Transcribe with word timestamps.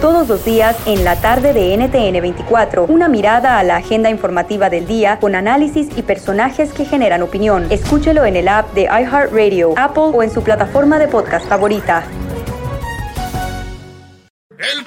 Todos 0.00 0.26
los 0.26 0.42
días 0.46 0.74
en 0.86 1.04
la 1.04 1.20
tarde 1.20 1.52
de 1.52 1.76
NTN 1.76 2.18
24, 2.22 2.84
una 2.84 3.08
mirada 3.08 3.58
a 3.58 3.62
la 3.62 3.76
agenda 3.76 4.08
informativa 4.08 4.70
del 4.70 4.86
día 4.86 5.18
con 5.18 5.34
análisis 5.34 5.88
y 5.98 6.02
personajes 6.02 6.72
que 6.72 6.86
generan 6.86 7.20
opinión. 7.20 7.66
Escúchelo 7.70 8.24
en 8.24 8.36
el 8.36 8.48
app 8.48 8.72
de 8.72 8.84
iHeartRadio, 8.84 9.74
Apple 9.76 10.12
o 10.14 10.22
en 10.22 10.30
su 10.30 10.42
plataforma 10.42 10.98
de 10.98 11.08
podcast 11.08 11.46
favorita. 11.46 12.04
El 14.58 14.84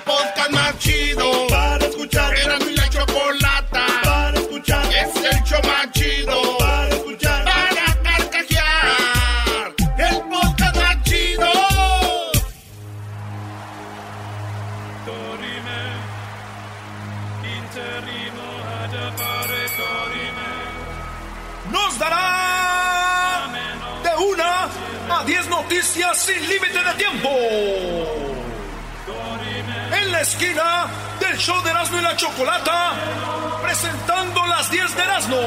noticias 25.70 26.18
sin 26.18 26.42
límite 26.50 26.80
de 26.84 26.94
tiempo. 26.98 27.30
En 29.92 30.12
la 30.12 30.22
esquina 30.22 30.88
del 31.20 31.38
show 31.38 31.62
de 31.62 31.70
Erasmo 31.70 32.00
y 32.00 32.02
la 32.02 32.16
Chocolata, 32.16 32.94
presentando 33.62 34.48
las 34.48 34.72
10 34.72 34.96
de 34.96 35.02
Erasmo. 35.04 35.38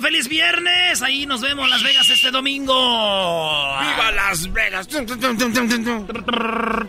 ¡Feliz 0.00 0.28
viernes! 0.28 1.02
Ahí 1.02 1.26
nos 1.26 1.40
vemos 1.40 1.64
en 1.64 1.70
Las 1.70 1.82
Vegas 1.82 2.10
este 2.10 2.30
domingo. 2.30 2.74
¡Viva 3.80 4.10
Las 4.12 4.52
Vegas! 4.52 4.88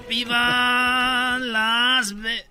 ¡Viva 0.08 1.40
Las 1.40 2.14
Vegas! 2.22 2.46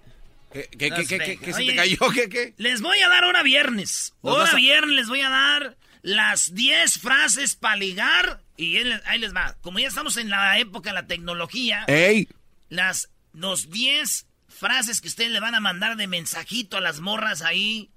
¿Qué, 0.52 0.66
qué, 0.78 0.88
Las 0.90 0.98
qué, 1.00 1.06
qué, 1.06 1.18
Vegas. 1.18 1.44
qué 1.44 1.52
se 1.52 1.58
Oye, 1.60 1.70
te 1.70 1.76
cayó? 1.76 1.98
¿Qué, 2.12 2.28
qué? 2.28 2.54
Les 2.56 2.80
voy 2.80 2.98
a 3.00 3.08
dar 3.08 3.24
hora 3.24 3.42
viernes. 3.42 4.14
Hora 4.22 4.50
a- 4.50 4.54
viernes 4.54 4.94
les 4.96 5.08
voy 5.08 5.20
a 5.20 5.28
dar 5.28 5.76
las 6.02 6.54
10 6.54 6.98
frases 6.98 7.54
para 7.54 7.76
ligar. 7.76 8.40
Y 8.56 8.78
él- 8.78 9.00
ahí 9.06 9.18
les 9.18 9.34
va. 9.34 9.56
Como 9.60 9.78
ya 9.78 9.88
estamos 9.88 10.16
en 10.16 10.30
la 10.30 10.58
época 10.58 10.90
de 10.90 10.94
la 10.94 11.06
tecnología, 11.06 11.84
¡Ey! 11.86 12.28
las 12.70 13.10
los 13.34 13.70
10 13.70 14.26
frases 14.48 15.00
que 15.00 15.08
ustedes 15.08 15.30
le 15.30 15.40
van 15.40 15.54
a 15.54 15.60
mandar 15.60 15.96
de 15.96 16.06
mensajito 16.06 16.78
a 16.78 16.80
las 16.80 17.00
morras 17.00 17.42
ahí 17.42 17.90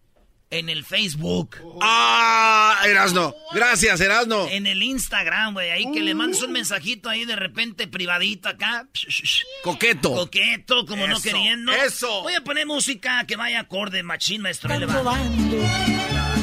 en 0.52 0.70
el 0.70 0.86
Facebook. 0.86 1.58
¡Ah! 1.82 2.78
Erasno. 2.86 3.34
Gracias, 3.54 4.00
Erasno. 4.02 4.48
En 4.48 4.68
el 4.68 4.84
Instagram, 4.84 5.54
güey, 5.54 5.72
ahí 5.72 5.92
que 5.92 6.02
le 6.02 6.14
mandes 6.14 6.42
un 6.44 6.52
mensajito 6.52 7.10
ahí 7.10 7.26
de 7.26 7.36
repente 7.36 7.88
privadito 7.88 8.50
acá. 8.50 8.88
Coqueto. 9.64 10.14
Coqueto, 10.14 10.86
como 10.86 11.08
no 11.08 11.20
queriendo. 11.22 11.72
eso. 11.72 12.22
Voy 12.22 12.36
a 12.36 12.42
poner 12.42 12.68
música 12.68 13.26
que 13.26 13.36
vaya 13.36 13.62
acorde, 13.62 14.04
machín, 14.04 14.42
maestro. 14.42 14.70
Va. 14.70 15.18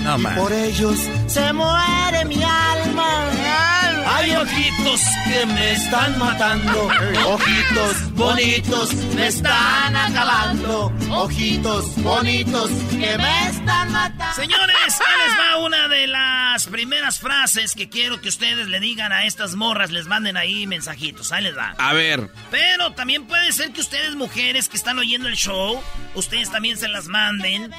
No, 0.05 0.19
man. 0.19 0.37
Por 0.37 0.53
ellos 0.53 0.99
se 1.27 1.53
muere 1.53 2.25
mi 2.25 2.43
alma. 2.43 3.88
Hay 4.11 4.35
ojitos 4.35 5.03
que 5.27 5.47
me 5.47 5.73
están 5.73 6.19
matando. 6.19 6.89
Ojitos 7.27 8.13
bonitos 8.15 8.95
me 9.15 9.27
están 9.27 9.95
acabando. 9.97 10.93
Ojitos 11.11 11.95
bonitos 12.03 12.71
que 12.91 13.19
me 13.19 13.49
están 13.49 13.93
matando. 13.93 14.35
Señores, 14.35 15.01
ahí 15.01 15.29
les 15.29 15.39
va 15.39 15.59
una 15.59 15.89
de 15.89 16.07
las 16.07 16.67
primeras 16.69 17.21
frases 17.21 17.75
que 17.75 17.91
quiero 17.91 18.21
que 18.21 18.31
ustedes 18.31 18.69
le 18.69 18.81
digan 18.81 19.13
a 19.13 19.27
estas 19.27 19.55
morras, 19.55 19.91
les 19.91 20.07
manden 20.07 20.39
ahí 20.39 20.67
mensajitos, 20.67 21.31
ahí 21.33 21.45
les 21.45 21.57
va. 21.57 21.75
A 21.79 21.93
ver. 21.93 22.31
Pero 22.51 22.93
también 22.93 23.27
puede 23.27 23.53
ser 23.53 23.73
que 23.73 23.83
ustedes, 23.83 24.15
mujeres 24.17 24.71
que 24.71 24.79
están 24.79 24.99
oyendo 24.99 25.29
el 25.29 25.37
show, 25.37 25.83
ustedes 26.15 26.51
también 26.51 26.79
se 26.79 26.89
las 26.89 27.09
manden 27.09 27.73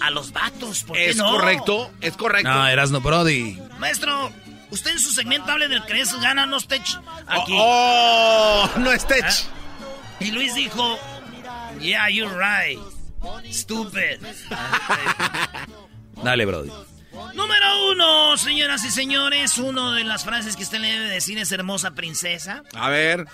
a 0.00 0.10
los 0.10 0.32
vatos, 0.32 0.84
¿por 0.84 0.96
qué 0.96 1.10
¿Es 1.10 1.16
no? 1.16 1.32
correcto? 1.32 1.90
¿Es 2.00 2.16
correcto? 2.16 2.48
No, 2.48 2.66
Erasno 2.68 3.00
Brody. 3.00 3.58
Maestro, 3.78 4.32
usted 4.70 4.90
en 4.92 4.98
su 4.98 5.10
segmento 5.12 5.50
hable 5.50 5.68
del 5.68 5.82
crees 5.84 6.12
gana 6.20 6.46
no 6.46 6.58
tech 6.60 6.82
aquí. 7.26 7.52
¡Oh! 7.56 8.70
No 8.78 8.92
es 8.92 9.06
tech. 9.06 9.24
Ah, 9.26 9.32
Y 10.20 10.30
Luis 10.30 10.54
dijo, 10.54 10.98
yeah, 11.80 12.08
you're 12.08 12.34
right. 12.36 12.78
Stupid. 13.52 14.20
Dale, 16.22 16.44
Brody. 16.46 16.70
Número 17.34 17.90
uno, 17.92 18.36
señoras 18.36 18.84
y 18.84 18.90
señores, 18.90 19.58
una 19.58 19.94
de 19.94 20.04
las 20.04 20.24
frases 20.24 20.56
que 20.56 20.62
usted 20.64 20.78
le 20.80 20.92
debe 20.92 21.06
decir 21.08 21.38
es 21.38 21.50
hermosa 21.52 21.92
princesa. 21.92 22.62
A 22.74 22.88
ver. 22.90 23.26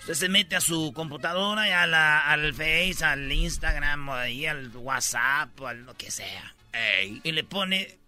Usted 0.00 0.14
se 0.14 0.28
mete 0.28 0.56
a 0.56 0.60
su 0.60 0.92
computadora 0.92 1.68
y 1.68 1.70
a 1.70 1.86
la- 1.86 2.26
al 2.28 2.52
Face, 2.54 3.04
al 3.04 3.30
Instagram, 3.30 4.08
o 4.08 4.14
ahí 4.14 4.46
al 4.46 4.68
WhatsApp, 4.74 5.58
o 5.60 5.68
al 5.68 5.84
lo 5.84 5.94
que 5.94 6.10
sea. 6.10 6.54
Y 7.22 7.30
le 7.32 7.44
pone, 7.44 7.98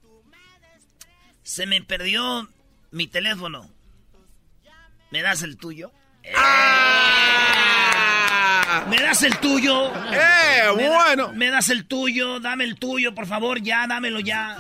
se 1.44 1.66
me 1.66 1.81
perdió 1.82 2.48
mi 2.94 3.06
teléfono. 3.09 3.69
¿Me 5.10 5.21
das 5.22 5.43
el 5.43 5.56
tuyo? 5.56 5.93
¿Me 8.88 9.00
das 9.00 9.22
el 9.22 9.37
tuyo? 9.38 9.93
¡Eh! 10.12 10.72
¿Me 10.77 10.82
da- 10.88 11.05
Bueno. 11.05 11.32
¿Me 11.32 11.50
das 11.50 11.69
el 11.71 11.87
tuyo? 11.87 12.41
Dame 12.41 12.65
el 12.65 12.77
tuyo, 12.78 13.15
por 13.15 13.27
favor, 13.27 13.60
ya, 13.60 13.87
dámelo 13.87 14.21
ya. 14.21 14.56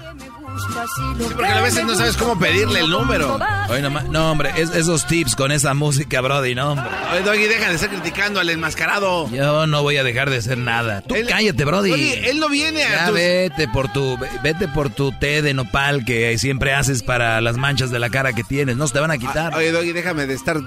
Sí, 0.56 1.24
porque 1.34 1.46
a 1.50 1.60
veces 1.62 1.84
no 1.84 1.94
sabes 1.96 2.16
cómo 2.16 2.38
pedirle 2.38 2.80
el 2.80 2.90
número. 2.90 3.38
Oye, 3.68 3.82
no, 3.82 4.30
hombre, 4.30 4.52
es- 4.56 4.70
esos 4.74 5.06
tips 5.06 5.34
con 5.34 5.50
esa 5.52 5.74
música, 5.74 6.20
Brody, 6.20 6.54
no, 6.54 6.72
hombre. 6.72 6.86
Oye, 7.12 7.22
Doggy, 7.22 7.46
deja 7.46 7.68
de 7.68 7.74
estar 7.74 7.88
criticando 7.90 8.40
al 8.40 8.48
enmascarado. 8.50 9.28
Yo 9.30 9.66
no 9.66 9.82
voy 9.82 9.96
a 9.96 10.04
dejar 10.04 10.30
de 10.30 10.36
hacer 10.36 10.58
nada. 10.58 11.00
Tú 11.02 11.14
Él- 11.14 11.26
cállate, 11.28 11.64
Brody. 11.64 11.92
Oye, 11.92 12.30
él 12.30 12.38
no 12.38 12.48
viene 12.48 12.84
a 12.84 12.90
Ya 12.90 13.06
tus- 13.06 13.14
vete 13.14 13.68
por 13.68 13.92
tu 13.92 14.16
ve- 14.18 14.28
vete 14.42 14.68
por 14.68 14.90
tu 14.90 15.12
té 15.18 15.42
de 15.42 15.54
nopal 15.54 16.04
que 16.04 16.36
siempre 16.38 16.74
haces 16.74 17.02
para 17.02 17.40
las 17.40 17.56
manchas 17.56 17.90
de 17.90 17.98
la 17.98 18.10
cara 18.10 18.32
que 18.32 18.44
tienes. 18.44 18.76
No 18.76 18.86
se 18.86 18.92
te 18.94 19.00
van 19.00 19.10
a 19.10 19.18
quitar. 19.18 19.54
Oye, 19.54 19.72
Doggy, 19.72 19.92
déjame 19.92 20.26
de 20.26 20.34
estar 20.34 20.58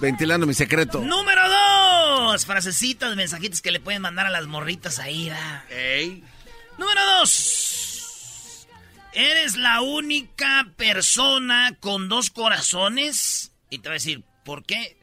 ventilando 0.00 0.46
mi 0.46 0.54
secreto. 0.54 1.00
Número 1.00 1.40
dos. 1.48 2.46
Frasecitas, 2.46 3.14
mensajitos 3.16 3.60
que 3.60 3.70
le 3.70 3.80
pueden 3.80 4.02
mandar 4.02 4.26
a 4.26 4.30
las 4.30 4.46
morritas 4.46 4.98
ahí. 4.98 5.28
¿verdad? 5.28 5.62
Ey. 5.70 6.24
Número 6.78 7.00
dos. 7.20 7.73
¿Eres 9.14 9.54
la 9.54 9.80
única 9.80 10.66
persona 10.76 11.76
con 11.78 12.08
dos 12.08 12.30
corazones? 12.30 13.52
Y 13.70 13.78
te 13.78 13.88
va 13.88 13.92
a 13.92 13.94
decir, 13.94 14.24
¿por 14.44 14.64
qué? 14.64 14.98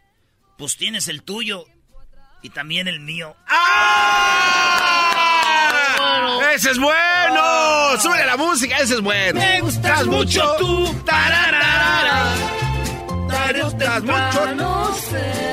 Pues 0.57 0.75
tienes 0.75 1.07
el 1.07 1.23
tuyo 1.23 1.65
y 2.41 2.49
también 2.49 2.89
el 2.89 2.99
mío. 2.99 3.37
¡Ese 6.53 6.71
es 6.71 6.77
bueno! 6.77 8.01
¡Sube 8.01 8.25
la 8.25 8.35
música! 8.35 8.77
¡Ese 8.79 8.95
es 8.95 9.01
bueno! 9.01 9.39
Me 9.39 9.61
gustas 9.61 10.05
mucho 10.05 10.55
tú. 10.59 10.93
tararara. 11.05 12.33
Gustas 13.63 14.03
mucho 14.03 14.55
No 14.55 14.95
seré 14.95 15.50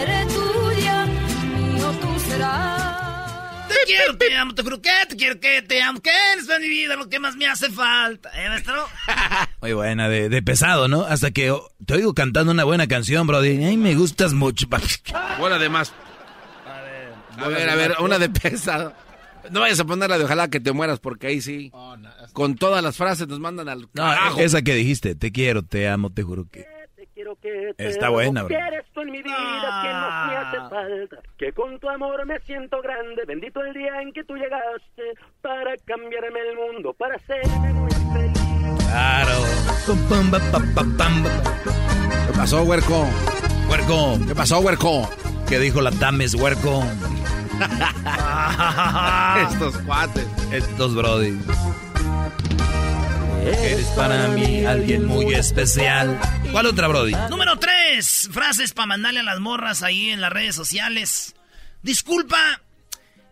quiero, 3.89 4.17
te 4.19 4.37
amo, 4.37 4.55
te 4.55 4.63
juro 4.63 4.81
que 4.83 4.91
te 5.09 5.17
quiero, 5.17 5.41
que 5.41 5.63
te 5.63 5.83
amo, 5.83 6.01
que 6.01 6.11
eres 6.35 6.47
de 6.47 6.59
mi 6.61 6.69
vida 6.69 6.97
lo 6.97 7.09
que 7.09 7.19
más 7.19 7.37
me 7.37 7.47
hace 7.47 7.71
falta. 7.71 8.31
¿Eh, 8.35 8.49
maestro? 8.49 8.87
Muy 9.63 9.73
buena, 9.73 10.09
de, 10.09 10.29
de 10.29 10.43
pesado, 10.43 10.89
¿no? 10.89 11.03
Hasta 11.03 11.31
que 11.31 11.51
oh, 11.51 11.71
te 11.87 11.95
oigo 11.95 12.15
cantando 12.15 12.53
una 12.53 12.65
buena 12.65 12.87
canción, 12.87 13.27
Brody. 13.27 13.65
Ay, 13.65 13.77
me 13.77 13.95
gustas 13.95 14.35
mucho. 14.35 14.67
Bueno, 15.39 15.57
además. 15.57 15.93
A 17.39 17.49
ver, 17.49 17.71
a 17.71 17.75
ver, 17.77 17.97
una 18.01 18.19
de 18.19 18.29
pesa. 18.29 18.93
No 19.51 19.61
vayas 19.61 19.81
a 19.81 19.85
poner 19.85 20.11
la 20.11 20.19
de 20.19 20.25
ojalá 20.25 20.49
que 20.49 20.61
te 20.61 20.73
mueras, 20.73 20.99
porque 20.99 21.29
ahí 21.29 21.41
sí. 21.41 21.73
Con 22.33 22.57
todas 22.57 22.83
las 22.83 22.97
frases 22.97 23.29
nos 23.29 23.41
mandan 23.41 23.69
al 23.69 23.83
No, 23.83 24.03
carajo. 24.03 24.41
esa 24.41 24.63
que 24.63 24.75
dijiste, 24.75 25.15
te 25.15 25.33
quiero, 25.33 25.63
te 25.63 25.89
amo, 25.89 26.11
te 26.11 26.23
juro 26.23 26.47
que... 26.51 26.67
Está 27.79 28.09
buena, 28.11 28.43
bro. 28.43 28.57
Eres 28.57 28.85
tú 28.93 29.01
en 29.03 29.11
mi 29.11 29.23
vida 29.23 29.83
que 29.83 29.89
más 29.89 30.29
me 30.29 30.37
hace 30.37 30.57
falta. 30.71 31.17
Que 31.37 31.53
con 31.53 31.79
tu 31.79 31.89
amor 31.89 32.25
me 32.27 32.39
siento 32.41 32.81
grande. 32.83 33.25
Bendito 33.27 33.61
el 33.63 33.73
día 33.75 34.01
en 34.03 34.13
que 34.13 34.25
tú 34.25 34.37
llegaste 34.37 35.15
para 35.41 35.77
cambiarme 35.85 36.41
el 36.41 36.57
mundo, 36.57 36.93
para 36.95 37.17
hacerme 37.17 37.73
muy 37.73 37.91
feliz. 37.91 38.39
Claro. 38.91 39.33
¿Qué 42.27 42.33
pasó, 42.37 42.63
huerco? 42.63 43.07
Huerco. 43.71 44.19
¿Qué 44.27 44.35
pasó, 44.35 44.61
huerco? 44.61 45.09
¿Qué 45.49 45.59
dijo 45.59 45.81
la 45.81 45.91
Tames, 45.93 46.35
huerco? 46.35 46.83
Estos 49.51 49.79
cuates. 49.79 50.27
Estos 50.53 50.95
brody. 50.95 51.39
Eres 53.47 53.87
para 53.97 54.29
mí 54.29 54.65
alguien 54.65 55.07
muy 55.07 55.35
especial. 55.35 56.19
¿Cuál 56.53 56.67
otra, 56.67 56.89
brody? 56.89 57.13
Número 57.31 57.59
3. 57.59 58.29
Frases 58.33 58.73
para 58.73 58.87
mandarle 58.87 59.21
a 59.21 59.23
las 59.23 59.41
morras 59.41 59.83
ahí 59.83 60.11
en 60.11 60.21
las 60.21 60.33
redes 60.33 60.55
sociales. 60.55 61.35
Disculpa, 61.83 62.61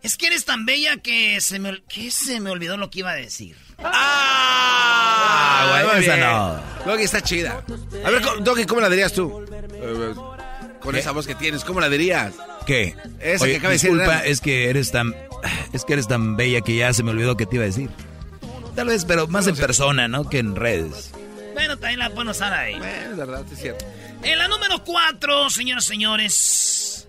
es 0.01 0.17
que 0.17 0.27
eres 0.27 0.45
tan 0.45 0.65
bella 0.65 0.97
que 0.97 1.39
se 1.41 1.59
me, 1.59 1.83
que 1.83 2.11
se 2.11 2.39
me 2.39 2.49
olvidó 2.49 2.77
lo 2.77 2.89
que 2.89 2.99
iba 2.99 3.11
a 3.11 3.15
decir. 3.15 3.55
Ah, 3.79 5.69
güey, 5.83 5.95
muy 5.97 6.05
esa 6.05 6.17
no. 6.17 6.85
Doggy 6.91 7.03
está 7.03 7.21
chida. 7.21 7.63
A 8.05 8.09
ver, 8.09 8.23
Doggy, 8.41 8.65
¿cómo 8.65 8.81
la 8.81 8.89
dirías 8.89 9.13
tú? 9.13 9.45
Eh, 9.73 10.13
Con 10.81 10.93
¿Qué? 10.93 10.99
esa 10.99 11.11
voz 11.11 11.27
que 11.27 11.35
tienes, 11.35 11.63
¿cómo 11.63 11.79
la 11.79 11.89
dirías? 11.89 12.33
¿Qué? 12.65 12.95
Esa 13.19 13.43
Oye, 13.43 13.53
que 13.53 13.57
acaba 13.59 13.69
de 13.71 13.75
decir, 13.75 13.91
disculpa, 13.91 14.25
es 14.25 14.41
que 14.41 14.69
eres 14.69 14.91
tan... 14.91 15.13
Es 15.71 15.85
que 15.85 15.93
eres 15.93 16.07
tan 16.07 16.35
bella 16.35 16.61
que 16.61 16.75
ya 16.75 16.91
se 16.93 17.03
me 17.03 17.11
olvidó 17.11 17.37
que 17.37 17.45
te 17.45 17.55
iba 17.57 17.63
a 17.63 17.67
decir. 17.67 17.89
Tal 18.77 18.87
vez, 18.87 19.03
pero 19.05 19.27
más 19.27 19.47
en 19.47 19.55
persona, 19.57 20.07
¿no? 20.07 20.29
Que 20.29 20.37
en 20.39 20.55
redes. 20.55 21.11
Bueno, 21.53 21.77
también 21.77 21.99
la 21.99 22.11
pueden 22.11 22.29
usar 22.29 22.53
ahí. 22.53 22.75
Eh, 22.75 23.07
es 23.11 23.17
verdad, 23.17 23.43
es 23.51 23.59
cierto. 23.59 23.83
En 24.23 24.37
la 24.37 24.47
número 24.47 24.83
4, 24.83 25.49
señoras 25.49 25.83
y 25.85 25.87
señores. 25.87 27.07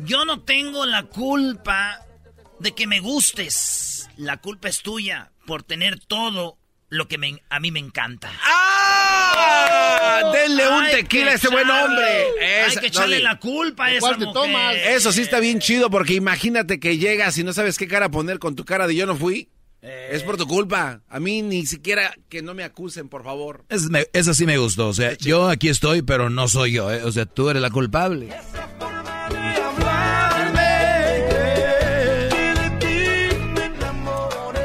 Yo 0.00 0.24
no 0.24 0.40
tengo 0.42 0.84
la 0.86 1.04
culpa 1.04 2.00
de 2.58 2.72
que 2.74 2.86
me 2.88 2.98
gustes. 2.98 4.08
La 4.16 4.38
culpa 4.38 4.68
es 4.68 4.80
tuya 4.82 5.30
por 5.46 5.62
tener 5.62 6.00
todo 6.00 6.58
lo 6.88 7.06
que 7.08 7.16
me- 7.18 7.40
a 7.48 7.60
mí 7.60 7.70
me 7.70 7.78
encanta. 7.78 8.32
¡Ah! 8.42 10.30
Denle 10.32 10.68
un 10.68 10.84
tequila 10.90 11.30
a 11.30 11.34
ese 11.34 11.48
buen 11.48 11.68
hombre. 11.70 12.26
Hay 12.68 12.76
que 12.76 12.86
echarle 12.88 13.20
la 13.20 13.38
culpa 13.38 13.86
a 13.86 13.90
esa 13.92 14.00
¿Cuál 14.00 14.18
te 14.18 14.26
mujer. 14.26 14.42
tomas? 14.42 14.74
Eso 14.76 15.12
sí 15.12 15.22
está 15.22 15.38
bien 15.40 15.60
chido 15.60 15.90
porque 15.90 16.14
imagínate 16.14 16.80
que 16.80 16.98
llegas 16.98 17.38
y 17.38 17.44
no 17.44 17.52
sabes 17.52 17.78
qué 17.78 17.86
cara 17.88 18.08
poner 18.10 18.38
con 18.40 18.56
tu 18.56 18.64
cara 18.64 18.86
de 18.88 18.94
yo 18.96 19.06
no 19.06 19.16
fui. 19.16 19.48
Es 19.86 20.22
por 20.22 20.36
tu 20.38 20.46
culpa. 20.46 21.02
A 21.08 21.20
mí 21.20 21.42
ni 21.42 21.66
siquiera 21.66 22.14
que 22.30 22.40
no 22.42 22.54
me 22.54 22.64
acusen, 22.64 23.08
por 23.08 23.22
favor. 23.22 23.64
Es, 23.68 23.90
me- 23.90 24.06
esa 24.14 24.32
sí 24.32 24.46
me 24.46 24.56
gustó. 24.58 24.88
O 24.88 24.94
sea, 24.94 25.16
yo 25.18 25.48
aquí 25.48 25.68
estoy, 25.68 26.00
pero 26.02 26.30
no 26.30 26.48
soy 26.48 26.72
yo. 26.72 26.90
¿eh? 26.90 27.02
O 27.04 27.12
sea, 27.12 27.26
tú 27.26 27.50
eres 27.50 27.60
la 27.60 27.70
culpable. 27.70 28.30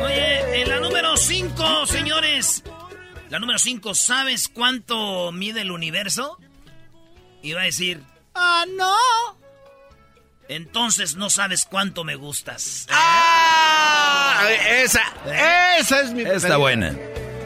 Oye, 0.04 0.62
en 0.62 0.70
la 0.70 0.80
número 0.80 1.16
5, 1.18 1.86
señores. 1.86 2.64
La 3.30 3.40
número 3.40 3.60
5, 3.60 3.94
¿sabes 3.94 4.48
cuánto 4.50 5.32
mide 5.32 5.62
el 5.62 5.72
universo? 5.72 6.38
Iba 7.44 7.62
a 7.62 7.66
decir, 7.66 8.02
ah, 8.34 8.66
no. 8.76 8.94
Entonces 10.50 11.16
no 11.16 11.30
sabes 11.30 11.64
cuánto 11.66 12.04
me 12.04 12.16
gustas. 12.16 12.88
¡Ah! 12.90 14.42
Esa, 14.68 15.02
esa 15.80 16.02
es 16.02 16.12
mi 16.12 16.24
Está 16.24 16.58
buena. 16.58 16.96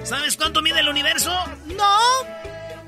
¿Sabes 0.03 0.37
cuánto 0.37 0.61
mide 0.61 0.79
el 0.79 0.87
universo? 0.89 1.31
No. 1.65 1.97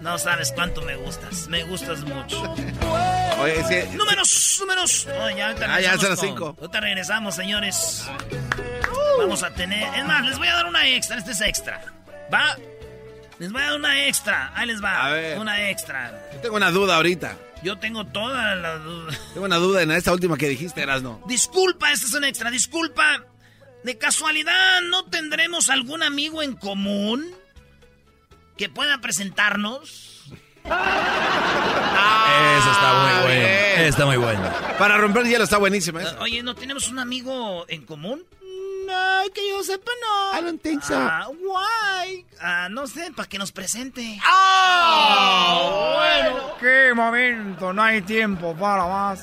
No 0.02 0.18
sabes 0.18 0.52
cuánto 0.54 0.82
me 0.84 0.96
gustas. 0.96 1.48
Me 1.48 1.64
gustas 1.64 2.02
mucho. 2.02 2.42
Oye, 3.42 3.60
es 3.60 3.68
que- 3.68 3.86
Números, 3.98 4.58
números. 4.62 5.08
Oh, 5.20 5.30
ya, 5.32 5.54
Ah, 5.68 5.82
ya 5.82 5.98
son 5.98 6.10
las 6.12 6.20
con- 6.20 6.28
cinco. 6.30 6.56
Ahorita 6.60 6.80
regresamos, 6.80 7.36
señores. 7.36 8.08
Vamos 9.18 9.44
a 9.44 9.50
tener. 9.54 9.94
Es 9.96 10.06
más, 10.06 10.26
les 10.26 10.38
voy 10.38 10.48
a 10.48 10.56
dar 10.56 10.66
una 10.66 10.88
extra. 10.88 11.18
Este 11.18 11.32
es 11.32 11.42
extra. 11.42 11.82
¿Va? 12.34 12.56
Les 13.40 13.52
voy 13.52 13.62
a 13.62 13.66
dar 13.66 13.76
una 13.76 14.06
extra. 14.08 14.52
Ahí 14.56 14.68
les 14.68 14.82
va. 14.84 15.06
A 15.06 15.10
ver. 15.10 15.40
Una 15.40 15.70
extra. 15.70 16.30
Yo 16.34 16.40
tengo 16.40 16.56
una 16.56 16.72
duda 16.72 16.96
ahorita. 16.96 17.36
Yo 17.64 17.78
tengo 17.80 18.06
toda 18.06 18.56
la 18.56 18.78
duda. 18.78 19.14
Tengo 19.34 19.46
una 19.46 19.56
duda 19.58 19.82
en 19.82 19.92
esta 19.92 20.14
última 20.14 20.38
que 20.38 20.48
dijiste, 20.50 20.82
Erasno. 20.82 21.22
Disculpa, 21.28 21.92
este 21.92 22.06
es 22.08 22.14
un 22.14 22.24
extra. 22.24 22.52
Disculpa. 22.52 23.24
De 23.84 23.98
casualidad, 23.98 24.82
¿no 24.90 25.06
tendremos 25.06 25.70
algún 25.70 26.02
amigo 26.04 26.42
en 26.42 26.56
común 26.56 27.26
que 28.58 28.68
pueda 28.70 29.00
presentarnos? 29.00 30.24
Esa 30.66 32.72
está 32.72 32.94
muy 32.94 33.12
Ah, 33.12 33.26
bien. 33.28 33.86
Está 33.88 34.06
muy 34.08 34.18
buena. 34.18 34.52
Para 34.80 34.98
romper 34.98 35.22
el 35.24 35.30
hielo 35.30 35.44
está 35.44 35.58
buenísima 35.58 36.02
esa. 36.02 36.20
Oye, 36.20 36.42
¿no 36.42 36.56
tenemos 36.56 36.88
un 36.90 36.98
amigo 37.00 37.66
en 37.70 37.86
común? 37.86 38.24
No, 38.86 39.34
que 39.34 39.42
yo 39.50 39.64
sepa, 39.64 39.92
no. 40.02 40.40
I 40.40 40.44
don't 40.44 40.62
think 40.62 40.84
so. 40.84 40.96
Ah, 40.98 41.28
why? 41.30 42.26
Ah, 42.42 42.68
no 42.70 42.86
sé, 42.88 43.12
para 43.16 43.28
que 43.28 43.38
nos 43.38 43.52
presente. 43.52 44.20
Bueno, 45.96 46.56
qué 46.60 46.94
momento, 46.94 47.74
no 47.74 47.82
hay 47.84 48.02
tiempo 48.02 48.56
para 48.56 48.86
más. 48.86 49.22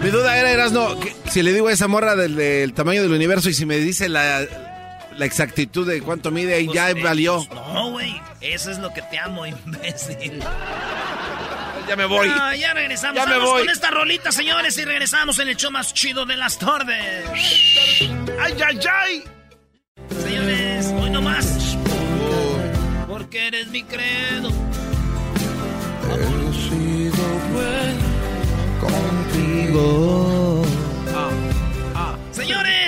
Mi 0.00 0.10
duda 0.10 0.36
era, 0.38 0.50
Erasno, 0.50 0.96
si 1.30 1.42
le 1.42 1.52
digo 1.52 1.68
a 1.68 1.72
esa 1.72 1.88
morra 1.88 2.14
del, 2.14 2.36
del 2.36 2.72
tamaño 2.74 3.02
del 3.02 3.12
universo 3.12 3.48
y 3.48 3.54
si 3.54 3.66
me 3.66 3.78
dice 3.78 4.08
la, 4.08 4.42
la 5.16 5.24
exactitud 5.24 5.86
de 5.88 6.00
cuánto 6.02 6.30
mide, 6.30 6.54
ahí 6.54 6.66
Pues, 6.66 6.74
ya 6.76 6.90
eh, 6.90 7.02
valió. 7.02 7.36
pues, 7.48 7.50
no, 7.72 7.90
güey. 7.90 8.20
Eso 8.40 8.70
es 8.70 8.78
lo 8.78 8.92
que 8.92 9.02
te 9.02 9.18
amo, 9.18 9.46
imbécil. 9.46 10.42
Ya 11.88 11.96
me 11.96 12.04
voy. 12.06 12.28
Ah, 12.32 12.54
ya 12.56 12.72
regresamos. 12.74 13.16
Ya 13.16 13.26
me 13.26 13.34
Vamos 13.36 13.50
voy. 13.50 13.60
con 13.62 13.70
esta 13.70 13.90
rolita, 13.90 14.32
señores, 14.32 14.76
y 14.78 14.84
regresamos 14.84 15.38
en 15.38 15.48
el 15.48 15.56
show 15.56 15.70
más 15.70 15.92
chido 15.92 16.24
de 16.24 16.36
las 16.36 16.58
tardes. 16.58 17.24
¡Ay, 18.40 18.54
ay, 18.66 18.78
ay! 18.90 19.24
Señores, 20.22 20.86
hoy 20.98 21.10
no 21.10 21.20
más. 21.22 21.76
Porque 23.08 23.46
eres 23.48 23.68
mi 23.68 23.82
credo. 23.84 24.50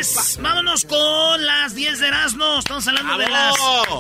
Señores, 0.06 0.38
vámonos 0.40 0.84
con 0.84 1.44
las 1.44 1.74
10 1.74 1.98
de 2.00 2.08
Erasmo. 2.08 2.58
Estamos 2.58 2.86
hablando 2.88 3.18
de 3.18 3.28
las, 3.28 3.54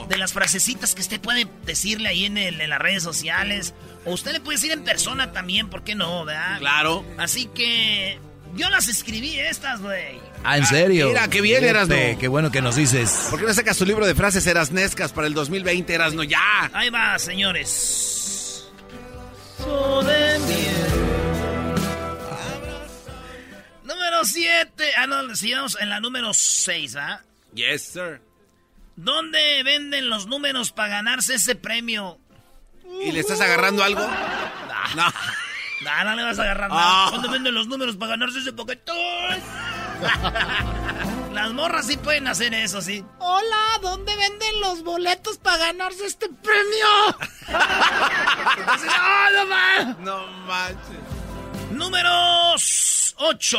de 0.08 0.16
las 0.18 0.32
frasecitas 0.32 0.94
que 0.94 1.02
usted 1.02 1.20
puede 1.20 1.46
decirle 1.64 2.08
ahí 2.08 2.24
en, 2.26 2.38
el- 2.38 2.60
en 2.60 2.70
las 2.70 2.78
redes 2.78 3.02
sociales. 3.02 3.74
O 4.04 4.12
usted 4.12 4.32
le 4.32 4.40
puede 4.40 4.56
decir 4.56 4.72
en 4.72 4.84
persona 4.84 5.32
también, 5.32 5.68
¿por 5.68 5.82
qué 5.82 5.94
no, 5.94 6.24
verdad? 6.24 6.58
Claro. 6.58 7.04
Así 7.18 7.46
que 7.46 8.18
yo 8.54 8.70
las 8.70 8.88
escribí 8.88 9.38
estas, 9.38 9.80
güey. 9.80 10.20
Ah, 10.44 10.58
¿en 10.58 10.66
serio? 10.66 11.08
mira, 11.08 11.28
qué 11.28 11.40
bien, 11.40 11.64
Erasno. 11.64 11.96
Qué 12.20 12.28
bueno 12.28 12.50
que 12.52 12.62
nos 12.62 12.76
dices. 12.76 13.26
¿Por 13.30 13.40
qué 13.40 13.46
no 13.46 13.52
sacas 13.52 13.76
tu 13.76 13.84
libro 13.84 14.06
de 14.06 14.14
frases 14.14 14.46
erasnescas 14.46 15.12
para 15.12 15.26
el 15.26 15.34
2020, 15.34 15.92
Erasno? 15.92 16.22
¡Ya! 16.22 16.70
Ahí 16.72 16.88
va, 16.88 17.18
señores. 17.18 18.68
So 19.58 20.02
de. 20.02 20.38
7. 24.26 24.92
Ah, 24.96 25.06
no, 25.06 25.34
sigamos 25.34 25.76
en 25.80 25.90
la 25.90 26.00
número 26.00 26.32
6, 26.34 26.96
¿ah? 26.96 27.22
Yes, 27.54 27.82
sir. 27.82 28.20
¿Dónde 28.96 29.62
venden 29.62 30.08
los 30.08 30.26
números 30.26 30.72
para 30.72 30.88
ganarse 30.88 31.34
ese 31.34 31.54
premio? 31.54 32.18
¿Y 33.02 33.12
le 33.12 33.20
estás 33.20 33.40
agarrando 33.40 33.82
algo? 33.84 34.00
No. 34.96 35.04
No, 35.82 36.04
no 36.04 36.16
le 36.16 36.22
vas 36.22 36.38
a 36.38 36.42
agarrar 36.42 36.70
Ah. 36.72 37.08
¿Dónde 37.12 37.28
venden 37.28 37.54
los 37.54 37.66
números 37.66 37.96
para 37.96 38.10
ganarse 38.12 38.38
ese 38.38 38.52
paquetón? 38.52 38.96
Las 41.34 41.52
morras 41.52 41.86
sí 41.86 41.98
pueden 41.98 42.26
hacer 42.28 42.54
eso, 42.54 42.80
sí. 42.80 43.04
Hola, 43.18 43.78
¿dónde 43.82 44.16
venden 44.16 44.60
los 44.62 44.82
boletos 44.82 45.36
para 45.36 45.58
ganarse 45.58 46.06
este 46.06 46.30
premio? 46.30 47.18
Entonces, 48.58 48.90
¡ah, 48.90 49.28
no 49.34 49.46
más! 49.46 49.98
No 49.98 50.26
manches. 50.46 51.70
Números 51.72 53.14
8. 53.18 53.58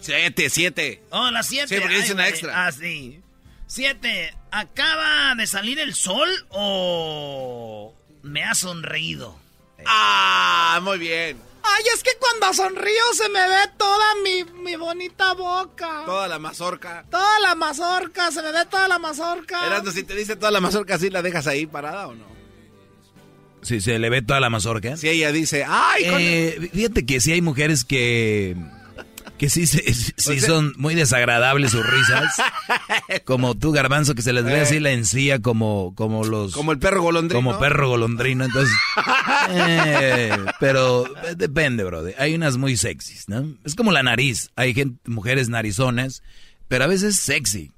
Siete, 0.00 0.48
siete. 0.50 1.02
Oh, 1.10 1.30
las 1.30 1.46
7. 1.48 1.68
Sí, 1.74 1.80
porque 1.80 1.96
dice 1.96 2.12
una 2.14 2.28
extra. 2.28 2.66
Ah, 2.66 2.72
sí. 2.72 3.20
7. 3.66 4.34
¿Acaba 4.50 5.34
de 5.34 5.46
salir 5.46 5.78
el 5.78 5.94
sol 5.94 6.28
o 6.50 7.94
me 8.22 8.44
ha 8.44 8.54
sonreído? 8.54 9.38
¡Ah! 9.86 10.80
Muy 10.82 10.98
bien. 10.98 11.38
Ay, 11.62 11.84
es 11.94 12.02
que 12.02 12.10
cuando 12.18 12.54
sonrío 12.54 13.02
se 13.14 13.28
me 13.28 13.40
ve 13.46 13.70
toda 13.76 14.04
mi, 14.24 14.44
mi 14.62 14.76
bonita 14.76 15.34
boca. 15.34 16.04
Toda 16.06 16.26
la 16.28 16.38
mazorca. 16.38 17.04
Toda 17.10 17.40
la 17.40 17.54
mazorca, 17.54 18.30
se 18.30 18.40
me 18.42 18.52
ve 18.52 18.64
toda 18.70 18.88
la 18.88 18.98
mazorca. 18.98 19.66
Erasno, 19.66 19.90
si 19.90 20.02
te 20.04 20.14
dice 20.14 20.36
toda 20.36 20.50
la 20.50 20.60
mazorca, 20.60 20.98
¿sí 20.98 21.10
la 21.10 21.20
dejas 21.20 21.46
ahí 21.46 21.66
parada 21.66 22.08
o 22.08 22.14
no? 22.14 22.24
Si 23.62 23.80
se 23.80 23.98
le 23.98 24.08
ve 24.08 24.22
toda 24.22 24.40
la 24.40 24.48
mazorca. 24.50 24.96
Si 24.96 25.08
ella 25.08 25.30
dice, 25.32 25.64
¡ay! 25.68 26.04
con- 26.08 26.20
Eh, 26.20 26.70
fíjate 26.72 27.04
que 27.04 27.20
sí 27.20 27.32
hay 27.32 27.42
mujeres 27.42 27.84
que 27.84 28.56
Que 29.38 29.48
sí, 29.48 29.66
sí 29.66 30.40
son 30.40 30.72
muy 30.76 30.94
desagradables 30.94 31.70
sus 31.70 31.86
risas. 31.88 32.34
Como 33.24 33.54
tú, 33.56 33.70
Garbanzo, 33.72 34.14
que 34.14 34.22
se 34.22 34.32
les 34.32 34.44
ve 34.44 34.58
Eh. 34.58 34.60
así 34.62 34.80
la 34.80 34.90
encía 34.90 35.38
como, 35.40 35.94
como 35.94 36.24
los... 36.24 36.52
Como 36.52 36.72
el 36.72 36.78
perro 36.78 37.02
golondrino. 37.02 37.38
Como 37.38 37.58
perro 37.60 37.88
golondrino, 37.88 38.44
entonces... 38.44 38.74
eh, 39.50 40.36
pero 40.60 41.04
depende, 41.36 41.84
bro. 41.84 42.02
Hay 42.18 42.34
unas 42.34 42.56
muy 42.56 42.76
sexys, 42.76 43.28
¿no? 43.28 43.54
Es 43.64 43.74
como 43.74 43.92
la 43.92 44.02
nariz. 44.02 44.50
Hay 44.56 44.74
gente, 44.74 44.98
mujeres 45.08 45.48
narizonas, 45.48 46.22
pero 46.66 46.84
a 46.84 46.88
veces 46.88 47.16
sexy. 47.16 47.70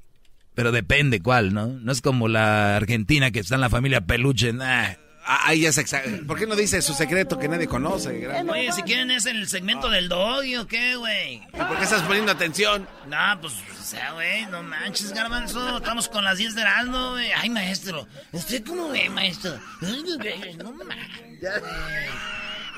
Pero 0.55 0.73
depende 0.73 1.21
cuál, 1.21 1.55
¿no? 1.55 1.67
No 1.69 1.93
es 1.93 2.01
como 2.01 2.27
la 2.29 2.77
argentina 2.77 3.31
que 3.31 3.41
está 3.41 3.55
en 3.55 3.61
la 3.61 3.71
familia 3.71 4.01
peluche. 4.01 4.53
nah. 4.53 4.95
Ah, 5.33 5.43
Ahí 5.45 5.61
ya 5.61 5.71
se 5.73 5.85
¿Por 6.27 6.37
qué 6.37 6.47
no 6.49 6.57
dice 6.57 6.83
su 6.83 6.93
secreto 6.93 7.39
que 7.39 7.47
nadie 7.47 7.69
conoce? 7.69 8.29
Oye, 8.49 8.73
si 8.73 8.83
quieren 8.83 9.13
es 9.13 9.27
el 9.27 9.47
segmento 9.49 9.89
del 9.89 10.09
doggy 10.09 10.57
o 10.57 10.67
qué, 10.67 10.97
güey. 10.97 11.41
¿Por 11.53 11.79
qué 11.79 11.85
estás 11.85 12.03
poniendo 12.03 12.33
atención? 12.33 12.89
No, 13.07 13.41
pues, 13.41 13.53
o 13.55 13.83
sea, 13.85 14.11
güey, 14.13 14.47
no 14.47 14.63
manches, 14.65 15.13
garbanzo. 15.13 15.77
Estamos 15.79 16.09
con 16.09 16.25
las 16.25 16.39
10 16.39 16.57
de 16.57 16.63
Erasmo, 16.63 17.11
güey. 17.13 17.31
Ay, 17.31 17.49
maestro, 17.49 18.09
¿usted 18.33 18.65
cómo 18.65 18.89
ve, 18.89 19.09
maestro? 19.09 19.57
No 19.81 20.73
manches. 20.85 21.63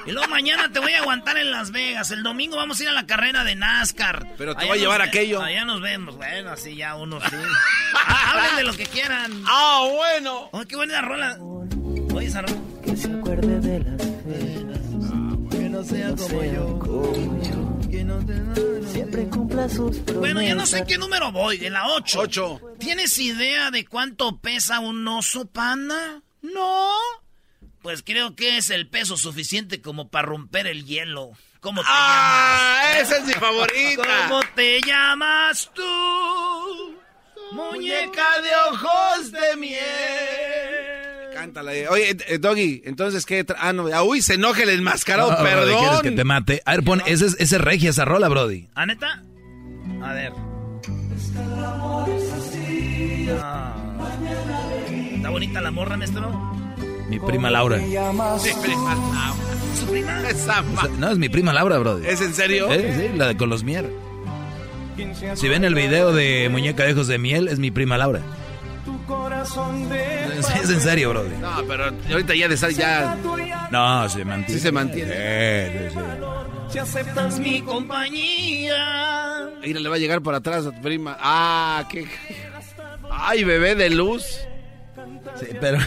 Y 0.04 0.10
luego 0.10 0.28
mañana 0.28 0.68
te 0.70 0.80
voy 0.80 0.92
a 0.94 0.98
aguantar 0.98 1.38
en 1.38 1.52
Las 1.52 1.70
Vegas. 1.70 2.10
El 2.10 2.22
domingo 2.24 2.56
vamos 2.56 2.78
a 2.80 2.82
ir 2.82 2.88
a 2.88 2.92
la 2.92 3.06
carrera 3.06 3.44
de 3.44 3.54
NASCAR. 3.54 4.34
Pero 4.36 4.54
te 4.54 4.62
Allá 4.62 4.68
voy 4.68 4.78
a 4.78 4.80
llevar 4.82 5.00
ve- 5.00 5.08
aquello. 5.08 5.40
Allá 5.40 5.64
nos 5.64 5.80
vemos. 5.80 6.16
Bueno, 6.16 6.50
así 6.50 6.74
ya 6.76 6.96
uno 6.96 7.20
sí. 7.20 7.36
Ah, 7.94 8.32
Hablen 8.32 8.56
de 8.56 8.64
lo 8.64 8.74
que 8.76 8.84
quieran. 8.86 9.42
¡Ah, 9.46 9.86
bueno! 9.90 10.48
Oh, 10.52 10.64
qué 10.66 10.74
buena 10.76 11.00
rola. 11.02 11.38
Oye. 12.14 12.30
Que 12.84 12.96
se 12.96 13.12
acuerde 13.12 13.60
de 13.60 13.78
las 13.80 14.02
penas. 14.02 14.78
Que 15.50 15.68
no 15.68 15.82
sea 15.84 16.14
como 16.14 16.44
yo. 16.44 17.88
Que 17.90 18.04
no 18.04 18.24
te... 18.24 18.82
Siempre 18.92 19.28
cumpla 19.28 19.68
sus 19.68 19.96
promesas. 19.98 20.16
Bueno, 20.16 20.42
ya 20.42 20.54
no 20.54 20.66
sé 20.66 20.78
en 20.78 20.86
qué 20.86 20.98
número 20.98 21.32
voy, 21.32 21.64
en 21.64 21.72
la 21.72 21.88
8. 21.88 22.20
Ocho. 22.20 22.60
¿Tienes 22.78 23.18
idea 23.18 23.70
de 23.70 23.84
cuánto 23.84 24.38
pesa 24.38 24.80
un 24.80 25.06
oso 25.08 25.46
panda? 25.46 26.20
No. 26.42 26.88
Pues 27.82 28.02
creo 28.02 28.36
que 28.36 28.58
es 28.58 28.70
el 28.70 28.88
peso 28.88 29.16
suficiente 29.16 29.80
como 29.80 30.08
para 30.08 30.26
romper 30.28 30.66
el 30.66 30.84
hielo. 30.84 31.32
¿Cómo 31.60 31.80
te 31.82 31.88
¡Ah! 31.90 32.94
Esa 32.98 33.18
es 33.18 33.24
mi 33.24 33.32
llamas? 33.32 33.50
favorita. 33.50 34.02
¿Cómo 34.28 34.40
te 34.54 34.80
llamas 34.82 35.70
tú? 35.74 36.98
Muñeca 37.52 38.40
de 38.40 38.50
ojos 38.70 39.32
de 39.32 39.56
miel. 39.56 40.51
Cántala. 41.42 41.74
eh. 41.74 41.88
Oye, 41.88 42.16
eh, 42.28 42.38
Doggy, 42.38 42.82
entonces, 42.84 43.26
¿qué? 43.26 43.44
tra- 43.44 43.56
Ah, 43.58 43.72
no. 43.72 43.88
ah, 43.92 44.04
uy, 44.04 44.22
se 44.22 44.34
enoja 44.34 44.62
el 44.62 44.68
enmascarado, 44.70 45.32
No, 45.32 45.38
brody, 45.38 45.50
¿Quieres 45.72 45.80
perdón. 45.80 46.02
que 46.02 46.10
te 46.12 46.22
mate? 46.22 46.62
A 46.64 46.70
ver, 46.76 46.84
pon, 46.84 47.02
ese 47.04 47.26
es, 47.26 47.34
ese 47.40 47.56
es 47.56 47.60
regia 47.60 47.90
esa 47.90 48.04
rola, 48.04 48.28
Brody. 48.28 48.68
¿Ah, 48.76 48.86
neta? 48.86 49.24
A 50.04 50.12
ver. 50.12 50.32
Ah. 53.40 53.74
¿Está 55.16 55.30
bonita 55.30 55.60
la 55.60 55.72
morra, 55.72 55.96
maestro? 55.96 56.30
Mi 57.08 57.18
prima 57.18 57.50
Laura. 57.50 57.78
Sí, 58.38 58.50
prima, 58.62 58.94
no. 58.94 59.34
¿Su 59.80 59.86
prima? 59.90 60.28
Esa 60.28 60.62
No, 60.98 61.10
es 61.10 61.18
mi 61.18 61.28
prima 61.28 61.52
Laura, 61.52 61.76
Brody. 61.78 62.06
¿Es 62.06 62.20
en 62.20 62.34
serio? 62.34 62.70
Eh, 62.72 63.08
sí, 63.10 63.18
la 63.18 63.26
de 63.26 63.36
con 63.36 63.48
los 63.50 63.64
mier. 63.64 63.90
Si 65.34 65.48
ven 65.48 65.64
el 65.64 65.74
video 65.74 66.12
de 66.12 66.48
Muñeca 66.52 66.84
de 66.84 66.92
Ojos 66.92 67.08
de 67.08 67.18
Miel, 67.18 67.48
es 67.48 67.58
mi 67.58 67.72
prima 67.72 67.98
Laura. 67.98 68.20
Es, 70.38 70.48
es 70.64 70.70
en 70.70 70.80
serio, 70.80 71.10
Brody. 71.10 71.36
No, 71.40 71.50
pero 71.66 71.84
ahorita 72.10 72.34
ya 72.34 72.48
de 72.48 72.54
estar 72.54 72.70
ya... 72.70 73.16
No, 73.70 74.08
se 74.08 74.24
mantiene. 74.24 74.54
Sí 74.54 74.60
se 74.60 74.72
mantiene. 74.72 75.10
Eh, 75.14 75.90
sí, 75.92 75.98
sí. 75.98 76.04
Si 76.72 76.78
aceptas 76.78 77.38
mi 77.38 77.60
compañía. 77.62 79.48
Mira, 79.62 79.80
le 79.80 79.88
va 79.88 79.96
a 79.96 79.98
llegar 79.98 80.22
por 80.22 80.34
atrás 80.34 80.66
a 80.66 80.72
tu 80.72 80.80
prima. 80.80 81.16
Ah, 81.20 81.86
qué... 81.90 82.06
Ay, 83.10 83.44
bebé 83.44 83.74
de 83.74 83.90
luz. 83.90 84.24
Sí, 85.38 85.46
pero... 85.60 85.78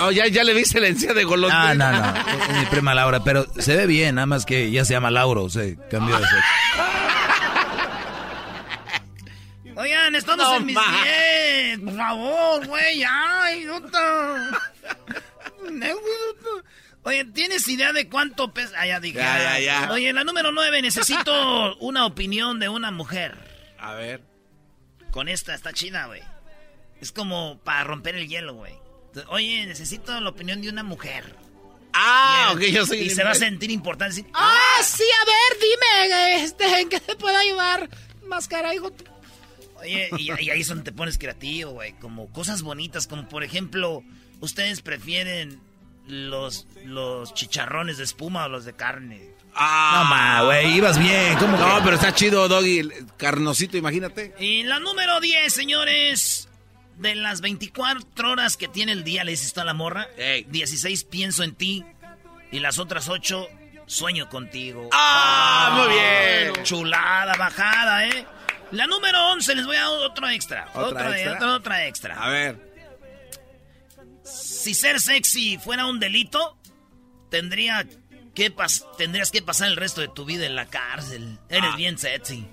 Oh, 0.00 0.10
ya, 0.10 0.26
ya 0.28 0.44
le 0.44 0.54
viste 0.54 0.80
la 0.80 0.88
encía 0.88 1.12
de 1.12 1.22
No, 1.24 1.28
golondrina. 1.30 1.74
no, 1.74 1.92
no. 1.92 2.16
Es, 2.16 2.48
es 2.50 2.58
mi 2.60 2.66
prima 2.66 2.94
Laura, 2.94 3.22
pero 3.24 3.46
se 3.58 3.76
ve 3.76 3.86
bien, 3.86 4.14
nada 4.14 4.26
más 4.26 4.46
que 4.46 4.70
ya 4.70 4.84
se 4.84 4.94
llama 4.94 5.10
Lauro, 5.10 5.44
o 5.44 5.50
sea, 5.50 5.64
cambió 5.90 6.16
de 6.16 6.22
sexo. 6.26 6.36
Oigan, 9.76 10.14
estamos 10.14 10.46
No 10.46 10.56
en 10.56 10.66
mis. 10.66 10.78
10. 11.76 11.80
Por 11.80 11.96
favor, 11.96 12.66
güey. 12.66 13.02
Ay, 13.08 13.64
nota. 13.64 14.60
Oye, 17.04 17.24
¿tienes 17.26 17.66
idea 17.68 17.92
de 17.92 18.08
cuánto 18.08 18.52
pesa? 18.52 18.74
Ah, 18.78 18.86
ya 18.86 19.00
dije. 19.00 19.18
Ya, 19.18 19.38
ya, 19.38 19.58
ya. 19.58 19.90
Oye, 19.92 20.12
la 20.12 20.24
número 20.24 20.52
9, 20.52 20.82
necesito 20.82 21.76
una 21.80 22.06
opinión 22.06 22.60
de 22.60 22.68
una 22.68 22.90
mujer. 22.90 23.36
A 23.78 23.94
ver. 23.94 24.22
Con 25.10 25.28
esta, 25.28 25.54
está 25.54 25.72
chida, 25.72 26.06
güey. 26.06 26.22
Es 27.00 27.10
como 27.10 27.58
para 27.64 27.84
romper 27.84 28.14
el 28.14 28.28
hielo, 28.28 28.54
güey. 28.54 28.74
Oye, 29.28 29.66
necesito 29.66 30.18
la 30.20 30.30
opinión 30.30 30.62
de 30.62 30.68
una 30.68 30.82
mujer. 30.84 31.34
Ah, 31.92 32.50
ok, 32.54 32.60
yo 32.62 32.86
soy 32.86 32.98
Y 33.00 33.10
se 33.10 33.22
va 33.24 33.32
a 33.32 33.34
sentir 33.34 33.70
importante. 33.70 34.14
decir, 34.16 34.30
Ah, 34.32 34.78
sí, 34.82 35.02
a 35.02 35.24
ver, 35.26 35.60
dime, 35.60 36.44
este, 36.44 36.80
¿en 36.80 36.88
qué 36.88 37.00
te 37.00 37.16
puedo 37.16 37.36
ayudar? 37.36 37.90
Máscara, 38.24 38.74
hijo. 38.74 38.90
Oye, 39.82 40.08
y, 40.18 40.28
y 40.42 40.50
ahí 40.50 40.60
es 40.60 40.68
donde 40.68 40.84
te 40.84 40.92
pones 40.92 41.18
creativo, 41.18 41.72
güey. 41.72 41.92
Como 41.94 42.28
cosas 42.32 42.62
bonitas, 42.62 43.06
como 43.06 43.28
por 43.28 43.44
ejemplo, 43.44 44.02
¿ustedes 44.40 44.80
prefieren 44.82 45.60
los, 46.06 46.66
los 46.84 47.34
chicharrones 47.34 47.98
de 47.98 48.04
espuma 48.04 48.44
o 48.46 48.48
los 48.48 48.64
de 48.64 48.72
carne? 48.74 49.30
Ah. 49.54 50.00
No, 50.04 50.10
ma, 50.10 50.42
güey, 50.44 50.76
ibas 50.76 50.98
bien. 50.98 51.36
¿Cómo 51.38 51.56
No, 51.58 51.76
que? 51.76 51.82
pero 51.84 51.96
está 51.96 52.14
chido, 52.14 52.48
Doggy. 52.48 52.88
Carnosito, 53.18 53.76
imagínate. 53.76 54.34
Y 54.38 54.62
la 54.62 54.78
número 54.78 55.20
10, 55.20 55.52
señores. 55.52 56.48
De 56.96 57.14
las 57.14 57.40
24 57.40 58.30
horas 58.30 58.56
que 58.56 58.68
tiene 58.68 58.92
el 58.92 59.02
día, 59.02 59.24
le 59.24 59.32
dices 59.32 59.56
a 59.58 59.64
la 59.64 59.74
morra. 59.74 60.08
Ey. 60.16 60.44
16 60.48 61.04
pienso 61.04 61.42
en 61.42 61.54
ti. 61.54 61.84
Y 62.50 62.60
las 62.60 62.78
otras 62.78 63.08
8 63.08 63.48
sueño 63.86 64.28
contigo. 64.28 64.88
¡Ah, 64.92 65.74
muy 65.84 65.94
bien! 65.94 66.64
Chulada, 66.64 67.34
bajada, 67.34 68.06
¿eh? 68.06 68.26
La 68.72 68.86
número 68.86 69.32
11, 69.32 69.54
les 69.54 69.66
voy 69.66 69.76
a 69.76 69.80
dar 69.82 69.88
otro 69.90 70.28
extra. 70.28 70.68
¿Otra 70.74 70.82
otra, 70.86 71.10
extra? 71.16 71.34
otra, 71.36 71.52
otra 71.54 71.86
extra. 71.86 72.14
A 72.22 72.28
ver. 72.30 72.72
Si 74.24 74.74
ser 74.74 75.00
sexy 75.00 75.58
fuera 75.58 75.86
un 75.86 76.00
delito, 76.00 76.56
tendría 77.30 77.86
que 78.34 78.54
pas- 78.54 78.84
tendrías 78.96 79.30
que 79.30 79.42
pasar 79.42 79.68
el 79.68 79.76
resto 79.76 80.00
de 80.00 80.08
tu 80.08 80.24
vida 80.24 80.46
en 80.46 80.54
la 80.56 80.66
cárcel. 80.66 81.38
Eres 81.48 81.70
Ah. 81.74 81.76
bien 81.76 81.98
sexy. 81.98 82.46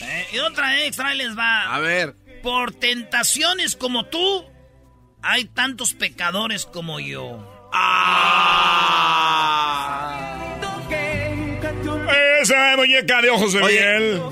Eh, 0.00 0.26
y 0.32 0.38
otra 0.38 0.84
extra 0.84 1.08
ahí 1.08 1.18
les 1.18 1.36
va. 1.36 1.74
A 1.74 1.78
ver. 1.80 2.14
Por 2.42 2.72
tentaciones 2.74 3.74
como 3.74 4.06
tú, 4.06 4.44
hay 5.22 5.46
tantos 5.46 5.94
pecadores 5.94 6.64
como 6.66 7.00
yo. 7.00 7.44
Esa 12.40 12.76
muñeca 12.76 13.20
de 13.20 13.30
ojos 13.30 13.52
de 13.52 13.62
Oye. 13.62 13.80
miel. 13.98 14.22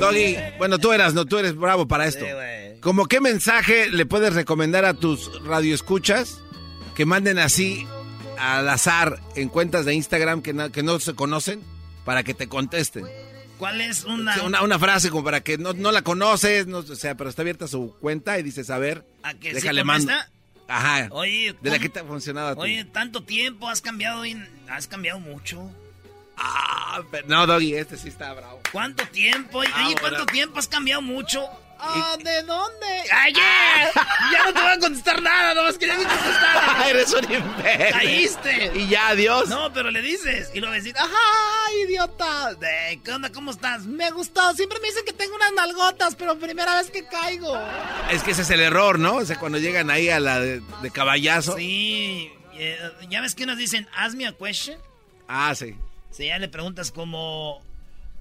Doggy, 0.00 0.36
bueno, 0.58 0.78
tú 0.78 0.92
eras, 0.92 1.14
no, 1.14 1.24
tú 1.24 1.38
eres 1.38 1.54
bravo 1.56 1.86
para 1.86 2.06
esto. 2.06 2.24
Sí. 2.24 2.78
¿Cómo 2.80 3.06
qué 3.06 3.20
mensaje 3.20 3.90
le 3.90 4.06
puedes 4.06 4.34
recomendar 4.34 4.84
a 4.84 4.94
tus 4.94 5.42
radioescuchas 5.44 6.40
que 6.94 7.04
manden 7.06 7.38
así 7.38 7.86
al 8.38 8.68
azar 8.68 9.20
en 9.36 9.48
cuentas 9.48 9.84
de 9.84 9.94
Instagram 9.94 10.42
que 10.42 10.52
no, 10.52 10.72
que 10.72 10.82
no 10.82 10.98
se 10.98 11.14
conocen 11.14 11.62
para 12.04 12.22
que 12.22 12.34
te 12.34 12.48
contesten? 12.48 13.06
¿Cuál 13.58 13.82
es 13.82 14.04
una, 14.04 14.42
Una, 14.42 14.62
una 14.62 14.78
frase 14.78 15.10
como 15.10 15.22
para 15.24 15.42
que 15.42 15.58
no, 15.58 15.74
no 15.74 15.92
la 15.92 16.00
conoces, 16.02 16.66
no, 16.66 16.78
o 16.78 16.82
sea, 16.96 17.14
pero 17.16 17.28
está 17.28 17.42
abierta 17.42 17.68
su 17.68 17.94
cuenta 18.00 18.38
y 18.38 18.42
dices, 18.42 18.70
a 18.70 18.78
ver, 18.78 19.04
a 19.22 19.34
que 19.34 19.50
sí 19.50 19.54
déjale 19.56 19.84
mando. 19.84 20.08
contesta? 20.10 20.32
Ajá. 20.66 21.08
Oye, 21.10 21.54
de 21.60 21.68
la 21.70 21.76
¿cómo- 21.76 21.82
que 21.82 21.88
te 21.90 22.00
ha 22.00 22.04
funcionado 22.04 22.48
a 22.48 22.54
ti. 22.54 22.60
Oye, 22.62 22.84
tanto 22.86 23.22
tiempo, 23.22 23.68
has 23.68 23.82
cambiado, 23.82 24.22
has 24.70 24.86
cambiado 24.86 25.20
mucho. 25.20 25.70
Ah, 26.42 27.02
pero- 27.10 27.26
no, 27.28 27.46
Doggy, 27.46 27.74
este 27.74 27.96
sí 27.96 28.08
está 28.08 28.32
bravo. 28.32 28.60
¿Cuánto 28.72 29.06
tiempo? 29.08 29.58
Oye, 29.58 29.70
Ah, 29.74 29.84
¿cuánto 30.00 30.00
bueno. 30.18 30.26
tiempo 30.26 30.58
has 30.58 30.68
cambiado 30.68 31.02
mucho? 31.02 31.46
Ah, 31.82 32.14
¿de 32.22 32.42
dónde? 32.42 32.86
¡Ay, 33.10 33.32
ya! 33.32 33.90
Ya 34.32 34.44
no 34.44 34.52
te 34.52 34.60
voy 34.60 34.70
a 34.70 34.78
contestar 34.78 35.22
nada, 35.22 35.54
nomás 35.54 35.78
quería 35.78 35.96
que 35.96 36.04
contestara. 36.04 36.88
Eres 36.90 37.10
un 37.14 37.24
imbécil. 37.32 37.92
Caíste. 37.92 38.72
Y 38.74 38.88
ya, 38.88 39.08
adiós. 39.08 39.48
No, 39.48 39.72
pero 39.72 39.90
le 39.90 40.02
dices. 40.02 40.50
Y 40.52 40.60
luego 40.60 40.74
decir, 40.74 40.94
Ajá, 40.98 41.72
idiota. 41.86 42.50
"Eh, 42.60 43.00
¿qué 43.02 43.12
onda? 43.12 43.32
¿Cómo 43.32 43.50
estás? 43.50 43.84
Me 43.86 44.10
gustó. 44.10 44.52
Siempre 44.54 44.78
me 44.80 44.88
dicen 44.88 45.04
que 45.06 45.14
tengo 45.14 45.34
unas 45.36 45.52
nalgotas, 45.54 46.16
pero 46.16 46.38
primera 46.38 46.74
vez 46.76 46.90
que 46.90 47.06
caigo. 47.06 47.58
Es 48.10 48.22
que 48.22 48.32
ese 48.32 48.42
es 48.42 48.50
el 48.50 48.60
error, 48.60 48.98
¿no? 48.98 49.14
O 49.16 49.24
sea, 49.24 49.38
cuando 49.38 49.56
llegan 49.56 49.90
ahí 49.90 50.10
a 50.10 50.20
la 50.20 50.38
de, 50.38 50.60
de 50.82 50.90
caballazo. 50.90 51.56
Sí. 51.56 52.30
eh, 52.58 52.78
ya 53.08 53.22
ves 53.22 53.34
que 53.34 53.46
nos 53.46 53.56
dicen, 53.56 53.88
ask 53.96 54.14
me 54.16 54.26
a 54.26 54.32
question. 54.32 54.78
Ah, 55.28 55.54
sí. 55.54 55.74
Si 56.10 56.26
ya 56.26 56.38
le 56.38 56.48
preguntas 56.48 56.90
como, 56.90 57.62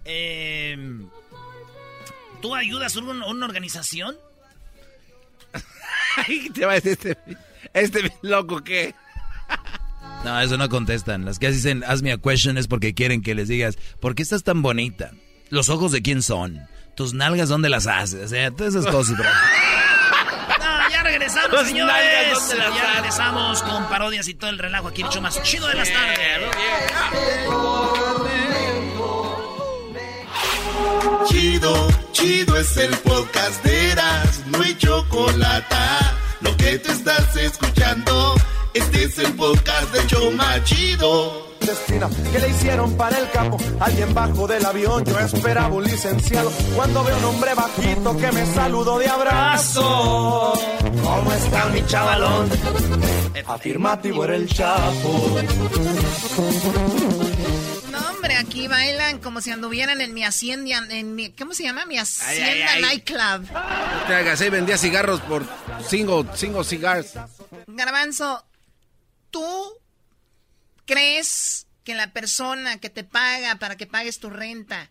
eh, 0.05 0.77
¿tú 2.41 2.55
ayudas 2.55 2.95
a 2.95 2.99
una, 2.99 3.25
una 3.27 3.45
organización? 3.45 4.17
Ay, 6.27 6.49
te 6.49 6.65
va 6.65 6.73
a 6.73 6.75
decir 6.75 6.91
este, 6.93 7.17
este 7.73 8.13
loco 8.21 8.63
que. 8.63 8.95
No, 10.23 10.37
eso 10.41 10.57
no 10.57 10.67
contestan. 10.67 11.23
Las 11.23 11.39
que 11.39 11.49
dicen, 11.49 11.81
hazme 11.87 12.11
a 12.11 12.17
question 12.17 12.57
es 12.57 12.67
porque 12.67 12.93
quieren 12.93 13.21
que 13.21 13.35
les 13.35 13.47
digas, 13.47 13.77
¿por 14.01 14.15
qué 14.15 14.23
estás 14.23 14.43
tan 14.43 14.61
bonita? 14.61 15.11
¿Los 15.49 15.69
ojos 15.69 15.93
de 15.93 16.01
quién 16.01 16.21
son? 16.21 16.67
¿Tus 16.93 17.13
nalgas 17.13 17.47
dónde 17.47 17.69
las 17.69 17.87
haces? 17.87 18.25
O 18.25 18.27
sea, 18.27 18.51
todas 18.51 18.75
esas 18.75 18.91
cosas, 18.91 19.17
bro. 19.17 19.29
Regresamos, 21.29 21.67
señores. 21.67 22.55
Ya 22.75 22.93
regresamos 22.95 23.61
con 23.61 23.87
parodias 23.87 24.27
y 24.27 24.33
todo 24.33 24.49
el 24.49 24.57
relajo 24.57 24.87
aquí, 24.87 25.03
hecho 25.03 25.21
más 25.21 25.41
chido 25.43 25.67
de 25.67 25.75
las 25.75 25.91
tardes. 25.91 26.17
Chido, 31.27 31.87
chido 32.13 32.57
es 32.57 32.77
el 32.77 32.97
podcast 32.97 33.63
de 33.63 33.91
Eras, 33.91 34.41
no 34.47 34.61
hay 34.63 34.75
chocolate. 34.75 35.75
Lo 36.41 36.57
que 36.57 36.79
te 36.79 36.91
estás 36.91 37.35
escuchando, 37.35 38.33
este 38.73 39.03
es 39.03 39.19
el 39.19 39.31
podcast 39.33 39.91
de 39.93 40.07
Choma 40.07 40.63
Chido. 40.63 41.48
Destina, 41.59 42.09
que 42.31 42.39
le 42.39 42.49
hicieron 42.49 42.95
para 42.95 43.17
el 43.17 43.29
capo? 43.31 43.57
Alguien 43.79 44.13
bajo 44.13 44.47
del 44.47 44.65
avión, 44.65 45.03
yo 45.05 45.19
esperaba 45.19 45.75
un 45.75 45.83
licenciado. 45.83 46.51
Cuando 46.75 47.03
veo 47.03 47.17
un 47.17 47.25
hombre 47.25 47.53
bajito 47.53 48.17
que 48.17 48.31
me 48.31 48.45
saludó 48.45 48.97
de 48.99 49.07
abrazo. 49.07 50.53
¿Cómo 51.03 51.33
está 51.33 51.65
mi 51.65 51.85
chavalón? 51.85 52.49
Afirmativo 53.45 54.23
era 54.25 54.35
el 54.35 54.47
chapo. 54.47 55.39
No, 57.91 58.09
hombre, 58.09 58.35
aquí 58.37 58.67
bailan 58.67 59.19
como 59.19 59.41
si 59.41 59.51
anduvieran 59.51 60.01
en 60.01 60.13
mi 60.13 60.23
hacienda, 60.23 60.77
en 60.89 61.15
mi, 61.15 61.31
¿cómo 61.31 61.53
se 61.53 61.63
llama? 61.63 61.85
Mi 61.85 61.97
hacienda 61.97 62.79
nightclub. 62.79 63.47
Te 64.07 64.15
hagas, 64.15 64.41
ahí 64.41 64.49
vendía 64.49 64.77
cigarros 64.77 65.19
por 65.21 65.45
cinco, 65.87 66.25
cinco 66.35 66.63
cigars. 66.63 67.13
Garbanzo, 67.67 68.43
¿tú 69.31 69.41
crees 70.89 71.67
que 71.83 71.93
la 71.93 72.11
persona 72.11 72.79
que 72.79 72.89
te 72.89 73.03
paga 73.03 73.55
para 73.55 73.77
que 73.77 73.85
pagues 73.85 74.19
tu 74.19 74.31
renta 74.31 74.89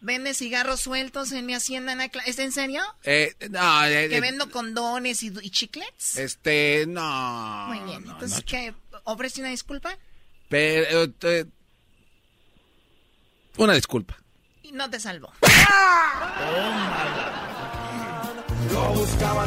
vende 0.00 0.34
cigarros 0.34 0.80
sueltos 0.80 1.32
en 1.32 1.44
mi 1.46 1.54
hacienda 1.54 1.96
nightclub? 1.96 2.22
¿Es 2.26 2.38
en 2.38 2.52
serio? 2.52 2.80
Eh, 3.02 3.34
no, 3.50 3.84
eh, 3.84 4.08
¿Que 4.08 4.18
eh, 4.18 4.20
vendo 4.20 4.50
condones 4.50 5.22
y, 5.24 5.32
y 5.42 5.50
chiclets? 5.50 6.16
Este, 6.16 6.84
no. 6.86 7.66
Muy 7.68 7.80
bien, 7.80 8.04
no, 8.04 8.12
entonces, 8.12 8.38
no, 8.38 8.44
¿qué? 8.44 8.72
¿Ofrece 9.04 9.40
una 9.40 9.50
disculpa? 9.50 9.98
Pero, 10.48 11.12
eh, 11.22 11.44
una 13.56 13.74
disculpa. 13.74 14.16
Y 14.62 14.70
no 14.72 14.88
te 14.88 15.00
salvó. 15.00 15.32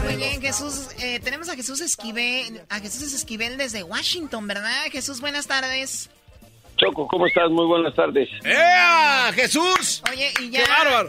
Muy 0.04 0.16
bien, 0.16 0.42
Jesús. 0.42 0.90
eh, 1.00 1.20
tenemos 1.24 1.48
a 1.50 1.56
Jesús 1.56 1.80
Esquivel, 1.82 2.62
a 2.70 2.80
Jesús 2.80 3.14
Esquivel 3.14 3.58
desde 3.58 3.84
Washington, 3.84 4.48
¿verdad? 4.48 4.86
Jesús, 4.92 5.22
buenas 5.22 5.48
tardes. 5.48 6.10
Choco, 6.78 7.08
¿cómo 7.08 7.26
estás? 7.26 7.50
Muy 7.50 7.66
buenas 7.66 7.96
tardes. 7.96 8.28
¡Ea! 8.44 9.32
¡Jesús! 9.34 10.04
Oye, 10.12 10.34
y 10.42 10.50
ya, 10.50 10.66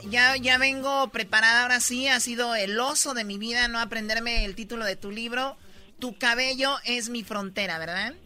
ya, 0.09 0.37
ya 0.37 0.59
vengo 0.59 1.09
preparada 1.09 1.63
ahora 1.63 1.81
sí. 1.81 2.07
Ha 2.07 2.21
sido 2.21 2.55
el 2.55 2.79
oso 2.79 3.15
de 3.15 3.25
mi 3.25 3.37
vida 3.39 3.67
no 3.67 3.81
aprenderme 3.81 4.45
el 4.45 4.55
título 4.55 4.85
de 4.85 4.95
tu 4.95 5.11
libro. 5.11 5.57
Tu 5.99 6.17
cabello 6.17 6.77
es 6.85 7.09
mi 7.09 7.25
frontera, 7.25 7.79
¿verdad? 7.79 8.15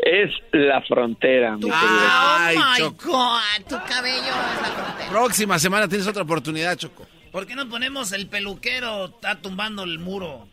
Es 0.00 0.30
la 0.52 0.82
frontera, 0.82 1.52
mi 1.56 1.60
querido. 1.62 1.76
Ay, 1.78 2.56
oh 2.56 2.60
my 2.72 2.78
Choco. 2.78 3.08
God, 3.12 3.64
tu 3.68 3.76
cabello 3.86 4.16
es 4.26 4.62
la 4.62 4.68
frontera. 4.74 5.10
Próxima 5.10 5.58
semana 5.60 5.86
tienes 5.88 6.06
otra 6.08 6.22
oportunidad, 6.22 6.76
Choco. 6.76 7.06
¿Por 7.38 7.46
qué 7.46 7.54
no 7.54 7.68
ponemos 7.68 8.10
el 8.10 8.26
peluquero 8.26 9.04
está 9.04 9.40
tumbando 9.40 9.84
el 9.84 10.00
muro? 10.00 10.48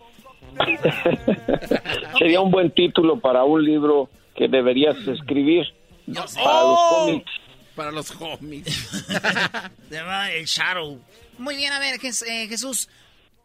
Sería 2.20 2.42
un 2.42 2.52
buen 2.52 2.70
título 2.70 3.20
para 3.20 3.44
un 3.44 3.66
libro 3.66 4.08
que 4.36 4.48
deberías 4.48 4.96
escribir 5.08 5.66
para 6.06 6.22
los 6.22 6.36
Oh. 6.38 7.06
cómics. 7.08 7.32
Para 7.76 7.92
los 7.92 8.12
cómics. 8.12 8.72
Se 9.90 9.96
llama 9.96 10.32
el 10.32 10.46
Shadow. 10.46 11.02
Muy 11.40 11.56
bien, 11.56 11.74
a 11.74 11.80
ver, 11.80 11.96
eh, 11.96 12.48
Jesús. 12.48 12.88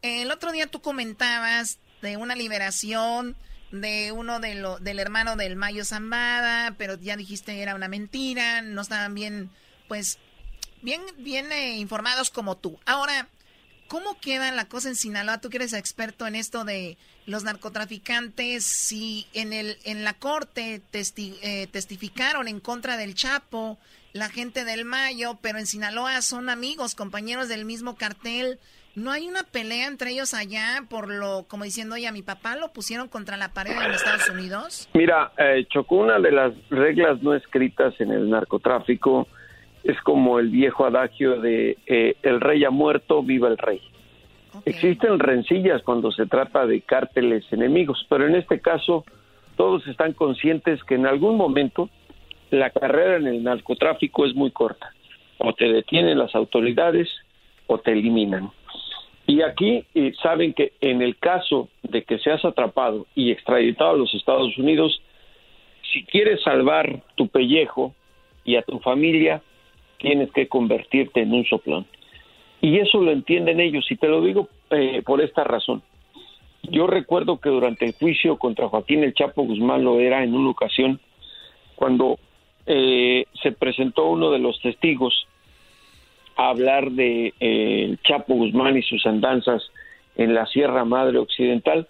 El 0.03 0.31
otro 0.33 0.53
día 0.53 0.67
tú 0.67 0.83
comentabas 0.83 1.79
de 2.03 2.19
una 2.19 2.35
liberación 2.35 3.37
de 3.73 4.13
uno 4.13 4.41
de 4.41 4.57
lo, 4.57 4.79
del 4.81 4.99
hermano 4.99 5.37
del 5.37 5.57
Mayo 5.57 5.87
Zambada, 5.87 6.75
pero 6.77 6.99
ya 6.99 7.17
dijiste 7.17 7.63
era 7.63 7.75
una 7.75 7.89
mentira, 7.89 8.61
no 8.61 8.83
estaban 8.83 9.15
bien, 9.15 9.49
pues, 9.89 10.19
bien, 10.83 11.01
bien 11.17 11.51
eh, 11.53 11.79
informados 11.79 12.29
como 12.29 12.57
tú. 12.57 12.79
Ahora, 12.85 13.29
¿cómo 13.91 14.17
queda 14.21 14.53
la 14.53 14.67
cosa 14.67 14.89
en 14.89 14.95
Sinaloa? 14.95 15.41
Tú 15.41 15.51
que 15.51 15.57
eres 15.57 15.73
experto 15.73 16.27
en 16.29 16.37
esto 16.37 16.65
de 16.65 16.97
los 17.27 17.43
narcotraficantes, 17.43 18.65
si 18.65 19.27
en 19.35 19.53
el 19.53 19.77
en 19.85 20.05
la 20.05 20.15
corte 20.15 20.81
testi- 20.93 21.37
eh, 21.43 21.67
testificaron 21.71 22.47
en 22.47 22.61
contra 22.61 22.97
del 22.97 23.15
Chapo, 23.17 23.79
la 24.13 24.29
gente 24.29 24.65
del 24.65 24.85
Mayo, 24.85 25.39
pero 25.43 25.59
en 25.59 25.67
Sinaloa 25.67 26.23
son 26.23 26.49
amigos, 26.49 26.95
compañeros 26.95 27.49
del 27.49 27.65
mismo 27.65 27.97
cartel. 27.97 28.61
¿No 28.97 29.13
hay 29.13 29.29
una 29.29 29.43
pelea 29.45 29.87
entre 29.87 30.11
ellos 30.11 30.35
allá 30.35 30.85
por 30.89 31.09
lo, 31.09 31.45
como 31.49 31.63
diciendo, 31.65 31.95
oye, 31.95 32.09
a 32.09 32.13
mi 32.13 32.23
papá 32.23 32.57
lo 32.57 32.73
pusieron 32.73 33.09
contra 33.09 33.37
la 33.37 33.53
pared 33.53 33.73
en 33.73 33.93
Estados 33.93 34.29
Unidos? 34.29 34.89
Mira, 34.95 35.33
eh, 35.39 35.65
Choco, 35.69 35.97
una 35.97 36.19
de 36.19 36.33
las 36.33 36.53
reglas 36.71 37.23
no 37.23 37.35
escritas 37.35 37.95
en 38.01 38.11
el 38.11 38.29
narcotráfico 38.31 39.29
es 39.85 40.01
como 40.03 40.39
el 40.39 40.49
viejo 40.49 40.85
adagio 40.85 41.41
de 41.41 41.79
eh, 41.87 42.17
el 42.23 42.41
rey 42.41 42.65
ha 42.65 42.71
muerto, 42.71 43.23
viva 43.23 43.49
el 43.49 43.59
rey. 43.59 43.81
Existen 44.65 45.19
rencillas 45.19 45.83
cuando 45.83 46.11
se 46.11 46.27
trata 46.27 46.67
de 46.67 46.81
cárteles 46.81 47.45
enemigos, 47.53 48.05
pero 48.09 48.27
en 48.27 48.35
este 48.35 48.61
caso 48.61 49.05
todos 49.57 49.87
están 49.87 50.13
conscientes 50.13 50.83
que 50.85 50.97
en 50.97 51.07
algún 51.07 51.37
momento 51.37 51.89
la 52.51 52.71
carrera 52.71 53.17
en 53.17 53.27
el 53.27 53.45
narcotráfico 53.45 54.27
es 54.27 54.35
muy 54.35 54.51
corta. 54.51 54.93
O 55.39 55.53
te 55.55 55.73
detienen 55.73 56.19
las 56.19 56.35
autoridades 56.35 57.09
o 57.67 57.79
te 57.79 57.93
eliminan. 57.93 58.51
Y 59.27 59.43
aquí 59.43 59.85
eh, 59.95 60.13
saben 60.23 60.53
que 60.53 60.73
en 60.81 61.03
el 61.03 61.17
caso 61.17 61.69
de 61.83 62.03
que 62.03 62.19
seas 62.19 62.45
atrapado 62.45 63.07
y 63.15 63.31
extraditado 63.31 63.91
a 63.91 63.97
los 63.97 64.13
Estados 64.15 64.59
Unidos, 64.59 65.01
si 65.93 66.05
quieres 66.05 66.43
salvar 66.43 67.03
tu 67.15 67.29
pellejo 67.29 67.95
y 68.45 68.57
a 68.57 68.63
tu 68.63 68.81
familia, 68.81 69.41
tienes 70.01 70.33
que 70.33 70.49
convertirte 70.49 71.23
en 71.23 71.33
un 71.33 71.45
soplón. 71.45 71.87
Y 72.61 72.79
eso 72.79 73.01
lo 73.01 73.11
entienden 73.11 73.61
ellos, 73.61 73.91
y 73.91 73.97
te 73.97 74.09
lo 74.09 74.21
digo 74.23 74.49
eh, 74.71 75.03
por 75.05 75.23
esta 75.23 75.45
razón. 75.45 75.83
Yo 76.63 76.87
recuerdo 76.87 77.39
que 77.39 77.49
durante 77.49 77.87
el 77.87 77.95
juicio 77.95 78.37
contra 78.37 78.69
Joaquín 78.69 79.03
El 79.03 79.15
Chapo 79.15 79.45
Guzmán 79.45 79.83
lo 79.83 79.99
era 79.99 80.23
en 80.23 80.35
una 80.35 80.51
ocasión, 80.51 81.01
cuando 81.75 82.19
eh, 82.67 83.25
se 83.43 83.53
presentó 83.53 84.07
uno 84.07 84.31
de 84.31 84.39
los 84.39 84.61
testigos 84.61 85.27
a 86.37 86.51
hablar 86.51 86.91
de 86.91 87.33
eh, 87.41 87.85
el 87.89 87.99
Chapo 88.03 88.35
Guzmán 88.35 88.77
y 88.77 88.83
sus 88.83 89.05
andanzas 89.07 89.63
en 90.17 90.35
la 90.35 90.47
Sierra 90.47 90.85
Madre 90.85 91.19
Occidental. 91.19 91.89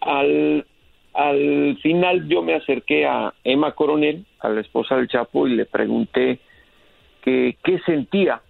Al, 0.00 0.66
al 1.14 1.78
final 1.80 2.28
yo 2.28 2.42
me 2.42 2.54
acerqué 2.54 3.06
a 3.06 3.32
Emma 3.44 3.72
Coronel, 3.72 4.24
a 4.40 4.48
la 4.48 4.60
esposa 4.60 4.96
del 4.96 5.08
Chapo, 5.08 5.46
y 5.46 5.54
le 5.54 5.64
pregunté 5.64 6.40
qué 7.62 7.78
sentía 7.84 8.40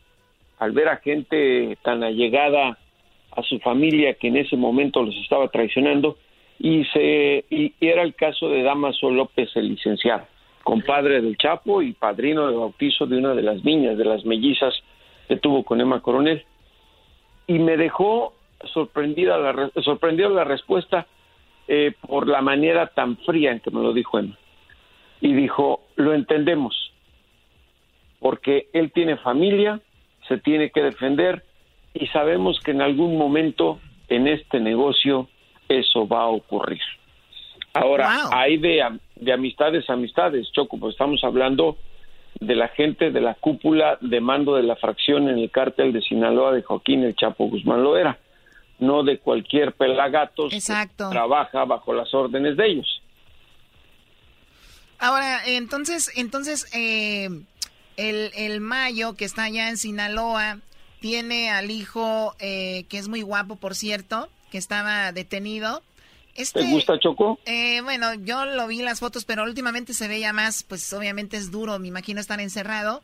al 0.59 0.73
ver 0.73 0.89
a 0.89 0.97
gente 0.99 1.77
tan 1.83 2.03
allegada 2.03 2.79
a 3.33 3.43
su 3.43 3.59
familia 3.59 4.15
que 4.15 4.29
en 4.29 4.37
ese 4.37 4.57
momento 4.57 5.03
los 5.03 5.15
estaba 5.17 5.49
traicionando 5.49 6.17
y 6.59 6.85
se 6.87 7.45
y 7.51 7.75
era 7.81 8.03
el 8.03 8.15
caso 8.15 8.49
de 8.49 8.63
Damaso 8.63 9.11
López 9.11 9.51
el 9.57 9.69
licenciado 9.69 10.27
compadre 10.63 11.21
del 11.21 11.37
Chapo 11.37 11.81
y 11.81 11.93
padrino 11.93 12.49
de 12.51 12.57
bautizo 12.57 13.07
de 13.07 13.19
una 13.19 13.35
de 13.35 13.43
las 13.43 13.63
niñas 13.65 13.97
de 13.97 14.05
las 14.05 14.25
mellizas 14.25 14.75
que 15.29 15.37
tuvo 15.37 15.63
con 15.63 15.81
Emma 15.81 16.01
Coronel. 16.01 16.45
Y 17.47 17.61
me 17.61 17.77
dejó 17.77 18.35
sorprendida 18.73 19.39
la 19.39 19.53
re- 19.53 19.71
sorprendida 19.85 20.29
la 20.29 20.43
respuesta 20.43 21.07
eh, 21.69 21.93
por 22.01 22.27
la 22.27 22.43
manera 22.43 22.89
tan 22.89 23.17
fría 23.19 23.53
en 23.53 23.61
que 23.61 23.71
me 23.71 23.81
lo 23.81 23.93
dijo 23.93 24.19
Emma. 24.19 24.37
Y 25.21 25.35
dijo 25.35 25.83
lo 25.95 26.15
entendemos 26.15 26.86
porque 28.21 28.69
él 28.73 28.93
tiene 28.93 29.17
familia 29.19 29.81
se 30.29 30.39
tiene 30.39 30.71
que 30.71 30.83
defender 30.83 31.45
y 31.95 32.07
sabemos 32.09 32.61
que 32.61 32.73
en 32.73 32.83
algún 32.83 33.17
momento 33.17 33.81
en 34.09 34.29
este 34.29 34.61
negocio 34.61 35.29
eso 35.69 36.07
va 36.07 36.23
a 36.23 36.29
ocurrir. 36.29 36.81
Ahora, 37.73 38.29
hay 38.33 38.57
de, 38.59 38.83
de 39.17 39.33
amistades 39.33 39.89
amistades, 39.91 40.51
Choco, 40.53 40.79
pues 40.79 40.93
estamos 40.93 41.23
hablando 41.25 41.77
de 42.41 42.55
la 42.55 42.69
gente 42.69 43.11
de 43.11 43.21
la 43.21 43.35
cúpula 43.35 43.99
de 44.01 44.21
mando 44.21 44.57
de 44.57 44.63
la 44.63 44.77
fracción 44.77 45.29
en 45.29 45.39
el 45.39 45.51
cártel 45.51 45.93
de 45.93 46.03
Sinaloa 46.03 46.53
de 46.53 46.63
Joaquín 46.63 47.03
El 47.03 47.17
Chapo 47.17 47.49
Guzmán 47.49 47.83
Loera, 47.83 48.19
no 48.79 49.03
de 49.03 49.19
cualquier 49.19 49.73
pelagatos 49.73 50.53
Exacto. 50.53 51.09
que 51.09 51.15
trabaja 51.15 51.65
bajo 51.65 51.93
las 51.93 52.13
órdenes 52.13 52.57
de 52.57 52.67
ellos. 52.67 53.03
Ahora, 54.99 55.41
entonces, 55.47 56.11
entonces, 56.17 56.71
eh, 56.75 57.29
el, 57.97 58.31
el 58.35 58.61
Mayo 58.61 59.15
que 59.15 59.25
está 59.25 59.45
allá 59.45 59.69
en 59.69 59.77
Sinaloa 59.77 60.59
tiene 61.01 61.51
al 61.51 61.71
hijo 61.71 62.35
eh, 62.39 62.85
que 62.89 62.99
es 62.99 63.09
muy 63.09 63.23
guapo, 63.23 63.57
por 63.57 63.75
cierto, 63.75 64.29
que 64.51 64.59
estaba 64.59 65.13
detenido 65.13 65.83
Este, 66.35 66.61
¿Te 66.61 66.71
gusta 66.71 66.99
Choco? 66.99 67.39
Eh, 67.47 67.81
bueno, 67.83 68.15
yo 68.15 68.45
lo 68.45 68.67
vi 68.67 68.79
en 68.81 68.85
las 68.85 69.01
fotos, 69.01 69.25
pero 69.25 69.45
últimamente 69.45 69.95
se 69.95 70.09
ve 70.09 70.21
ya 70.21 70.33
más, 70.33 70.63
pues 70.63 70.93
obviamente 70.93 71.37
es 71.37 71.51
duro, 71.51 71.79
me 71.79 71.89
imagino 71.89 72.21
estar 72.21 72.41
encerrado. 72.41 73.03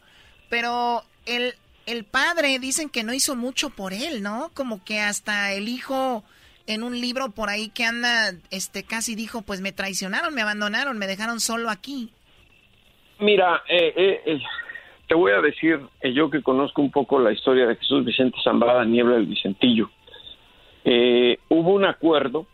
Pero 0.50 1.02
el, 1.24 1.54
el 1.86 2.04
padre 2.04 2.58
dicen 2.58 2.90
que 2.90 3.04
no 3.04 3.14
hizo 3.14 3.36
mucho 3.36 3.70
por 3.70 3.92
él, 3.94 4.22
¿no? 4.22 4.50
Como 4.54 4.84
que 4.84 5.00
hasta 5.00 5.52
el 5.52 5.68
hijo 5.68 6.24
en 6.66 6.82
un 6.82 7.00
libro 7.00 7.30
por 7.30 7.48
ahí 7.48 7.70
que 7.70 7.84
anda, 7.84 8.32
este, 8.50 8.84
casi 8.84 9.14
dijo, 9.14 9.42
pues 9.42 9.60
me 9.60 9.72
traicionaron, 9.72 10.34
me 10.34 10.42
abandonaron, 10.42 10.98
me 10.98 11.06
dejaron 11.06 11.40
solo 11.40 11.70
aquí. 11.70 12.12
Mira, 13.18 13.62
eh, 13.68 13.92
eh, 13.96 14.20
eh, 14.26 14.38
te 15.12 15.16
voy 15.16 15.32
a 15.32 15.42
decir, 15.42 15.78
yo 16.14 16.30
que 16.30 16.40
conozco 16.40 16.80
un 16.80 16.90
poco 16.90 17.18
la 17.18 17.32
historia 17.32 17.66
de 17.66 17.76
Jesús 17.76 18.02
Vicente 18.02 18.38
Zambada, 18.42 18.82
Niebla 18.86 19.16
del 19.16 19.26
Vicentillo, 19.26 19.90
eh, 20.86 21.36
hubo 21.50 21.74
un 21.74 21.84
acuerdo 21.84 22.46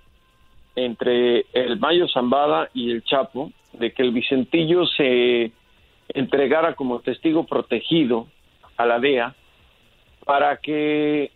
entre 0.74 1.46
el 1.52 1.78
Mayo 1.78 2.08
Zambada 2.08 2.68
y 2.74 2.90
el 2.90 3.04
Chapo 3.04 3.52
de 3.74 3.92
que 3.92 4.02
el 4.02 4.10
Vicentillo 4.10 4.86
se 4.86 5.52
entregara 6.08 6.74
como 6.74 6.98
testigo 6.98 7.44
protegido 7.46 8.26
a 8.76 8.86
la 8.86 8.98
DEA 8.98 9.36
para 10.24 10.56
que 10.56 11.30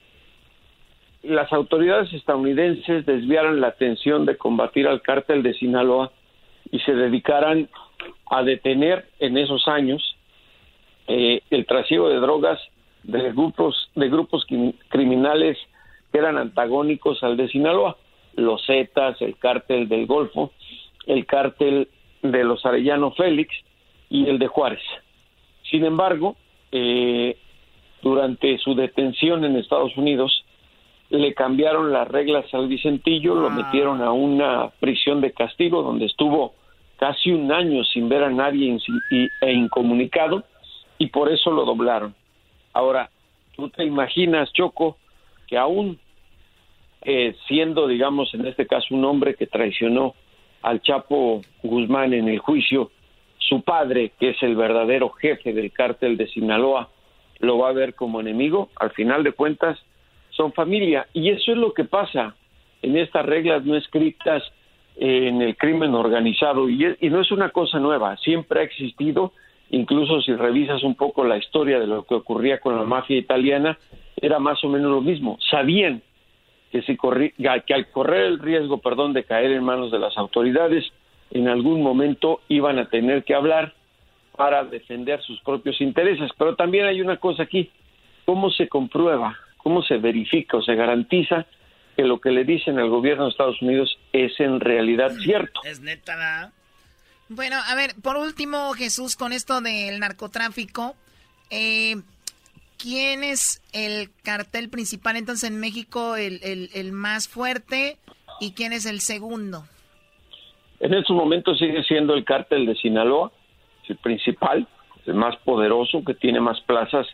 las 1.22 1.52
autoridades 1.52 2.12
estadounidenses 2.12 3.06
desviaran 3.06 3.60
la 3.60 3.68
atención 3.68 4.26
de 4.26 4.36
combatir 4.36 4.88
al 4.88 5.02
cártel 5.02 5.44
de 5.44 5.54
Sinaloa 5.54 6.10
y 6.72 6.80
se 6.80 6.94
dedicaran 6.94 7.68
a 8.28 8.42
detener 8.42 9.06
en 9.20 9.38
esos 9.38 9.68
años 9.68 10.16
eh, 11.06 11.40
el 11.50 11.66
trasiego 11.66 12.08
de 12.08 12.16
drogas 12.16 12.60
de 13.02 13.32
grupos 13.32 13.90
de 13.94 14.08
grupos 14.08 14.44
crim- 14.46 14.74
criminales 14.88 15.58
que 16.12 16.18
eran 16.18 16.38
antagónicos 16.38 17.22
al 17.22 17.36
de 17.36 17.48
Sinaloa, 17.48 17.96
los 18.36 18.64
Zetas, 18.66 19.20
el 19.20 19.36
cártel 19.36 19.88
del 19.88 20.06
Golfo, 20.06 20.52
el 21.06 21.26
cártel 21.26 21.88
de 22.22 22.44
los 22.44 22.64
Arellano 22.64 23.10
Félix 23.12 23.54
y 24.08 24.28
el 24.28 24.38
de 24.38 24.46
Juárez. 24.46 24.82
Sin 25.70 25.84
embargo, 25.84 26.36
eh, 26.70 27.36
durante 28.02 28.58
su 28.58 28.74
detención 28.74 29.44
en 29.44 29.56
Estados 29.56 29.96
Unidos, 29.96 30.44
le 31.10 31.34
cambiaron 31.34 31.92
las 31.92 32.08
reglas 32.08 32.46
al 32.54 32.68
Vicentillo, 32.68 33.34
lo 33.34 33.50
metieron 33.50 34.00
a 34.02 34.12
una 34.12 34.70
prisión 34.80 35.20
de 35.20 35.32
castigo 35.32 35.82
donde 35.82 36.06
estuvo 36.06 36.54
casi 36.96 37.32
un 37.32 37.52
año 37.52 37.84
sin 37.84 38.08
ver 38.08 38.22
a 38.24 38.30
nadie 38.30 38.78
e 39.40 39.52
incomunicado 39.52 40.44
y 40.98 41.06
por 41.08 41.30
eso 41.30 41.50
lo 41.50 41.64
doblaron. 41.64 42.14
Ahora, 42.72 43.10
tú 43.56 43.68
te 43.68 43.84
imaginas, 43.84 44.52
Choco, 44.52 44.96
que 45.46 45.58
aún 45.58 45.98
eh, 47.02 47.34
siendo, 47.48 47.86
digamos, 47.88 48.32
en 48.34 48.46
este 48.46 48.66
caso 48.66 48.94
un 48.94 49.04
hombre 49.04 49.34
que 49.34 49.46
traicionó 49.46 50.14
al 50.62 50.80
Chapo 50.82 51.42
Guzmán 51.62 52.12
en 52.14 52.28
el 52.28 52.38
juicio, 52.38 52.90
su 53.38 53.62
padre, 53.62 54.12
que 54.20 54.30
es 54.30 54.42
el 54.42 54.54
verdadero 54.54 55.10
jefe 55.10 55.52
del 55.52 55.72
cártel 55.72 56.16
de 56.16 56.28
Sinaloa, 56.28 56.88
lo 57.40 57.58
va 57.58 57.70
a 57.70 57.72
ver 57.72 57.94
como 57.94 58.20
enemigo, 58.20 58.70
al 58.76 58.90
final 58.92 59.24
de 59.24 59.32
cuentas 59.32 59.78
son 60.30 60.52
familia. 60.52 61.08
Y 61.12 61.30
eso 61.30 61.50
es 61.52 61.58
lo 61.58 61.74
que 61.74 61.84
pasa 61.84 62.36
en 62.82 62.96
estas 62.96 63.26
reglas 63.26 63.64
no 63.64 63.76
escritas 63.76 64.42
eh, 64.96 65.26
en 65.28 65.42
el 65.42 65.56
crimen 65.56 65.94
organizado. 65.94 66.68
Y, 66.68 66.84
es- 66.84 66.96
y 67.02 67.10
no 67.10 67.20
es 67.20 67.32
una 67.32 67.50
cosa 67.50 67.80
nueva, 67.80 68.16
siempre 68.18 68.60
ha 68.60 68.62
existido, 68.62 69.32
incluso 69.72 70.20
si 70.22 70.32
revisas 70.34 70.84
un 70.84 70.94
poco 70.94 71.24
la 71.24 71.36
historia 71.36 71.80
de 71.80 71.86
lo 71.88 72.04
que 72.04 72.14
ocurría 72.14 72.60
con 72.60 72.76
la 72.76 72.84
mafia 72.84 73.16
italiana, 73.18 73.76
era 74.16 74.38
más 74.38 74.62
o 74.62 74.68
menos 74.68 74.90
lo 74.90 75.00
mismo. 75.00 75.38
Sabían 75.50 76.02
que, 76.70 76.82
si 76.82 76.96
corri- 76.96 77.32
que 77.66 77.74
al 77.74 77.90
correr 77.90 78.26
el 78.26 78.38
riesgo, 78.38 78.78
perdón, 78.78 79.12
de 79.12 79.24
caer 79.24 79.50
en 79.50 79.64
manos 79.64 79.90
de 79.90 79.98
las 79.98 80.16
autoridades, 80.16 80.84
en 81.30 81.48
algún 81.48 81.82
momento 81.82 82.40
iban 82.48 82.78
a 82.78 82.88
tener 82.88 83.24
que 83.24 83.34
hablar 83.34 83.74
para 84.36 84.64
defender 84.64 85.20
sus 85.22 85.40
propios 85.40 85.80
intereses. 85.80 86.30
Pero 86.38 86.54
también 86.54 86.86
hay 86.86 87.00
una 87.00 87.16
cosa 87.16 87.42
aquí, 87.42 87.70
¿cómo 88.24 88.50
se 88.50 88.68
comprueba, 88.68 89.36
cómo 89.56 89.82
se 89.82 89.96
verifica 89.96 90.58
o 90.58 90.62
se 90.62 90.74
garantiza 90.74 91.46
que 91.96 92.04
lo 92.04 92.20
que 92.20 92.30
le 92.30 92.44
dicen 92.44 92.78
al 92.78 92.88
gobierno 92.88 93.24
de 93.24 93.30
Estados 93.30 93.60
Unidos 93.60 93.98
es 94.12 94.38
en 94.40 94.60
realidad 94.60 95.10
cierto? 95.22 95.60
Es 95.64 95.80
neta. 95.80 96.52
Bueno, 97.34 97.56
a 97.66 97.74
ver, 97.74 97.94
por 98.02 98.16
último, 98.16 98.72
Jesús, 98.74 99.16
con 99.16 99.32
esto 99.32 99.60
del 99.60 99.98
narcotráfico, 100.00 100.94
eh, 101.50 101.96
¿quién 102.78 103.24
es 103.24 103.62
el 103.72 104.10
cartel 104.22 104.68
principal 104.68 105.16
entonces 105.16 105.48
en 105.50 105.58
México, 105.58 106.16
el, 106.16 106.40
el- 106.74 106.92
más 106.92 107.28
fuerte, 107.28 107.96
y 108.40 108.52
quién 108.52 108.72
es 108.72 108.86
el 108.86 109.00
segundo? 109.00 109.64
En 110.80 110.92
estos 110.94 111.16
momentos 111.16 111.58
sigue 111.58 111.82
siendo 111.84 112.14
el 112.14 112.24
cártel 112.24 112.66
de 112.66 112.74
Sinaloa, 112.74 113.30
el 113.88 113.96
principal, 113.96 114.66
el 115.06 115.14
más 115.14 115.36
poderoso, 115.38 116.02
que 116.04 116.14
tiene 116.14 116.40
más 116.40 116.60
plazas 116.62 117.06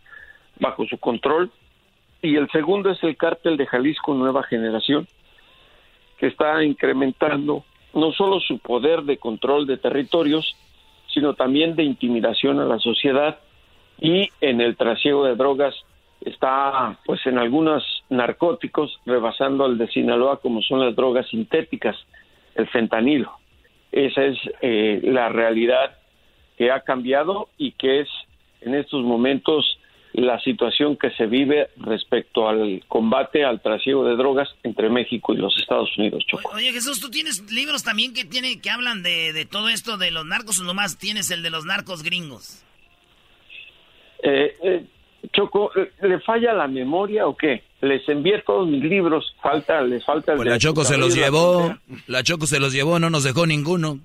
bajo 0.59 0.85
su 0.87 0.99
control. 0.99 1.53
Y 2.23 2.37
el 2.37 2.51
segundo 2.51 2.91
es 2.91 3.03
el 3.05 3.17
cártel 3.17 3.57
de 3.57 3.67
Jalisco 3.67 4.15
Nueva 4.15 4.43
Generación, 4.43 5.07
que 6.19 6.27
está 6.27 6.65
incrementando 6.65 7.65
no 7.95 8.13
solo 8.13 8.41
su 8.41 8.59
poder 8.59 9.03
de 9.03 9.19
control 9.19 9.67
de 9.67 9.77
territorios, 9.77 10.57
sino 11.13 11.35
también 11.35 11.75
de 11.75 11.85
intimidación 11.85 12.61
a 12.61 12.65
la 12.65 12.79
sociedad 12.79 13.39
y 14.01 14.29
en 14.41 14.61
el 14.61 14.77
trasiego 14.77 15.25
de 15.25 15.35
drogas 15.35 15.75
está 16.21 16.99
pues 17.05 17.25
en 17.27 17.39
algunos 17.39 17.83
narcóticos 18.09 18.99
rebasando 19.07 19.65
al 19.65 19.79
de 19.79 19.89
Sinaloa 19.89 20.41
como 20.41 20.63
son 20.63 20.81
las 20.85 20.95
drogas 20.95 21.29
sintéticas, 21.29 21.97
el 22.55 22.69
fentanilo. 22.69 23.33
Esa 23.91 24.25
es 24.25 24.39
eh, 24.61 25.01
la 25.05 25.29
realidad 25.29 25.97
que 26.57 26.71
ha 26.71 26.81
cambiado 26.81 27.49
y 27.57 27.73
que 27.73 28.01
es 28.01 28.09
en 28.61 28.75
estos 28.75 29.03
momentos 29.03 29.79
la 30.21 30.41
situación 30.41 30.97
que 30.97 31.11
se 31.13 31.27
vive 31.27 31.69
respecto 31.77 32.49
al 32.49 32.83
combate 32.89 33.45
al 33.45 33.61
trasiego 33.61 34.05
de 34.05 34.17
drogas 34.17 34.49
entre 34.63 34.89
México 34.91 35.33
y 35.33 35.37
los 35.37 35.57
Estados 35.59 35.91
Unidos. 35.97 36.25
Choco. 36.27 36.51
Oye, 36.55 36.73
Jesús, 36.73 37.01
¿tú 37.01 37.11
tienes 37.11 37.51
libros 37.51 37.83
también 37.85 38.13
que 38.15 38.25
tiene 38.25 38.61
que 38.61 38.71
hablan 38.71 39.03
de, 39.03 39.33
de 39.33 39.45
todo 39.45 39.69
esto 39.69 39.97
de 39.97 40.11
los 40.11 40.27
narcos 40.27 40.61
o 40.61 40.65
nomás 40.65 40.99
tienes 40.99 41.31
el 41.31 41.43
de 41.43 41.51
los 41.51 41.65
narcos 41.65 42.03
gringos? 42.03 42.65
Eh, 44.23 44.55
eh, 44.63 44.85
Choco, 45.33 45.71
eh, 45.77 45.93
¿le 46.03 46.21
falla 46.21 46.53
la 46.53 46.67
memoria 46.67 47.27
o 47.27 47.37
qué? 47.37 47.63
Les 47.81 48.09
envié 48.09 48.43
todos 48.43 48.69
mis 48.69 48.83
libros, 48.83 49.35
falta, 49.43 49.81
les 49.83 50.05
falta 50.05 50.33
el 50.33 50.39
Pues 50.39 50.47
de 50.47 50.51
la 50.53 50.59
Choco 50.59 50.85
se 50.85 50.97
los 50.97 51.15
llevó, 51.15 51.77
la 52.07 52.23
Choco 52.23 52.47
se 52.47 52.59
los 52.59 52.73
llevó, 52.73 52.99
no 52.99 53.11
nos 53.11 53.25
dejó 53.25 53.47
ninguno. 53.47 54.01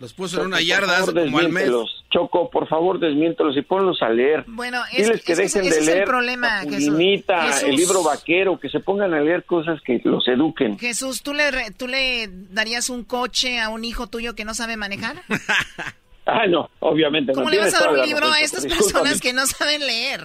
Los 0.00 0.12
puso 0.12 0.40
en 0.40 0.46
una 0.48 0.60
yarda 0.60 0.86
por 0.86 0.94
hace 0.94 1.04
favor, 1.12 1.24
como 1.24 1.38
al 1.38 1.48
mes. 1.50 1.70
Choco, 2.10 2.50
por 2.50 2.68
favor, 2.68 2.98
desmiéntelos 3.00 3.56
y 3.56 3.62
ponlos 3.62 4.02
a 4.02 4.08
leer. 4.08 4.44
Bueno, 4.46 4.82
es, 4.92 5.06
Diles 5.06 5.22
que 5.24 5.32
es- 5.32 5.38
dejen 5.38 5.64
ese 5.66 5.80
de 5.80 5.86
leer 5.86 5.98
el 5.98 6.04
problema, 6.04 6.60
Jesús. 6.62 6.98
El 6.98 7.76
libro 7.76 8.02
vaquero, 8.02 8.58
que 8.60 8.68
se 8.68 8.80
pongan 8.80 9.14
a 9.14 9.20
leer 9.20 9.44
cosas 9.44 9.80
que 9.84 10.00
los 10.04 10.26
eduquen. 10.28 10.78
Jesús, 10.78 11.22
¿tú 11.22 11.32
le, 11.34 11.50
re- 11.50 11.70
¿tú 11.76 11.86
le 11.88 12.28
darías 12.50 12.90
un 12.90 13.04
coche 13.04 13.60
a 13.60 13.68
un 13.68 13.84
hijo 13.84 14.06
tuyo 14.08 14.34
que 14.34 14.44
no 14.44 14.54
sabe 14.54 14.76
manejar? 14.76 15.22
Ah, 16.26 16.46
no, 16.48 16.70
obviamente. 16.80 17.32
no, 17.32 17.40
¿Cómo 17.40 17.50
le 17.50 17.58
vas 17.58 17.74
a 17.74 17.80
dar 17.80 17.90
un 17.90 18.00
libro 18.00 18.32
a 18.32 18.40
estas 18.40 18.64
personas 18.64 19.20
que 19.20 19.34
no 19.34 19.44
saben 19.46 19.86
leer? 19.86 20.22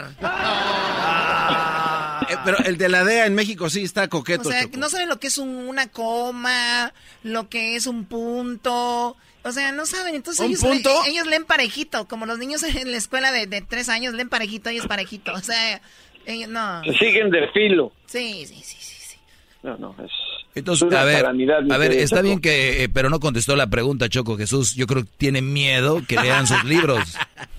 Eh, 2.29 2.35
pero 2.45 2.57
el 2.59 2.77
de 2.77 2.89
la 2.89 3.03
DEA 3.03 3.25
en 3.25 3.35
México 3.35 3.69
sí 3.69 3.83
está 3.83 4.05
O 4.05 4.09
coqueto. 4.09 4.49
sea, 4.49 4.63
Choco. 4.63 4.77
no 4.77 4.89
saben 4.89 5.09
lo 5.09 5.19
que 5.19 5.27
es 5.27 5.37
un- 5.37 5.67
una 5.67 5.87
coma, 5.89 6.93
lo 7.23 7.49
que 7.49 7.75
es 7.75 7.87
un 7.87 8.05
punto. 8.05 9.17
O 9.43 9.51
sea, 9.51 9.71
no 9.71 9.85
saben. 9.85 10.15
Entonces 10.15 10.41
¿Un 10.41 10.47
ellos, 10.51 10.61
punto? 10.61 10.89
le- 11.05 11.11
ellos 11.11 11.27
leen 11.27 11.45
parejito, 11.45 12.07
como 12.07 12.25
los 12.25 12.37
niños 12.39 12.63
en 12.63 12.91
la 12.91 12.97
escuela 12.97 13.31
de, 13.31 13.47
de 13.47 13.61
tres 13.61 13.89
años 13.89 14.13
leen 14.13 14.29
parejito, 14.29 14.69
ellos 14.69 14.87
parejito. 14.87 15.33
O 15.33 15.39
sea, 15.39 15.81
ellos 16.25 16.49
no. 16.49 16.83
Se 16.83 16.93
siguen 16.93 17.29
de 17.29 17.47
filo. 17.49 17.91
Sí, 18.05 18.45
sí, 18.45 18.55
sí, 18.63 18.77
sí. 18.79 18.95
sí. 18.99 19.17
No, 19.63 19.77
no, 19.77 19.95
es... 20.03 20.11
Entonces, 20.55 20.91
a 20.93 21.03
ver, 21.03 21.25
a 21.25 21.31
ver, 21.77 21.91
está 21.93 22.17
Choco. 22.17 22.23
bien 22.27 22.41
que, 22.41 22.83
eh, 22.83 22.89
pero 22.89 23.09
no 23.09 23.19
contestó 23.19 23.55
la 23.55 23.67
pregunta, 23.67 24.09
Choco 24.09 24.35
Jesús. 24.35 24.75
Yo 24.75 24.87
creo 24.87 25.03
que 25.03 25.09
tiene 25.17 25.41
miedo 25.43 26.01
que 26.07 26.15
lean 26.19 26.47
sus 26.47 26.63
libros. 26.65 27.15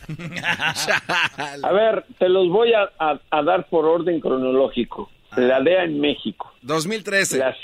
A 1.63 1.73
ver, 1.73 2.05
te 2.19 2.29
los 2.29 2.49
voy 2.49 2.73
a, 2.73 2.91
a- 2.99 3.21
a 3.31 3.43
dar 3.43 3.69
por 3.69 3.85
orden 3.87 4.21
cronológico. 4.21 5.11
La 5.37 5.61
DEA 5.61 5.85
en 5.85 6.01
México. 6.01 6.53
2013. 6.63 7.39
La, 7.39 7.55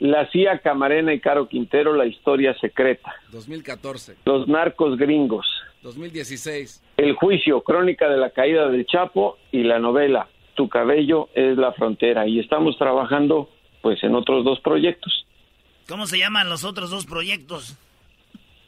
la 0.00 0.30
CIA 0.30 0.60
Camarena 0.60 1.12
y 1.12 1.20
Caro 1.20 1.48
Quintero, 1.48 1.94
la 1.94 2.06
historia 2.06 2.54
secreta. 2.60 3.14
2014. 3.32 4.16
Los 4.24 4.48
narcos 4.48 4.96
gringos. 4.96 5.46
2016. 5.82 6.82
El 6.96 7.14
juicio, 7.14 7.60
crónica 7.62 8.08
de 8.08 8.16
la 8.16 8.30
caída 8.30 8.68
del 8.68 8.86
Chapo 8.86 9.38
y 9.52 9.62
la 9.62 9.78
novela 9.78 10.28
Tu 10.54 10.68
cabello 10.68 11.28
es 11.34 11.56
la 11.56 11.72
frontera. 11.72 12.26
Y 12.26 12.40
estamos 12.40 12.76
trabajando 12.78 13.48
pues 13.80 14.02
en 14.02 14.14
otros 14.14 14.44
dos 14.44 14.60
proyectos. 14.60 15.24
¿Cómo 15.88 16.06
se 16.06 16.18
llaman 16.18 16.48
los 16.48 16.64
otros 16.64 16.90
dos 16.90 17.06
proyectos? 17.06 17.76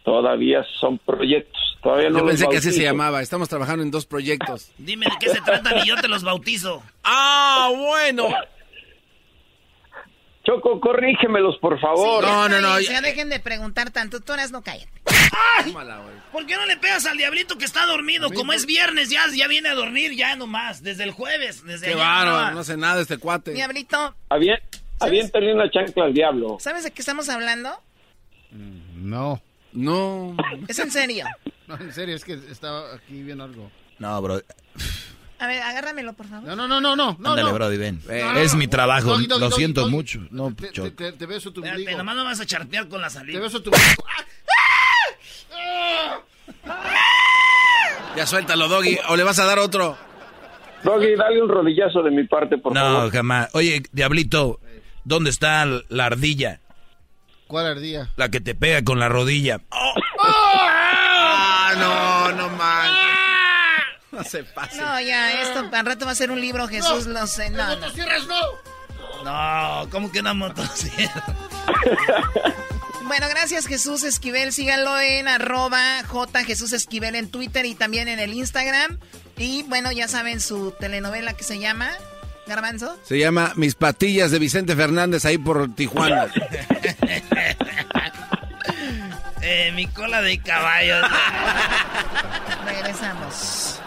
Todavía 0.05 0.65
son 0.81 0.99
proyectos. 0.99 1.61
Todavía 1.83 2.11
no 2.11 2.19
Yo 2.19 2.25
los 2.25 2.31
pensé 2.31 2.49
que 2.49 2.57
así 2.59 2.73
se 2.73 2.83
llamaba. 2.83 3.23
Estamos 3.23 3.49
trabajando 3.49 3.83
en 3.83 3.91
dos 3.91 4.07
proyectos. 4.07 4.71
Dime 4.79 5.07
de 5.07 5.13
qué 5.19 5.29
se 5.29 5.41
tratan 5.41 5.79
y 5.79 5.89
yo 5.89 5.97
te 5.97 6.09
los 6.09 6.23
bautizo. 6.23 6.83
¡Ah, 7.03 7.71
bueno! 7.75 8.29
Choco, 10.45 10.81
corrígemelos, 10.81 11.59
por 11.59 11.79
favor. 11.81 12.25
Sí, 12.25 12.31
ya 12.31 12.47
está 12.47 12.79
bien, 12.79 12.91
Ya 12.93 13.01
dejen 13.03 13.29
de 13.29 13.41
preguntar 13.41 13.91
tanto. 13.91 14.21
Tú 14.21 14.33
eras 14.33 14.51
no 14.51 14.63
cállate. 14.63 14.91
¡Ay! 15.63 15.75
¿Por 16.33 16.47
qué 16.47 16.57
no 16.57 16.65
le 16.67 16.77
pegas 16.79 17.05
al 17.07 17.19
diablito 17.19 17.59
que 17.59 17.67
está 17.67 17.85
dormido? 17.87 18.31
Como 18.31 18.53
es 18.53 18.65
viernes, 18.65 19.11
ya, 19.11 19.25
ya 19.35 19.49
viene 19.49 19.69
a 19.69 19.75
dormir, 19.75 20.13
ya 20.13 20.37
nomás. 20.37 20.83
Desde 20.83 21.05
el 21.05 21.11
jueves. 21.11 21.65
Desde 21.65 21.89
Qué 21.89 21.95
bárbaro, 21.95 22.55
no 22.55 22.61
hace 22.61 22.77
nada 22.77 23.03
este 23.03 23.19
cuate. 23.19 23.53
Diablito, 23.53 24.15
Había, 24.31 24.61
aviéntale 24.99 25.53
una 25.53 25.71
chancla 25.71 26.05
al 26.05 26.15
diablo. 26.15 26.57
¿sabes 26.59 26.85
de 26.85 26.91
qué 26.91 27.03
estamos 27.03 27.29
hablando? 27.29 27.71
No. 28.51 29.43
No. 29.73 30.37
Es 30.69 30.79
en 30.79 30.91
serio. 30.91 31.27
No, 31.71 31.77
en 31.77 31.93
serio, 31.93 32.17
es 32.17 32.25
que 32.25 32.33
estaba 32.33 32.97
aquí 32.97 33.23
viendo 33.23 33.45
algo. 33.45 33.71
No, 34.01 34.21
bro. 34.21 34.41
A 35.41 35.47
ver, 35.47 35.63
agárramelo, 35.63 36.13
por 36.13 36.27
favor. 36.27 36.47
No, 36.47 36.55
no, 36.55 36.69
no, 36.69 36.81
no, 36.81 36.95
no. 36.95 37.17
no, 37.19 37.31
Ándale, 37.31 37.49
no. 37.49 37.55
Brody, 37.55 37.77
ven. 37.79 38.01
No, 38.07 38.33
no, 38.35 38.39
es 38.41 38.53
no. 38.53 38.59
mi 38.59 38.69
trabajo. 38.69 39.09
Doggy, 39.13 39.27
doggy, 39.27 39.41
Lo 39.41 39.51
siento 39.51 39.81
doggy. 39.83 39.93
mucho. 39.93 40.21
No, 40.31 40.55
Te, 40.55 40.69
te, 40.69 40.91
te, 40.91 41.13
te 41.13 41.27
beso 41.27 41.51
tu 41.53 41.63
ombligo. 41.63 41.97
nomás 41.97 42.15
no 42.17 42.25
vas 42.25 42.41
a 42.41 42.47
charpear 42.47 42.89
con 42.89 43.01
la 43.01 43.09
salida. 43.09 43.39
Te 43.39 43.43
beso 43.43 43.63
tu 43.63 43.71
Ya 48.17 48.27
suéltalo, 48.27 48.69
Doggy, 48.69 48.99
o 49.09 49.17
le 49.17 49.23
vas 49.25 49.39
a 49.39 49.45
dar 49.45 49.59
otro. 49.59 49.97
Doggy, 50.83 51.15
dale 51.15 51.41
un 51.43 51.49
rodillazo 51.49 52.03
de 52.03 52.11
mi 52.11 52.25
parte, 52.25 52.59
por 52.59 52.75
No, 52.75 52.81
favor. 52.81 53.11
jamás. 53.13 53.49
Oye, 53.55 53.83
Diablito, 53.93 54.61
¿dónde 55.05 55.31
está 55.31 55.65
la 55.89 56.07
ardilla? 56.07 56.61
¿Cuál 57.47 57.67
ardilla? 57.67 58.09
La 58.17 58.29
que 58.31 58.41
te 58.41 58.55
pega 58.55 58.83
con 58.85 58.99
la 58.99 59.09
rodilla. 59.09 59.61
Ah, 60.23 61.73
no, 61.79 62.33
no 62.37 62.49
man. 62.57 62.91
No 64.23 64.29
se 64.29 64.45
pase. 64.45 64.77
No, 64.77 65.01
ya, 65.01 65.43
esto 65.43 65.69
al 65.73 65.87
rato 65.87 66.05
va 66.05 66.13
a 66.13 66.15
ser 66.15 66.31
un 66.31 66.41
libro, 66.41 66.69
Jesús, 66.69 67.07
lo 67.07 67.27
sé. 67.27 67.51
No, 67.51 67.77
no. 67.77 67.91
cierres, 67.91 68.27
no! 68.27 68.41
No, 69.25 69.89
¿cómo 69.91 70.13
que 70.13 70.21
una 70.21 70.35
motosierra? 70.35 71.25
Bueno, 73.11 73.27
gracias 73.29 73.67
Jesús 73.67 74.05
Esquivel. 74.05 74.53
Síganlo 74.53 75.01
en 75.01 75.27
arroba 75.27 76.05
J 76.07 76.45
Jesús 76.45 76.73
Esquivel 76.73 77.17
en 77.17 77.29
Twitter 77.29 77.67
y 77.67 77.75
también 77.75 78.07
en 78.07 78.21
el 78.21 78.33
Instagram. 78.33 79.01
Y 79.37 79.65
bueno, 79.65 79.91
ya 79.91 80.07
saben 80.07 80.41
su 80.41 80.71
telenovela 80.79 81.33
que 81.33 81.43
se 81.43 81.59
llama 81.59 81.91
Garbanzo. 82.47 82.97
Se 83.03 83.19
llama 83.19 83.53
Mis 83.57 83.75
patillas 83.75 84.31
de 84.31 84.39
Vicente 84.39 84.77
Fernández 84.77 85.25
ahí 85.25 85.39
por 85.39 85.75
Tijuana. 85.75 86.29
Eh, 89.53 89.73
mi 89.73 89.89
cola 89.89 90.23
de 90.23 90.39
caballo. 90.41 90.95
Regresamos. 92.65 93.81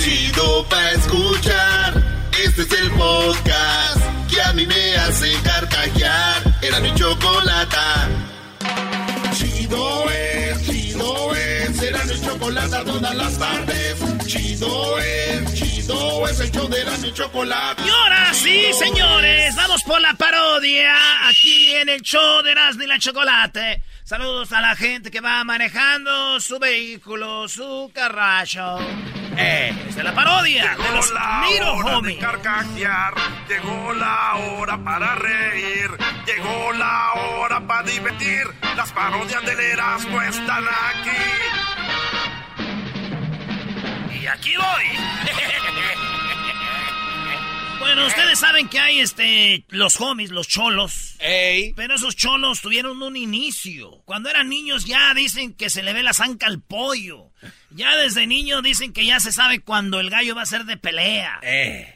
Chido 0.00 0.66
pa' 0.70 0.90
escuchar. 0.92 2.02
Este 2.42 2.62
es 2.62 2.72
el 2.72 2.90
podcast 2.92 4.00
que 4.30 4.40
a 4.40 4.54
mí 4.54 4.66
me 4.66 4.96
hace 4.96 5.30
carcajear. 5.42 6.42
Era 6.62 6.80
mi 6.80 6.94
chocolata. 6.94 8.08
Chocolata 12.44 12.84
todas 12.84 13.14
las 13.14 13.38
tardes. 13.38 14.26
Chido 14.26 14.98
es, 14.98 15.54
chido 15.54 16.28
es. 16.28 16.40
El 16.40 16.50
show 16.50 16.68
de 16.68 16.84
la 16.84 16.98
mi 16.98 17.12
chocolata. 17.12 17.82
Y 17.84 17.88
ahora 17.88 18.34
sí, 18.34 18.70
señores, 18.78 19.56
vamos 19.56 19.82
por 19.84 20.00
la 20.00 20.12
parodia 20.14 21.26
aquí 21.26 21.74
en 21.74 21.88
el 21.88 22.02
show 22.02 22.42
de 22.42 22.52
y 22.52 22.86
la 22.86 22.98
Chocolate. 22.98 23.82
Saludos 24.04 24.52
a 24.52 24.60
la 24.60 24.76
gente 24.76 25.10
que 25.10 25.20
va 25.20 25.42
manejando 25.44 26.38
su 26.40 26.58
vehículo, 26.58 27.48
su 27.48 27.90
carracho. 27.94 28.78
Eh, 29.36 29.74
es 29.88 29.96
de 29.96 30.02
la 30.04 30.14
parodia 30.14 30.76
de 30.76 30.94
los 30.94 31.10
Little 31.10 31.70
hora 31.70 31.98
Homies. 31.98 32.16
de 32.16 32.20
carcajear, 32.20 33.14
llegó 33.48 33.92
la 33.94 34.34
hora 34.34 34.84
para 34.84 35.14
reír, 35.16 35.90
llegó 36.26 36.72
la 36.74 37.12
hora 37.14 37.66
para 37.66 37.82
divertir. 37.82 38.46
Las 38.76 38.92
parodias 38.92 39.44
del 39.44 39.58
Erasmo 39.58 40.20
están 40.22 40.64
aquí. 40.64 41.54
Aquí 44.26 44.52
voy. 44.56 44.84
Bueno, 47.84 48.06
ustedes 48.06 48.38
saben 48.38 48.68
que 48.68 48.78
hay 48.78 49.00
este 49.00 49.66
los 49.68 50.00
homies, 50.00 50.30
los 50.30 50.48
cholos. 50.48 51.16
Pero 51.76 51.96
esos 51.96 52.16
cholos 52.16 52.62
tuvieron 52.62 53.02
un 53.02 53.14
inicio. 53.14 54.02
Cuando 54.06 54.30
eran 54.30 54.48
niños 54.48 54.86
ya 54.86 55.12
dicen 55.12 55.52
que 55.52 55.68
se 55.68 55.82
le 55.82 55.92
ve 55.92 56.02
la 56.02 56.14
zanca 56.14 56.46
al 56.46 56.62
pollo. 56.62 57.32
Ya 57.70 57.94
desde 57.96 58.26
niño 58.26 58.62
dicen 58.62 58.94
que 58.94 59.04
ya 59.04 59.20
se 59.20 59.32
sabe 59.32 59.60
cuando 59.60 60.00
el 60.00 60.08
gallo 60.08 60.34
va 60.34 60.42
a 60.42 60.46
ser 60.46 60.64
de 60.64 60.78
pelea. 60.78 61.40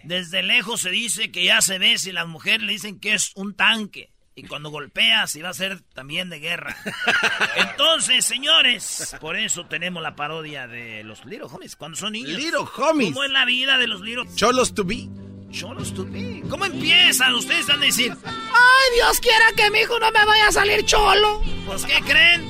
Desde 0.04 0.42
lejos 0.42 0.82
se 0.82 0.90
dice 0.90 1.30
que 1.30 1.44
ya 1.44 1.62
se 1.62 1.78
ve 1.78 1.96
si 1.96 2.12
las 2.12 2.26
mujeres 2.26 2.62
le 2.62 2.72
dicen 2.72 3.00
que 3.00 3.14
es 3.14 3.32
un 3.34 3.56
tanque. 3.56 4.10
Y 4.38 4.44
cuando 4.44 4.70
golpea, 4.70 5.26
si 5.26 5.42
va 5.42 5.48
a 5.48 5.54
ser 5.54 5.80
también 5.94 6.30
de 6.30 6.38
guerra. 6.38 6.76
Entonces, 7.56 8.24
señores, 8.24 9.16
por 9.20 9.36
eso 9.36 9.66
tenemos 9.66 10.00
la 10.00 10.14
parodia 10.14 10.68
de 10.68 11.02
los 11.02 11.24
Little 11.24 11.48
Homies. 11.50 11.74
Cuando 11.74 11.96
son 11.96 12.12
niños. 12.12 12.38
Little 12.38 12.60
Homies. 12.76 13.12
¿Cómo 13.14 13.24
es 13.24 13.32
la 13.32 13.44
vida 13.44 13.78
de 13.78 13.88
los 13.88 14.00
Little 14.00 14.26
Cholos 14.36 14.74
to 14.74 14.84
be. 14.84 15.08
Cholos 15.50 15.92
to 15.92 16.04
be. 16.04 16.42
¿Cómo 16.48 16.66
empiezan? 16.66 17.34
Ustedes 17.34 17.66
van 17.66 17.78
a 17.82 17.86
decir, 17.86 18.14
Ay, 18.24 18.94
Dios 18.94 19.18
quiera 19.18 19.44
que 19.56 19.70
mi 19.72 19.80
hijo 19.80 19.98
no 19.98 20.12
me 20.12 20.24
vaya 20.24 20.46
a 20.48 20.52
salir 20.52 20.84
cholo. 20.84 21.42
pues, 21.66 21.84
¿qué 21.84 22.00
creen? 22.02 22.46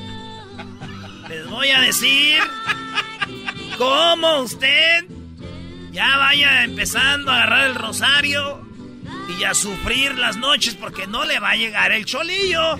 Les 1.27 1.47
voy 1.49 1.69
a 1.69 1.81
decir 1.81 2.39
cómo 3.77 4.41
usted 4.41 5.05
ya 5.91 6.17
vaya 6.17 6.63
empezando 6.65 7.31
a 7.31 7.37
agarrar 7.37 7.67
el 7.69 7.75
rosario 7.75 8.68
y 9.37 9.43
a 9.43 9.53
sufrir 9.53 10.17
las 10.17 10.37
noches 10.37 10.75
porque 10.75 11.07
no 11.07 11.25
le 11.25 11.39
va 11.39 11.51
a 11.51 11.55
llegar 11.55 11.91
el 11.91 12.05
cholillo. 12.05 12.77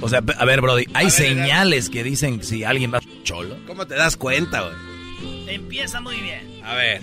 O 0.00 0.08
sea, 0.08 0.22
a 0.38 0.44
ver, 0.44 0.60
Brody, 0.60 0.86
hay 0.92 1.10
señales 1.10 1.88
que 1.88 2.02
dicen 2.04 2.42
si 2.42 2.64
alguien 2.64 2.92
va 2.92 3.00
cholo. 3.22 3.56
¿Cómo 3.66 3.86
te 3.86 3.94
das 3.94 4.16
cuenta, 4.16 4.60
güey? 4.60 5.54
Empieza 5.54 6.00
muy 6.00 6.20
bien. 6.20 6.60
A 6.64 6.74
ver. 6.74 7.02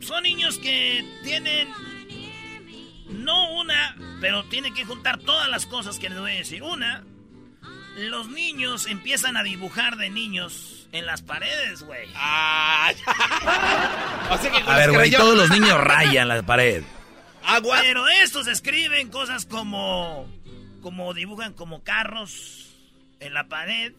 Son 0.00 0.22
niños 0.22 0.58
que 0.58 1.04
tienen 1.24 1.68
no 3.10 3.54
una, 3.54 3.96
pero 4.20 4.44
tienen 4.44 4.74
que 4.74 4.84
juntar 4.84 5.18
todas 5.18 5.48
las 5.48 5.66
cosas 5.66 5.98
que 5.98 6.08
les 6.08 6.18
voy 6.18 6.32
a 6.32 6.34
decir. 6.36 6.62
Una, 6.62 7.04
los 7.96 8.28
niños 8.28 8.86
empiezan 8.86 9.36
a 9.36 9.42
dibujar 9.42 9.96
de 9.96 10.10
niños 10.10 10.77
en 10.92 11.06
las 11.06 11.22
paredes, 11.22 11.82
güey. 11.82 12.08
Ah, 12.16 12.92
A 14.66 14.76
ver, 14.76 14.92
güey, 14.92 15.10
todos 15.10 15.36
los 15.36 15.50
niños 15.50 15.78
rayan 15.80 16.28
la 16.28 16.42
pared. 16.42 16.82
Pero 17.82 18.08
estos 18.08 18.46
escriben 18.46 19.10
cosas 19.10 19.46
como. 19.46 20.28
Como 20.82 21.12
dibujan 21.12 21.54
como 21.54 21.82
carros 21.82 22.74
en 23.20 23.34
la 23.34 23.48
pared. 23.48 23.92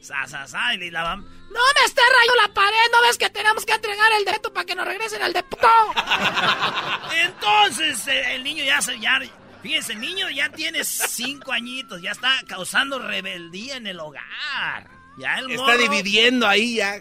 Sa, 0.00 0.26
sa, 0.26 0.46
sa, 0.46 0.74
y 0.74 0.90
la 0.90 1.02
van. 1.02 1.20
No 1.20 1.60
me 1.76 1.84
esté 1.84 2.00
rayando 2.00 2.34
la 2.40 2.54
pared, 2.54 2.90
¿no 2.90 3.02
ves 3.02 3.18
que 3.18 3.28
tenemos 3.28 3.66
que 3.66 3.74
entregar 3.74 4.10
el 4.12 4.24
dedo 4.24 4.50
para 4.52 4.64
que 4.64 4.74
nos 4.74 4.86
regresen 4.86 5.20
al 5.20 5.34
depósito? 5.34 5.68
Entonces 7.22 8.06
eh, 8.06 8.34
el 8.34 8.42
niño 8.42 8.64
ya 8.64 8.80
se. 8.80 8.98
Ya, 8.98 9.20
fíjense, 9.62 9.92
el 9.92 10.00
niño 10.00 10.30
ya 10.30 10.48
tiene 10.48 10.84
cinco 10.84 11.52
añitos, 11.52 12.00
ya 12.00 12.12
está 12.12 12.32
causando 12.46 12.98
rebeldía 12.98 13.76
en 13.76 13.86
el 13.88 14.00
hogar. 14.00 14.99
Ya 15.20 15.38
el 15.38 15.50
Está 15.50 15.62
morro- 15.64 15.78
dividiendo 15.78 16.46
ahí 16.48 16.76
ya. 16.76 16.94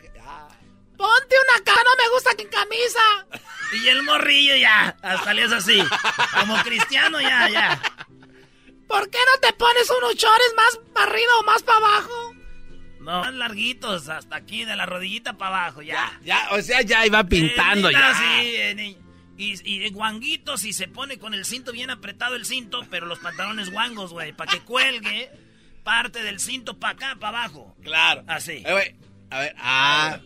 Ponte 0.97 1.35
una 1.55 1.63
cara, 1.63 1.81
no 1.83 1.95
me 2.03 2.09
gusta 2.13 2.35
que 2.35 2.43
en 2.43 2.49
camisa. 2.49 2.99
Y 3.71 3.87
el 3.87 4.03
morrillo 4.03 4.55
ya, 4.57 4.97
hasta 5.01 5.33
le 5.33 5.43
es 5.43 5.51
así. 5.51 5.81
Como 6.39 6.57
cristiano 6.63 7.21
ya, 7.21 7.47
ya. 7.49 7.81
¿Por 8.87 9.09
qué 9.09 9.19
no 9.33 9.39
te 9.47 9.53
pones 9.53 9.89
unos 9.91 10.15
chores 10.15 10.53
más 10.57 10.79
para 10.93 11.09
arriba 11.11 11.31
o 11.39 11.43
más 11.43 11.63
para 11.63 11.77
abajo? 11.77 12.33
No, 12.99 13.21
más 13.21 13.33
larguitos, 13.33 14.09
hasta 14.09 14.35
aquí, 14.35 14.65
de 14.65 14.75
la 14.75 14.85
rodillita 14.85 15.37
para 15.37 15.55
abajo, 15.63 15.81
ya. 15.81 16.19
Ya, 16.23 16.49
o 16.51 16.61
sea, 16.61 16.81
ya 16.81 17.05
iba 17.05 17.23
pintando 17.23 17.89
Eh, 17.89 17.93
ya. 17.93 18.13
sí, 18.15 18.55
eh, 18.55 18.97
y, 19.37 19.85
y 19.85 19.89
guanguitos 19.91 20.65
y 20.65 20.73
se 20.73 20.87
pone 20.89 21.17
con 21.17 21.33
el 21.33 21.45
cinto 21.45 21.71
bien 21.71 21.91
apretado 21.91 22.35
el 22.35 22.45
cinto, 22.45 22.85
pero 22.89 23.05
los 23.05 23.19
pantalones 23.19 23.71
guangos, 23.71 24.11
güey, 24.11 24.33
para 24.33 24.51
que 24.51 24.59
cuelgue 24.61 25.31
parte 25.83 26.23
del 26.23 26.39
cinto 26.39 26.77
para 26.77 26.93
acá, 26.93 27.17
para 27.19 27.39
abajo. 27.39 27.75
Claro. 27.83 28.23
Así. 28.27 28.63
Eh, 28.65 28.71
güey, 28.71 28.95
a 29.31 29.39
ver, 29.39 29.55
ah. 29.59 30.19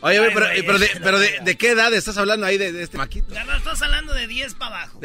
Oye, 0.00 0.18
Ay, 0.18 0.30
pero, 0.34 0.46
güey, 0.46 0.62
pero, 0.62 0.78
de, 0.78 0.90
pero 1.02 1.18
de, 1.18 1.30
vea. 1.30 1.40
¿de 1.42 1.56
qué 1.56 1.70
edad 1.70 1.92
estás 1.94 2.16
hablando 2.18 2.46
ahí 2.46 2.58
de, 2.58 2.72
de 2.72 2.82
este 2.82 2.98
maquito? 2.98 3.34
Ya 3.34 3.44
no 3.44 3.56
estás 3.56 3.80
hablando 3.82 4.12
de 4.12 4.26
10 4.26 4.54
para 4.54 4.76
abajo. 4.82 5.00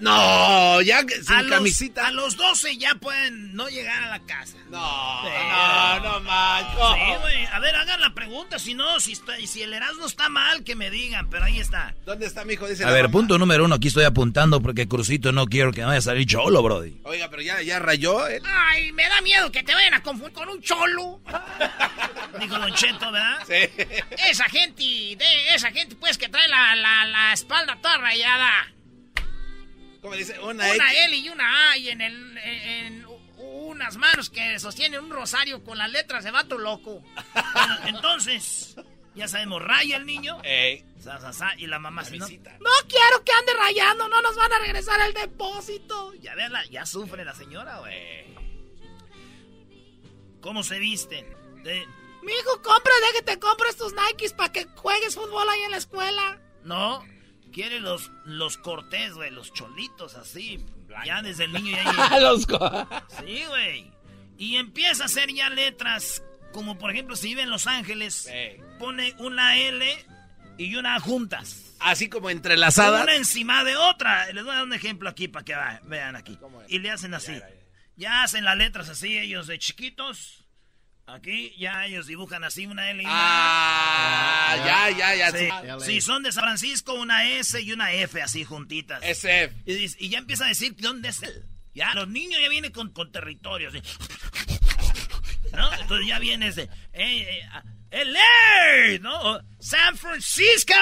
No, 0.00 0.80
ya 0.82 1.00
sin 1.00 1.32
a 1.34 1.42
los, 1.42 1.50
camisita. 1.50 2.06
A 2.06 2.10
los 2.12 2.36
12 2.36 2.76
ya 2.78 2.94
pueden 2.94 3.54
no 3.54 3.68
llegar 3.68 4.02
a 4.04 4.08
la 4.10 4.20
casa. 4.20 4.56
No, 4.70 5.22
Sí. 5.22 5.28
no, 5.50 6.00
no 6.00 6.20
manches. 6.20 6.74
Sí, 6.94 7.20
güey. 7.20 7.46
A 7.46 7.58
ver, 7.58 7.74
hagan 7.76 8.00
la 8.00 8.14
pregunta. 8.14 8.58
Si 8.58 8.74
no, 8.74 9.00
si, 9.00 9.12
está, 9.12 9.34
si 9.46 9.62
el 9.62 9.72
Erasmo 9.74 10.06
está 10.06 10.28
mal, 10.28 10.62
que 10.64 10.74
me 10.76 10.90
digan. 10.90 11.28
Pero 11.28 11.44
ahí 11.44 11.58
está. 11.60 11.94
¿Dónde 12.06 12.26
está 12.26 12.44
mi 12.44 12.54
hijo? 12.54 12.66
Dice 12.68 12.84
A 12.84 12.90
ver, 12.90 13.02
mamá. 13.04 13.12
punto 13.12 13.38
número 13.38 13.64
uno, 13.64 13.74
aquí 13.74 13.88
estoy 13.88 14.04
apuntando 14.04 14.60
porque 14.62 14.86
Crucito 14.88 15.32
no 15.32 15.46
quiero 15.46 15.72
que 15.72 15.80
me 15.80 15.86
vaya 15.86 15.98
a 15.98 16.02
salir 16.02 16.26
cholo, 16.26 16.62
brody. 16.62 17.00
Oiga, 17.04 17.28
pero 17.28 17.42
ya, 17.42 17.60
ya 17.62 17.78
rayó 17.78 18.26
él. 18.26 18.42
Ay, 18.46 18.92
me 18.92 19.08
da 19.08 19.20
miedo 19.22 19.50
que 19.50 19.62
te 19.62 19.74
vayan 19.74 19.94
a 19.94 20.02
confundir 20.02 20.34
con 20.34 20.48
un 20.48 20.62
cholo. 20.62 21.20
Dijo 22.40 22.58
Don 22.58 22.72
Cheto, 22.74 23.10
¿verdad? 23.10 23.38
Sí. 23.46 23.84
Esa 24.28 24.44
gente, 24.44 24.82
de 24.82 25.54
esa 25.54 25.70
gente, 25.72 25.96
pues, 25.96 26.16
que 26.16 26.28
trae 26.28 26.48
la, 26.48 26.74
la, 26.76 27.04
la 27.06 27.32
espalda 27.32 27.76
toda 27.82 27.98
rayada. 27.98 28.72
¿Cómo 30.02 30.14
dice? 30.14 30.38
Una, 30.40 30.64
Una 30.72 30.74
X. 30.92 30.98
L 31.06 31.16
y 31.16 31.28
una 31.28 31.70
A 31.70 31.76
y 31.76 31.88
en, 31.90 32.00
el, 32.00 32.38
en, 32.38 32.46
en 33.04 33.06
unas 33.38 33.96
manos 33.96 34.30
que 34.30 34.58
sostienen 34.58 35.04
un 35.04 35.10
rosario 35.10 35.62
con 35.62 35.76
las 35.78 35.90
letras 35.90 36.24
de 36.24 36.30
vato 36.30 36.56
loco. 36.58 37.02
Bueno, 37.52 37.76
entonces, 37.86 38.76
ya 39.14 39.28
sabemos, 39.28 39.62
raya 39.62 39.96
el 39.96 40.06
niño. 40.06 40.38
Ey. 40.42 40.84
sa, 41.02 41.20
sa, 41.20 41.32
sa, 41.32 41.52
y 41.58 41.66
la 41.66 41.78
mamá 41.78 42.04
se 42.04 42.16
no, 42.16 42.26
No 42.26 42.70
quiero 42.88 43.24
que 43.24 43.32
ande 43.32 43.52
rayando, 43.58 44.08
no 44.08 44.22
nos 44.22 44.36
van 44.36 44.52
a 44.52 44.58
regresar 44.58 45.00
el 45.02 45.12
depósito. 45.12 46.14
Ya 46.14 46.34
véanla, 46.34 46.64
ya 46.66 46.86
sufre 46.86 47.24
la 47.24 47.34
señora, 47.34 47.78
güey. 47.80 48.30
¿Cómo 50.40 50.62
se 50.62 50.78
visten? 50.78 51.26
De- 51.62 51.86
Mijo, 52.22 52.62
compra, 52.62 52.92
de 53.06 53.18
que 53.18 53.22
te 53.22 53.38
compres 53.38 53.76
tus 53.76 53.92
Nikes 53.94 54.32
para 54.34 54.52
que 54.52 54.64
juegues 54.76 55.14
fútbol 55.14 55.48
ahí 55.48 55.60
en 55.62 55.70
la 55.70 55.76
escuela. 55.78 56.38
no, 56.64 57.04
quiere 57.50 57.80
los, 57.80 58.10
los 58.24 58.56
cortés, 58.56 59.14
güey, 59.14 59.30
los 59.30 59.52
cholitos 59.52 60.14
así. 60.14 60.64
Ya 61.04 61.22
desde 61.22 61.44
el 61.44 61.52
niño 61.52 61.76
ya 61.76 62.18
Los 62.20 62.42
Sí, 62.42 63.44
güey. 63.48 63.90
Y 64.38 64.56
empieza 64.56 65.04
a 65.04 65.06
hacer 65.06 65.32
ya 65.32 65.50
letras, 65.50 66.22
como 66.52 66.78
por 66.78 66.90
ejemplo 66.90 67.14
si 67.14 67.28
vive 67.28 67.42
en 67.42 67.50
Los 67.50 67.66
Ángeles, 67.66 68.28
pone 68.78 69.14
una 69.18 69.58
L 69.58 69.86
y 70.56 70.74
una 70.76 70.98
juntas. 71.00 71.74
Así 71.78 72.08
como 72.08 72.30
entrelazadas. 72.30 73.02
Una 73.02 73.14
encima 73.14 73.64
de 73.64 73.76
otra. 73.76 74.30
Les 74.32 74.44
voy 74.44 74.52
a 74.52 74.56
dar 74.56 74.64
un 74.64 74.74
ejemplo 74.74 75.08
aquí 75.08 75.28
para 75.28 75.44
que 75.44 75.56
vean 75.84 76.16
aquí. 76.16 76.38
Y 76.68 76.78
le 76.78 76.90
hacen 76.90 77.14
así. 77.14 77.40
Ya 77.96 78.22
hacen 78.22 78.44
las 78.44 78.56
letras 78.56 78.88
así 78.88 79.18
ellos 79.18 79.46
de 79.46 79.58
chiquitos. 79.58 80.46
Aquí 81.14 81.54
ya 81.58 81.86
ellos 81.86 82.06
dibujan 82.06 82.44
así 82.44 82.66
una 82.66 82.90
L 82.90 83.02
y 83.02 83.06
una 83.06 83.12
Ah, 83.14 84.56
ya, 84.56 84.90
ya, 84.96 85.14
ya. 85.16 85.30
Sí. 85.32 85.48
sí. 85.80 85.92
Si 85.92 86.00
son 86.00 86.22
de 86.22 86.32
San 86.32 86.44
Francisco, 86.44 86.94
una 86.94 87.28
S 87.28 87.60
y 87.60 87.72
una 87.72 87.92
F 87.92 88.20
así 88.22 88.44
juntitas. 88.44 89.02
SF. 89.02 89.52
Y, 89.66 90.06
y 90.06 90.08
ya 90.08 90.18
empieza 90.18 90.44
a 90.44 90.48
decir 90.48 90.74
dónde 90.78 91.08
es 91.08 91.22
él. 91.22 91.46
Ya, 91.74 91.94
los 91.94 92.08
niños 92.08 92.40
ya 92.42 92.48
vienen 92.48 92.72
con, 92.72 92.92
con 92.92 93.10
territorios. 93.12 93.72
¿sí? 93.72 93.80
¿No? 95.52 95.72
Entonces 95.74 96.06
ya 96.06 96.18
vienes 96.18 96.56
de. 96.56 96.64
Eh, 96.92 97.40
eh, 97.90 98.04
LA, 98.04 98.98
¿no? 99.00 99.40
San 99.58 99.96
Francisco. 99.96 100.74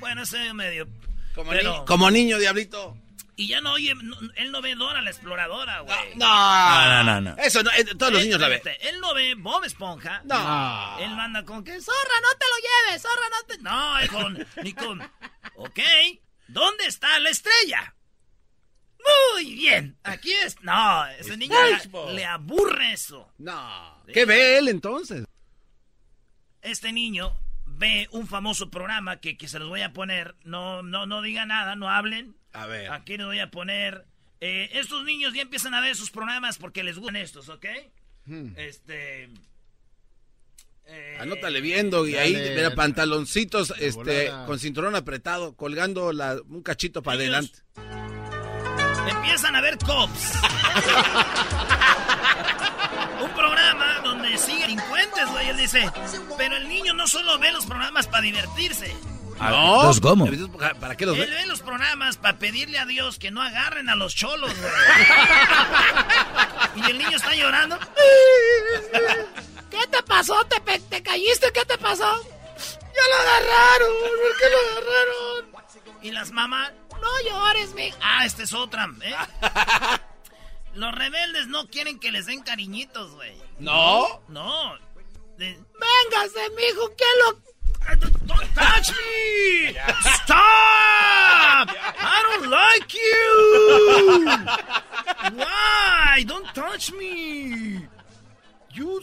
Bueno, 0.00 0.22
ese 0.22 0.52
medio. 0.52 0.86
Como, 1.34 1.50
pero- 1.50 1.80
ni- 1.80 1.86
como 1.86 2.10
niño, 2.10 2.38
diablito. 2.38 2.96
Y 3.38 3.48
ya 3.48 3.60
no 3.60 3.72
oye, 3.72 3.94
no- 3.94 4.16
él 4.36 4.50
no 4.50 4.62
ve 4.62 4.74
Dora 4.76 5.02
la 5.02 5.10
exploradora, 5.10 5.80
güey. 5.80 6.14
No, 6.16 6.26
No, 6.26 7.04
no, 7.04 7.20
no. 7.20 7.36
Eso 7.36 7.62
no, 7.62 7.70
eh, 7.72 7.84
todos 7.98 8.12
los 8.14 8.22
niños 8.22 8.40
la 8.40 8.48
ven. 8.48 8.62
Él 8.80 8.98
no 9.00 9.12
ve 9.12 9.34
Bob 9.34 9.62
Esponja. 9.64 10.22
No. 10.24 10.98
Él 11.00 11.10
manda 11.14 11.44
con 11.44 11.62
que 11.62 11.78
Zorra, 11.80 12.20
no 12.22 12.28
te 12.38 12.46
lo 12.46 12.88
lleves, 12.88 13.02
zorra, 13.02 13.28
no 13.30 13.46
te... 13.46 13.58
No, 13.62 14.02
hijo, 14.04 14.62
ni 14.62 14.72
con. 14.72 15.02
Ok, 15.56 15.80
¿dónde 16.48 16.86
está 16.86 17.18
la 17.18 17.28
estrella? 17.28 17.94
Muy 19.34 19.54
bien, 19.54 19.98
aquí 20.02 20.32
es. 20.32 20.60
No, 20.62 21.06
ese 21.06 21.36
niño 21.36 21.56
le 22.12 22.24
aburre 22.24 22.92
eso. 22.92 23.30
No. 23.38 24.02
¿Qué 24.12 24.24
ve 24.24 24.56
él 24.58 24.68
entonces? 24.68 25.26
Este 26.62 26.90
niño 26.92 27.36
ve 27.66 28.08
un 28.10 28.26
famoso 28.26 28.70
programa 28.70 29.18
que, 29.20 29.36
que 29.36 29.46
se 29.46 29.58
los 29.58 29.68
voy 29.68 29.82
a 29.82 29.92
poner. 29.92 30.34
No, 30.42 30.82
no, 30.82 31.06
no 31.06 31.22
diga 31.22 31.46
nada, 31.46 31.76
no 31.76 31.88
hablen. 31.90 32.34
A 32.56 32.66
ver. 32.66 32.90
Aquí 32.92 33.16
les 33.16 33.26
voy 33.26 33.38
a 33.40 33.50
poner. 33.50 34.04
eh, 34.40 34.70
estos 34.74 35.04
niños 35.04 35.32
ya 35.34 35.42
empiezan 35.42 35.74
a 35.74 35.80
ver 35.80 35.94
sus 35.96 36.10
programas 36.10 36.58
porque 36.58 36.82
les 36.84 36.98
gustan 36.98 37.16
estos, 37.16 37.48
¿ok? 37.48 37.66
Hmm. 38.26 38.52
Este. 38.56 39.28
eh, 40.86 41.16
Anótale 41.20 41.60
viendo 41.60 42.06
y 42.06 42.16
ahí, 42.16 42.32
Dale, 42.34 42.54
mira, 42.56 42.74
pantaloncitos 42.74 43.72
este, 43.78 44.28
volada. 44.28 44.46
con 44.46 44.58
cinturón 44.58 44.94
apretado, 44.96 45.54
colgando 45.56 46.12
la, 46.12 46.36
un 46.48 46.62
cachito 46.62 47.02
para 47.02 47.22
Ellos- 47.22 47.34
adelante. 47.34 47.58
Empiezan 49.10 49.54
a 49.56 49.60
ver 49.60 49.78
cops. 49.78 50.32
Un 53.22 53.30
programa 53.32 54.00
donde 54.04 54.36
siguen 54.38 54.60
delincuentes, 54.76 55.26
güey. 55.30 55.48
Él 55.48 55.56
dice, 55.56 55.90
pero 56.36 56.56
el 56.56 56.68
niño 56.68 56.92
no 56.94 57.06
solo 57.06 57.38
ve 57.38 57.50
los 57.52 57.66
programas 57.66 58.06
para 58.06 58.22
divertirse. 58.22 58.94
No. 59.38 59.74
Entonces, 59.76 60.00
¿cómo? 60.00 60.26
¿Para- 60.58 60.74
¿Para 60.74 60.96
qué 60.96 61.06
los 61.06 61.16
Él 61.18 61.28
ve? 61.30 61.34
ve 61.36 61.46
los 61.46 61.60
programas 61.60 62.16
para 62.16 62.38
pedirle 62.38 62.78
a 62.78 62.86
Dios 62.86 63.18
que 63.18 63.30
no 63.30 63.42
agarren 63.42 63.88
a 63.90 63.94
los 63.94 64.14
cholos, 64.14 64.50
güey. 64.58 64.72
y 66.86 66.90
el 66.90 66.98
niño 66.98 67.16
está 67.16 67.34
llorando. 67.34 67.78
¿Qué 69.70 69.86
te 69.88 70.02
pasó? 70.04 70.42
¿Te, 70.46 70.60
pe- 70.60 70.80
te 70.80 71.02
caíste? 71.02 71.52
¿Qué 71.52 71.64
te 71.64 71.76
pasó? 71.78 72.04
Ya 72.24 73.02
lo 73.10 73.16
agarraron, 73.20 73.92
¿por 74.22 74.36
qué 74.38 74.44
lo 74.50 74.58
agarraron? 74.70 76.00
Y 76.02 76.10
las 76.12 76.30
mamás, 76.30 76.72
No 76.92 77.30
llores, 77.30 77.74
mi... 77.74 77.92
ah, 78.00 78.24
esta 78.24 78.42
es 78.44 78.52
otra, 78.54 78.88
¿eh? 79.02 79.14
Los 80.74 80.94
rebeldes 80.94 81.46
no 81.48 81.68
quieren 81.68 81.98
que 82.00 82.10
les 82.12 82.26
den 82.26 82.42
cariñitos, 82.42 83.10
güey. 83.12 83.34
No. 83.58 84.22
No. 84.28 84.74
De- 85.36 85.58
Véngase, 85.78 86.50
mijo, 86.56 86.88
¿qué 86.96 87.04
lo...? 87.24 87.38
Don't 87.94 88.54
touch 88.54 88.90
me! 88.90 89.76
Stop! 90.02 91.68
I 91.98 92.18
don't 92.26 92.50
like 92.50 92.92
you! 92.94 94.26
Why? 95.38 96.24
Don't 96.26 96.46
touch 96.54 96.92
me! 96.92 97.86
You... 98.74 99.00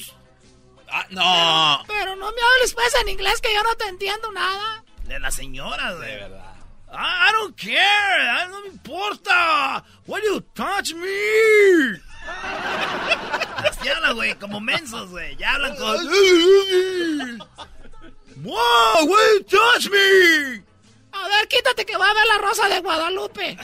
Ah, 0.91 1.05
no. 1.09 1.83
Pero 1.87 2.15
no 2.15 2.31
me 2.31 2.41
hables 2.41 2.73
pues 2.73 2.93
en 3.01 3.09
inglés 3.09 3.41
que 3.41 3.51
yo 3.53 3.63
no 3.63 3.73
te 3.75 3.87
entiendo 3.87 4.31
nada. 4.31 4.83
De 5.07 5.19
la 5.19 5.31
señora, 5.31 5.93
güey. 5.93 6.07
De 6.07 6.17
verdad. 6.17 6.53
I, 6.91 7.29
I 7.29 7.31
don't 7.31 7.57
care. 7.57 7.73
I 7.73 8.47
no 8.51 8.61
me 8.61 8.67
importa. 8.69 9.83
Why 10.05 10.21
do 10.21 10.27
you 10.27 10.41
touch 10.53 10.93
me? 10.93 11.99
Así 13.65 13.89
hablan, 13.89 14.15
güey, 14.15 14.35
como 14.35 14.59
mensos, 14.59 15.09
güey. 15.09 15.35
Ya 15.37 15.53
hablan 15.53 15.75
con... 15.75 15.97
Wow, 18.43 19.07
you 19.07 19.43
touch 19.43 19.89
me? 19.89 20.63
A 21.13 21.27
ver, 21.27 21.47
quítate 21.47 21.85
que 21.85 21.95
va 21.97 22.09
a 22.09 22.13
ver 22.13 22.25
la 22.27 22.37
rosa 22.39 22.67
de 22.67 22.79
Guadalupe. 22.81 23.57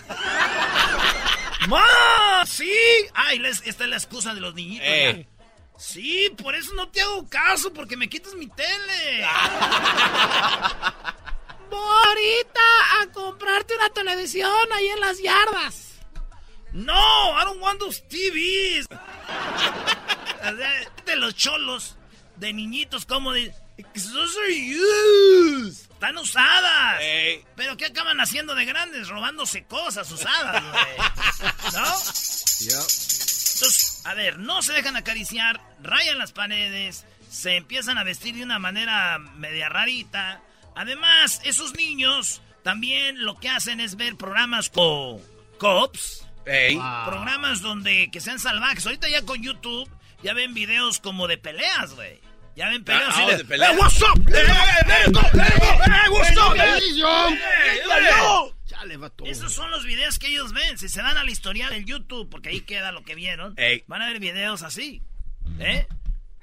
¡Ma! 1.68 2.46
¿Sí? 2.46 2.72
Ay, 3.14 3.40
les- 3.40 3.62
esta 3.66 3.84
es 3.84 3.90
la 3.90 3.98
excusa 3.98 4.34
de 4.34 4.40
los 4.42 4.54
niñitos. 4.56 4.88
Eh. 4.88 5.28
Sí, 5.78 6.30
por 6.42 6.56
eso 6.56 6.74
no 6.74 6.90
te 6.90 7.02
hago 7.02 7.28
caso, 7.30 7.72
porque 7.74 7.98
me 7.98 8.10
quitas 8.10 8.34
mi 8.36 8.48
tele. 8.48 9.26
Voy 11.70 11.80
ahorita 12.08 13.02
a 13.02 13.08
comprarte 13.12 13.76
una 13.76 13.90
televisión 13.90 14.52
ahí 14.74 14.88
en 14.88 15.00
las 15.00 15.22
yardas. 15.22 15.94
No, 16.74 16.94
I 16.94 17.44
don't 17.46 17.62
want 17.62 17.80
those 17.80 18.02
TVs. 18.02 18.88
De 21.06 21.16
los 21.16 21.36
cholos, 21.36 21.96
de 22.38 22.54
niñitos, 22.54 23.06
como 23.06 23.34
de... 23.34 23.54
Those 23.94 24.38
are 24.40 24.52
used. 24.52 25.92
Están 25.92 26.18
usadas. 26.18 27.02
Pero 27.56 27.76
¿qué 27.78 27.86
acaban 27.86 28.20
haciendo 28.22 28.56
de 28.56 28.66
grandes? 28.66 29.10
Robándose 29.10 29.66
cosas 29.66 30.10
usadas, 30.12 30.64
güey. 30.64 30.98
¿No? 31.74 31.86
Entonces, 32.62 34.02
a 34.06 34.14
ver, 34.14 34.40
no 34.40 34.62
se 34.62 34.74
dejan 34.74 34.96
acariciar, 34.96 35.62
rayan 35.82 36.18
las 36.18 36.32
paredes, 36.32 37.06
se 37.30 37.58
empiezan 37.58 37.98
a 37.98 38.04
vestir 38.04 38.36
de 38.36 38.44
una 38.44 38.60
manera 38.60 39.18
media 39.20 39.68
rarita. 39.68 40.42
Además, 40.76 41.42
esos 41.44 41.76
niños 41.76 42.42
también 42.64 43.26
lo 43.26 43.38
que 43.38 43.50
hacen 43.50 43.82
es 43.82 43.96
ver 43.98 44.16
programas 44.16 44.70
como 44.70 45.22
Cops, 45.58 46.26
programas 46.46 47.62
donde 47.62 48.10
que 48.12 48.22
sean 48.22 48.40
salvajes. 48.40 48.86
Ahorita 48.86 49.10
ya 49.10 49.26
con 49.26 49.44
YouTube 49.44 49.90
ya 50.24 50.34
ven 50.34 50.54
videos 50.54 51.00
como 51.00 51.28
de 51.28 51.38
peleas, 51.38 51.94
güey. 51.96 52.22
Ya 52.60 52.68
ven 52.68 52.84
peleas 52.84 53.16
Ah, 53.16 53.24
oh, 53.24 53.30
de, 53.32 53.38
de 53.38 53.46
peleas. 53.46 53.72
"Hey, 53.72 53.78
what's 53.80 54.02
up? 54.02 54.20
Go, 54.20 54.36
hey, 54.36 55.12
go, 55.14 55.22
hey, 55.32 56.10
what's 56.12 56.38
up? 56.38 56.58
Hey". 56.58 58.54
Chale, 58.66 58.98
vato. 58.98 59.24
Esos 59.26 59.54
son 59.54 59.72
los 59.72 59.86
videos 59.86 60.20
que 60.20 60.28
ellos 60.28 60.52
ven. 60.52 60.78
Si 60.78 60.90
se 60.90 61.02
van 61.02 61.16
al 61.18 61.30
historial 61.30 61.70
del 61.70 61.86
YouTube, 61.86 62.30
porque 62.30 62.50
ahí 62.50 62.60
queda 62.60 62.92
lo 62.92 63.06
que 63.06 63.16
vieron, 63.16 63.54
Ey. 63.58 63.86
van 63.88 64.02
a 64.02 64.08
ver 64.08 64.20
videos 64.20 64.62
así. 64.64 65.02
¿Eh? 65.58 65.88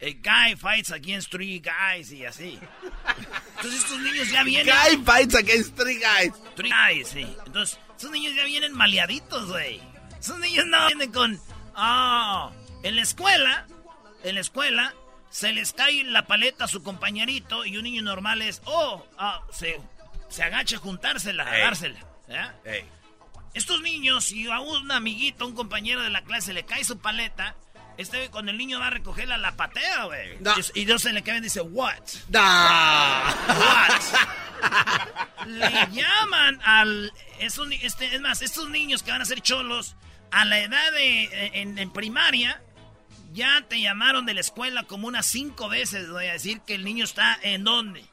A 0.01 0.05
guy 0.07 0.57
fights 0.57 0.91
against 0.91 1.31
three 1.31 1.61
guys 1.61 2.11
y 2.11 2.25
así. 2.25 2.59
Entonces 3.57 3.81
estos 3.83 3.99
niños 4.01 4.31
ya 4.31 4.43
vienen. 4.43 4.75
Guy 4.75 4.97
fights 5.05 5.35
against 5.35 5.77
three 5.77 5.99
guys. 6.01 6.33
Three 6.55 6.71
guys, 6.71 7.09
sí. 7.09 7.27
Entonces, 7.45 7.79
Esos 7.99 8.11
niños 8.11 8.35
ya 8.35 8.45
vienen 8.47 8.73
maleaditos, 8.73 9.49
güey. 9.49 9.83
Esos 10.19 10.39
niños 10.39 10.65
no 10.67 10.87
vienen 10.87 11.13
con... 11.13 11.39
Ah, 11.75 12.51
en 12.83 12.97
la 12.97 13.03
escuela, 13.03 13.67
en 14.25 14.35
la 14.35 14.41
escuela, 14.41 14.95
se 15.37 15.53
les 15.53 15.75
cae 15.75 16.03
la 16.05 16.27
paleta 16.27 16.65
a 16.65 16.69
su 16.69 16.83
compañerito 16.83 17.67
y 17.67 17.77
un 17.77 17.83
niño 17.83 18.01
normal 18.01 18.41
es... 18.41 18.63
Oh, 18.65 19.05
ah, 19.19 19.43
se, 19.53 19.79
se 20.31 20.43
agacha 20.43 20.77
a 20.77 20.79
juntársela, 20.79 21.45
a 21.47 21.57
Ey. 21.59 21.63
dársela. 21.63 22.01
Estos 23.53 23.83
niños, 23.83 24.25
si 24.25 24.49
a 24.51 24.61
un 24.61 24.91
amiguito, 24.91 25.47
un 25.47 25.55
compañero 25.55 26.01
de 26.03 26.09
la 26.09 26.23
clase 26.25 26.55
le 26.55 26.65
cae 26.65 26.85
su 26.85 26.99
paleta, 27.01 27.55
este 27.99 28.31
cuando 28.31 28.51
el 28.51 28.57
niño 28.57 28.81
va 28.81 28.87
a 28.87 28.91
recogerla, 28.91 29.37
la 29.37 29.57
patea, 29.57 30.05
güey. 30.05 30.39
Y, 30.75 30.81
y 30.81 30.85
Dios 30.87 31.03
se 31.03 31.13
le 31.13 31.23
cae 31.23 31.37
y 31.37 31.41
dice, 31.43 31.61
what? 31.61 32.01
What? 32.33 34.01
le 35.47 35.71
llaman 35.93 36.61
al... 36.65 37.13
esos 37.41 37.69
ni- 37.69 37.77
este, 37.83 38.15
es 38.15 38.23
más, 38.23 38.41
estos 38.41 38.71
niños 38.71 39.03
que 39.03 39.11
van 39.11 39.21
a 39.21 39.27
ser 39.27 39.43
cholos, 39.43 39.97
a 40.31 40.47
la 40.47 40.61
edad 40.61 40.93
de... 40.93 41.51
en, 41.61 41.77
en 41.79 41.91
primaria, 41.91 42.63
ya 43.37 43.63
te 43.69 43.81
llamaron 43.81 44.25
de 44.25 44.33
la 44.35 44.41
escuela 44.41 44.85
como 44.85 45.07
unas 45.07 45.27
cinco 45.27 45.69
veces, 45.69 46.09
voy 46.09 46.27
a 46.27 46.33
decir 46.33 46.63
que 46.63 46.75
el 46.75 46.85
niño 46.85 47.05
está 47.05 47.39
en 47.43 47.63
dónde. 47.65 48.05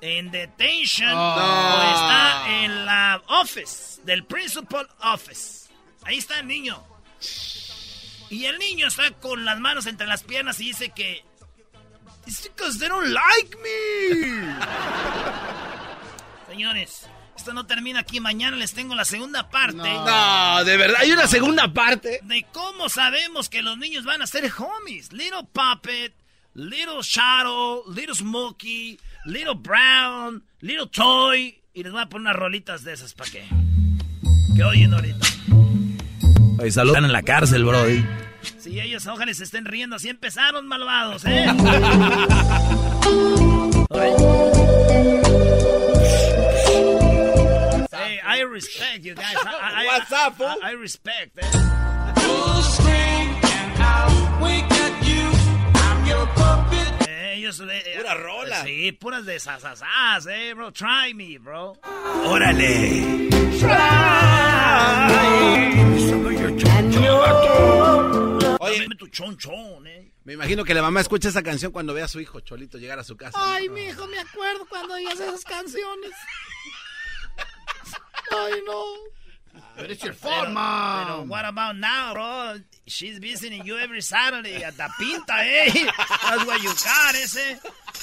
En 0.00 0.30
detention 0.32 1.12
Oh. 1.14 1.34
o 1.36 1.92
está 1.94 2.44
en 2.64 2.84
la 2.84 3.22
office, 3.28 4.02
del 4.04 4.24
principal 4.24 4.86
office. 5.00 5.70
Ahí 6.02 6.18
está 6.18 6.40
el 6.40 6.48
niño. 6.48 6.84
Y 8.28 8.44
el 8.46 8.58
niño 8.58 8.88
está 8.88 9.10
con 9.12 9.44
las 9.44 9.58
manos 9.60 9.86
entre 9.86 10.06
las 10.06 10.24
piernas 10.24 10.60
y 10.60 10.64
dice 10.66 10.90
que... 10.90 11.24
It's 12.26 12.42
because 12.42 12.78
they 12.78 12.88
don't 12.88 13.06
like 13.06 13.56
me. 13.58 14.54
Señores, 16.48 17.06
esto 17.36 17.52
no 17.52 17.66
termina 17.66 18.00
aquí. 18.00 18.20
Mañana 18.20 18.56
les 18.56 18.72
tengo 18.72 18.94
la 18.94 19.04
segunda 19.04 19.50
parte. 19.50 19.76
No, 19.76 20.64
de 20.64 20.76
verdad, 20.76 20.98
hay 21.00 21.12
una 21.12 21.26
segunda 21.26 21.72
parte. 21.72 22.20
De 22.22 22.46
cómo 22.52 22.88
sabemos 22.88 23.48
que 23.48 23.62
los 23.62 23.76
niños 23.78 24.04
van 24.04 24.22
a 24.22 24.26
ser 24.26 24.50
homies. 24.56 25.12
Little 25.12 25.46
Puppet, 25.52 26.14
Little 26.54 27.02
Shadow, 27.02 27.82
Little 27.92 28.14
Smokey, 28.14 28.98
Little 29.26 29.54
Brown, 29.56 30.42
Little 30.60 30.86
Toy. 30.86 31.60
Y 31.74 31.82
les 31.82 31.92
voy 31.92 32.02
a 32.02 32.06
poner 32.06 32.28
unas 32.28 32.36
rolitas 32.36 32.84
de 32.84 32.92
esas 32.92 33.14
para 33.14 33.30
que... 33.30 33.44
Que 34.54 34.62
oyen 34.62 34.94
ahorita. 34.94 35.26
Oye, 36.60 36.70
salud. 36.70 36.92
Están 36.92 37.04
en 37.04 37.12
la 37.12 37.22
cárcel, 37.22 37.64
Brody. 37.64 38.04
Si 38.58 38.78
ellos 38.78 39.06
ojalá 39.06 39.34
se 39.34 39.44
estén 39.44 39.64
riendo, 39.64 39.96
así 39.96 40.08
empezaron 40.08 40.68
malvados, 40.68 41.24
¿eh? 41.26 41.46
I 48.20 48.40
respect 48.40 49.04
you 49.04 49.14
guys. 49.14 49.36
I, 49.36 49.82
I, 49.82 49.86
What's 49.86 50.12
up, 50.12 50.36
fool? 50.36 50.46
I, 50.46 50.58
I 50.62 50.70
respect, 50.72 51.38
eh. 51.38 51.64
Eh, 57.60 57.82
eh, 57.86 57.98
Pura 57.98 58.14
rola. 58.14 58.64
Sí, 58.64 58.92
puras 58.92 59.26
de 59.26 59.38
sasasas, 59.38 60.26
eh, 60.26 60.54
bro. 60.54 60.72
Try 60.72 61.12
me, 61.14 61.38
bro. 61.38 61.74
Órale. 62.24 63.28
Oye, 68.60 68.80
Dame 68.80 68.96
tu 68.96 69.06
chonchón, 69.08 69.86
eh. 69.86 70.10
me 70.24 70.32
imagino 70.32 70.64
que 70.64 70.72
la 70.72 70.80
mamá 70.80 71.00
escucha 71.00 71.28
esa 71.28 71.42
canción 71.42 71.70
cuando 71.70 71.92
ve 71.92 72.02
a 72.02 72.08
su 72.08 72.18
hijo 72.18 72.40
Cholito 72.40 72.78
llegar 72.78 72.98
a 72.98 73.04
su 73.04 73.16
casa. 73.16 73.36
Ay, 73.38 73.68
mi 73.68 73.82
hijo, 73.82 74.06
me 74.06 74.18
acuerdo 74.18 74.66
cuando 74.66 74.94
oías 74.94 75.20
esas 75.20 75.44
canciones. 75.44 76.10
Ay, 78.32 78.60
no. 78.66 78.84
But 79.76 79.90
it's 79.90 80.02
your 80.04 80.14
Pero, 80.14 80.30
fault, 80.36 80.50
mom. 80.50 81.04
pero 81.06 81.22
what 81.26 81.44
about 81.44 81.76
now, 81.76 82.12
bro? 82.14 82.60
She's 82.86 83.18
visiting 83.18 83.64
you 83.64 83.76
every 83.78 84.02
Saturday 84.02 84.62
at 84.62 84.76
the 84.76 84.88
pinta, 84.98 85.34
eh. 85.42 85.70
That's 85.96 86.44
what 86.44 86.62
you 86.62 86.68
got, 86.70 87.14
ese. 87.14 87.58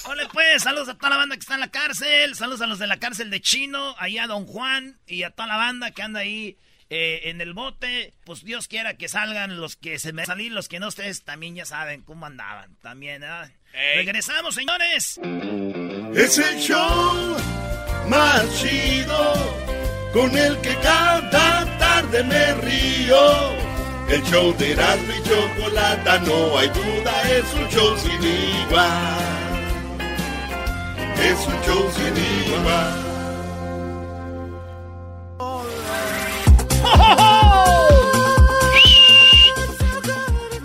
Hola, 0.05 0.27
pues, 0.33 0.63
saludos 0.63 0.89
a 0.89 0.95
toda 0.95 1.11
la 1.11 1.17
banda 1.17 1.35
que 1.35 1.41
está 1.41 1.53
en 1.55 1.59
la 1.61 1.69
cárcel. 1.69 2.35
Saludos 2.35 2.61
a 2.61 2.67
los 2.67 2.79
de 2.79 2.87
la 2.87 2.97
cárcel 2.97 3.29
de 3.29 3.39
Chino, 3.41 3.95
ahí 3.99 4.17
a 4.17 4.27
Don 4.27 4.45
Juan 4.47 4.97
y 5.07 5.23
a 5.23 5.29
toda 5.29 5.47
la 5.47 5.57
banda 5.57 5.91
que 5.91 6.01
anda 6.01 6.21
ahí 6.21 6.57
eh, 6.89 7.21
en 7.25 7.39
el 7.41 7.53
bote. 7.53 8.13
Pues 8.25 8.43
Dios 8.43 8.67
quiera 8.67 8.95
que 8.97 9.07
salgan 9.07 9.59
los 9.59 9.75
que 9.75 9.99
se 9.99 10.11
me 10.13 10.25
salir, 10.25 10.51
los 10.51 10.67
que 10.67 10.79
no 10.79 10.87
ustedes 10.87 11.23
también 11.23 11.55
ya 11.55 11.65
saben 11.65 12.01
cómo 12.01 12.25
andaban. 12.25 12.75
También, 12.81 13.23
¿eh? 13.23 13.51
Regresamos, 13.95 14.55
señores. 14.55 15.19
Es 16.15 16.37
el 16.37 16.59
show 16.59 17.37
más 18.09 18.61
chido 18.61 19.33
con 20.13 20.37
el 20.37 20.59
que 20.61 20.75
cada 20.77 21.77
tarde 21.77 22.23
me 22.23 22.53
río. 22.55 23.61
El 24.09 24.21
show 24.23 24.55
de 24.57 24.73
Erasmo 24.73 25.13
y 25.13 25.23
Chocolata, 25.23 26.19
no 26.19 26.57
hay 26.57 26.67
duda, 26.69 27.21
es 27.31 27.53
un 27.53 27.67
show 27.69 27.97
sin 27.97 28.21
igual. 28.21 29.17
Es 31.17 31.47
un 31.47 31.61
show 31.61 31.91
sin 31.95 32.17
igual. 32.53 33.11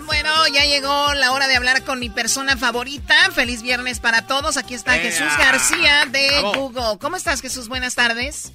Bueno, 0.05 0.47
ya 0.53 0.65
llegó 0.65 1.13
la 1.13 1.31
hora 1.31 1.47
de 1.47 1.55
hablar 1.55 1.83
con 1.83 1.99
mi 1.99 2.09
persona 2.09 2.57
favorita. 2.57 3.15
Feliz 3.33 3.61
viernes 3.61 3.99
para 3.99 4.27
todos. 4.27 4.57
Aquí 4.57 4.73
está 4.73 4.97
¡Ea! 4.97 5.03
Jesús 5.03 5.37
García 5.37 6.05
de 6.11 6.27
Bravo. 6.41 6.53
Google. 6.69 6.97
¿Cómo 6.99 7.15
estás, 7.15 7.41
Jesús? 7.41 7.67
Buenas 7.69 7.95
tardes. 7.95 8.51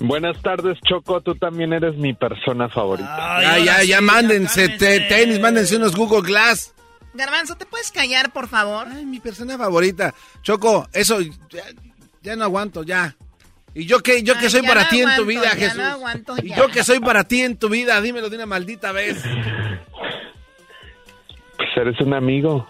Buenas 0.00 0.40
tardes, 0.42 0.78
Choco. 0.88 1.20
Tú 1.20 1.34
también 1.34 1.72
eres 1.72 1.96
mi 1.96 2.14
persona 2.14 2.68
favorita. 2.68 3.40
Ya, 3.42 3.58
ya, 3.58 3.84
ya, 3.84 4.00
mándense 4.00 4.68
te- 4.70 5.00
tenis, 5.00 5.40
mándense 5.40 5.76
unos 5.76 5.96
Google 5.96 6.22
Glass. 6.22 6.74
Garbanzo, 7.14 7.56
¿te 7.56 7.66
puedes 7.66 7.90
callar, 7.90 8.32
por 8.32 8.46
favor? 8.48 8.86
Ay, 8.88 9.04
mi 9.04 9.18
persona 9.18 9.58
favorita. 9.58 10.14
Choco, 10.42 10.86
eso 10.92 11.20
ya, 11.20 11.64
ya 12.22 12.36
no 12.36 12.44
aguanto, 12.44 12.84
ya. 12.84 13.16
¿Y 13.74 13.86
yo 13.86 14.00
qué, 14.00 14.22
yo 14.22 14.34
qué 14.38 14.46
Ay, 14.46 14.50
soy 14.50 14.62
para 14.62 14.84
no 14.84 14.88
ti 14.88 15.00
en 15.00 15.16
tu 15.16 15.24
vida, 15.24 15.42
ya 15.42 15.50
Jesús? 15.56 15.78
no 15.78 15.84
aguanto, 15.84 16.34
¿Y 16.42 16.54
yo 16.54 16.68
qué 16.68 16.84
soy 16.84 17.00
para 17.00 17.24
ti 17.24 17.42
en 17.42 17.56
tu 17.56 17.68
vida? 17.68 18.00
Dímelo 18.00 18.30
de 18.30 18.36
una 18.36 18.46
maldita 18.46 18.92
vez. 18.92 19.20
Pues 21.56 21.68
eres 21.76 22.00
un 22.00 22.14
amigo. 22.14 22.66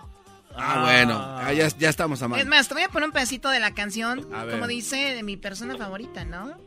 Ah, 0.57 0.83
bueno, 0.83 1.15
ah, 1.21 1.53
ya, 1.53 1.69
ya 1.79 1.89
estamos 1.89 2.19
Es 2.19 2.23
amando. 2.25 2.45
más, 2.47 2.67
te 2.69 2.75
voy 2.75 2.83
a 2.83 2.89
poner 2.89 3.07
un 3.09 3.13
pedacito 3.13 3.49
de 3.51 3.61
la 3.61 3.75
canción, 3.75 4.27
A 4.35 4.45
como 4.47 4.67
dice, 4.67 4.97
de 5.15 5.23
mi 5.23 5.37
persona 5.37 5.77
favorita, 5.77 6.25
¿no? 6.25 6.59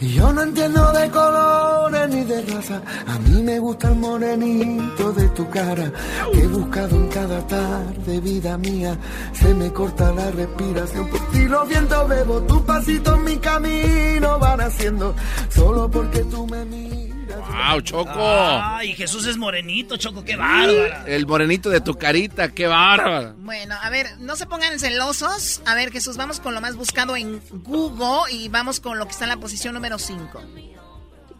Yo 0.00 0.32
no 0.32 0.42
entiendo 0.42 0.92
de 0.92 1.10
colores 1.10 2.08
ni 2.08 2.22
de 2.24 2.42
raza. 2.42 2.80
A 3.06 3.18
mí 3.18 3.42
me 3.42 3.58
gusta 3.58 3.88
el 3.88 3.96
morenito 3.96 5.12
de 5.12 5.28
tu 5.30 5.48
cara. 5.50 5.92
Que 6.32 6.40
he 6.40 6.46
buscado 6.46 6.94
en 6.94 7.08
cada 7.08 7.44
tarde, 7.46 8.20
vida 8.20 8.56
mía. 8.58 8.96
Se 9.32 9.52
me 9.54 9.72
corta 9.72 10.12
la 10.12 10.30
respiración. 10.30 11.08
Por 11.08 11.20
ti 11.30 11.44
los 11.48 11.68
vientos 11.68 12.08
bebo. 12.08 12.42
Tus 12.42 12.62
pasitos 12.62 13.20
mi 13.20 13.36
camino 13.38 14.38
van 14.38 14.60
haciendo. 14.60 15.14
Solo 15.48 15.90
porque 15.90 16.22
tú 16.24 16.46
me 16.46 16.64
miras. 16.64 17.07
¡Wow, 17.28 17.80
Choco! 17.82 18.20
Ay, 18.20 18.94
Jesús 18.94 19.26
es 19.26 19.36
morenito, 19.36 19.96
Choco, 19.96 20.24
qué 20.24 20.36
bárbara. 20.36 21.04
El 21.06 21.26
morenito 21.26 21.70
de 21.70 21.80
tu 21.80 21.94
carita, 21.94 22.52
qué 22.52 22.66
bárbaro. 22.66 23.34
Bueno, 23.38 23.74
a 23.82 23.90
ver, 23.90 24.06
no 24.20 24.36
se 24.36 24.46
pongan 24.46 24.78
celosos. 24.78 25.62
A 25.66 25.74
ver, 25.74 25.90
Jesús, 25.90 26.16
vamos 26.16 26.40
con 26.40 26.54
lo 26.54 26.60
más 26.60 26.76
buscado 26.76 27.16
en 27.16 27.40
Google 27.64 28.32
y 28.32 28.48
vamos 28.48 28.80
con 28.80 28.98
lo 28.98 29.04
que 29.04 29.12
está 29.12 29.24
en 29.24 29.30
la 29.30 29.36
posición 29.36 29.74
número 29.74 29.98
5. 29.98 30.40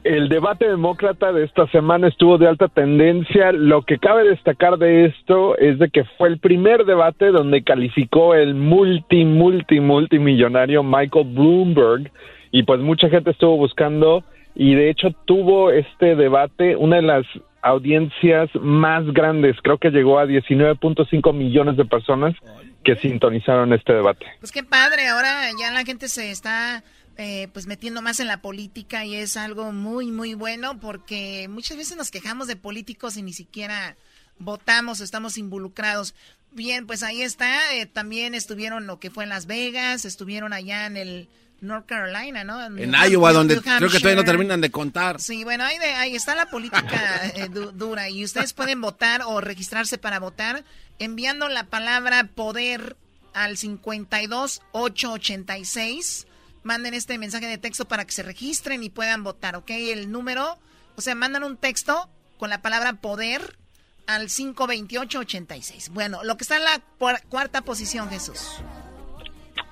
El 0.05 0.29
debate 0.29 0.69
demócrata 0.69 1.33
de 1.33 1.45
esta 1.45 1.67
semana 1.69 2.09
estuvo 2.09 2.39
de 2.39 2.49
alta 2.49 2.69
tendencia. 2.69 3.53
Lo 3.53 3.83
que 3.83 3.99
cabe 3.99 4.29
destacar 4.29 4.79
de 4.79 5.07
esto 5.07 5.59
es 5.59 5.79
de 5.79 5.91
que 5.91 6.05
fue 6.17 6.29
el 6.29 6.39
primer 6.39 6.85
debate 6.85 7.27
donde 7.27 7.63
calificó 7.63 8.35
el 8.35 8.55
multi, 8.55 9.25
multi, 9.25 9.81
multimillonario 9.81 10.83
Michael 10.83 11.27
Bloomberg 11.35 12.11
y 12.51 12.63
pues 12.63 12.81
mucha 12.81 13.09
gente 13.11 13.33
estuvo 13.33 13.57
buscando 13.57 14.25
y 14.59 14.75
de 14.75 14.91
hecho 14.91 15.13
tuvo 15.25 15.71
este 15.71 16.17
debate 16.17 16.75
una 16.77 16.97
de 16.97 17.03
las 17.03 17.25
audiencias 17.63 18.51
más 18.61 19.05
grandes. 19.13 19.57
Creo 19.63 19.79
que 19.79 19.91
llegó 19.91 20.19
a 20.19 20.27
19.5 20.27 21.33
millones 21.33 21.77
de 21.77 21.85
personas 21.85 22.35
que 22.83 22.97
sintonizaron 22.97 23.73
este 23.73 23.93
debate. 23.93 24.27
Pues 24.41 24.51
qué 24.51 24.65
padre, 24.65 25.09
ahora 25.09 25.49
ya 25.59 25.71
la 25.71 25.85
gente 25.85 26.09
se 26.09 26.33
está 26.33 26.83
eh, 27.17 27.49
pues 27.53 27.67
metiendo 27.69 28.03
más 28.03 28.19
en 28.19 28.27
la 28.27 28.43
política 28.43 29.05
y 29.05 29.15
es 29.15 29.37
algo 29.37 29.73
muy, 29.73 30.11
muy 30.11 30.35
bueno 30.35 30.81
porque 30.81 31.47
muchas 31.49 31.77
veces 31.77 31.97
nos 31.97 32.11
quejamos 32.11 32.49
de 32.49 32.57
políticos 32.57 33.17
y 33.17 33.23
ni 33.23 33.33
siquiera 33.33 33.97
votamos, 34.41 35.01
estamos 35.01 35.39
involucrados. 35.39 36.17
Bien, 36.51 36.85
pues 36.85 37.05
ahí 37.05 37.23
está, 37.23 37.77
eh, 37.77 37.87
también 37.87 38.35
estuvieron 38.35 38.89
lo 38.89 38.99
que 38.99 39.11
fue 39.11 39.23
en 39.23 39.31
Las 39.31 39.47
Vegas, 39.47 40.05
estuvieron 40.05 40.53
allá 40.53 40.87
en 40.87 40.97
el 40.97 41.29
North 41.61 41.87
Carolina, 41.87 42.45
¿no? 42.45 42.65
En 42.65 42.75
New 42.91 43.05
Iowa, 43.11 43.33
donde 43.33 43.55
New 43.55 43.63
creo 43.63 43.91
que 43.91 43.99
todavía 43.99 44.23
no 44.23 44.25
terminan 44.25 44.61
de 44.61 44.71
contar. 44.71 45.21
Sí, 45.21 45.43
bueno, 45.45 45.65
ahí, 45.65 45.79
de- 45.79 45.95
ahí 45.95 46.15
está 46.15 46.35
la 46.35 46.47
política 46.47 47.27
eh, 47.35 47.49
du- 47.49 47.73
dura 47.73 48.09
y 48.09 48.25
ustedes 48.25 48.53
pueden 48.53 48.81
votar 48.81 49.23
o 49.27 49.41
registrarse 49.41 49.99
para 49.99 50.21
votar 50.21 50.65
enviando 51.01 51.49
la 51.49 51.65
palabra 51.65 52.25
poder 52.25 52.97
al 53.35 53.57
52 53.57 54.63
886 54.73 56.27
manden 56.63 56.95
este 56.95 57.19
mensaje 57.19 57.47
de 57.47 57.59
texto 57.59 57.87
para 57.87 58.05
que 58.05 58.13
se 58.13 58.23
registren 58.23 58.83
y 58.83 58.91
puedan 58.91 59.23
votar, 59.25 59.57
¿ok? 59.57 59.71
El 59.71 60.11
número, 60.13 60.59
o 60.97 61.01
sea, 61.01 61.15
mandan 61.15 61.45
un 61.45 61.57
texto 61.57 62.09
con 62.37 62.51
la 62.51 62.63
palabra 62.63 62.95
poder 62.95 63.57
al 64.07 64.29
528-86. 64.29 65.91
Bueno, 65.91 66.23
lo 66.25 66.37
que 66.37 66.45
está 66.45 66.57
en 66.57 66.65
la 66.65 66.81
cuarta 67.29 67.63
posición, 67.63 68.09
Jesús. 68.11 68.41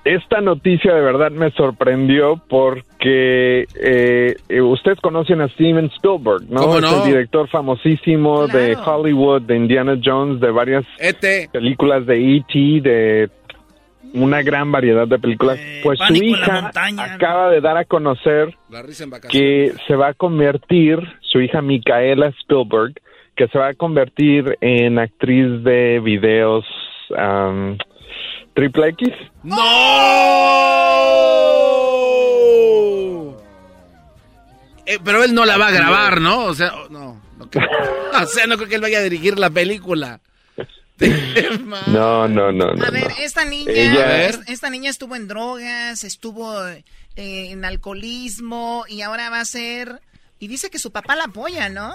Esta 0.07 0.39
noticia 0.39 0.93
de 0.95 1.01
verdad 1.01 1.31
me 1.31 1.51
sorprendió 1.51 2.41
porque 2.47 3.67
eh, 3.75 4.35
eh, 4.47 4.61
ustedes 4.61 5.01
conocen 5.01 5.41
a 5.41 5.49
Steven 5.49 5.91
Spielberg, 5.97 6.49
¿no? 6.49 6.61
¿Cómo 6.61 6.77
Es 6.79 6.93
el 6.93 7.03
director 7.03 7.49
famosísimo 7.49 8.47
de 8.47 8.77
Hollywood, 8.77 9.41
de 9.41 9.57
Indiana 9.57 9.99
Jones, 10.01 10.39
de 10.39 10.49
varias 10.49 10.85
E 10.97 11.49
películas 11.51 12.05
de 12.05 12.37
E.T., 12.37 12.89
de 12.89 13.29
una 14.13 14.41
gran 14.43 14.71
variedad 14.71 15.09
de 15.09 15.19
películas. 15.19 15.59
pues 15.83 15.99
su 16.07 16.13
hija 16.13 16.61
montaña, 16.61 17.15
acaba 17.15 17.49
de 17.49 17.59
dar 17.59 17.75
a 17.75 17.83
conocer 17.83 18.55
que 19.29 19.73
se 19.87 19.95
va 19.97 20.07
a 20.07 20.13
convertir, 20.13 20.99
su 21.19 21.41
hija 21.41 21.61
Micaela 21.61 22.27
Spielberg, 22.27 22.93
que 23.35 23.49
se 23.49 23.59
va 23.59 23.67
a 23.67 23.73
convertir 23.73 24.57
en 24.61 24.99
actriz 24.99 25.65
de 25.65 25.99
videos 25.99 26.65
um, 27.09 27.77
triple 28.57 28.87
X. 28.89 29.09
¡No! 31.97 33.37
Eh, 34.85 34.97
pero 35.03 35.23
él 35.23 35.33
no 35.35 35.45
la 35.45 35.57
va 35.57 35.67
a 35.67 35.71
grabar, 35.71 36.19
¿no? 36.21 36.45
O 36.45 36.55
sea, 36.55 36.71
no. 36.89 37.21
no 37.37 37.49
creo. 37.49 37.69
o 38.21 38.25
sea, 38.25 38.47
no 38.47 38.57
creo 38.57 38.67
que 38.67 38.75
él 38.75 38.81
vaya 38.81 38.97
a 38.99 39.03
dirigir 39.03 39.37
la 39.39 39.49
película. 39.49 40.19
No, 41.87 42.27
no, 42.27 42.51
no, 42.51 42.73
no. 42.73 42.83
A 42.85 42.89
ver, 42.89 43.09
no. 43.09 43.15
esta 43.19 43.45
niña, 43.45 43.71
Ella- 43.71 44.29
esta 44.47 44.71
niña 44.71 44.89
estuvo 44.89 45.15
en 45.15 45.27
drogas, 45.27 46.03
estuvo 46.03 46.59
eh, 46.67 46.83
en 47.15 47.63
alcoholismo 47.65 48.83
y 48.89 49.01
ahora 49.01 49.29
va 49.29 49.39
a 49.41 49.45
ser 49.45 50.01
y 50.39 50.47
dice 50.47 50.71
que 50.71 50.79
su 50.79 50.91
papá 50.91 51.15
la 51.15 51.25
apoya, 51.25 51.69
¿no? 51.69 51.93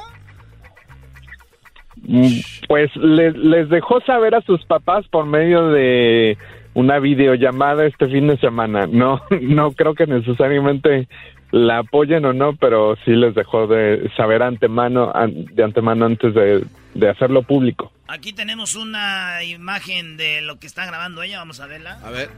Mm, 2.07 2.41
Pues 2.69 2.95
le- 2.97 3.33
les 3.33 3.69
dejó 3.69 4.01
saber 4.03 4.35
a 4.35 4.41
sus 4.43 4.65
papás 4.65 5.07
por 5.09 5.27
medio 5.27 5.69
de 5.69 6.37
una 6.75 6.99
videollamada 6.99 7.85
este 7.87 8.09
fin 8.09 8.29
de 8.29 8.37
semana. 8.39 8.87
No, 8.91 9.21
no 9.41 9.73
creo 9.73 9.95
que 9.95 10.07
necesariamente 10.07 11.07
la 11.51 11.79
apoyen 11.79 12.25
o 12.25 12.33
no, 12.33 12.55
pero 12.57 12.97
sí 13.05 13.11
les 13.13 13.35
dejó 13.35 13.67
de 13.67 14.11
saber 14.17 14.43
antemano, 14.43 15.13
an- 15.15 15.45
de 15.53 15.63
antemano 15.65 16.07
antes 16.07 16.33
de, 16.35 16.65
de 16.95 17.09
hacerlo 17.11 17.43
público. 17.43 17.93
Aquí 18.09 18.33
tenemos 18.33 18.75
una 18.75 19.43
imagen 19.45 20.17
de 20.17 20.41
lo 20.43 20.59
que 20.59 20.67
está 20.67 20.85
grabando 20.87 21.23
ella. 21.23 21.39
Vamos 21.39 21.61
a 21.61 21.67
verla. 21.67 21.99
A 22.05 22.11
ver. 22.11 22.29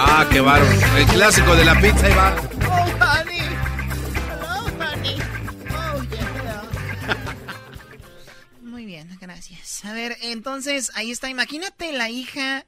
Ah, 0.00 0.26
qué 0.30 0.40
bárbaro. 0.40 0.70
El 0.98 1.06
clásico 1.06 1.54
de 1.54 1.64
la 1.64 1.74
pizza, 1.80 2.06
ahí 2.06 2.12
va. 2.14 2.34
Oh, 2.68 3.20
honey. 3.20 3.40
Hello, 4.28 4.64
honey. 4.78 5.16
Muy 8.82 8.90
bien, 8.90 9.16
gracias. 9.20 9.84
A 9.84 9.92
ver, 9.92 10.16
entonces, 10.22 10.90
ahí 10.96 11.12
está. 11.12 11.30
Imagínate 11.30 11.92
la 11.92 12.10
hija 12.10 12.66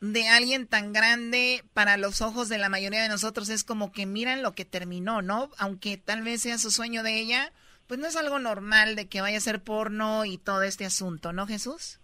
de 0.00 0.28
alguien 0.28 0.68
tan 0.68 0.92
grande 0.92 1.64
para 1.74 1.96
los 1.96 2.20
ojos 2.20 2.48
de 2.48 2.56
la 2.58 2.68
mayoría 2.68 3.02
de 3.02 3.08
nosotros. 3.08 3.48
Es 3.48 3.64
como 3.64 3.90
que 3.90 4.06
miran 4.06 4.44
lo 4.44 4.52
que 4.52 4.64
terminó, 4.64 5.22
¿no? 5.22 5.50
Aunque 5.58 5.96
tal 5.96 6.22
vez 6.22 6.42
sea 6.42 6.58
su 6.58 6.70
sueño 6.70 7.02
de 7.02 7.18
ella, 7.18 7.50
pues 7.88 7.98
no 7.98 8.06
es 8.06 8.14
algo 8.14 8.38
normal 8.38 8.94
de 8.94 9.08
que 9.08 9.20
vaya 9.20 9.38
a 9.38 9.40
ser 9.40 9.60
porno 9.60 10.24
y 10.24 10.38
todo 10.38 10.62
este 10.62 10.84
asunto, 10.84 11.32
¿no, 11.32 11.48
Jesús? 11.48 11.98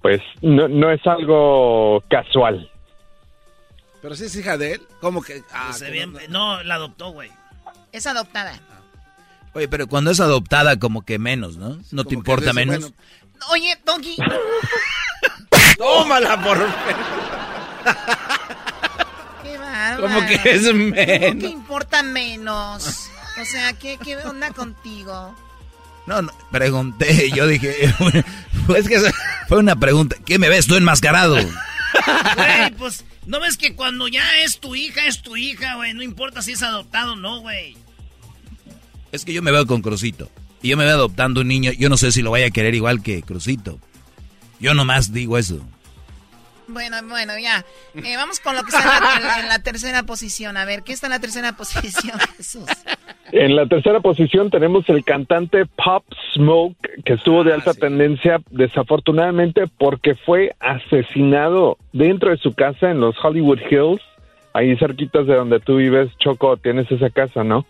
Pues 0.00 0.20
no, 0.42 0.68
no 0.68 0.92
es 0.92 1.04
algo 1.04 2.04
casual. 2.08 2.70
Pero 4.00 4.14
sí 4.14 4.26
es 4.26 4.36
hija 4.36 4.56
de 4.56 4.74
él. 4.74 4.82
¿Cómo 5.00 5.22
que? 5.22 5.42
Ah, 5.52 5.72
Se 5.72 5.86
¿cómo 6.04 6.18
ve- 6.18 6.28
no, 6.28 6.62
la 6.62 6.76
adoptó, 6.76 7.10
güey. 7.10 7.32
Es 7.90 8.06
adoptada. 8.06 8.60
Oye, 9.54 9.68
pero 9.68 9.86
cuando 9.86 10.10
es 10.10 10.20
adoptada, 10.20 10.78
como 10.78 11.02
que 11.02 11.18
menos, 11.18 11.56
¿no? 11.56 11.78
¿No 11.90 12.04
te 12.04 12.14
importa 12.14 12.52
menos? 12.52 12.80
bueno, 12.80 12.94
Oye, 13.50 13.76
Donkey. 13.84 14.16
Tómala 15.78 16.42
por. 16.42 16.58
Qué 19.42 19.58
bárbaro. 19.58 20.02
Como 20.02 20.26
que 20.26 20.40
es 20.44 20.66
¿Cómo 20.66 20.78
menos. 20.78 21.44
que 21.44 21.50
importa 21.50 22.02
menos? 22.02 23.08
O 23.40 23.44
sea, 23.44 23.72
¿qué, 23.74 23.98
qué 24.02 24.16
onda 24.18 24.50
contigo? 24.52 25.34
No, 26.06 26.20
no, 26.22 26.32
pregunté, 26.50 27.30
yo 27.30 27.46
dije, 27.46 27.74
que 28.88 29.12
fue 29.48 29.58
una 29.58 29.76
pregunta, 29.76 30.16
¿qué 30.24 30.38
me 30.38 30.48
ves 30.48 30.66
tú 30.66 30.74
enmascarado? 30.76 31.36
Güey, 31.36 32.70
pues, 32.76 33.04
¿no 33.26 33.38
ves 33.38 33.56
que 33.56 33.76
cuando 33.76 34.08
ya 34.08 34.38
es 34.38 34.58
tu 34.58 34.74
hija, 34.74 35.06
es 35.06 35.22
tu 35.22 35.36
hija, 35.36 35.76
güey? 35.76 35.94
No 35.94 36.02
importa 36.02 36.42
si 36.42 36.52
es 36.52 36.62
adoptado 36.62 37.12
o 37.12 37.16
no, 37.16 37.40
güey. 37.40 37.76
Es 39.12 39.24
que 39.24 39.32
yo 39.32 39.42
me 39.42 39.52
veo 39.52 39.66
con 39.66 39.82
Crucito. 39.82 40.28
Y 40.62 40.70
yo 40.70 40.76
me 40.76 40.84
veo 40.84 40.94
adoptando 40.94 41.42
un 41.42 41.48
niño, 41.48 41.72
yo 41.72 41.88
no 41.88 41.96
sé 41.96 42.12
si 42.12 42.22
lo 42.22 42.30
vaya 42.30 42.46
a 42.46 42.50
querer 42.50 42.74
igual 42.74 43.02
que 43.02 43.22
Crucito. 43.22 43.78
Yo 44.58 44.74
nomás 44.74 45.12
digo 45.12 45.36
eso. 45.36 45.60
Bueno, 46.68 46.96
bueno, 47.08 47.38
ya. 47.38 47.64
Eh, 47.94 48.16
vamos 48.16 48.40
con 48.40 48.54
lo 48.56 48.62
que 48.62 48.70
está 48.70 48.82
en 49.18 49.48
la, 49.48 49.56
en 49.56 49.62
tercera 49.62 50.04
posición. 50.04 50.56
A 50.56 50.64
ver, 50.64 50.82
¿qué 50.82 50.92
está 50.92 51.08
en 51.08 51.12
la 51.12 51.20
tercera 51.20 51.52
posición, 51.52 52.18
Jesús? 52.36 52.64
En 53.32 53.56
la 53.56 53.66
tercera 53.66 54.00
posición 54.00 54.50
tenemos 54.50 54.88
el 54.88 55.04
cantante 55.04 55.66
Pop 55.66 56.04
Smoke, 56.34 57.02
que 57.04 57.14
estuvo 57.14 57.44
de 57.44 57.52
alta 57.52 57.74
tendencia 57.74 58.40
desafortunadamente 58.50 59.64
porque 59.78 60.14
fue 60.14 60.54
asesinado 60.60 61.76
dentro 61.92 62.30
de 62.30 62.36
su 62.36 62.54
casa 62.54 62.90
en 62.90 63.00
los 63.00 63.16
Hollywood 63.22 63.60
Hills, 63.70 64.02
ahí 64.52 64.76
cerquitas 64.76 65.26
de 65.26 65.34
donde 65.34 65.60
tú 65.60 65.76
vives, 65.76 66.10
Choco, 66.18 66.56
tienes 66.56 66.90
esa 66.90 67.10
casa, 67.10 67.42
¿no? 67.42 67.66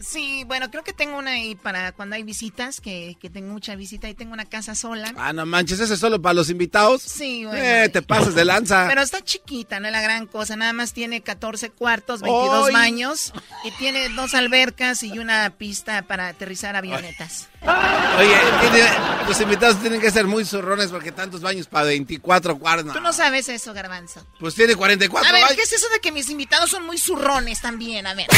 Sí, 0.00 0.44
bueno, 0.46 0.70
creo 0.70 0.84
que 0.84 0.92
tengo 0.92 1.18
una 1.18 1.32
ahí 1.32 1.54
para 1.56 1.92
cuando 1.92 2.14
hay 2.16 2.22
visitas, 2.22 2.80
que, 2.80 3.16
que 3.20 3.30
tengo 3.30 3.52
mucha 3.52 3.74
visita 3.74 4.08
y 4.08 4.14
tengo 4.14 4.32
una 4.32 4.44
casa 4.44 4.74
sola. 4.74 5.12
Ah, 5.16 5.32
no 5.32 5.44
manches, 5.44 5.80
ese 5.80 5.94
es 5.94 6.00
solo 6.00 6.22
para 6.22 6.34
los 6.34 6.50
invitados. 6.50 7.02
Sí, 7.02 7.44
bueno. 7.44 7.60
Eh, 7.62 7.88
te 7.88 8.02
pasas 8.02 8.34
de 8.34 8.44
lanza. 8.44 8.86
Pero 8.88 9.02
está 9.02 9.20
chiquita, 9.22 9.80
no 9.80 9.86
es 9.86 9.92
la 9.92 10.00
gran 10.00 10.26
cosa. 10.26 10.54
Nada 10.56 10.72
más 10.72 10.92
tiene 10.92 11.20
14 11.20 11.70
cuartos, 11.70 12.20
22 12.22 12.68
¡Ay! 12.68 12.72
baños 12.74 13.32
y 13.64 13.70
tiene 13.72 14.08
dos 14.10 14.34
albercas 14.34 15.02
y 15.02 15.18
una 15.18 15.50
pista 15.58 16.02
para 16.02 16.28
aterrizar 16.28 16.76
avionetas. 16.76 17.48
Oye, 17.62 18.36
tiene- 18.60 18.88
los 19.26 19.40
invitados 19.40 19.80
tienen 19.80 20.00
que 20.00 20.10
ser 20.12 20.26
muy 20.26 20.44
zurrones 20.44 20.88
porque 20.90 21.10
tantos 21.10 21.40
baños 21.40 21.66
para 21.66 21.86
24 21.86 22.56
cuartos. 22.58 22.92
Tú 22.94 23.00
no 23.00 23.12
sabes 23.12 23.48
eso, 23.48 23.74
Garbanzo. 23.74 24.24
Pues 24.38 24.54
tiene 24.54 24.76
44 24.76 25.28
A 25.28 25.32
ver, 25.32 25.42
baños. 25.42 25.56
¿qué 25.56 25.62
es 25.64 25.72
eso 25.72 25.88
de 25.88 25.98
que 25.98 26.12
mis 26.12 26.30
invitados 26.30 26.70
son 26.70 26.86
muy 26.86 26.98
zurrones 26.98 27.60
también? 27.60 28.06
A 28.06 28.14
ver. 28.14 28.28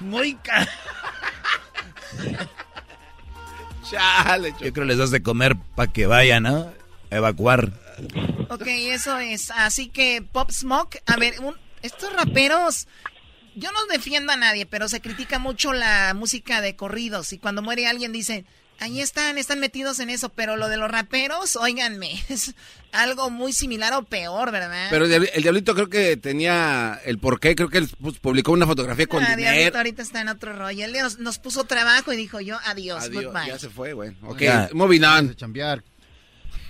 Muy 0.00 0.34
ca... 0.36 0.66
Chale, 3.90 4.54
Yo 4.60 4.72
creo 4.72 4.84
les 4.86 4.98
das 4.98 5.10
de 5.10 5.22
comer 5.22 5.56
para 5.74 5.92
que 5.92 6.06
vayan 6.06 6.46
a 6.46 6.72
evacuar. 7.10 7.72
Ok, 8.48 8.62
eso 8.66 9.18
es. 9.18 9.50
Así 9.50 9.88
que 9.88 10.22
Pop 10.22 10.50
Smoke, 10.50 11.02
a 11.06 11.16
ver, 11.16 11.40
un- 11.40 11.56
estos 11.82 12.12
raperos, 12.12 12.86
yo 13.54 13.72
no 13.72 13.84
defiendo 13.86 14.32
a 14.32 14.36
nadie, 14.36 14.66
pero 14.66 14.88
se 14.88 15.00
critica 15.00 15.38
mucho 15.38 15.72
la 15.72 16.14
música 16.14 16.60
de 16.60 16.76
corridos 16.76 17.32
y 17.32 17.38
cuando 17.38 17.62
muere 17.62 17.86
alguien 17.88 18.12
dicen, 18.12 18.46
ahí 18.80 19.00
están, 19.00 19.38
están 19.38 19.60
metidos 19.60 20.00
en 20.00 20.10
eso, 20.10 20.28
pero 20.30 20.56
lo 20.56 20.68
de 20.68 20.76
los 20.76 20.90
raperos, 20.90 21.54
óiganme, 21.56 22.22
es 22.28 22.54
algo 22.92 23.30
muy 23.30 23.52
similar 23.52 23.92
o 23.94 24.02
peor, 24.02 24.50
¿verdad? 24.50 24.88
Pero 24.90 25.04
el, 25.04 25.10
Diabli- 25.12 25.30
el 25.34 25.42
Diablito 25.42 25.74
creo 25.74 25.88
que 25.88 26.16
tenía 26.16 27.00
el 27.04 27.18
porqué. 27.18 27.54
Creo 27.54 27.68
que 27.68 27.78
él 27.78 27.88
pues, 28.00 28.18
publicó 28.18 28.50
una 28.52 28.66
fotografía 28.66 29.06
con 29.06 29.22
Ah, 29.22 29.28
Diablito 29.36 29.50
dinero. 29.52 29.76
ahorita 29.78 30.02
está 30.02 30.20
en 30.22 30.28
otro 30.28 30.52
rollo. 30.54 30.84
Él 30.84 30.92
nos, 30.94 31.18
nos 31.18 31.38
puso 31.38 31.64
trabajo 31.64 32.12
y 32.12 32.16
dijo 32.16 32.40
yo, 32.40 32.58
adiós, 32.64 33.04
Adiós, 33.04 33.24
goodbye. 33.26 33.46
ya 33.48 33.58
se 33.58 33.68
fue, 33.70 33.92
güey. 33.92 34.16
Ok, 34.24 34.40
Ya. 34.40 34.68
moving 34.72 35.04
on. 35.04 35.36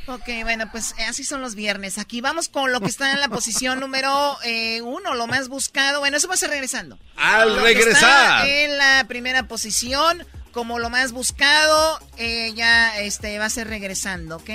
Ok, 0.06 0.28
bueno, 0.42 0.68
pues 0.72 0.92
eh, 0.98 1.04
así 1.04 1.22
son 1.22 1.40
los 1.40 1.54
viernes. 1.54 1.96
Aquí 1.98 2.20
vamos 2.20 2.48
con 2.48 2.72
lo 2.72 2.80
que 2.80 2.86
está 2.88 3.12
en 3.12 3.20
la 3.20 3.28
posición 3.28 3.78
número 3.80 4.36
eh, 4.44 4.80
uno, 4.82 5.14
lo 5.14 5.26
más 5.26 5.48
buscado. 5.48 6.00
Bueno, 6.00 6.16
eso 6.16 6.26
va 6.26 6.34
a 6.34 6.38
ser 6.38 6.50
regresando. 6.50 6.98
Al 7.16 7.50
Lo 7.50 7.56
que 7.56 7.62
regresar. 7.74 8.44
está 8.44 8.48
en 8.48 8.76
la 8.78 9.04
primera 9.06 9.44
posición, 9.46 10.26
como 10.52 10.78
lo 10.78 10.90
más 10.90 11.12
buscado, 11.12 11.98
eh, 12.18 12.52
ya 12.54 12.98
este 13.00 13.38
va 13.38 13.46
a 13.46 13.50
ser 13.50 13.68
regresando, 13.68 14.36
¿ok? 14.36 14.50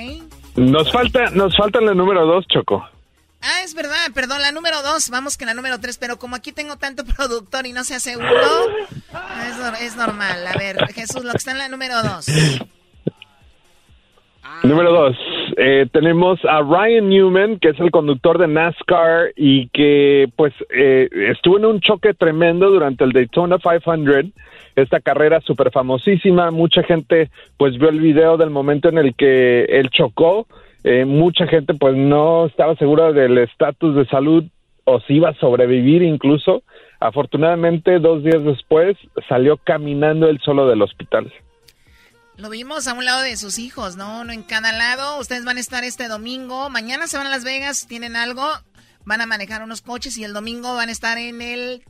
Nos 0.55 0.91
falta, 0.91 1.29
nos 1.31 1.55
falta 1.55 1.81
la 1.81 1.93
número 1.93 2.25
dos, 2.25 2.45
Choco. 2.47 2.87
Ah, 3.41 3.61
es 3.63 3.75
verdad, 3.75 4.11
perdón, 4.13 4.41
la 4.41 4.51
número 4.51 4.81
dos, 4.81 5.09
vamos 5.09 5.37
que 5.37 5.45
la 5.45 5.53
número 5.53 5.79
tres, 5.79 5.97
pero 5.97 6.17
como 6.17 6.35
aquí 6.35 6.51
tengo 6.51 6.77
tanto 6.77 7.05
productor 7.17 7.67
y 7.67 7.73
no 7.73 7.83
se 7.83 7.95
hace 7.95 8.17
uno, 8.17 8.27
es, 8.29 9.81
es 9.81 9.95
normal. 9.95 10.47
A 10.47 10.57
ver, 10.57 10.77
Jesús, 10.93 11.23
lo 11.23 11.31
que 11.31 11.37
está 11.37 11.51
en 11.51 11.59
la 11.59 11.69
número 11.69 12.01
dos. 12.01 12.25
Número 14.63 14.91
dos, 14.91 15.15
eh, 15.57 15.87
tenemos 15.91 16.39
a 16.45 16.61
Ryan 16.61 17.09
Newman, 17.09 17.59
que 17.59 17.69
es 17.69 17.79
el 17.79 17.91
conductor 17.91 18.37
de 18.37 18.47
NASCAR 18.47 19.31
y 19.35 19.67
que 19.69 20.29
pues 20.35 20.53
eh, 20.69 21.09
estuvo 21.31 21.57
en 21.57 21.65
un 21.65 21.79
choque 21.79 22.13
tremendo 22.13 22.69
durante 22.69 23.03
el 23.03 23.11
Daytona 23.11 23.57
500, 23.57 24.31
esta 24.75 24.99
carrera 24.99 25.39
súper 25.41 25.71
famosísima, 25.71 26.51
mucha 26.51 26.83
gente 26.83 27.29
pues 27.57 27.77
vio 27.77 27.89
el 27.89 28.01
video 28.01 28.37
del 28.37 28.49
momento 28.49 28.89
en 28.89 28.97
el 28.97 29.15
que 29.15 29.63
él 29.65 29.89
chocó 29.89 30.47
eh, 30.87 31.03
mucha 31.03 31.47
gente 31.47 31.73
pues 31.73 31.95
no 31.95 32.45
estaba 32.45 32.75
segura 32.75 33.11
del 33.11 33.39
estatus 33.39 33.95
de 33.95 34.05
salud 34.05 34.43
o 34.83 34.99
si 34.99 35.15
iba 35.15 35.29
a 35.29 35.33
sobrevivir 35.33 36.03
incluso. 36.03 36.61
Afortunadamente, 36.99 37.97
dos 37.97 38.23
días 38.23 38.43
después 38.43 38.95
salió 39.27 39.57
caminando 39.57 40.29
él 40.29 40.39
solo 40.45 40.67
del 40.67 40.83
hospital. 40.83 41.33
Lo 42.37 42.49
vimos 42.49 42.87
a 42.87 42.93
un 42.93 43.05
lado 43.05 43.21
de 43.21 43.37
sus 43.37 43.57
hijos, 43.59 43.95
¿no? 43.95 44.23
No 44.23 44.33
en 44.33 44.43
cada 44.43 44.73
lado. 44.73 45.19
Ustedes 45.19 45.45
van 45.45 45.57
a 45.57 45.61
estar 45.61 45.83
este 45.83 46.07
domingo. 46.07 46.69
Mañana 46.69 47.07
se 47.07 47.17
van 47.17 47.27
a 47.27 47.29
Las 47.29 47.45
Vegas, 47.45 47.87
tienen 47.87 48.15
algo. 48.15 48.45
Van 49.05 49.21
a 49.21 49.25
manejar 49.25 49.63
unos 49.63 49.81
coches 49.81 50.17
y 50.17 50.23
el 50.23 50.33
domingo 50.33 50.75
van 50.75 50.89
a 50.89 50.91
estar 50.91 51.17
en 51.17 51.41
el... 51.41 51.83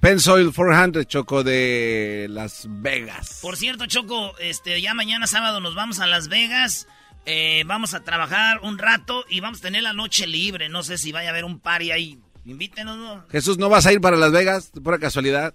Pensoil 0.00 0.52
400, 0.54 1.06
Choco, 1.08 1.42
de 1.42 2.28
Las 2.30 2.66
Vegas. 2.68 3.40
Por 3.42 3.56
cierto, 3.56 3.86
Choco, 3.86 4.38
este, 4.38 4.80
ya 4.80 4.94
mañana 4.94 5.26
sábado 5.26 5.58
nos 5.58 5.74
vamos 5.74 5.98
a 5.98 6.06
Las 6.06 6.28
Vegas. 6.28 6.86
Eh, 7.26 7.64
vamos 7.66 7.94
a 7.94 8.04
trabajar 8.04 8.60
un 8.62 8.78
rato 8.78 9.24
y 9.28 9.40
vamos 9.40 9.58
a 9.58 9.62
tener 9.62 9.82
la 9.82 9.92
noche 9.92 10.28
libre. 10.28 10.68
No 10.68 10.84
sé 10.84 10.98
si 10.98 11.10
vaya 11.10 11.30
a 11.30 11.32
haber 11.32 11.44
un 11.44 11.58
party 11.58 11.90
ahí. 11.90 12.18
Invítenos, 12.44 12.96
¿no? 12.96 13.24
Jesús, 13.30 13.58
¿no 13.58 13.68
vas 13.68 13.86
a 13.86 13.92
ir 13.92 14.00
para 14.00 14.16
Las 14.16 14.30
Vegas? 14.30 14.70
Pura 14.82 14.98
casualidad. 14.98 15.52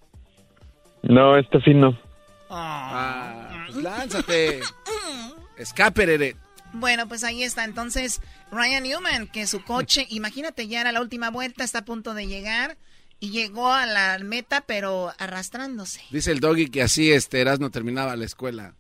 No, 1.04 1.38
este 1.38 1.62
fin 1.62 1.80
no. 1.80 1.98
Ah, 2.50 3.43
pues 3.74 3.84
lánzate. 3.84 4.62
Escape. 5.58 6.36
Bueno, 6.74 7.08
pues 7.08 7.24
ahí 7.24 7.44
está. 7.44 7.64
Entonces, 7.64 8.22
Ryan 8.52 8.84
Newman, 8.84 9.28
que 9.28 9.46
su 9.48 9.64
coche, 9.64 10.06
imagínate, 10.10 10.68
ya 10.68 10.82
era 10.82 10.92
la 10.92 11.02
última 11.02 11.30
vuelta, 11.30 11.64
está 11.64 11.80
a 11.80 11.86
punto 11.86 12.14
de 12.14 12.28
llegar. 12.28 12.78
Y 13.20 13.30
llegó 13.30 13.72
a 13.72 13.86
la 13.86 14.18
meta, 14.20 14.62
pero 14.62 15.14
arrastrándose. 15.18 16.02
Dice 16.12 16.32
el 16.32 16.42
doggy 16.42 16.70
que 16.70 16.82
así 16.82 17.12
este 17.14 17.46
no 17.58 17.72
terminaba 17.72 18.18
la 18.18 18.26
escuela. 18.26 18.76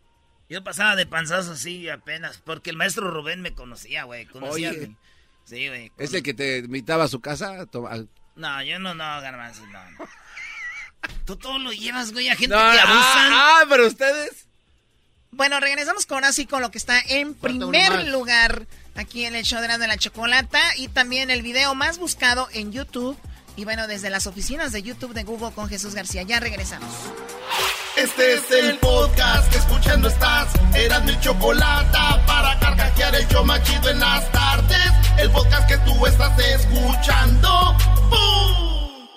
Yo 0.49 0.61
pasaba 0.65 0.97
de 0.97 1.05
panzazo 1.05 1.53
así 1.53 1.87
apenas, 1.87 2.39
porque 2.43 2.69
el 2.69 2.75
maestro 2.75 3.09
Rubén 3.09 3.41
me 3.41 3.53
conocía, 3.53 4.03
güey. 4.03 4.25
Conocía 4.25 4.71
Oye. 4.71 4.87
mi- 4.87 4.97
Sí, 5.45 5.67
güey. 5.69 5.91
¿Es 5.97 6.13
el 6.13 6.23
que 6.23 6.33
te 6.33 6.57
invitaba 6.57 7.05
a 7.05 7.07
su 7.07 7.21
casa? 7.21 7.65
To- 7.67 7.87
al- 7.87 8.09
No, 8.35 8.61
yo 8.63 8.79
no, 8.79 8.93
no, 8.93 9.03
garbanzo, 9.21 9.65
no. 9.67 9.79
Tú 11.25 11.37
todo 11.37 11.57
lo 11.59 11.71
llevas, 11.71 12.11
güey, 12.11 12.27
a 12.29 12.35
gente 12.35 12.53
No, 12.55 12.61
que 12.61 12.79
abusan. 12.79 12.91
ah, 13.33 13.59
ah, 13.61 13.65
pero 13.69 13.87
ustedes. 13.87 14.47
Bueno, 15.36 15.59
regresamos 15.59 16.05
con 16.05 16.23
así 16.23 16.45
con 16.45 16.61
lo 16.61 16.69
que 16.69 16.77
está 16.77 16.99
en 16.99 17.36
Falta 17.36 17.65
primer 17.65 18.07
lugar 18.07 18.67
aquí 18.95 19.25
en 19.25 19.36
el 19.36 19.43
show 19.43 19.59
de 19.59 19.65
Erasmo 19.65 19.81
de 19.81 19.88
la 19.88 19.97
Chocolata 19.97 20.61
y 20.77 20.89
también 20.89 21.31
el 21.31 21.41
video 21.41 21.73
más 21.73 21.97
buscado 21.97 22.47
en 22.53 22.71
YouTube. 22.71 23.17
Y 23.55 23.65
bueno, 23.65 23.88
desde 23.88 24.09
las 24.09 24.27
oficinas 24.27 24.71
de 24.71 24.84
YouTube 24.84 25.13
de 25.13 25.23
Google 25.23 25.51
con 25.51 25.67
Jesús 25.69 25.95
García. 25.95 26.21
Ya 26.23 26.39
regresamos. 26.39 26.89
Este 27.95 28.34
es 28.36 28.51
el 28.51 28.77
podcast 28.77 29.51
que 29.51 29.57
escuchando 29.57 30.07
estás. 30.07 30.47
Eran 30.75 31.05
mi 31.05 31.19
chocolate 31.19 31.97
para 32.27 32.59
carcajear 32.59 33.15
el 33.15 33.27
show 33.27 33.43
machido 33.43 33.89
en 33.89 33.99
las 33.99 34.31
tardes. 34.31 34.91
El 35.17 35.31
podcast 35.31 35.67
que 35.67 35.77
tú 35.79 36.05
estás 36.05 36.38
escuchando. 36.39 37.77
¡Bum! 38.09 39.07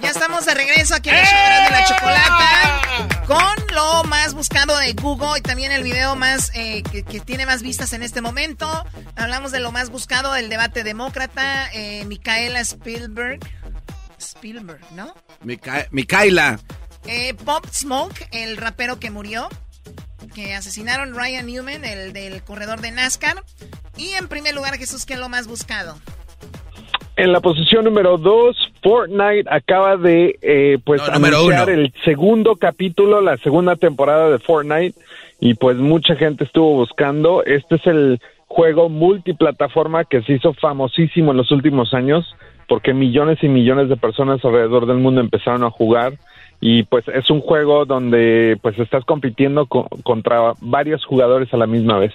Ya 0.00 0.10
estamos 0.10 0.46
de 0.46 0.54
regreso 0.54 0.94
aquí 0.94 1.10
en 1.10 1.16
el 1.16 1.24
show 1.24 1.64
de 1.64 1.70
la 1.70 1.84
Chocolata 1.84 3.19
con 3.30 3.66
lo 3.76 4.02
más 4.04 4.34
buscado 4.34 4.76
de 4.78 4.92
Google 4.94 5.38
y 5.38 5.40
también 5.40 5.70
el 5.70 5.84
video 5.84 6.16
más 6.16 6.50
eh, 6.54 6.82
que, 6.90 7.04
que 7.04 7.20
tiene 7.20 7.46
más 7.46 7.62
vistas 7.62 7.92
en 7.92 8.02
este 8.02 8.20
momento. 8.20 8.66
Hablamos 9.14 9.52
de 9.52 9.60
lo 9.60 9.70
más 9.70 9.88
buscado, 9.88 10.34
el 10.34 10.48
debate 10.48 10.82
demócrata, 10.82 11.70
eh, 11.72 12.04
Micaela 12.06 12.58
Spielberg. 12.60 13.38
Spielberg, 14.18 14.80
¿no? 14.96 15.14
Mica- 15.44 15.86
Micaela. 15.92 16.58
Eh, 17.06 17.34
Pop 17.34 17.64
Smoke, 17.72 18.28
el 18.32 18.56
rapero 18.56 18.98
que 18.98 19.12
murió, 19.12 19.48
que 20.34 20.54
asesinaron 20.56 21.14
Ryan 21.14 21.46
Newman, 21.46 21.84
el 21.84 22.12
del 22.12 22.42
corredor 22.42 22.80
de 22.80 22.90
NASCAR. 22.90 23.44
Y 23.96 24.10
en 24.14 24.26
primer 24.26 24.56
lugar, 24.56 24.76
Jesús, 24.76 25.06
¿qué 25.06 25.14
es 25.14 25.20
lo 25.20 25.28
más 25.28 25.46
buscado? 25.46 26.00
En 27.22 27.32
la 27.32 27.40
posición 27.40 27.84
número 27.84 28.16
dos, 28.16 28.56
Fortnite 28.82 29.44
acaba 29.50 29.96
de 29.96 30.38
eh, 30.42 30.78
pues 30.84 31.00
No, 31.06 31.14
anunciar 31.14 31.68
uno. 31.68 31.72
el 31.82 31.92
segundo 32.04 32.56
capítulo, 32.56 33.20
la 33.20 33.36
segunda 33.38 33.76
temporada 33.76 34.30
de 34.30 34.38
Fortnite 34.38 34.98
y 35.40 35.54
pues 35.54 35.76
mucha 35.76 36.14
gente 36.16 36.44
estuvo 36.44 36.74
buscando. 36.76 37.44
Este 37.44 37.76
es 37.76 37.86
el 37.86 38.20
juego 38.46 38.88
multiplataforma 38.88 40.04
que 40.04 40.22
se 40.22 40.32
hizo 40.34 40.52
famosísimo 40.54 41.30
en 41.32 41.36
los 41.36 41.50
últimos 41.52 41.92
años 41.94 42.24
porque 42.68 42.94
millones 42.94 43.38
y 43.42 43.48
millones 43.48 43.88
de 43.88 43.96
personas 43.96 44.44
alrededor 44.44 44.86
del 44.86 44.98
mundo 44.98 45.20
empezaron 45.20 45.64
a 45.64 45.70
jugar 45.70 46.14
y 46.60 46.84
pues 46.84 47.04
es 47.08 47.28
un 47.30 47.40
juego 47.40 47.84
donde 47.84 48.56
pues 48.62 48.78
estás 48.78 49.04
compitiendo 49.04 49.66
co- 49.66 49.88
contra 50.04 50.52
varios 50.60 51.04
jugadores 51.04 51.52
a 51.52 51.56
la 51.56 51.66
misma 51.66 51.98
vez. 51.98 52.12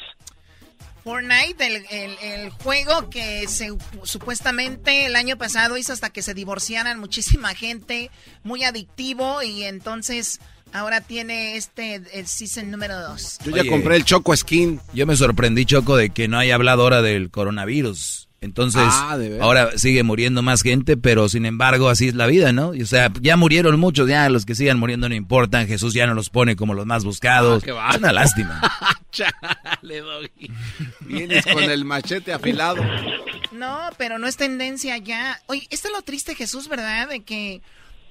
Fortnite, 1.06 1.66
el, 1.68 1.86
el- 1.92 2.18
el 2.24 2.50
juego 2.50 3.10
que 3.12 3.48
se, 3.48 3.70
supuestamente 4.04 5.06
el 5.06 5.16
año 5.16 5.38
pasado 5.38 5.78
hizo 5.78 5.94
hasta 5.94 6.10
que 6.10 6.24
se 6.24 6.34
divorciaran 6.34 7.00
muchísima 7.00 7.54
gente, 7.54 8.10
muy 8.44 8.64
adictivo 8.64 9.44
y 9.44 9.64
entonces 9.66 10.40
ahora 10.74 11.02
tiene 11.02 11.58
este 11.58 12.02
el 12.12 12.26
season 12.26 12.72
número 12.72 13.00
2. 13.00 13.38
Yo 13.46 13.52
ya 13.56 13.62
Oye. 13.62 13.70
compré 13.70 13.98
el 13.98 14.04
Choco 14.04 14.36
Skin. 14.36 14.82
Yo 14.94 15.06
me 15.06 15.16
sorprendí, 15.16 15.66
Choco, 15.66 15.96
de 15.96 16.10
que 16.10 16.28
no 16.28 16.40
haya 16.40 16.56
hablado 16.56 16.82
ahora 16.82 17.04
del 17.04 17.30
coronavirus. 17.30 18.25
Entonces, 18.46 18.82
Ah, 18.86 19.18
ahora 19.42 19.78
sigue 19.78 20.04
muriendo 20.04 20.42
más 20.42 20.62
gente, 20.62 20.96
pero 20.96 21.28
sin 21.28 21.46
embargo, 21.46 21.90
así 21.90 22.08
es 22.08 22.16
la 22.16 22.28
vida, 22.28 22.54
¿no? 22.54 22.74
Y, 22.74 22.84
o 22.84 22.86
sea, 22.86 23.12
ya 23.22 23.36
murieron 23.36 23.80
muchos, 23.80 24.08
ya 24.08 24.30
los 24.30 24.46
que 24.46 24.56
sigan 24.56 24.80
muriendo 24.80 25.10
no 25.10 25.16
importan. 25.16 25.68
Jesús 25.68 25.94
ya 25.94 26.08
no 26.08 26.14
los 26.14 26.30
pone 26.30 26.56
como 26.56 26.74
los 26.74 26.86
más 26.86 27.04
buscados. 27.04 27.62
Ah, 27.64 27.66
qué 27.66 27.72
va. 27.74 27.90
es 27.90 27.98
una 27.98 28.14
lástima. 28.14 28.62
Chale, 29.12 30.00
doggy. 30.02 30.52
Vienes 31.02 31.46
con 31.46 31.64
el 31.64 31.84
machete 31.86 32.32
afilado. 32.34 32.82
No, 33.52 33.90
pero 33.98 34.20
no 34.20 34.28
es 34.28 34.38
tendencia 34.38 34.98
ya. 34.98 35.42
Oye, 35.48 35.68
esto 35.70 35.88
es 35.88 35.94
lo 35.94 36.02
triste, 36.02 36.36
Jesús, 36.36 36.68
¿verdad? 36.68 37.10
De 37.10 37.24
que 37.24 37.62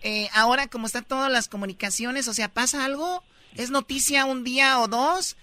eh, 0.02 0.28
ahora 0.34 0.66
como 0.68 0.86
están 0.86 1.04
todas 1.04 1.30
las 1.30 1.48
comunicaciones, 1.48 2.28
o 2.28 2.34
sea, 2.34 2.48
pasa 2.48 2.84
algo, 2.84 3.22
es 3.54 3.70
noticia 3.70 4.24
un 4.24 4.44
día 4.44 4.80
o 4.80 4.88
dos, 4.88 5.36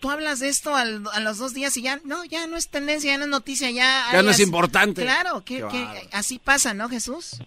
tú 0.00 0.10
hablas 0.10 0.40
de 0.40 0.48
esto 0.48 0.74
al- 0.74 1.02
a 1.12 1.20
los 1.20 1.38
dos 1.38 1.54
días 1.54 1.76
y 1.76 1.82
ya, 1.82 1.98
no, 2.04 2.24
ya 2.24 2.46
no 2.46 2.56
es 2.56 2.70
tendencia, 2.70 3.12
ya 3.12 3.18
no 3.18 3.24
es 3.24 3.30
noticia, 3.30 3.70
ya... 3.70 4.04
Ya 4.12 4.22
no 4.22 4.30
es 4.30 4.40
importante. 4.40 5.02
Claro, 5.02 5.42
que, 5.44 5.64
así 6.12 6.38
pasa, 6.38 6.74
¿no, 6.74 6.88
Jesús? 6.88 7.40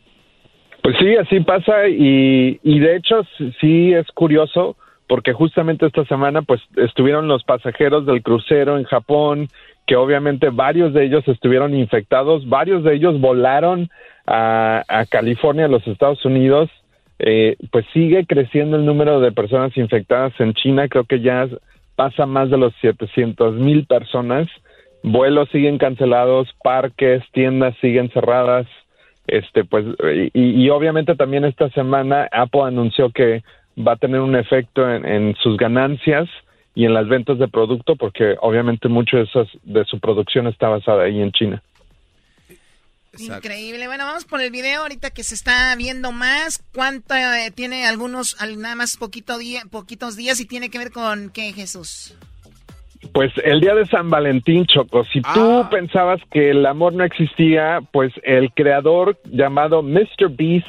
Pues 0.84 0.96
sí, 1.00 1.16
así 1.16 1.40
pasa 1.42 1.88
y, 1.88 2.60
y 2.64 2.80
de 2.80 2.96
hecho 2.96 3.22
sí 3.60 3.94
es 3.94 4.08
curioso 4.14 4.76
porque 5.08 5.32
justamente 5.34 5.86
esta 5.86 6.06
semana 6.06 6.42
pues 6.42 6.62
estuvieron 6.78 7.28
los 7.28 7.44
pasajeros 7.44 8.06
del 8.06 8.24
crucero 8.24 8.78
en 8.78 8.86
Japón 8.86 9.48
que 9.86 9.96
obviamente 9.96 10.50
varios 10.50 10.94
de 10.94 11.06
ellos 11.06 11.24
estuvieron 11.28 11.76
infectados, 11.76 12.48
varios 12.50 12.84
de 12.84 12.96
ellos 12.96 13.20
volaron 13.20 13.90
a, 14.26 14.84
a 14.88 15.06
California, 15.06 15.66
a 15.66 15.68
los 15.70 15.86
Estados 15.86 16.24
Unidos, 16.26 16.70
eh, 17.20 17.58
pues 17.72 17.86
sigue 17.94 18.26
creciendo 18.26 18.78
el 18.78 18.86
número 18.86 19.20
de 19.20 19.32
personas 19.32 19.76
infectadas 19.78 20.34
en 20.40 20.54
China, 20.54 20.88
creo 20.88 21.04
que 21.04 21.20
ya 21.20 21.48
pasa 22.02 22.26
más 22.26 22.50
de 22.50 22.58
los 22.58 22.74
700 22.82 23.58
mil 23.58 23.86
personas, 23.86 24.48
vuelos 25.04 25.50
siguen 25.50 25.78
cancelados, 25.78 26.50
parques, 26.64 27.22
tiendas 27.32 27.76
siguen 27.80 28.10
cerradas, 28.10 28.66
este 29.28 29.64
pues 29.64 29.86
y, 30.34 30.68
obviamente 30.70 31.14
también 31.14 31.46
esta 31.46 31.70
semana 31.70 32.28
Apple 32.32 32.64
anunció 32.64 33.12
que 33.12 33.44
va 33.78 33.92
a 33.92 33.98
tener 33.98 34.20
un 34.20 34.36
efecto 34.36 34.92
en, 34.92 35.06
en 35.06 35.36
sus 35.36 35.58
ganancias 35.58 36.28
y 36.74 36.86
en 36.86 36.96
las 36.96 37.08
ventas 37.08 37.38
de 37.38 37.48
producto 37.48 37.96
porque 37.96 38.36
obviamente 38.42 38.88
mucho 38.88 39.18
de, 39.18 39.24
esas, 39.24 39.48
de 39.62 39.86
su 39.86 40.00
producción 40.00 40.48
está 40.48 40.70
basada 40.70 41.04
ahí 41.04 41.22
en 41.22 41.32
China. 41.32 41.62
Increíble. 43.18 43.88
Bueno, 43.88 44.06
vamos 44.06 44.26
por 44.26 44.42
el 44.42 44.52
video 44.52 44.82
ahorita 44.84 45.10
que 45.12 45.24
se 45.24 45.36
está 45.36 45.76
viendo 45.76 46.12
más. 46.12 46.64
¿Cuánto 46.74 47.14
eh, 47.14 47.52
tiene 47.54 47.86
algunos, 47.86 48.42
al- 48.42 48.60
nada 48.60 48.76
más 48.76 48.96
poquito 48.98 49.38
día, 49.38 49.64
poquitos 49.70 50.16
días 50.16 50.40
y 50.40 50.46
tiene 50.46 50.70
que 50.70 50.78
ver 50.78 50.92
con 50.92 51.30
qué, 51.30 51.52
Jesús? 51.54 52.16
Pues 53.14 53.32
el 53.44 53.60
día 53.60 53.76
de 53.76 53.86
San 53.88 54.10
Valentín, 54.10 54.66
Choco, 54.66 55.04
si 55.06 55.22
tú 55.22 55.66
pensabas 55.70 56.22
que 56.32 56.52
el 56.52 56.66
amor 56.66 56.94
no 56.94 57.04
existía, 57.04 57.80
pues 57.92 58.14
el 58.24 58.52
creador 58.54 59.20
llamado 59.26 59.82
Mr. 59.84 60.30
Beast 60.30 60.68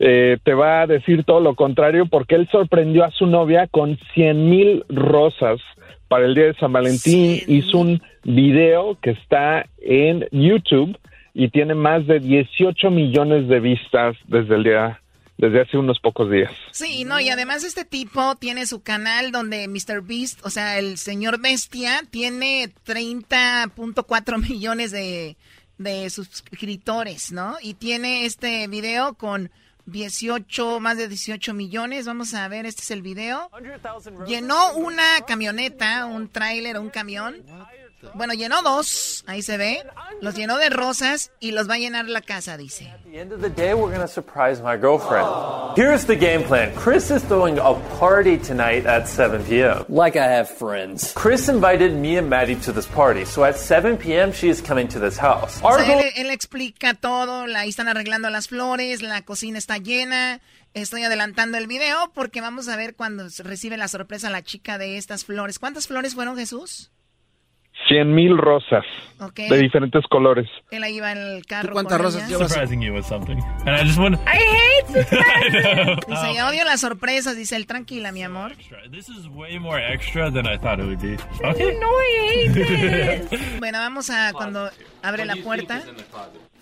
eh, 0.00 0.38
te 0.44 0.54
va 0.54 0.82
a 0.82 0.86
decir 0.86 1.24
todo 1.24 1.40
lo 1.40 1.54
contrario 1.54 2.06
porque 2.06 2.34
él 2.36 2.48
sorprendió 2.50 3.04
a 3.04 3.10
su 3.10 3.26
novia 3.26 3.66
con 3.68 3.98
100 4.14 4.48
mil 4.50 4.84
rosas 4.88 5.60
para 6.08 6.24
el 6.24 6.34
día 6.34 6.44
de 6.46 6.54
San 6.54 6.72
Valentín. 6.72 7.42
Hizo 7.46 7.78
un 7.78 8.02
video 8.24 8.98
que 9.00 9.10
está 9.10 9.66
en 9.78 10.26
YouTube 10.32 10.98
y 11.38 11.50
tiene 11.50 11.76
más 11.76 12.04
de 12.08 12.18
18 12.18 12.90
millones 12.90 13.46
de 13.46 13.60
vistas 13.60 14.16
desde 14.26 14.56
el 14.56 14.64
día, 14.64 15.00
desde 15.36 15.60
hace 15.60 15.78
unos 15.78 16.00
pocos 16.00 16.28
días. 16.28 16.50
Sí, 16.72 17.04
no, 17.04 17.20
y 17.20 17.28
además 17.28 17.62
este 17.62 17.84
tipo 17.84 18.34
tiene 18.34 18.66
su 18.66 18.82
canal 18.82 19.30
donde 19.30 19.68
Mr. 19.68 20.02
Beast, 20.02 20.44
o 20.44 20.50
sea, 20.50 20.80
el 20.80 20.98
señor 20.98 21.40
bestia, 21.40 22.02
tiene 22.10 22.72
30.4 22.84 24.48
millones 24.50 24.90
de, 24.90 25.36
de 25.78 26.10
suscriptores, 26.10 27.30
¿no? 27.30 27.54
Y 27.62 27.74
tiene 27.74 28.24
este 28.24 28.66
video 28.66 29.14
con 29.14 29.52
18, 29.86 30.80
más 30.80 30.98
de 30.98 31.06
18 31.06 31.54
millones. 31.54 32.06
Vamos 32.06 32.34
a 32.34 32.48
ver, 32.48 32.66
este 32.66 32.82
es 32.82 32.90
el 32.90 33.02
video. 33.02 33.48
Llenó 34.26 34.74
una 34.74 35.20
camioneta, 35.24 36.06
un 36.06 36.28
tráiler, 36.28 36.80
un 36.80 36.90
camión. 36.90 37.44
Bueno, 38.14 38.34
llenó 38.34 38.62
dos, 38.62 39.24
ahí 39.26 39.42
se 39.42 39.56
ve. 39.56 39.82
Los 40.20 40.34
llenó 40.34 40.56
de 40.58 40.70
rosas 40.70 41.32
y 41.40 41.50
los 41.50 41.68
va 41.68 41.74
a 41.74 41.78
llenar 41.78 42.08
la 42.08 42.20
casa, 42.20 42.56
dice. 42.56 42.88
At 42.88 43.04
the 43.04 43.18
end 43.18 43.32
of 43.32 43.40
the 43.40 43.50
day, 43.50 43.74
we're 43.74 43.92
going 43.92 44.06
to 44.06 44.08
surprise 44.08 44.62
my 44.62 44.76
girlfriend. 44.76 45.26
Here's 45.76 46.04
the 46.06 46.16
game 46.16 46.44
plan. 46.44 46.72
Chris 46.74 47.10
is 47.10 47.22
throwing 47.24 47.58
a 47.58 47.74
party 47.98 48.38
tonight 48.38 48.86
at 48.86 49.08
7 49.08 49.42
p.m. 49.44 49.84
Like 49.88 50.16
I 50.16 50.26
have 50.26 50.48
friends. 50.48 51.12
Chris 51.14 51.48
invited 51.48 51.92
me 51.94 52.16
and 52.16 52.28
Maddie 52.28 52.56
to 52.62 52.72
this 52.72 52.86
party, 52.86 53.24
so 53.24 53.44
at 53.44 53.56
7 53.56 53.96
p.m. 53.96 54.32
she 54.32 54.48
is 54.48 54.60
coming 54.60 54.88
to 54.88 55.00
this 55.00 55.18
house. 55.18 55.60
O 55.62 55.76
sea, 55.76 56.00
él, 56.00 56.12
él 56.16 56.30
explica 56.30 56.94
todo, 56.94 57.46
ahí 57.56 57.68
están 57.68 57.88
arreglando 57.88 58.30
las 58.30 58.48
flores, 58.48 59.02
la 59.02 59.22
cocina 59.22 59.58
está 59.58 59.78
llena. 59.78 60.40
Estoy 60.74 61.02
adelantando 61.02 61.58
el 61.58 61.66
video 61.66 62.12
porque 62.14 62.40
vamos 62.40 62.68
a 62.68 62.76
ver 62.76 62.94
cuando 62.94 63.26
recibe 63.38 63.76
la 63.76 63.88
sorpresa 63.88 64.30
la 64.30 64.42
chica 64.42 64.78
de 64.78 64.98
estas 64.98 65.24
flores. 65.24 65.58
¿Cuántas 65.58 65.86
flores 65.88 66.14
fueron, 66.14 66.36
Jesús? 66.36 66.92
Cien 67.86 68.14
mil 68.14 68.36
rosas 68.36 68.84
Ok. 69.20 69.34
de 69.48 69.56
diferentes 69.58 70.04
colores. 70.08 70.48
Él 70.70 70.82
ahí 70.84 71.00
va 71.00 71.12
en 71.12 71.18
el 71.18 71.46
carro. 71.46 71.72
cuántas 71.72 72.00
rosas 72.00 72.28
llevas? 72.28 72.50
Surprising 72.52 72.80
you 72.82 72.92
with 72.92 73.04
something. 73.04 73.38
And 73.66 73.70
I 73.70 73.82
just 73.84 73.98
want 73.98 74.16
I 74.26 74.36
hate 74.36 74.86
know. 75.10 75.96
Dice, 76.06 76.34
yo 76.36 76.46
odio 76.48 76.64
las 76.64 76.80
sorpresas, 76.80 77.36
dice 77.36 77.56
él, 77.56 77.66
tranquila, 77.66 78.12
mi 78.12 78.22
amor. 78.22 78.54
This 78.90 79.08
is 79.08 79.26
way 79.28 79.58
more 79.58 79.80
extra 79.80 80.30
than 80.30 80.46
I 80.46 80.58
thought 80.58 80.80
it 80.80 80.86
would 80.86 81.00
be. 81.00 81.16
Okay. 81.44 81.78
No, 81.78 81.88
I 81.88 82.48
hate 82.48 83.28
this. 83.30 83.40
bueno, 83.60 83.78
vamos 83.78 84.10
a 84.10 84.32
cuando 84.32 84.70
abre 85.02 85.24
la 85.24 85.36
puerta. 85.36 85.82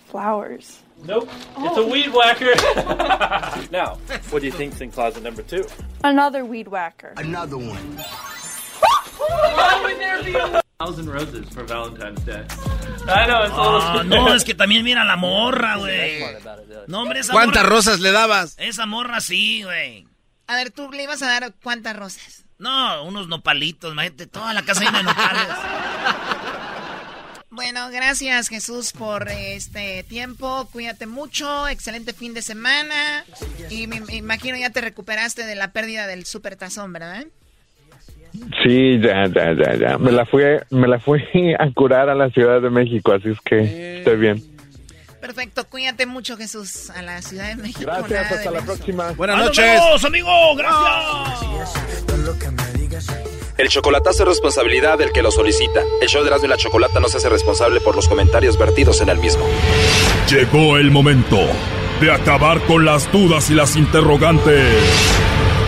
Flowers. 0.09 0.83
Nope. 1.05 1.29
It's 1.59 1.77
a 1.77 1.83
weed 1.83 2.09
whacker. 2.13 2.55
now, 3.71 3.97
what 4.31 4.39
do 4.39 4.45
you 4.45 4.51
think's 4.51 4.79
in 4.81 4.89
closet 4.91 5.21
number 5.23 5.43
two? 5.43 5.65
Another 6.03 6.43
weed 6.45 6.67
whacker. 6.69 7.13
Another 7.17 7.57
one. 7.57 7.97
Why 9.17 9.81
would 9.83 9.99
there 9.99 10.23
be 10.23 10.33
a 10.33 10.61
thousand 10.79 11.09
roses 11.11 11.49
for 11.53 11.63
Valentine's 11.65 12.23
Day? 12.23 12.45
I 13.07 13.25
know 13.25 13.43
it's 13.43 13.53
a 13.53 13.61
little. 13.61 13.81
Ah, 13.81 14.03
no, 14.05 14.33
es 14.35 14.43
que 14.43 14.53
también 14.53 14.83
mira 14.83 15.03
la 15.05 15.15
morra, 15.15 15.77
güey. 15.77 16.23
No, 16.87 17.01
hombre, 17.01 17.21
esa 17.21 17.33
¿Cuántas 17.33 17.63
morra- 17.63 17.69
rosas 17.69 17.99
le 17.99 18.11
dabas? 18.11 18.53
Esa 18.59 18.85
morra 18.85 19.19
sí, 19.19 19.63
güey. 19.63 20.07
A 20.45 20.55
ver, 20.55 20.69
tú 20.71 20.91
le 20.91 21.03
ibas 21.03 21.21
a 21.23 21.27
dar 21.27 21.53
cuántas 21.63 21.95
rosas. 21.95 22.43
No, 22.59 23.03
unos 23.03 23.27
nopalitos, 23.27 23.91
imagínate, 23.91 24.27
toda 24.27 24.53
la 24.53 24.61
casa 24.63 24.83
llena 24.83 24.99
de 24.99 25.03
nopales. 25.05 25.47
Bueno, 27.49 27.89
gracias 27.89 28.49
Jesús 28.49 28.91
por 28.91 29.29
este 29.29 30.03
tiempo. 30.03 30.69
Cuídate 30.71 31.07
mucho. 31.07 31.67
Excelente 31.67 32.13
fin 32.13 32.35
de 32.35 32.43
semana. 32.43 33.25
Y 33.71 33.87
me, 33.87 33.99
me 34.01 34.15
imagino 34.15 34.57
ya 34.57 34.69
te 34.69 34.81
recuperaste 34.81 35.43
de 35.43 35.55
la 35.55 35.71
pérdida 35.71 36.05
del 36.05 36.25
supertazón, 36.27 36.93
¿verdad? 36.93 37.25
Sí, 38.63 38.99
ya, 38.99 39.25
ya, 39.27 39.53
ya, 39.53 39.75
ya. 39.75 39.97
Me 39.97 40.11
la 40.11 40.25
fui, 40.25 40.43
me 40.71 40.87
la 40.87 40.99
fui 40.99 41.21
a 41.59 41.71
curar 41.73 42.09
a 42.09 42.15
la 42.15 42.29
Ciudad 42.29 42.61
de 42.61 42.69
México, 42.69 43.13
así 43.13 43.29
es 43.29 43.39
que 43.41 43.99
estoy 43.99 44.17
bien. 44.17 44.41
Perfecto, 45.21 45.67
cuídate 45.67 46.05
mucho 46.05 46.37
Jesús 46.37 46.89
a 46.91 47.01
la 47.01 47.21
Ciudad 47.21 47.49
de 47.49 47.55
México. 47.55 47.81
Gracias, 47.85 48.09
de 48.29 48.35
hasta 48.37 48.51
la 48.51 48.61
próxima. 48.61 49.11
Buenas 49.13 49.37
¡Nos 49.37 49.45
noches. 49.47 49.65
vemos, 49.65 50.05
amigo! 50.05 50.55
¡Gracias! 50.55 51.73
El 53.57 53.69
chocolatazo 53.69 54.23
es 54.23 54.29
responsabilidad 54.29 54.97
del 54.99 55.11
que 55.11 55.23
lo 55.23 55.31
solicita. 55.31 55.81
El 56.01 56.07
show 56.07 56.21
de 56.21 56.27
Erasmo 56.27 56.45
y 56.45 56.49
la 56.49 56.57
Chocolata 56.57 56.99
no 56.99 57.07
se 57.09 57.17
hace 57.17 57.29
responsable 57.29 57.81
por 57.81 57.95
los 57.95 58.07
comentarios 58.07 58.57
vertidos 58.57 59.01
en 59.01 59.09
el 59.09 59.17
mismo. 59.17 59.43
Llegó 60.29 60.77
el 60.77 60.91
momento 60.91 61.39
de 61.99 62.11
acabar 62.11 62.59
con 62.61 62.85
las 62.85 63.11
dudas 63.11 63.49
y 63.49 63.55
las 63.55 63.75
interrogantes. 63.75 64.75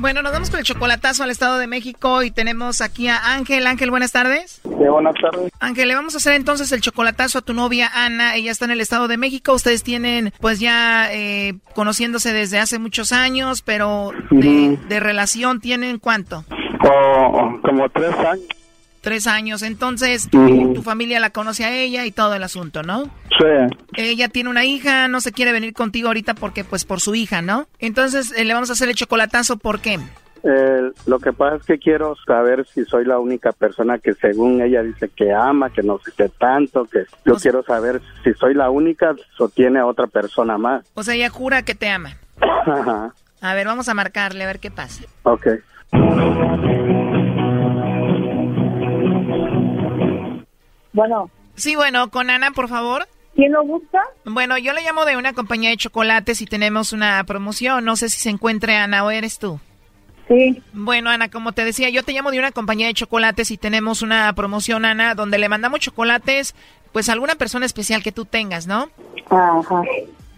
Bueno, 0.00 0.22
nos 0.22 0.32
vamos 0.32 0.48
con 0.48 0.58
el 0.58 0.64
chocolatazo 0.64 1.24
al 1.24 1.30
Estado 1.30 1.58
de 1.58 1.66
México 1.66 2.22
y 2.22 2.30
tenemos 2.30 2.80
aquí 2.80 3.08
a 3.08 3.34
Ángel. 3.34 3.66
Ángel, 3.66 3.90
buenas 3.90 4.12
tardes. 4.12 4.62
buenas 4.64 5.14
tardes. 5.20 5.52
Ángel, 5.60 5.88
le 5.88 5.94
vamos 5.94 6.14
a 6.14 6.16
hacer 6.16 6.32
entonces 6.32 6.72
el 6.72 6.80
chocolatazo 6.80 7.40
a 7.40 7.42
tu 7.42 7.52
novia 7.52 7.90
Ana. 7.92 8.34
Ella 8.34 8.50
está 8.50 8.64
en 8.64 8.70
el 8.70 8.80
Estado 8.80 9.08
de 9.08 9.18
México. 9.18 9.52
Ustedes 9.52 9.82
tienen, 9.82 10.32
pues 10.40 10.58
ya 10.58 11.12
eh, 11.12 11.58
conociéndose 11.74 12.32
desde 12.32 12.58
hace 12.58 12.78
muchos 12.78 13.12
años, 13.12 13.60
pero 13.60 14.12
de, 14.30 14.78
de 14.88 15.00
relación 15.00 15.60
tienen 15.60 15.98
cuánto? 15.98 16.46
Oh, 16.82 17.58
como 17.62 17.86
tres 17.90 18.14
años. 18.20 18.46
Tres 19.00 19.26
años. 19.26 19.62
Entonces, 19.62 20.28
tu 20.30 20.82
familia 20.82 21.20
la 21.20 21.30
conoce 21.30 21.64
a 21.64 21.74
ella 21.74 22.04
y 22.04 22.12
todo 22.12 22.34
el 22.34 22.42
asunto, 22.42 22.82
¿no? 22.82 23.04
Sí. 23.38 23.76
Ella 23.94 24.28
tiene 24.28 24.50
una 24.50 24.64
hija, 24.64 25.08
no 25.08 25.20
se 25.20 25.32
quiere 25.32 25.52
venir 25.52 25.72
contigo 25.72 26.08
ahorita 26.08 26.34
porque, 26.34 26.64
pues, 26.64 26.84
por 26.84 27.00
su 27.00 27.14
hija, 27.14 27.40
¿no? 27.40 27.66
Entonces, 27.78 28.32
eh, 28.36 28.44
le 28.44 28.52
vamos 28.52 28.70
a 28.70 28.74
hacer 28.74 28.88
el 28.88 28.94
chocolatazo, 28.94 29.56
¿por 29.56 29.80
qué? 29.80 29.98
Eh, 30.42 30.90
lo 31.06 31.18
que 31.18 31.32
pasa 31.32 31.56
es 31.56 31.62
que 31.64 31.78
quiero 31.78 32.16
saber 32.26 32.66
si 32.66 32.84
soy 32.84 33.04
la 33.04 33.18
única 33.18 33.52
persona 33.52 33.98
que 33.98 34.14
según 34.14 34.62
ella 34.62 34.82
dice 34.82 35.10
que 35.14 35.32
ama, 35.32 35.70
que 35.70 35.82
no 35.82 35.98
sé 35.98 36.12
qué 36.16 36.28
tanto, 36.30 36.86
que 36.86 37.04
yo 37.26 37.34
quiero 37.34 37.62
saber 37.62 38.00
si 38.24 38.32
soy 38.34 38.54
la 38.54 38.70
única 38.70 39.14
o 39.38 39.48
tiene 39.48 39.80
a 39.80 39.86
otra 39.86 40.06
persona 40.06 40.56
más. 40.56 40.84
O 40.94 41.02
sea, 41.02 41.14
ella 41.14 41.28
jura 41.28 41.62
que 41.62 41.74
te 41.74 41.88
ama. 41.88 42.16
Ajá. 42.66 43.12
A 43.42 43.54
ver, 43.54 43.66
vamos 43.66 43.88
a 43.88 43.94
marcarle, 43.94 44.44
a 44.44 44.46
ver 44.46 44.60
qué 44.60 44.70
pasa. 44.70 45.04
Ok. 45.24 45.46
Bueno. 50.92 51.30
Sí, 51.54 51.76
bueno, 51.76 52.10
con 52.10 52.30
Ana, 52.30 52.52
por 52.52 52.68
favor. 52.68 53.06
¿Quién 53.34 53.52
lo 53.52 53.64
busca? 53.64 54.00
Bueno, 54.24 54.58
yo 54.58 54.72
le 54.72 54.82
llamo 54.82 55.04
de 55.04 55.16
una 55.16 55.32
compañía 55.32 55.70
de 55.70 55.76
chocolates 55.76 56.40
y 56.42 56.46
tenemos 56.46 56.92
una 56.92 57.22
promoción. 57.24 57.84
No 57.84 57.96
sé 57.96 58.08
si 58.08 58.18
se 58.20 58.30
encuentre 58.30 58.76
Ana 58.76 59.04
o 59.04 59.10
eres 59.10 59.38
tú. 59.38 59.60
Sí. 60.28 60.62
Bueno, 60.72 61.10
Ana, 61.10 61.28
como 61.28 61.52
te 61.52 61.64
decía, 61.64 61.88
yo 61.88 62.04
te 62.04 62.12
llamo 62.12 62.30
de 62.30 62.38
una 62.38 62.52
compañía 62.52 62.86
de 62.86 62.94
chocolates 62.94 63.50
y 63.50 63.56
tenemos 63.56 64.02
una 64.02 64.32
promoción, 64.32 64.84
Ana, 64.84 65.14
donde 65.14 65.38
le 65.38 65.48
mandamos 65.48 65.80
chocolates, 65.80 66.54
pues 66.92 67.08
a 67.08 67.12
alguna 67.12 67.34
persona 67.34 67.66
especial 67.66 68.02
que 68.02 68.12
tú 68.12 68.24
tengas, 68.24 68.66
¿no? 68.66 68.90
Ajá. 69.28 69.82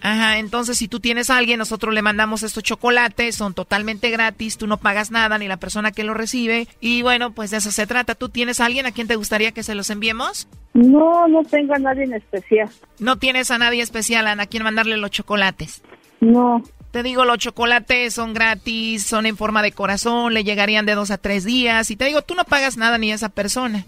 Ajá, 0.05 0.38
entonces 0.38 0.78
si 0.78 0.88
tú 0.88 0.98
tienes 0.98 1.30
a 1.30 1.36
alguien, 1.36 1.61
nosotros 1.61 1.94
le 1.94 2.03
mandamos 2.03 2.42
estos 2.42 2.64
chocolates, 2.64 3.36
son 3.36 3.55
totalmente 3.55 4.11
gratis, 4.11 4.59
tú 4.59 4.66
no 4.66 4.76
pagas 4.76 5.12
nada, 5.12 5.38
ni 5.38 5.46
la 5.46 5.59
persona 5.59 5.92
que 5.92 6.03
lo 6.03 6.12
recibe. 6.12 6.66
Y 6.80 7.03
bueno, 7.03 7.32
pues 7.32 7.53
de 7.53 7.59
eso 7.59 7.70
se 7.70 7.86
trata. 7.86 8.16
¿Tú 8.16 8.28
tienes 8.28 8.59
a 8.59 8.66
alguien 8.66 8.84
a 8.84 8.90
quien 8.90 9.07
te 9.07 9.14
gustaría 9.14 9.53
que 9.53 9.62
se 9.62 9.76
los 9.76 9.90
enviemos? 9.90 10.48
No, 10.74 11.28
no 11.28 11.44
tengo 11.44 11.74
a 11.74 11.78
nadie 11.78 12.03
en 12.03 12.14
especial. 12.14 12.68
No 12.98 13.16
tienes 13.16 13.53
a 13.53 13.59
nadie 13.59 13.80
especial, 13.80 14.26
Ana, 14.26 14.42
a 14.42 14.46
quien 14.46 14.64
mandarle 14.64 14.96
los 14.96 15.12
chocolates. 15.12 15.82
No. 16.20 16.64
Te 16.90 17.05
digo, 17.05 17.24
los 17.24 17.38
chocolates 17.38 18.14
son 18.14 18.34
gratis, 18.34 19.07
son 19.07 19.24
en 19.26 19.36
forma 19.36 19.62
de 19.62 19.70
corazón, 19.70 20.34
le 20.34 20.42
llegarían 20.42 20.84
de 20.84 20.96
dos 20.96 21.12
a 21.12 21.18
tres 21.18 21.44
días. 21.44 21.92
Y 21.92 21.96
te 21.96 22.07
digo, 22.07 22.22
tú 22.22 22.34
no 22.34 22.42
pagas 22.42 22.76
nada 22.76 22.98
ni 22.98 23.12
a 23.12 23.14
esa 23.14 23.28
persona. 23.28 23.86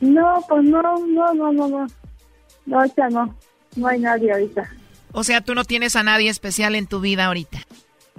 No, 0.00 0.44
pues 0.48 0.64
no, 0.64 0.82
no, 0.82 1.34
no, 1.34 1.52
no, 1.52 1.68
no. 1.68 1.86
No, 2.66 2.78
ahorita 2.78 3.08
no. 3.10 3.32
No 3.76 3.86
hay 3.86 4.00
nadie 4.00 4.32
ahorita. 4.32 4.68
O 5.18 5.24
sea, 5.24 5.40
tú 5.40 5.54
no 5.54 5.64
tienes 5.64 5.96
a 5.96 6.02
nadie 6.02 6.28
especial 6.28 6.74
en 6.74 6.86
tu 6.86 7.00
vida 7.00 7.24
ahorita. 7.24 7.60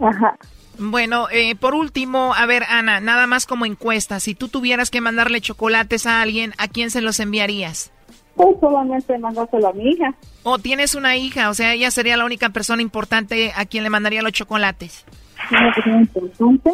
Ajá. 0.01 0.35
Bueno, 0.79 1.27
eh, 1.31 1.55
por 1.55 1.75
último, 1.75 2.33
a 2.33 2.47
ver, 2.47 2.63
Ana, 2.67 2.99
nada 2.99 3.27
más 3.27 3.45
como 3.45 3.67
encuesta. 3.67 4.19
Si 4.19 4.33
tú 4.33 4.47
tuvieras 4.47 4.89
que 4.89 4.99
mandarle 4.99 5.39
chocolates 5.39 6.07
a 6.07 6.23
alguien, 6.23 6.53
¿a 6.57 6.67
quién 6.67 6.89
se 6.89 7.01
los 7.01 7.19
enviarías? 7.19 7.91
Pues 8.35 8.59
solamente 8.59 9.15
mandárselo 9.19 9.67
a 9.67 9.73
mi 9.73 9.91
hija. 9.91 10.15
O 10.41 10.57
tienes 10.57 10.95
una 10.95 11.15
hija, 11.17 11.51
o 11.51 11.53
sea, 11.53 11.75
ella 11.75 11.91
sería 11.91 12.17
la 12.17 12.25
única 12.25 12.49
persona 12.49 12.81
importante 12.81 13.53
a 13.55 13.65
quien 13.65 13.83
le 13.83 13.91
mandaría 13.91 14.23
los 14.23 14.31
chocolates. 14.31 15.05
Una 15.51 15.71
persona 15.75 16.01
importante. 16.01 16.71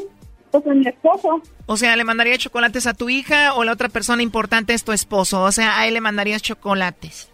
Pues 0.52 0.68
a 0.68 0.74
mi 0.74 0.88
esposo. 0.88 1.42
O 1.66 1.76
sea, 1.76 1.98
¿le 1.98 2.06
mandaría 2.06 2.38
chocolates 2.38 2.88
a 2.88 2.94
tu 2.94 3.10
hija 3.10 3.56
o 3.56 3.66
la 3.66 3.74
otra 3.74 3.90
persona 3.90 4.24
importante 4.24 4.74
es 4.74 4.86
tu 4.86 4.94
esposo? 4.94 5.42
O 5.44 5.52
sea, 5.52 5.80
a 5.80 5.86
él 5.86 5.96
le 5.96 6.02
mandarías 6.02 6.42
chocolates. 6.42 7.30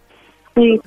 Sí. 0.55 0.81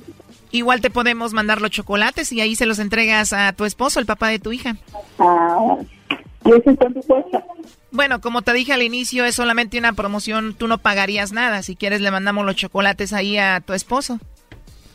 Igual 0.53 0.81
te 0.81 0.91
podemos 0.91 1.33
mandar 1.33 1.61
los 1.61 1.71
chocolates 1.71 2.31
y 2.31 2.39
ahí 2.39 2.55
se 2.55 2.67
los 2.67 2.77
entregas 2.77 3.33
a 3.33 3.53
tu 3.53 3.65
esposo, 3.65 3.99
el 3.99 4.05
papá 4.05 4.27
de 4.27 4.37
tu 4.37 4.51
hija. 4.51 4.75
Ah, 5.17 5.77
¿y 6.45 6.49
eso 6.51 6.77
cuesta? 7.07 7.43
Bueno, 7.89 8.21
como 8.21 8.43
te 8.43 8.53
dije 8.53 8.71
al 8.71 8.83
inicio, 8.83 9.25
es 9.25 9.33
solamente 9.33 9.79
una 9.79 9.93
promoción, 9.93 10.53
tú 10.53 10.67
no 10.67 10.77
pagarías 10.77 11.31
nada. 11.31 11.63
Si 11.63 11.75
quieres, 11.75 12.01
le 12.01 12.11
mandamos 12.11 12.45
los 12.45 12.55
chocolates 12.55 13.13
ahí 13.13 13.35
a 13.35 13.61
tu 13.61 13.73
esposo. 13.73 14.19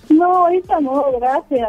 No, 0.08 0.46
ahorita 0.46 0.78
no, 0.78 1.04
gracias. 1.18 1.68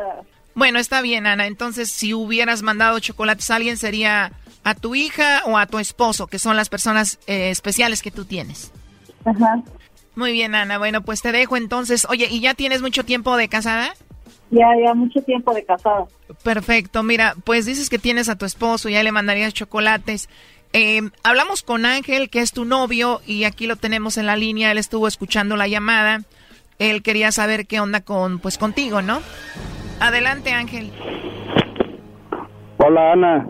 Bueno, 0.53 0.77
está 0.77 1.01
bien, 1.01 1.25
Ana. 1.25 1.47
Entonces, 1.47 1.89
si 1.89 2.13
hubieras 2.13 2.61
mandado 2.61 2.99
chocolates 2.99 3.49
a 3.49 3.55
alguien, 3.55 3.77
sería 3.77 4.33
a 4.63 4.75
tu 4.75 4.93
hija 4.93 5.41
o 5.47 5.57
a 5.57 5.65
tu 5.65 5.79
esposo, 5.79 6.27
que 6.27 6.37
son 6.37 6.55
las 6.55 6.69
personas 6.69 7.17
eh, 7.25 7.49
especiales 7.49 8.03
que 8.03 8.11
tú 8.11 8.25
tienes. 8.25 8.71
Ajá. 9.25 9.63
Muy 10.19 10.33
bien, 10.33 10.53
Ana. 10.53 10.77
Bueno, 10.77 11.01
pues 11.01 11.21
te 11.21 11.31
dejo 11.31 11.55
entonces. 11.55 12.05
Oye, 12.09 12.27
¿y 12.29 12.41
ya 12.41 12.53
tienes 12.53 12.81
mucho 12.81 13.05
tiempo 13.05 13.37
de 13.37 13.47
casada? 13.47 13.93
Ya, 14.51 14.67
ya 14.83 14.93
mucho 14.93 15.21
tiempo 15.21 15.53
de 15.53 15.63
casada. 15.63 16.07
Perfecto, 16.43 17.03
mira, 17.03 17.35
pues 17.45 17.65
dices 17.65 17.89
que 17.89 17.99
tienes 17.99 18.27
a 18.27 18.37
tu 18.37 18.45
esposo, 18.45 18.89
ya 18.89 19.01
le 19.01 19.13
mandarías 19.13 19.53
chocolates. 19.53 20.27
Eh, 20.73 21.03
hablamos 21.23 21.63
con 21.63 21.85
Ángel, 21.85 22.29
que 22.29 22.41
es 22.41 22.51
tu 22.51 22.65
novio, 22.65 23.21
y 23.25 23.45
aquí 23.45 23.65
lo 23.65 23.77
tenemos 23.77 24.17
en 24.17 24.25
la 24.25 24.35
línea, 24.35 24.71
él 24.71 24.77
estuvo 24.77 25.07
escuchando 25.07 25.55
la 25.55 25.69
llamada. 25.69 26.19
Él 26.79 27.01
quería 27.01 27.31
saber 27.31 27.65
qué 27.65 27.79
onda 27.79 28.01
con, 28.01 28.39
pues 28.39 28.57
contigo, 28.57 29.01
¿no? 29.01 29.21
Adelante, 30.01 30.51
Ángel. 30.51 30.91
Hola, 32.77 33.13
Ana. 33.13 33.47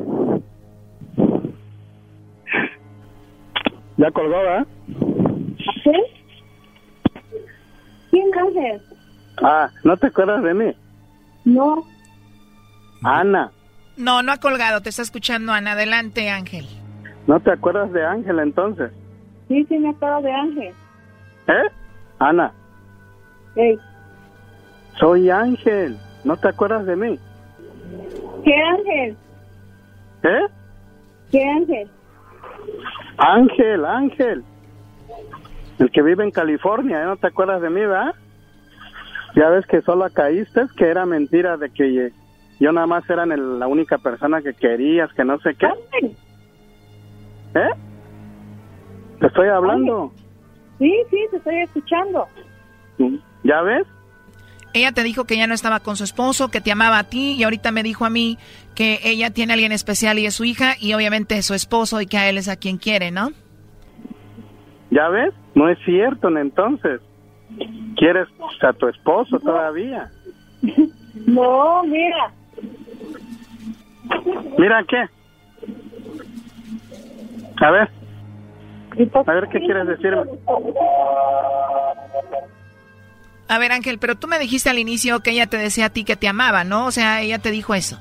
Ya 3.97 4.11
colgó, 4.11 4.37
¿verdad? 4.37 4.67
¿Sí? 5.83 6.18
¿Quién 8.11 8.27
Ángel? 8.37 8.81
Ah, 9.43 9.69
¿no 9.83 9.95
te 9.97 10.07
acuerdas 10.07 10.43
de 10.43 10.53
mí? 10.53 10.73
No. 11.45 11.83
Ana, 13.03 13.51
No, 13.97 14.21
no 14.23 14.31
ha 14.33 14.37
colgado, 14.37 14.81
te 14.81 14.89
está 14.89 15.01
escuchando 15.01 15.53
Ana. 15.53 15.71
Adelante, 15.73 16.29
Ángel. 16.29 16.65
¿no 17.27 17.39
te 17.39 17.51
acuerdas 17.51 17.91
de 17.93 18.03
Ángel 18.03 18.39
entonces? 18.39 18.91
Sí, 19.47 19.63
sí, 19.69 19.77
me 19.77 19.89
acuerdo 19.89 20.21
de 20.23 20.31
Ángel. 20.31 20.73
¿Eh? 21.47 21.69
Ana, 22.19 22.51
Ey, 23.55 23.77
soy 24.99 25.29
Ángel. 25.29 25.97
¿No 26.23 26.35
te 26.37 26.49
acuerdas 26.49 26.85
de 26.85 26.95
mí? 26.95 27.19
¿Qué 28.43 28.53
Ángel? 28.55 29.17
¿Eh? 30.23 30.47
¿Qué 31.31 31.43
Ángel? 31.49 31.89
Ángel, 33.17 33.85
Ángel. 33.85 34.43
El 35.79 35.91
que 35.91 36.01
vive 36.01 36.23
en 36.23 36.31
California, 36.31 37.01
¿eh? 37.01 37.05
¿no 37.05 37.17
te 37.17 37.27
acuerdas 37.27 37.61
de 37.61 37.69
mí, 37.69 37.79
verdad? 37.81 38.13
Ya 39.35 39.49
ves 39.49 39.65
que 39.65 39.81
solo 39.81 40.07
caíste, 40.11 40.61
que 40.75 40.85
era 40.85 41.05
mentira 41.05 41.55
de 41.57 41.69
que 41.69 42.11
yo 42.59 42.71
nada 42.71 42.87
más 42.87 43.09
era 43.09 43.23
el- 43.23 43.59
la 43.59 43.67
única 43.67 43.97
persona 43.97 44.41
que 44.41 44.53
querías, 44.53 45.11
que 45.13 45.23
no 45.23 45.39
sé 45.39 45.55
qué. 45.55 45.67
¿Eh? 47.55 47.69
Te 49.19 49.27
estoy 49.27 49.47
hablando. 49.47 50.11
Sí, 50.79 50.93
sí, 51.09 51.17
te 51.31 51.37
estoy 51.37 51.59
escuchando. 51.61 52.27
¿Ya 53.43 53.61
ves? 53.61 53.85
Ella 54.73 54.91
te 54.91 55.03
dijo 55.03 55.25
que 55.25 55.35
ya 55.37 55.47
no 55.47 55.53
estaba 55.53 55.79
con 55.79 55.95
su 55.95 56.03
esposo, 56.03 56.51
que 56.51 56.61
te 56.61 56.71
amaba 56.71 56.99
a 56.99 57.03
ti, 57.05 57.33
y 57.33 57.43
ahorita 57.43 57.71
me 57.71 57.81
dijo 57.83 58.05
a 58.05 58.09
mí 58.09 58.37
que 58.75 58.99
ella 59.03 59.31
tiene 59.31 59.53
a 59.53 59.55
alguien 59.55 59.71
especial 59.71 60.19
y 60.19 60.25
es 60.25 60.35
su 60.35 60.43
hija, 60.45 60.73
y 60.79 60.93
obviamente 60.93 61.37
es 61.37 61.45
su 61.45 61.53
esposo 61.53 62.01
y 62.01 62.05
que 62.07 62.17
a 62.17 62.29
él 62.29 62.37
es 62.37 62.47
a 62.49 62.55
quien 62.57 62.77
quiere, 62.77 63.09
¿no? 63.11 63.31
¿Ya 64.91 65.07
ves? 65.09 65.33
No 65.59 65.67
es 65.67 65.77
cierto, 65.83 66.29
entonces. 66.29 67.01
¿Quieres 67.97 68.29
a 68.61 68.71
tu 68.71 68.87
esposo 68.87 69.37
todavía? 69.39 70.09
No, 71.27 71.83
mira. 71.83 72.31
Mira, 74.57 74.85
¿qué? 74.87 75.03
A 77.61 77.71
ver. 77.71 77.89
A 79.27 79.33
ver, 79.33 79.49
¿qué 79.49 79.59
quieres 79.59 79.85
decirme? 79.85 80.23
A 83.49 83.59
ver, 83.59 83.73
Ángel, 83.73 83.97
pero 83.99 84.15
tú 84.15 84.29
me 84.29 84.39
dijiste 84.39 84.69
al 84.69 84.79
inicio 84.79 85.19
que 85.19 85.31
ella 85.31 85.47
te 85.47 85.57
decía 85.57 85.87
a 85.87 85.89
ti 85.89 86.05
que 86.05 86.15
te 86.15 86.29
amaba, 86.29 86.63
¿no? 86.63 86.85
O 86.85 86.91
sea, 86.91 87.19
ella 87.19 87.39
te 87.39 87.51
dijo 87.51 87.73
eso. 87.73 87.99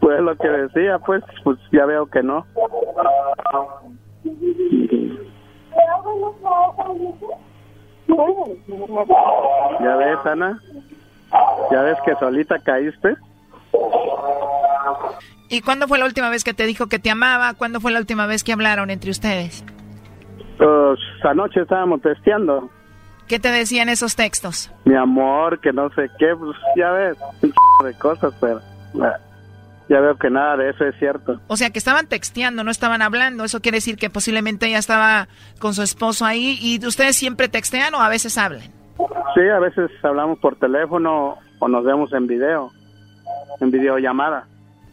Pues 0.00 0.18
lo 0.20 0.34
que 0.38 0.48
decía, 0.48 0.98
pues, 0.98 1.22
pues 1.42 1.58
ya 1.72 1.84
veo 1.84 2.06
que 2.06 2.22
no. 2.22 2.46
¿Ya 9.80 9.96
ves, 9.96 10.18
Ana? 10.24 10.60
¿Ya 11.70 11.82
ves 11.82 11.98
que 12.04 12.14
solita 12.16 12.58
caíste? 12.60 13.16
¿Y 15.48 15.60
cuándo 15.60 15.88
fue 15.88 15.98
la 15.98 16.06
última 16.06 16.30
vez 16.30 16.44
que 16.44 16.54
te 16.54 16.66
dijo 16.66 16.86
que 16.86 16.98
te 16.98 17.10
amaba? 17.10 17.54
¿Cuándo 17.54 17.80
fue 17.80 17.92
la 17.92 17.98
última 17.98 18.26
vez 18.26 18.44
que 18.44 18.52
hablaron 18.52 18.90
entre 18.90 19.10
ustedes? 19.10 19.64
Pues 20.58 20.98
anoche 21.24 21.60
estábamos 21.62 22.00
testeando. 22.02 22.70
¿Qué 23.28 23.38
te 23.38 23.50
decían 23.50 23.88
esos 23.88 24.16
textos? 24.16 24.70
Mi 24.84 24.94
amor, 24.94 25.58
que 25.60 25.72
no 25.72 25.88
sé 25.90 26.10
qué, 26.18 26.34
pues 26.38 26.56
ya 26.76 26.90
ves, 26.90 27.16
un 27.42 27.86
de 27.86 27.94
cosas, 27.94 28.34
pero 28.40 28.60
ya 29.88 30.00
veo 30.00 30.16
que 30.16 30.30
nada 30.30 30.56
de 30.56 30.70
eso 30.70 30.84
es 30.84 30.94
cierto. 30.98 31.40
O 31.46 31.56
sea, 31.56 31.70
que 31.70 31.78
estaban 31.78 32.06
texteando, 32.06 32.64
no 32.64 32.70
estaban 32.70 33.02
hablando. 33.02 33.44
Eso 33.44 33.60
quiere 33.60 33.78
decir 33.78 33.96
que 33.96 34.10
posiblemente 34.10 34.66
ella 34.66 34.78
estaba 34.78 35.28
con 35.58 35.74
su 35.74 35.82
esposo 35.82 36.24
ahí. 36.24 36.58
¿Y 36.60 36.84
ustedes 36.86 37.16
siempre 37.16 37.48
textean 37.48 37.94
o 37.94 38.00
a 38.00 38.08
veces 38.08 38.38
hablan? 38.38 38.62
Sí, 39.34 39.48
a 39.52 39.58
veces 39.58 39.90
hablamos 40.02 40.38
por 40.38 40.56
teléfono 40.56 41.36
o 41.58 41.68
nos 41.68 41.84
vemos 41.84 42.12
en 42.12 42.26
video, 42.26 42.70
en 43.60 43.70
videollamada. 43.70 44.46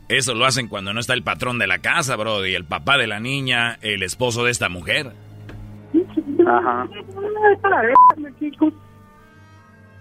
Eso 0.09 0.33
lo 0.33 0.45
hacen 0.45 0.67
cuando 0.67 0.93
no 0.93 0.99
está 0.99 1.13
el 1.13 1.23
patrón 1.23 1.57
de 1.57 1.67
la 1.67 1.79
casa, 1.79 2.17
bro, 2.17 2.45
y 2.45 2.53
el 2.53 2.65
papá 2.65 2.97
de 2.97 3.07
la 3.07 3.21
niña, 3.21 3.77
el 3.81 4.03
esposo 4.03 4.43
de 4.43 4.51
esta 4.51 4.67
mujer. 4.67 5.13
Ajá. 6.45 6.87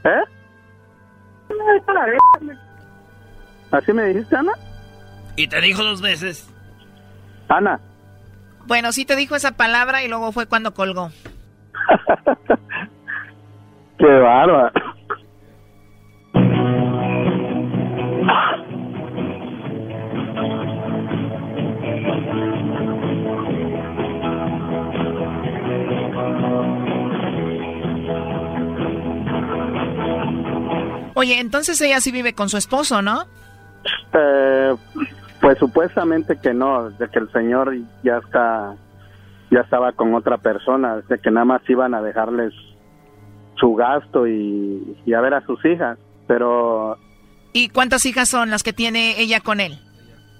¿Eh? 0.05 0.25
¿Así 3.71 3.93
me 3.93 4.07
dijiste, 4.07 4.35
Ana? 4.35 4.53
Y 5.41 5.49
te 5.49 5.61
dijo 5.63 5.83
dos 5.83 6.03
veces. 6.03 6.47
Ana. 7.49 7.81
Bueno, 8.67 8.93
sí 8.93 9.07
te 9.07 9.17
dijo 9.17 9.37
esa 9.37 9.53
palabra 9.53 10.05
y 10.05 10.09
luego 10.09 10.33
fue 10.33 10.45
cuando 10.45 10.75
colgó. 10.75 11.09
Qué 13.99 14.05
bárbaro. 14.05 14.71
Oye, 31.15 31.41
entonces 31.41 31.81
ella 31.81 32.03
sí 32.03 32.13
vive 32.13 32.35
con 32.35 32.51
su 32.51 32.59
esposo, 32.59 33.01
¿no? 33.01 33.25
Pues 35.51 35.59
supuestamente 35.59 36.39
que 36.41 36.55
no, 36.55 36.91
de 36.91 37.09
que 37.09 37.19
el 37.19 37.29
señor 37.33 37.77
ya 38.05 38.19
está, 38.19 38.77
ya 39.51 39.59
estaba 39.63 39.91
con 39.91 40.15
otra 40.15 40.39
persona, 40.39 40.99
de 41.09 41.19
que 41.19 41.29
nada 41.33 41.45
más 41.45 41.61
iban 41.69 41.93
a 41.93 42.01
dejarles 42.01 42.55
su 43.57 43.75
gasto 43.75 44.29
y, 44.29 44.97
y 45.05 45.13
a 45.13 45.21
ver 45.21 45.35
a 45.35 45.45
sus 45.45 45.59
hijas, 45.65 45.99
pero 46.29 46.97
¿Y 47.53 47.69
cuántas 47.71 48.07
hijas 48.07 48.29
son 48.29 48.51
las 48.51 48.63
que 48.63 48.73
tiene 48.73 49.21
ella 49.21 49.41
con 49.41 49.59
él? 49.59 49.77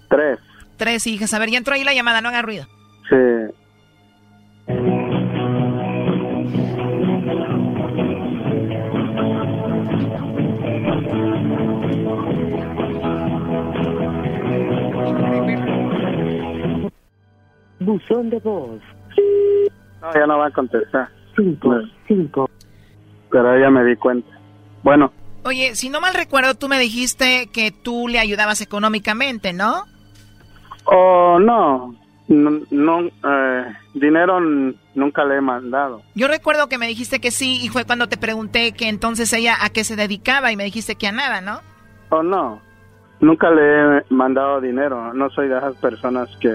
tres, 0.09 0.39
Tres 0.77 1.05
hijas. 1.09 1.35
A 1.35 1.41
ver, 1.41 1.51
ya 1.51 1.59
entró 1.59 1.75
ahí 1.75 1.83
la 1.83 1.93
llamada, 1.93 2.21
no 2.21 2.29
haga 2.29 2.43
ruido. 2.43 2.67
sí. 3.09 3.17
Buzón 17.81 18.31
de 18.31 18.39
voz. 18.39 18.81
No, 20.01 20.15
ya 20.15 20.27
no 20.27 20.39
va 20.39 20.47
a 20.47 20.51
contestar. 20.51 21.09
Cinco, 21.37 21.75
cinco. 22.07 22.51
Pero 23.31 23.59
ya 23.59 23.71
me 23.71 23.85
di 23.85 23.97
cuenta. 23.97 24.29
Bueno, 24.83 25.13
Oye, 25.45 25.75
si 25.75 25.89
no 25.89 26.01
mal 26.01 26.15
recuerdo, 26.15 26.55
tú 26.55 26.69
me 26.69 26.79
dijiste 26.79 27.49
que 27.53 27.71
tú 27.71 28.09
le 28.09 28.19
ayudabas 28.19 28.61
económicamente, 28.61 29.53
¿no? 29.53 29.85
oh, 30.85 31.39
no, 31.39 31.95
no, 32.29 32.61
no, 32.71 33.01
eh, 33.07 33.65
dinero 33.95 34.39
nunca 34.95 35.25
le 35.25 35.37
he 35.37 35.41
mandado. 35.41 36.03
Yo 36.15 36.29
recuerdo 36.29 36.69
que 36.69 36.79
me 36.79 36.87
dijiste 36.87 37.21
que 37.21 37.31
sí 37.31 37.61
y 37.63 37.69
fue 37.69 37.85
cuando 37.85 38.09
te 38.09 38.17
pregunté 38.17 38.73
que 38.73 38.89
entonces 38.89 39.33
ella 39.33 39.57
a 39.61 39.71
qué 39.71 39.85
se 39.85 39.97
dedicaba 39.97 40.53
y 40.53 40.57
me 40.57 40.65
dijiste 40.65 40.97
que 40.97 41.07
a 41.07 41.13
nada, 41.13 41.41
¿no? 41.41 41.61
Oh, 42.11 42.23
no, 42.23 42.61
nunca 43.21 43.51
le 43.51 43.99
he 43.99 44.05
mandado 44.11 44.61
dinero. 44.61 45.15
No 45.15 45.31
soy 45.31 45.49
de 45.49 45.57
esas 45.57 45.77
personas 45.77 46.29
que... 46.41 46.51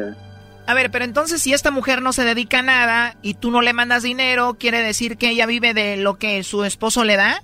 A 0.68 0.74
ver, 0.74 0.90
pero 0.92 1.06
entonces 1.06 1.42
si 1.42 1.54
esta 1.54 1.70
mujer 1.72 2.02
no 2.02 2.12
se 2.12 2.24
dedica 2.24 2.60
a 2.60 2.64
nada 2.64 3.16
y 3.22 3.36
tú 3.36 3.52
no 3.52 3.62
le 3.62 3.74
mandas 3.74 4.02
dinero, 4.04 4.56
¿quiere 4.60 4.82
decir 4.82 5.18
que 5.18 5.30
ella 5.30 5.46
vive 5.46 5.74
de 5.74 5.98
lo 5.98 6.16
que 6.16 6.42
su 6.44 6.64
esposo 6.64 7.04
le 7.04 7.18
da? 7.18 7.42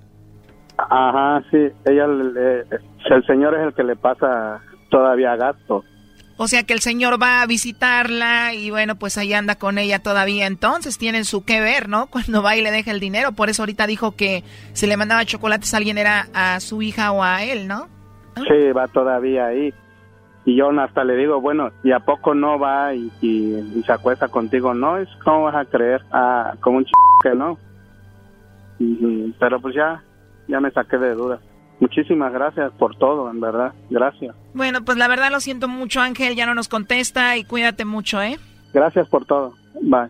Ajá, 0.77 1.43
sí, 1.51 1.57
ella, 1.85 2.07
le- 2.07 2.61
el 2.61 3.25
señor 3.27 3.55
es 3.55 3.67
el 3.67 3.73
que 3.75 3.83
le 3.83 3.95
pasa 3.95 4.59
todavía 4.89 5.35
gasto. 5.35 5.83
O 6.37 6.47
sea 6.47 6.63
que 6.63 6.73
el 6.73 6.79
señor 6.79 7.21
va 7.21 7.43
a 7.43 7.45
visitarla 7.45 8.55
y 8.55 8.71
bueno, 8.71 8.95
pues 8.95 9.15
ahí 9.19 9.31
anda 9.33 9.55
con 9.59 9.77
ella 9.77 9.99
todavía. 9.99 10.47
Entonces 10.47 10.97
tienen 10.97 11.23
su 11.23 11.45
que 11.45 11.61
ver, 11.61 11.87
¿no? 11.87 12.07
Cuando 12.09 12.41
va 12.41 12.55
y 12.55 12.61
le 12.63 12.71
deja 12.71 12.89
el 12.89 12.99
dinero. 12.99 13.33
Por 13.33 13.49
eso 13.51 13.61
ahorita 13.61 13.85
dijo 13.85 14.15
que 14.15 14.43
si 14.73 14.87
le 14.87 14.97
mandaba 14.97 15.23
chocolates 15.25 15.71
a 15.73 15.77
alguien 15.77 15.99
era 15.99 16.27
a 16.33 16.59
su 16.59 16.81
hija 16.81 17.11
o 17.11 17.21
a 17.23 17.43
él, 17.43 17.67
¿no? 17.67 17.87
Sí, 18.35 18.71
va 18.75 18.87
todavía 18.87 19.45
ahí. 19.47 19.71
Y 20.45 20.55
yo 20.55 20.69
hasta 20.79 21.03
le 21.03 21.15
digo, 21.17 21.39
bueno, 21.39 21.69
¿y 21.83 21.91
a 21.91 21.99
poco 21.99 22.33
no 22.33 22.57
va 22.57 22.93
y, 22.95 23.11
y- 23.21 23.55
y 23.79 23.83
se 23.85 23.91
acuesta 23.93 24.27
contigo? 24.27 24.73
No, 24.73 24.97
es 24.97 25.07
¿cómo 25.23 25.43
vas 25.43 25.55
a 25.55 25.65
creer? 25.65 26.01
Ah, 26.11 26.53
como 26.61 26.77
un 26.77 26.85
ch... 26.85 26.89
que 27.23 27.35
no. 27.35 27.57
Y- 28.79 29.33
pero 29.39 29.59
pues 29.61 29.75
ya, 29.75 30.03
ya 30.47 30.59
me 30.59 30.71
saqué 30.71 30.97
de 30.97 31.13
dudas. 31.13 31.39
Muchísimas 31.79 32.31
gracias 32.33 32.71
por 32.73 32.95
todo, 32.95 33.29
en 33.29 33.39
verdad. 33.39 33.73
Gracias. 33.89 34.35
Bueno, 34.53 34.79
pues 34.83 34.97
la 34.97 35.07
verdad 35.07 35.31
lo 35.31 35.39
siento 35.39 35.67
mucho, 35.67 35.99
Ángel. 36.01 36.35
Ya 36.35 36.45
no 36.45 36.53
nos 36.55 36.67
contesta 36.67 37.37
y 37.37 37.43
cuídate 37.43 37.85
mucho, 37.85 38.21
¿eh? 38.21 38.37
Gracias 38.73 39.07
por 39.09 39.25
todo. 39.25 39.53
Bye. 39.81 40.09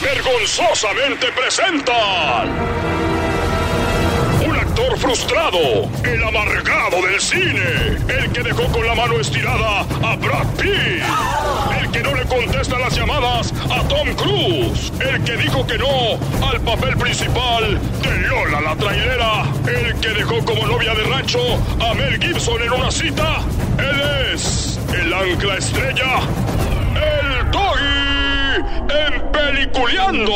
vergonzosamente 0.00 1.26
presentan 1.32 2.48
un 4.46 4.56
actor 4.56 4.96
frustrado, 4.98 5.88
el 6.04 6.22
amargado 6.22 7.02
del 7.02 7.20
cine, 7.20 7.98
el 8.08 8.30
que 8.32 8.42
dejó 8.42 8.64
con 8.68 8.86
la 8.86 8.94
mano 8.94 9.18
estirada 9.18 9.80
a 9.80 10.16
Brad 10.16 10.46
Pitt, 10.56 11.02
el 11.80 11.90
que 11.90 12.02
no 12.02 12.14
le 12.14 12.24
contesta 12.26 12.78
las 12.78 12.94
llamadas 12.96 13.52
a 13.70 13.82
Tom 13.88 14.14
Cruise, 14.14 14.92
el 15.00 15.24
que 15.24 15.36
dijo 15.36 15.66
que 15.66 15.78
no 15.78 16.18
al 16.46 16.60
papel 16.60 16.96
principal 16.96 17.78
de 18.02 18.18
Lola 18.28 18.60
la 18.60 18.76
trailera, 18.76 19.44
el 19.66 19.98
que 20.00 20.10
dejó 20.10 20.44
como 20.44 20.66
novia 20.66 20.94
de 20.94 21.02
rancho 21.04 21.40
a 21.80 21.94
Mel 21.94 22.22
Gibson 22.22 22.62
en 22.62 22.72
una 22.72 22.90
cita. 22.90 23.40
Él 23.78 24.32
es 24.34 24.78
el 24.92 25.12
ancla 25.12 25.56
estrella, 25.56 26.20
el 26.94 27.50
Doggy 27.50 28.07
en 28.88 29.32
Peliculeando. 29.32 30.32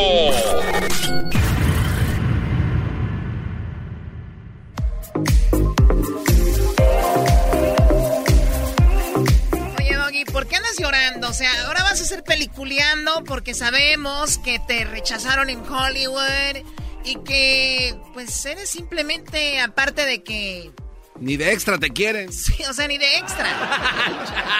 Oye, 9.77 9.95
Doggy, 9.95 10.25
¿por 10.25 10.47
qué 10.47 10.55
andas 10.57 10.77
llorando? 10.77 11.29
O 11.29 11.33
sea, 11.33 11.51
ahora 11.65 11.83
vas 11.83 12.01
a 12.01 12.05
ser 12.05 12.23
peliculeando 12.23 13.23
porque 13.23 13.53
sabemos 13.53 14.37
que 14.37 14.59
te 14.59 14.85
rechazaron 14.85 15.49
en 15.49 15.59
Hollywood 15.59 16.63
y 17.05 17.15
que, 17.23 17.95
pues, 18.13 18.45
eres 18.45 18.69
simplemente, 18.69 19.59
aparte 19.59 20.05
de 20.05 20.23
que... 20.23 20.71
Ni 21.19 21.37
de 21.37 21.51
extra 21.51 21.77
te 21.77 21.89
quieren. 21.91 22.33
Sí, 22.33 22.63
o 22.69 22.73
sea, 22.73 22.87
ni 22.87 22.97
de 22.97 23.17
extra. 23.17 23.47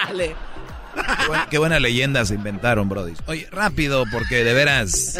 Qué 1.50 1.58
buena, 1.58 1.76
qué 1.76 1.80
leyenda 1.80 2.24
se 2.24 2.34
inventaron, 2.34 2.88
Brody. 2.88 3.12
Oye, 3.26 3.48
rápido, 3.50 4.04
porque 4.10 4.44
de 4.44 4.54
veras. 4.54 5.18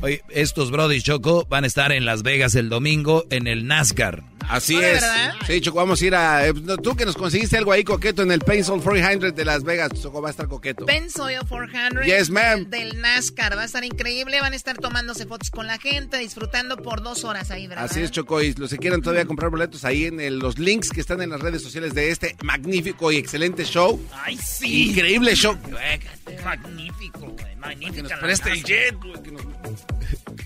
Oye, 0.00 0.22
estos 0.28 0.70
Brody 0.70 1.00
Choco 1.00 1.46
van 1.48 1.64
a 1.64 1.66
estar 1.66 1.92
en 1.92 2.04
Las 2.04 2.22
Vegas 2.22 2.54
el 2.54 2.68
domingo 2.68 3.24
en 3.30 3.46
el 3.46 3.66
NASCAR. 3.66 4.22
Así 4.48 4.76
es. 4.76 5.04
Sí, 5.46 5.60
Choco, 5.60 5.78
vamos 5.78 6.00
a 6.00 6.04
ir 6.06 6.14
a... 6.14 6.46
eh, 6.46 6.54
tú 6.82 6.94
que 6.96 7.04
nos 7.04 7.16
conseguiste 7.16 7.56
algo 7.58 7.72
ahí 7.72 7.84
coqueto 7.84 8.22
en 8.22 8.32
el 8.32 8.40
Pencil 8.40 8.80
400 8.82 9.34
de 9.34 9.44
Las 9.44 9.62
Vegas, 9.64 9.90
Choco, 10.00 10.20
va 10.22 10.28
a 10.28 10.30
estar 10.30 10.48
coqueto. 10.48 10.86
Pensoil 10.86 11.38
400 11.48 12.04
Yes, 12.04 12.30
ma'am. 12.30 12.68
del 12.70 13.00
NASCAR. 13.00 13.56
Va 13.56 13.62
a 13.62 13.64
estar 13.64 13.84
increíble. 13.84 14.40
Van 14.40 14.52
a 14.52 14.56
estar 14.56 14.76
tomándose 14.78 15.26
fotos 15.26 15.50
con 15.50 15.66
la 15.66 15.78
gente, 15.78 16.18
disfrutando 16.18 16.76
por 16.76 17.02
dos 17.02 17.24
horas 17.24 17.50
ahí, 17.50 17.66
¿verdad? 17.66 17.84
Así 17.84 18.00
es, 18.00 18.10
Choco, 18.10 18.42
y 18.42 18.54
los 18.54 18.70
que 18.70 18.78
quieran 18.78 19.02
todavía 19.02 19.24
comprar 19.26 19.50
boletos 19.50 19.84
ahí 19.84 20.04
en 20.06 20.20
el- 20.20 20.38
los 20.38 20.58
links 20.58 20.90
que 20.90 21.00
están 21.00 21.20
en 21.22 21.30
las 21.30 21.40
redes 21.40 21.62
sociales 21.62 21.94
de 21.94 22.10
este 22.10 22.36
magnífico 22.42 23.10
y 23.12 23.16
excelente 23.16 23.64
show. 23.64 24.00
¡Ay, 24.12 24.36
sí! 24.38 24.90
Increíble 24.90 25.34
show. 25.34 25.56
Magnífico, 26.44 27.20
güey. 27.20 27.56
Magnífico. 27.56 28.08
nos 28.08 28.18
preste 28.20 28.50
el 28.52 28.62
jet, 28.64 28.94
güey, 29.02 29.22
que 29.22 29.32
nos- 29.32 29.44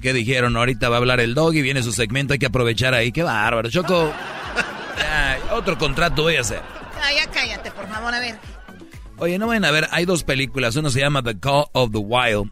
¿Qué 0.01 0.12
dijeron? 0.12 0.57
Ahorita 0.57 0.88
va 0.88 0.97
a 0.97 0.99
hablar 0.99 1.20
el 1.20 1.34
dog 1.34 1.55
y 1.55 1.62
viene 1.62 1.82
su 1.82 1.93
segmento, 1.93 2.32
hay 2.32 2.38
que 2.38 2.47
aprovechar 2.47 2.95
ahí. 2.95 3.12
Qué 3.12 3.22
bárbaro, 3.22 3.70
Choco. 3.70 4.12
Ya, 4.99 5.38
otro 5.53 5.78
contrato 5.78 6.24
voy 6.24 6.36
a 6.36 6.43
hacer. 6.43 6.61
Ah, 7.03 7.11
ya 7.12 7.28
cállate, 7.30 7.70
por 7.70 7.88
favor, 7.88 8.12
a 8.12 8.20
ver. 8.20 8.36
Oye, 9.16 9.38
no 9.38 9.47
vayan 9.47 9.64
a 9.64 9.70
ver, 9.70 9.88
hay 9.93 10.05
dos 10.05 10.24
películas. 10.24 10.76
Uno 10.76 10.91
se 10.91 11.01
llama 11.01 11.22
The 11.22 11.38
Call 11.41 11.64
of 11.72 11.91
the 11.91 11.99
Wild. 11.99 12.51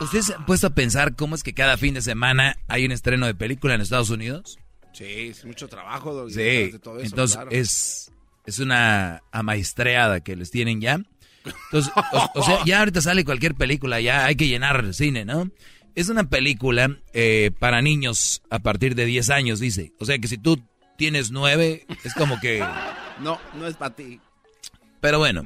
¿Ustedes 0.00 0.26
se 0.26 0.34
han 0.34 0.44
puesto 0.46 0.66
a 0.66 0.70
pensar 0.70 1.14
cómo 1.14 1.34
es 1.34 1.42
que 1.42 1.54
cada 1.54 1.76
fin 1.76 1.94
de 1.94 2.02
semana 2.02 2.56
hay 2.68 2.84
un 2.84 2.92
estreno 2.92 3.26
de 3.26 3.34
película 3.34 3.74
en 3.74 3.80
Estados 3.80 4.10
Unidos? 4.10 4.58
Sí, 4.92 5.28
es 5.30 5.44
mucho 5.44 5.68
trabajo. 5.68 6.28
Sí, 6.28 6.36
detrás 6.36 6.72
de 6.72 6.78
todo 6.78 6.96
eso, 6.98 7.06
entonces 7.06 7.36
claro. 7.36 7.50
es, 7.50 8.12
es 8.46 8.58
una 8.58 9.22
amaestreada 9.32 10.20
que 10.20 10.36
les 10.36 10.50
tienen 10.50 10.80
ya. 10.80 11.00
Entonces, 11.44 11.92
o, 12.12 12.30
o 12.40 12.42
sea, 12.42 12.58
ya 12.66 12.80
ahorita 12.80 13.00
sale 13.00 13.24
cualquier 13.24 13.54
película, 13.54 14.00
ya 14.00 14.24
hay 14.24 14.36
que 14.36 14.48
llenar 14.48 14.80
el 14.84 14.94
cine, 14.94 15.24
¿no? 15.24 15.50
Es 15.94 16.08
una 16.08 16.24
película 16.28 16.96
eh, 17.12 17.50
para 17.58 17.80
niños 17.82 18.42
a 18.50 18.58
partir 18.58 18.94
de 18.94 19.04
10 19.06 19.30
años, 19.30 19.60
dice. 19.60 19.92
O 20.00 20.04
sea 20.04 20.18
que 20.18 20.26
si 20.28 20.38
tú 20.38 20.60
tienes 20.98 21.30
9, 21.30 21.86
es 22.04 22.14
como 22.14 22.40
que... 22.40 22.64
No, 23.20 23.38
no 23.54 23.68
es 23.68 23.76
para 23.76 23.94
ti. 23.94 24.18
Pero 25.00 25.20
bueno, 25.20 25.44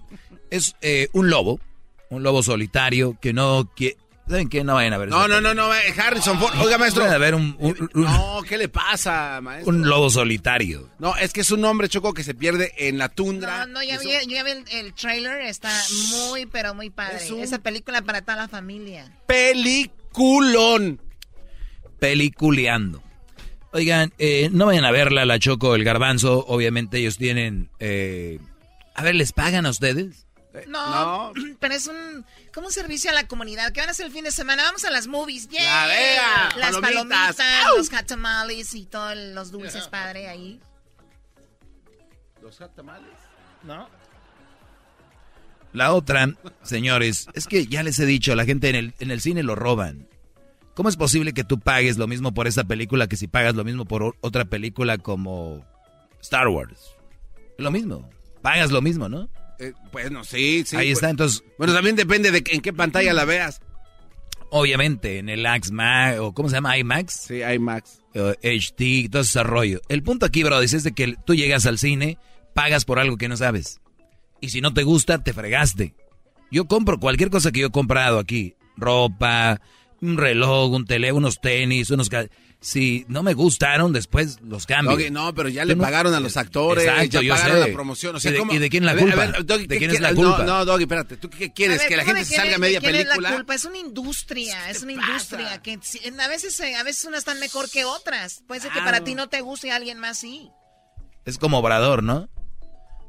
es 0.50 0.74
eh, 0.80 1.08
un 1.12 1.28
lobo, 1.28 1.60
un 2.08 2.22
lobo 2.22 2.42
solitario 2.42 3.18
que 3.20 3.34
no 3.34 3.70
quiere... 3.76 3.98
¿Saben 4.26 4.48
qué? 4.50 4.62
No 4.64 4.74
vayan 4.74 4.92
a 4.92 4.98
ver 4.98 5.08
No, 5.08 5.26
no, 5.28 5.40
no, 5.40 5.54
no, 5.54 5.74
eh, 5.74 5.94
Harrison 5.96 6.38
Ford. 6.38 6.52
Oiga, 6.60 6.76
maestro. 6.78 7.02
Vayan 7.02 7.16
a 7.16 7.18
ver 7.18 7.34
un, 7.34 7.56
un- 7.58 7.90
un- 7.94 8.04
No, 8.04 8.40
¿qué 8.46 8.56
le 8.58 8.68
pasa, 8.68 9.40
maestro? 9.42 9.70
un 9.74 9.88
lobo 9.88 10.10
solitario. 10.10 10.90
No, 10.98 11.16
es 11.16 11.32
que 11.32 11.40
es 11.40 11.50
un 11.50 11.64
hombre, 11.64 11.88
Choco, 11.88 12.12
que 12.14 12.22
se 12.24 12.34
pierde 12.34 12.72
en 12.76 12.98
la 12.98 13.08
tundra. 13.08 13.66
No, 13.66 13.72
no, 13.74 13.82
ya 13.82 13.98
vi, 13.98 14.10
ya 14.28 14.42
vi 14.44 14.50
el, 14.50 14.64
el 14.70 14.92
trailer. 14.94 15.40
Está 15.42 15.70
muy, 16.10 16.44
pero 16.44 16.74
muy 16.74 16.90
padre. 16.90 17.16
Es 17.24 17.30
un- 17.30 17.40
Esa 17.40 17.58
película 17.58 18.02
para 18.02 18.20
toda 18.22 18.36
la 18.36 18.48
familia. 18.48 19.10
Peliculón. 20.18 21.00
Peliculeando. 22.00 23.02
Oigan, 23.72 24.12
eh, 24.18 24.48
no 24.52 24.66
vayan 24.66 24.84
a 24.84 24.90
verla, 24.90 25.24
la 25.24 25.38
Choco, 25.38 25.74
el 25.74 25.84
Garbanzo. 25.84 26.44
Obviamente 26.48 26.98
ellos 26.98 27.18
tienen... 27.18 27.70
eh, 27.78 28.40
a 28.94 29.02
ver, 29.04 29.14
¿les 29.14 29.32
pagan 29.32 29.64
a 29.66 29.70
ustedes? 29.70 30.26
No, 30.66 31.32
pero 31.60 31.74
es 31.74 31.86
un 31.86 32.24
como 32.52 32.66
un 32.66 32.72
servicio 32.72 33.10
a 33.10 33.14
la 33.14 33.28
comunidad. 33.28 33.72
¿Qué 33.72 33.78
van 33.80 33.90
a 33.90 33.92
hacer 33.92 34.06
el 34.06 34.12
fin 34.12 34.24
de 34.24 34.32
semana? 34.32 34.64
Vamos 34.64 34.84
a 34.84 34.90
las 34.90 35.06
movies. 35.06 35.48
¡Yeah! 35.50 35.62
La 35.62 35.86
vea, 35.86 36.48
Las 36.56 36.76
palomitas. 36.78 37.36
los 37.76 37.90
hot 37.90 38.06
tamales 38.06 38.74
y 38.74 38.86
todos 38.86 39.16
los 39.16 39.52
dulces, 39.52 39.86
padre, 39.86 40.28
ahí. 40.28 40.60
Los 42.42 42.58
tamales. 42.74 43.12
¿No? 43.62 43.88
La 45.72 45.92
otra, 45.92 46.28
señores, 46.62 47.28
es 47.34 47.46
que 47.46 47.66
ya 47.66 47.82
les 47.82 47.98
he 47.98 48.06
dicho, 48.06 48.34
la 48.34 48.46
gente 48.46 48.70
en 48.70 48.74
el, 48.74 48.94
en 48.98 49.10
el 49.10 49.20
cine 49.20 49.42
lo 49.42 49.54
roban. 49.54 50.07
¿Cómo 50.78 50.88
es 50.90 50.96
posible 50.96 51.32
que 51.32 51.42
tú 51.42 51.58
pagues 51.58 51.98
lo 51.98 52.06
mismo 52.06 52.32
por 52.32 52.46
esa 52.46 52.62
película 52.62 53.08
que 53.08 53.16
si 53.16 53.26
pagas 53.26 53.56
lo 53.56 53.64
mismo 53.64 53.84
por 53.84 54.14
otra 54.20 54.44
película 54.44 54.96
como 54.96 55.66
Star 56.22 56.46
Wars? 56.46 56.94
Lo 57.56 57.72
mismo. 57.72 58.08
Pagas 58.42 58.70
lo 58.70 58.80
mismo, 58.80 59.08
¿no? 59.08 59.28
Eh, 59.58 59.72
bueno, 59.90 60.22
sí, 60.22 60.62
sí. 60.64 60.76
Ahí 60.76 60.86
pues- 60.90 60.98
está, 60.98 61.10
entonces, 61.10 61.42
Bueno, 61.58 61.74
también 61.74 61.96
depende 61.96 62.30
de 62.30 62.44
en 62.52 62.60
qué 62.60 62.72
pantalla 62.72 63.12
la 63.12 63.24
veas. 63.24 63.60
obviamente, 64.50 65.18
en 65.18 65.28
el 65.28 65.40
IMAX, 65.40 66.20
o 66.20 66.32
¿cómo 66.32 66.48
se 66.48 66.54
llama? 66.54 66.78
IMAX. 66.78 67.12
Sí, 67.26 67.40
IMAX. 67.42 67.98
o 68.14 68.34
HD, 68.40 69.08
todo 69.10 69.22
ese 69.22 69.42
rollo. 69.42 69.80
El 69.88 70.04
punto 70.04 70.26
aquí, 70.26 70.44
bro, 70.44 70.62
es 70.62 70.84
de 70.84 70.92
que 70.92 71.16
tú 71.26 71.34
llegas 71.34 71.66
al 71.66 71.78
cine, 71.78 72.18
pagas 72.54 72.84
por 72.84 73.00
algo 73.00 73.16
que 73.16 73.26
no 73.26 73.36
sabes. 73.36 73.80
Y 74.40 74.50
si 74.50 74.60
no 74.60 74.72
te 74.72 74.84
gusta, 74.84 75.24
te 75.24 75.32
fregaste. 75.32 75.96
Yo 76.52 76.66
compro 76.66 77.00
cualquier 77.00 77.30
cosa 77.30 77.50
que 77.50 77.58
yo 77.62 77.66
he 77.66 77.72
comprado 77.72 78.20
aquí. 78.20 78.54
Ropa, 78.76 79.60
un 80.00 80.16
reloj, 80.16 80.70
un 80.72 80.84
teléfono, 80.86 81.18
unos 81.18 81.40
tenis, 81.40 81.90
unos... 81.90 82.08
Si 82.60 83.04
no 83.06 83.22
me 83.22 83.34
gustaron, 83.34 83.92
después 83.92 84.40
los 84.42 84.66
cambio. 84.66 84.90
Doggy, 84.96 85.10
no, 85.12 85.32
pero 85.32 85.48
ya 85.48 85.64
le 85.64 85.76
no- 85.76 85.84
pagaron 85.84 86.12
a 86.12 86.18
los 86.18 86.36
actores, 86.36 86.82
Exacto, 86.82 87.04
ya 87.04 87.22
yo 87.22 87.34
pagaron 87.34 87.62
sé. 87.62 87.68
la 87.68 87.72
promoción. 87.72 88.16
O 88.16 88.18
sea, 88.20 88.30
¿Y 88.30 88.34
de- 88.34 88.38
¿cómo? 88.40 88.52
y 88.52 88.58
de 88.58 88.68
quién 88.68 88.82
es 88.82 88.86
la 88.86 88.90
A 88.90 88.94
ver, 88.96 89.04
culpa? 89.04 89.22
a 89.22 89.26
ver, 89.26 89.46
Doggy, 89.46 89.66
¿De 89.68 89.74
¿qué 89.76 89.78
quién 89.78 89.90
es 89.92 90.00
la 90.00 90.12
culpa? 90.12 90.38
No, 90.38 90.44
no, 90.44 90.64
Doggy, 90.64 90.82
espérate. 90.82 91.16
¿Tú 91.18 91.30
qué 91.30 91.52
quieres? 91.52 91.78
Ver, 91.78 91.88
¿Que 91.88 91.96
la 91.96 92.02
¿cómo 92.02 92.16
gente 92.16 92.28
se 92.28 92.34
salga 92.34 92.58
media 92.58 92.80
quién 92.80 92.90
película? 92.92 93.14
Es 93.14 93.22
la 93.22 93.34
culpa? 93.36 93.54
Es 93.54 93.64
una 93.64 93.78
industria, 93.78 94.70
es 94.70 94.82
una 94.82 94.92
industria 94.92 95.62
que 95.62 95.78
si- 95.82 96.00
a 96.08 96.28
veces 96.28 96.58
eh, 96.58 96.74
a 96.74 96.82
veces 96.82 97.04
unas 97.04 97.20
están 97.20 97.38
mejor 97.38 97.70
que 97.70 97.84
otras. 97.84 98.42
Puede 98.48 98.60
ser 98.60 98.72
que 98.72 98.80
para 98.80 99.04
ti 99.04 99.14
no 99.14 99.28
te 99.28 99.40
guste 99.40 99.68
y 99.68 99.70
a 99.70 99.76
alguien 99.76 100.00
más 100.00 100.18
sí. 100.18 100.50
Es 101.24 101.38
como 101.38 101.58
Obrador, 101.58 102.02
¿no? 102.02 102.28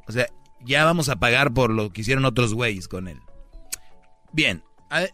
O 0.07 0.11
sea, 0.11 0.27
ya 0.63 0.85
vamos 0.85 1.09
a 1.09 1.15
pagar 1.15 1.55
por 1.55 1.71
lo 1.71 1.91
que 1.91 2.01
hicieron 2.01 2.25
otros 2.25 2.53
güeyes 2.53 2.87
con 2.87 3.07
él. 3.07 3.17
Bien, 4.31 4.63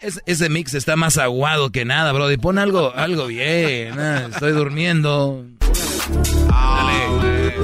es- 0.02 0.22
ese 0.26 0.50
mix 0.50 0.74
está 0.74 0.96
más 0.96 1.18
aguado 1.18 1.72
que 1.72 1.86
nada, 1.86 2.12
bro. 2.12 2.32
Y 2.32 2.38
pon 2.38 2.58
algo, 2.60 2.94
algo 2.96 3.28
bien. 3.28 3.98
ah, 4.00 4.28
estoy 4.32 4.52
durmiendo. 4.54 5.46
Dale. 6.48 7.56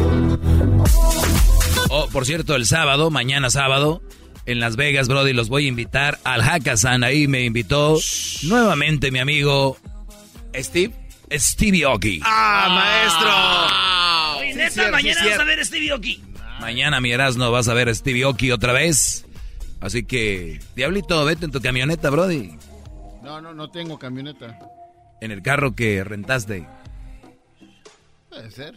Oh, 1.89 2.07
por 2.11 2.25
cierto, 2.25 2.55
el 2.55 2.65
sábado, 2.65 3.09
mañana 3.09 3.49
sábado, 3.49 4.01
en 4.45 4.59
Las 4.59 4.75
Vegas, 4.75 5.07
Brody, 5.07 5.33
los 5.33 5.49
voy 5.49 5.65
a 5.65 5.67
invitar 5.69 6.19
al 6.23 6.41
Hackathon. 6.41 7.03
Ahí 7.03 7.27
me 7.27 7.41
invitó 7.43 7.97
nuevamente 8.43 9.11
mi 9.11 9.19
amigo 9.19 9.77
Steve. 10.55 10.93
Stevie 11.33 11.85
Oki. 11.85 12.19
¡Ah, 12.25 12.67
maestro! 14.35 14.49
Sí, 14.51 14.57
Neta, 14.57 14.69
cierto, 14.71 14.91
mañana 14.91 15.21
sí, 15.23 15.29
vas 15.29 15.39
a 15.39 15.43
ver 15.45 15.65
Stevie 15.65 15.93
Oki. 15.93 16.23
Mañana, 16.59 16.99
mi 16.99 17.11
Erasmo, 17.11 17.49
vas 17.51 17.67
a 17.69 17.73
ver 17.73 17.87
a 17.87 17.95
Stevie 17.95 18.25
Oki 18.25 18.51
otra 18.51 18.73
vez. 18.73 19.25
Así 19.81 20.03
que, 20.03 20.59
Diablito, 20.75 21.25
vete 21.25 21.45
en 21.45 21.51
tu 21.51 21.59
camioneta, 21.59 22.09
Brody. 22.09 22.57
No, 23.23 23.41
no, 23.41 23.53
no 23.53 23.69
tengo 23.69 23.97
camioneta. 23.99 24.57
En 25.19 25.31
el 25.31 25.41
carro 25.41 25.75
que 25.75 26.03
rentaste. 26.03 26.67
Puede 28.29 28.51
ser. 28.51 28.75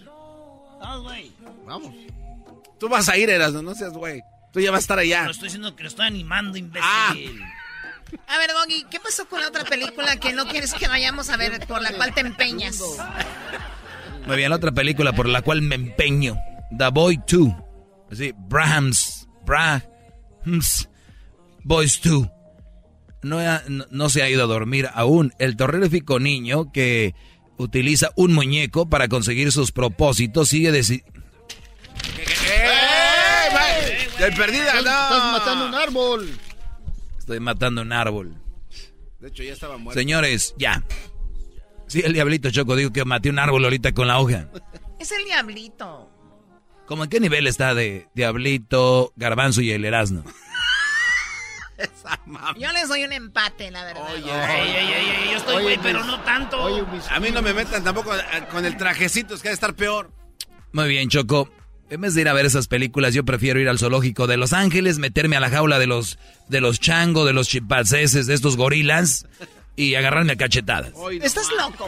Vamos. 1.66 1.94
Tú 2.78 2.88
vas 2.88 3.08
a 3.08 3.16
ir, 3.16 3.30
Erasmo, 3.30 3.62
no 3.62 3.74
seas 3.74 3.92
güey. 3.92 4.22
Tú 4.52 4.60
ya 4.60 4.70
vas 4.70 4.78
a 4.78 4.80
estar 4.80 4.98
allá. 4.98 5.24
No 5.24 5.30
estoy 5.30 5.48
diciendo 5.48 5.74
que 5.74 5.82
lo 5.82 5.88
estoy 5.88 6.06
animando, 6.06 6.58
imbécil. 6.58 6.82
Ah. 6.86 7.14
A 8.28 8.38
ver, 8.38 8.50
Doggy, 8.52 8.84
¿qué 8.90 9.00
pasó 9.00 9.26
con 9.28 9.40
la 9.40 9.48
otra 9.48 9.64
película 9.64 10.16
que 10.16 10.32
no 10.32 10.46
quieres 10.46 10.74
que 10.74 10.86
vayamos 10.86 11.30
a 11.30 11.36
ver, 11.36 11.66
por 11.66 11.82
la 11.82 11.92
cual 11.94 12.14
te 12.14 12.20
empeñas? 12.20 12.80
Muy 14.26 14.36
bien, 14.36 14.50
la 14.50 14.56
otra 14.56 14.72
película 14.72 15.12
por 15.12 15.28
la 15.28 15.42
cual 15.42 15.62
me 15.62 15.74
empeño. 15.74 16.36
The 16.76 16.88
Boy 16.88 17.20
2. 17.26 17.48
Así, 18.12 18.32
Brahms. 18.36 19.26
Brahms. 19.44 20.88
Boys 21.64 22.00
2. 22.02 22.28
No, 23.22 23.38
ha- 23.38 23.62
no, 23.68 23.86
no 23.90 24.08
se 24.10 24.22
ha 24.22 24.28
ido 24.28 24.44
a 24.44 24.46
dormir 24.46 24.88
aún. 24.94 25.32
El 25.38 25.56
terrorífico 25.56 26.20
niño 26.20 26.70
que 26.72 27.14
utiliza 27.56 28.10
un 28.16 28.32
muñeco 28.34 28.88
para 28.88 29.08
conseguir 29.08 29.50
sus 29.52 29.72
propósitos 29.72 30.48
sigue 30.48 30.70
deci- 30.72 31.04
¡De 34.18 34.30
perdida, 34.32 34.78
Estás, 34.78 34.84
no! 34.84 35.16
estás 35.16 35.32
matando 35.32 35.66
un 35.68 35.74
árbol. 35.74 36.38
Estoy 37.18 37.40
matando 37.40 37.82
un 37.82 37.92
árbol. 37.92 38.34
De 39.18 39.28
hecho, 39.28 39.42
ya 39.42 39.52
estaba 39.52 39.76
muerto. 39.76 39.98
Señores, 39.98 40.54
ya. 40.58 40.84
Sí, 41.88 42.00
el 42.04 42.12
diablito 42.12 42.50
Choco 42.50 42.76
dijo 42.76 42.92
que 42.92 43.04
maté 43.04 43.30
un 43.30 43.38
árbol 43.38 43.64
ahorita 43.64 43.92
con 43.92 44.06
la 44.06 44.18
hoja. 44.20 44.48
Es 45.00 45.10
el 45.12 45.24
diablito. 45.24 46.10
¿Cómo 46.86 47.04
en 47.04 47.10
qué 47.10 47.18
nivel 47.18 47.46
está 47.46 47.74
de 47.74 48.08
Diablito, 48.14 49.12
Garbanzo 49.16 49.62
y 49.62 49.70
el 49.70 49.84
Yo 52.58 52.72
les 52.72 52.88
doy 52.88 53.04
un 53.04 53.12
empate, 53.12 53.70
la 53.70 53.84
verdad. 53.84 54.14
Ey, 54.16 54.22
ey, 54.22 54.76
ey, 54.76 55.06
ey, 55.24 55.30
yo 55.32 55.36
estoy, 55.38 55.62
güey, 55.62 55.78
pero 55.82 56.04
no 56.04 56.20
tanto. 56.22 56.66
A 57.10 57.20
mí 57.20 57.30
no 57.30 57.42
me 57.42 57.52
metan 57.54 57.82
tampoco 57.84 58.14
eh, 58.14 58.20
con 58.50 58.64
el 58.64 58.76
trajecito, 58.76 59.34
es 59.34 59.42
que 59.42 59.48
ha 59.48 59.50
de 59.50 59.54
estar 59.54 59.74
peor. 59.74 60.10
Muy 60.72 60.88
bien, 60.88 61.08
Choco. 61.08 61.48
En 61.90 62.00
vez 62.00 62.14
de 62.14 62.22
ir 62.22 62.28
a 62.28 62.32
ver 62.32 62.46
esas 62.46 62.66
películas, 62.66 63.12
yo 63.14 63.24
prefiero 63.24 63.60
ir 63.60 63.68
al 63.68 63.78
zoológico 63.78 64.26
de 64.26 64.36
Los 64.38 64.52
Ángeles, 64.52 64.98
meterme 64.98 65.36
a 65.36 65.40
la 65.40 65.50
jaula 65.50 65.78
de 65.78 65.86
los 65.86 66.18
de 66.48 66.60
los 66.60 66.80
changos, 66.80 67.26
de 67.26 67.32
los 67.34 67.48
chimpancéses, 67.48 68.26
de 68.26 68.34
estos 68.34 68.56
gorilas 68.56 69.26
y 69.76 69.94
agarrarme 69.94 70.32
a 70.32 70.36
cachetadas. 70.36 70.92
Estás 71.22 71.48
loco. 71.56 71.86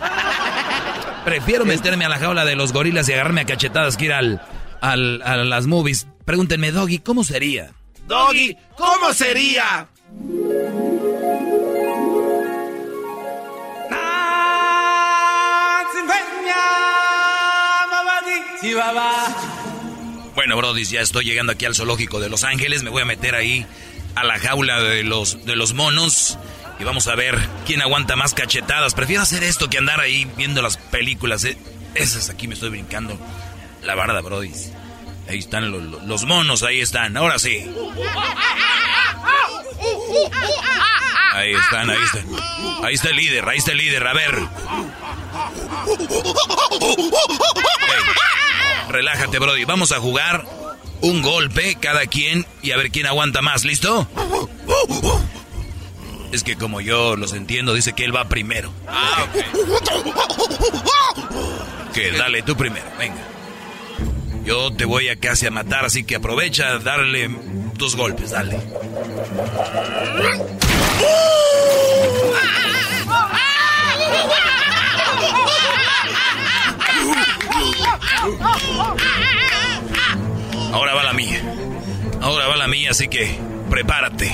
Prefiero 1.24 1.64
meterme 1.64 2.05
a 2.05 2.09
la 2.09 2.18
jaula 2.18 2.45
de 2.45 2.55
los 2.57 2.72
gorilas 2.72 3.09
y 3.09 3.12
agarrarme 3.14 3.41
a 3.41 3.47
cachetadas 3.47 3.97
que 3.97 4.05
ir 4.07 4.12
al, 4.12 4.41
al- 4.80 5.22
a 5.22 5.37
las 5.39 5.66
movies. 5.66 6.07
Pregúntenme, 6.24 6.72
Doggy, 6.72 6.99
¿cómo 6.99 7.24
sería? 7.24 7.72
Doggy, 8.07 8.57
¿cómo 8.76 9.12
sería? 9.12 9.88
Bueno, 20.34 20.57
Brody, 20.57 20.84
ya 20.84 21.00
estoy 21.00 21.24
llegando 21.24 21.52
aquí 21.52 21.64
al 21.64 21.74
zoológico 21.74 22.20
de 22.20 22.28
Los 22.28 22.44
Ángeles. 22.44 22.82
Me 22.82 22.90
voy 22.90 23.02
a 23.02 23.07
meter 23.07 23.34
ahí 23.34 23.66
a 24.14 24.24
la 24.24 24.38
jaula 24.38 24.80
de 24.82 25.02
los, 25.02 25.44
de 25.44 25.57
los 25.57 25.74
monos. 25.74 26.38
Y 26.78 26.84
vamos 26.84 27.07
a 27.07 27.14
ver 27.14 27.38
quién 27.66 27.80
aguanta 27.80 28.16
más 28.16 28.34
cachetadas. 28.34 28.94
Prefiero 28.94 29.22
hacer 29.22 29.42
esto 29.42 29.70
que 29.70 29.78
andar 29.78 30.00
ahí 30.00 30.30
viendo 30.36 30.62
las 30.62 30.76
películas. 30.76 31.44
eh. 31.44 31.57
Esas 31.94 32.28
aquí 32.28 32.48
me 32.48 32.54
estoy 32.54 32.70
brincando. 32.70 33.18
La 33.82 33.94
barda, 33.94 34.20
Brody. 34.20 34.52
Ahí 35.29 35.39
están 35.39 35.70
los, 36.07 36.24
monos, 36.24 36.62
ahí 36.62 36.81
están. 36.81 37.16
Ahora 37.16 37.39
sí. 37.39 37.68
Ahí 41.33 41.53
están, 41.53 41.91
ahí 41.91 41.99
están. 42.05 42.27
Ahí 42.85 42.95
está 42.95 43.11
el 43.11 43.16
líder, 43.16 43.49
ahí 43.49 43.59
está 43.59 43.72
el 43.72 43.79
líder. 43.79 44.07
A 44.07 44.12
ver. 44.12 44.39
Relájate, 48.89 49.39
Brody. 49.39 49.64
Vamos 49.64 49.93
a 49.93 49.99
jugar 49.99 50.47
un 51.01 51.22
golpe 51.22 51.77
cada 51.81 52.07
quien 52.07 52.47
y 52.62 52.70
a 52.70 52.77
ver 52.77 52.91
quién 52.91 53.07
aguanta 53.07 53.43
más. 53.43 53.64
¿Listo? 53.64 54.09
Es 56.33 56.43
que 56.45 56.57
como 56.57 56.81
yo 56.81 57.16
los 57.16 57.33
entiendo, 57.33 57.74
dice 57.74 57.93
que 57.95 58.05
él 58.05 58.14
va 58.14 58.29
primero. 58.29 58.72
Ah, 58.89 59.27
Que 61.93 62.12
dale 62.12 62.43
tú 62.43 62.57
primero, 62.57 62.87
venga. 62.99 63.36
Yo 64.47 64.72
te 64.72 64.84
voy 64.84 65.09
a 65.09 65.16
casi 65.16 65.47
a 65.47 65.51
matar, 65.51 65.84
así 65.84 66.05
que 66.05 66.14
aprovecha 66.14 66.68
a 66.68 66.78
darle 66.78 67.28
tus 67.76 67.97
golpes, 67.97 68.30
dale. 68.30 68.57
Ahora 80.72 80.94
va 80.94 81.03
la 81.03 81.12
mía. 81.12 81.42
Ahora 82.20 82.47
va 82.47 82.57
la 82.57 82.68
mía, 82.68 82.90
así 82.92 83.09
que 83.09 83.36
prepárate. 83.68 84.32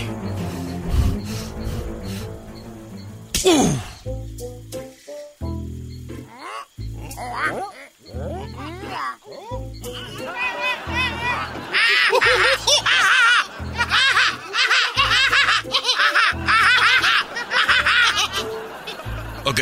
Ok. 19.44 19.60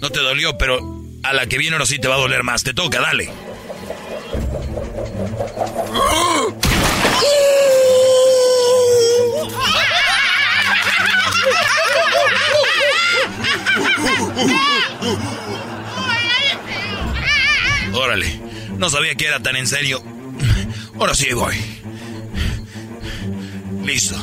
No 0.00 0.10
te 0.10 0.20
dolió, 0.20 0.58
pero 0.58 0.78
a 1.22 1.32
la 1.32 1.46
que 1.46 1.58
viene 1.58 1.76
ahora 1.76 1.86
sí 1.86 1.98
te 1.98 2.08
va 2.08 2.16
a 2.16 2.18
doler 2.18 2.42
más. 2.42 2.64
Te 2.64 2.74
toca, 2.74 3.00
dale. 3.00 3.30
Órale. 17.94 18.40
No 18.76 18.90
sabía 18.90 19.14
que 19.14 19.26
era 19.26 19.40
tan 19.40 19.56
en 19.56 19.66
serio. 19.66 20.02
Ahora 20.98 21.14
sí 21.14 21.32
voy. 21.32 21.81
Viejo! 23.84 24.16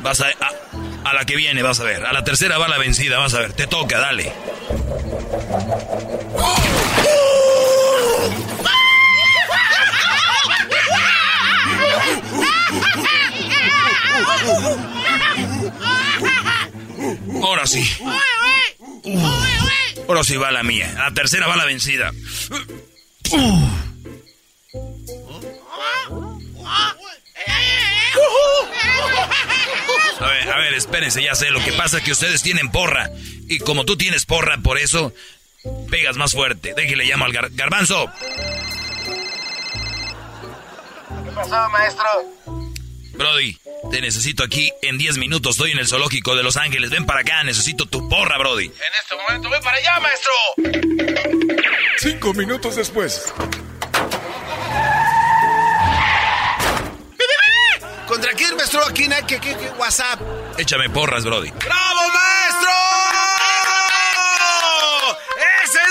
Vas 0.00 0.20
a, 0.20 0.26
a, 0.26 1.10
a 1.10 1.14
la 1.14 1.24
que 1.24 1.34
viene, 1.34 1.62
vas 1.62 1.80
a 1.80 1.84
ver. 1.84 2.06
A 2.06 2.12
la 2.12 2.22
tercera 2.22 2.58
va 2.58 2.68
la 2.68 2.78
vencida, 2.78 3.18
vas 3.18 3.34
a 3.34 3.40
ver. 3.40 3.54
Te 3.54 3.66
toca, 3.66 3.98
dale. 3.98 4.32
Ahora 17.42 17.66
sí. 17.66 17.88
Ahora 20.08 20.24
sí 20.24 20.36
va 20.36 20.50
la 20.52 20.62
mía. 20.62 20.92
La 20.96 21.12
tercera 21.12 21.46
va 21.46 21.56
la 21.56 21.64
vencida. 21.64 22.12
A 30.20 30.26
ver, 30.28 30.50
a 30.50 30.58
ver, 30.58 30.74
espérense, 30.74 31.22
ya 31.22 31.34
sé. 31.34 31.50
Lo 31.50 31.62
que 31.62 31.72
pasa 31.72 31.98
es 31.98 32.04
que 32.04 32.12
ustedes 32.12 32.42
tienen 32.42 32.70
porra. 32.70 33.10
Y 33.48 33.58
como 33.58 33.84
tú 33.84 33.96
tienes 33.96 34.24
porra, 34.24 34.58
por 34.58 34.78
eso 34.78 35.12
pegas 35.90 36.16
más 36.16 36.32
fuerte. 36.32 36.72
Déjale 36.74 37.04
llamo 37.04 37.26
al 37.26 37.32
gar- 37.32 37.50
garbanzo. 37.52 38.10
¿Qué 41.24 41.30
pasó, 41.34 41.68
maestro? 41.70 42.04
Brody, 43.18 43.56
te 43.90 44.00
necesito 44.00 44.42
aquí 44.44 44.70
en 44.82 44.98
10 44.98 45.18
minutos. 45.18 45.52
Estoy 45.56 45.72
en 45.72 45.78
el 45.78 45.86
zoológico 45.86 46.34
de 46.36 46.42
Los 46.42 46.56
Ángeles. 46.56 46.90
Ven 46.90 47.06
para 47.06 47.20
acá, 47.20 47.42
necesito 47.44 47.86
tu 47.86 48.08
porra, 48.08 48.38
Brody. 48.38 48.66
En 48.66 48.72
este 49.02 49.16
momento, 49.16 49.48
voy 49.48 49.60
para 49.62 49.78
allá, 49.78 50.00
maestro. 50.00 50.32
Cinco 51.98 52.34
minutos 52.34 52.76
después. 52.76 53.32
¿Contra 58.06 58.32
quién, 58.34 58.54
maestro? 58.56 58.84
¿A 58.84 58.92
quién 58.92 59.12
hay 59.12 59.24
que, 59.24 59.40
que- 59.40 59.56
que 59.56 59.68
WhatsApp? 59.78 60.20
Échame 60.58 60.88
porras, 60.90 61.24
Brody. 61.24 61.50
¡Bravo, 61.50 62.00
maestro! 62.12 62.70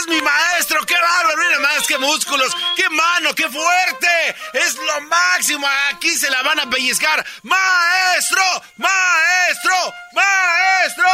Es 0.05 0.07
mi 0.07 0.21
maestro! 0.21 0.85
¡Qué 0.85 0.93
bárbaro! 0.93 1.37
Mira 1.37 1.59
más, 1.59 1.87
qué 1.87 1.97
músculos, 1.97 2.55
qué 2.75 2.89
mano, 2.89 3.33
qué 3.33 3.49
fuerte. 3.49 4.35
Es 4.53 4.75
lo 4.75 5.01
máximo. 5.01 5.67
Aquí 5.91 6.09
se 6.15 6.29
la 6.29 6.41
van 6.43 6.59
a 6.59 6.69
pellizcar. 6.69 7.25
¡Maestro! 7.43 8.41
¡Maestro! 8.77 9.93
¡Maestro! 10.13 11.07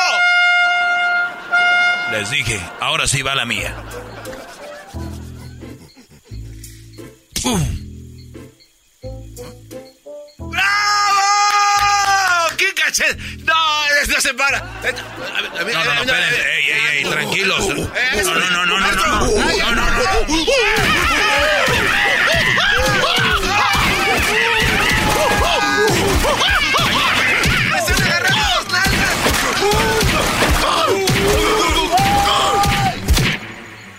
Les 2.11 2.29
dije, 2.29 2.59
ahora 2.79 3.07
sí 3.07 3.21
va 3.21 3.35
la 3.35 3.45
mía. 3.45 3.75
¡Bravo! 10.37 11.20
¡Qué 12.81 12.85
cachet! 12.85 13.17
No, 13.43 13.53
no 14.07 14.21
se 14.21 14.33
para. 14.33 14.59
No, 14.59 15.85
no, 15.85 16.05
no. 16.05 16.13
Ey, 16.13 16.69
ey, 16.69 16.97
ey, 16.97 17.03
tranquilos. 17.09 17.67
No, 17.67 17.75
no, 17.75 18.49
no, 18.49 18.65
no, 18.65 18.79
no, 18.79 18.91
no. 18.91 19.05
No, 19.57 19.75
no, 19.75 19.85
no. 19.85 20.01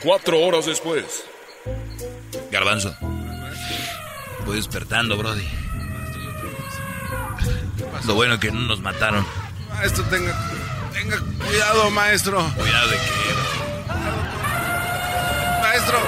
Cuatro 0.02 0.40
horas 0.40 0.66
después. 0.66 1.24
Garbanzo. 2.50 2.96
Voy 4.44 4.56
despertando, 4.56 5.16
Brody. 5.16 5.46
Lo 8.06 8.14
bueno 8.14 8.34
es 8.34 8.40
que 8.40 8.50
no 8.50 8.60
nos 8.60 8.80
mataron. 8.80 9.26
Maestro, 9.70 10.04
tenga, 10.04 10.34
tenga 10.92 11.18
cuidado, 11.44 11.90
maestro. 11.90 12.42
Cuidado 12.56 12.88
de 12.88 12.96
qué. 12.96 13.02
Maestro. 15.62 15.98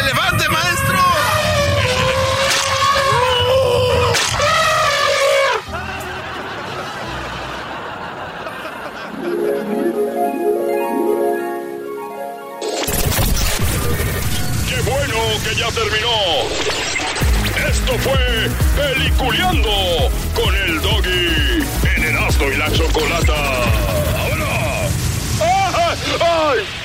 ¡Elefante, 0.00 0.48
maestro! 0.48 0.98
¡Qué 14.68 14.80
bueno 14.90 15.14
que 15.44 15.54
ya 15.54 15.68
terminó! 15.70 16.08
Esto 17.68 17.98
fue 17.98 18.48
Peliculeando 18.76 20.10
con 20.34 20.54
el 20.54 20.80
Doggy 20.80 21.64
en 21.96 22.04
Erasmo 22.04 22.46
y 22.46 22.56
la 22.56 22.72
Chocolata. 22.72 23.34
¡Vámonos! 24.12 24.92
¡Ay! 26.20 26.82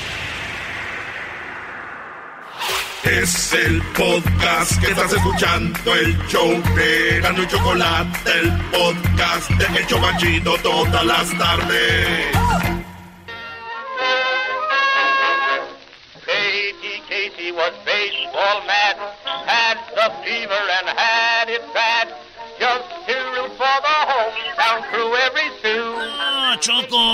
Es 3.03 3.53
el 3.53 3.81
podcast 3.97 4.77
que 4.81 4.87
estás 4.87 5.13
escuchando, 5.13 5.95
el 5.95 6.17
show 6.27 6.61
de 6.75 7.21
Gano 7.21 7.43
y 7.43 7.47
Chocolate, 7.47 8.31
el 8.39 8.51
podcast 8.71 9.49
de 9.51 9.79
El 9.79 9.87
Chobachito 9.87 10.57
todas 10.57 11.05
las 11.05 11.37
tardes. 11.37 12.46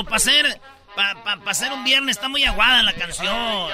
Para 0.05 0.19
ser, 0.19 0.61
pa, 0.95 1.15
pa, 1.23 1.37
pa 1.37 1.53
ser 1.53 1.71
un 1.71 1.83
viernes 1.83 2.17
está 2.17 2.29
muy 2.29 2.43
aguada 2.43 2.83
la 2.83 2.93
canción. 2.93 3.69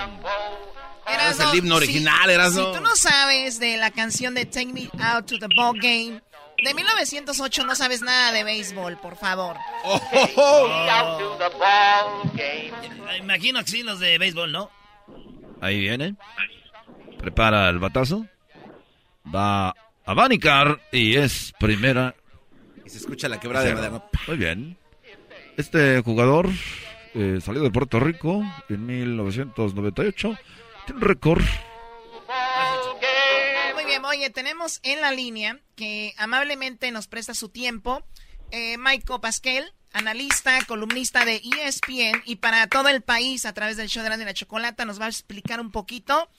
Es 1.30 1.40
el 1.40 1.56
himno 1.56 1.76
original, 1.76 2.30
Erasmo. 2.30 2.74
Si 2.74 2.78
tú 2.78 2.84
no 2.84 2.96
sabes 2.96 3.60
de 3.60 3.78
la 3.78 3.92
canción 3.92 4.36
de 4.36 4.46
Take 4.46 4.68
Me 4.74 4.90
Out 5.02 5.26
to 5.26 5.40
the 5.40 5.48
Ball 5.56 5.78
Game 5.80 6.22
de 6.64 6.74
1908, 6.74 7.66
no 7.66 7.76
sabes 7.76 8.02
nada 8.02 8.32
de 8.32 8.44
béisbol, 8.44 8.98
por 8.98 9.18
favor. 9.18 9.56
Me 13.06 13.18
Imagino 13.18 13.60
que 13.64 13.72
sí, 13.72 13.84
los 13.84 14.00
de 14.00 14.18
béisbol, 14.18 14.52
¿no? 14.52 14.70
Ahí 15.62 15.80
viene. 15.80 16.16
Prepara 17.18 17.70
el 17.70 17.80
batazo. 17.80 18.26
Va 19.34 19.70
a 19.70 19.76
abanicar 20.06 20.80
y 20.92 21.16
es 21.16 21.54
primera. 21.60 22.16
Y 22.86 22.90
se 22.90 22.98
escucha 22.98 23.28
la 23.30 23.40
quebrada 23.40 23.66
de 23.66 23.76
madera. 23.76 24.04
Muy 24.28 24.38
bien. 24.38 24.78
Este 25.60 26.02
jugador 26.04 26.50
eh, 27.14 27.40
salió 27.44 27.62
de 27.62 27.70
Puerto 27.70 28.00
Rico 28.00 28.42
en 28.70 28.86
1998. 28.86 30.38
Tiene 30.86 31.02
un 31.02 31.06
récord. 31.06 31.44
Muy 33.74 33.84
bien, 33.84 34.06
oye, 34.06 34.30
tenemos 34.30 34.80
en 34.84 35.02
la 35.02 35.12
línea 35.12 35.60
que 35.76 36.14
amablemente 36.18 36.90
nos 36.94 37.08
presta 37.08 37.34
su 37.34 37.50
tiempo 37.50 38.02
eh, 38.52 38.78
Pasquel, 39.22 39.74
analista, 39.92 40.64
columnista 40.66 41.26
de 41.26 41.42
ESPN 41.44 42.24
y 42.24 42.38
para 42.38 42.68
todo 42.68 42.88
el 42.88 43.02
país 43.02 43.46
a 43.46 43.54
través 43.54 43.76
del 43.76 43.90
show 43.90 44.02
de 44.02 44.12
la, 44.12 44.16
de 44.18 44.24
la 44.24 44.34
chocolata 44.34 44.86
nos 44.86 45.02
va 45.02 45.08
a 45.08 45.10
explicar 45.10 45.60
un 45.60 45.72
poquito 45.72 46.30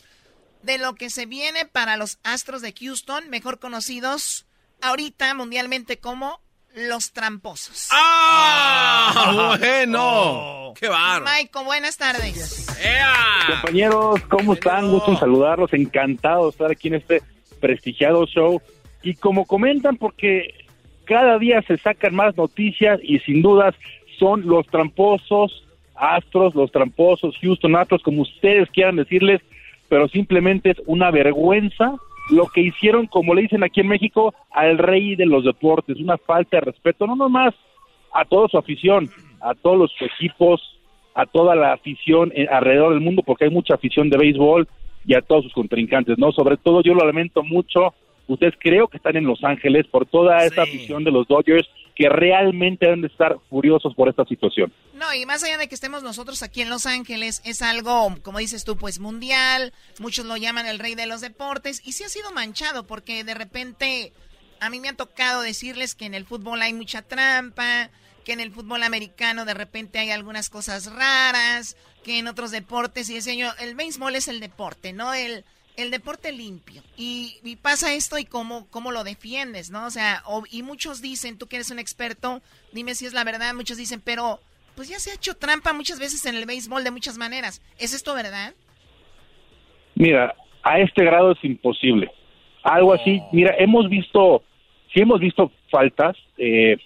de 0.63 0.79
lo 0.79 0.95
que 0.95 1.11
se 1.11 1.27
viene 1.27 1.67
para 1.67 1.99
los 1.99 2.21
Astros 2.23 2.63
de 2.63 2.73
Houston, 2.73 3.29
mejor 3.29 3.59
conocidos 3.59 4.47
ahorita 4.81 5.35
mundialmente 5.35 5.99
como 5.99 6.41
los 6.75 7.13
tramposos. 7.13 7.89
¡Ah! 7.93 9.57
¡Bueno! 9.59 10.73
¡Qué 10.79 10.89
barro! 10.89 11.25
Michael, 11.25 11.65
buenas 11.65 11.97
tardes. 11.97 12.67
Compañeros, 13.47 14.21
¿cómo 14.29 14.55
están? 14.55 14.91
Gusto 14.91 15.13
en 15.13 15.19
saludarlos, 15.19 15.73
encantado 15.73 16.45
de 16.45 16.51
estar 16.51 16.71
aquí 16.71 16.89
en 16.89 16.95
este 16.95 17.23
prestigiado 17.61 18.27
show. 18.27 18.61
Y 19.03 19.15
como 19.15 19.47
comentan, 19.47 19.97
porque 19.97 20.55
cada 21.05 21.39
día 21.39 21.63
se 21.63 21.77
sacan 21.79 22.15
más 22.15 22.37
noticias 22.37 23.01
y 23.03 23.19
sin 23.21 23.43
dudas 23.43 23.75
son 24.19 24.47
los 24.47 24.67
tramposos 24.67 25.65
Astros, 25.95 26.55
los 26.55 26.73
tramposos 26.73 27.37
Houston 27.43 27.77
Astros, 27.77 28.03
como 28.03 28.23
ustedes 28.23 28.71
quieran 28.71 28.97
decirles, 28.97 29.43
pero 29.89 30.09
simplemente 30.09 30.71
es 30.71 30.79
una 30.87 31.11
vergüenza 31.11 31.97
lo 32.31 32.47
que 32.47 32.61
hicieron, 32.61 33.07
como 33.07 33.35
le 33.35 33.43
dicen 33.43 33.63
aquí 33.63 33.81
en 33.81 33.89
México, 33.89 34.35
al 34.51 34.79
rey 34.79 35.17
de 35.17 35.27
los 35.27 35.45
deportes, 35.45 35.99
una 35.99 36.19
falta 36.19 36.59
de 36.59 36.63
respeto, 36.63 37.07
no 37.07 37.17
nomás 37.17 37.55
a 38.13 38.25
toda 38.25 38.49
su 38.49 38.59
afición, 38.59 39.09
a 39.41 39.55
todos 39.55 39.79
los 39.79 39.93
equipos, 40.01 40.61
a 41.15 41.27
toda 41.27 41.55
la 41.55 41.73
afición 41.73 42.33
eh, 42.35 42.47
alrededor 42.51 42.93
del 42.93 43.01
mundo, 43.01 43.23
porque 43.25 43.45
hay 43.45 43.51
mucha 43.51 43.75
afición 43.75 44.11
de 44.11 44.19
béisbol 44.19 44.69
y 45.07 45.15
a 45.15 45.23
todos 45.23 45.45
sus 45.45 45.53
contrincantes, 45.53 46.19
¿no? 46.19 46.33
Sobre 46.33 46.57
todo 46.57 46.83
yo 46.83 46.95
lo 46.95 47.05
lamento 47.05 47.43
mucho, 47.43 47.95
ustedes 48.27 48.55
creo 48.59 48.89
que 48.89 48.99
están 48.99 49.17
en 49.17 49.27
Los 49.27 49.43
Ángeles 49.43 49.87
por 49.87 50.07
toda 50.07 50.45
esa 50.45 50.63
afición 50.63 51.05
de 51.05 51.11
los 51.11 51.27
Dodgers 51.27 51.69
que 52.01 52.09
realmente 52.09 52.87
deben 52.87 53.03
de 53.03 53.09
estar 53.09 53.37
furiosos 53.51 53.95
por 53.95 54.09
esta 54.09 54.25
situación. 54.25 54.73
No, 54.95 55.13
y 55.13 55.27
más 55.27 55.45
allá 55.45 55.59
de 55.59 55.69
que 55.69 55.75
estemos 55.75 56.03
nosotros 56.03 56.43
aquí 56.43 56.63
en 56.63 56.71
Los 56.71 56.87
Ángeles, 56.87 57.43
es 57.45 57.61
algo, 57.61 58.17
como 58.23 58.39
dices 58.39 58.65
tú, 58.65 58.79
pues 58.79 59.01
mundial, 59.01 59.75
muchos 59.99 60.25
lo 60.25 60.39
llaman 60.39 60.65
el 60.65 60.79
rey 60.79 60.95
de 60.95 61.05
los 61.05 61.21
deportes, 61.21 61.87
y 61.87 61.93
sí 61.93 62.03
ha 62.03 62.09
sido 62.09 62.33
manchado, 62.33 62.87
porque 62.87 63.23
de 63.23 63.35
repente 63.35 64.15
a 64.61 64.71
mí 64.71 64.81
me 64.81 64.89
ha 64.89 64.97
tocado 64.97 65.43
decirles 65.43 65.95
que 65.95 66.07
en 66.07 66.15
el 66.15 66.25
fútbol 66.25 66.63
hay 66.63 66.73
mucha 66.73 67.03
trampa, 67.03 67.91
que 68.25 68.33
en 68.33 68.41
el 68.41 68.51
fútbol 68.51 68.83
americano 68.83 69.45
de 69.45 69.53
repente 69.53 69.99
hay 69.99 70.09
algunas 70.09 70.49
cosas 70.49 70.91
raras, 70.91 71.77
que 72.03 72.19
en 72.19 72.29
otros 72.29 72.51
deportes, 72.51 73.11
y 73.11 73.15
decía 73.17 73.35
yo, 73.35 73.51
el 73.59 73.75
béisbol 73.75 74.17
es 74.17 74.27
el 74.29 74.41
deporte, 74.41 74.95
no 74.95 75.13
el, 75.13 75.45
el 75.81 75.91
deporte 75.91 76.33
limpio. 76.33 76.83
Y, 76.97 77.37
y 77.45 77.57
pasa 77.57 77.95
esto 77.95 78.19
y 78.19 78.25
cómo, 78.25 78.67
cómo 78.71 78.93
lo 78.93 79.05
defiendes, 79.05 79.71
¿no? 79.71 79.87
O 79.87 79.91
sea, 79.91 80.23
o- 80.27 80.45
y 80.51 80.63
muchos 80.63 81.01
dicen, 81.03 81.39
tú 81.39 81.47
que 81.47 81.57
eres 81.57 81.71
un 81.71 81.79
experto, 81.79 82.41
dime 82.73 82.95
si 82.95 83.07
es 83.07 83.13
la 83.13 83.25
verdad, 83.25 83.55
muchos 83.55 83.77
dicen, 83.77 84.01
pero 84.05 84.41
pues 84.77 84.89
ya 84.89 84.99
se 84.99 85.11
ha 85.11 85.15
hecho 85.15 85.35
trampa 85.37 85.73
muchas 85.73 85.99
veces 85.99 86.25
en 86.27 86.37
el 86.37 86.47
béisbol 86.47 86.85
de 86.85 86.91
muchas 86.91 87.19
maneras. 87.19 87.61
¿Es 87.79 87.93
esto 87.93 88.15
verdad? 88.15 88.55
Mira, 89.95 90.35
a 90.63 90.79
este 90.81 91.05
grado 91.05 91.33
es 91.33 91.45
imposible. 91.45 92.11
Algo 92.63 92.93
así, 92.93 93.21
mira, 93.33 93.55
hemos 93.59 93.89
visto, 93.89 94.43
sí 94.93 95.01
hemos 95.01 95.21
visto 95.21 95.51
faltas 95.71 96.17
eh, 96.39 96.77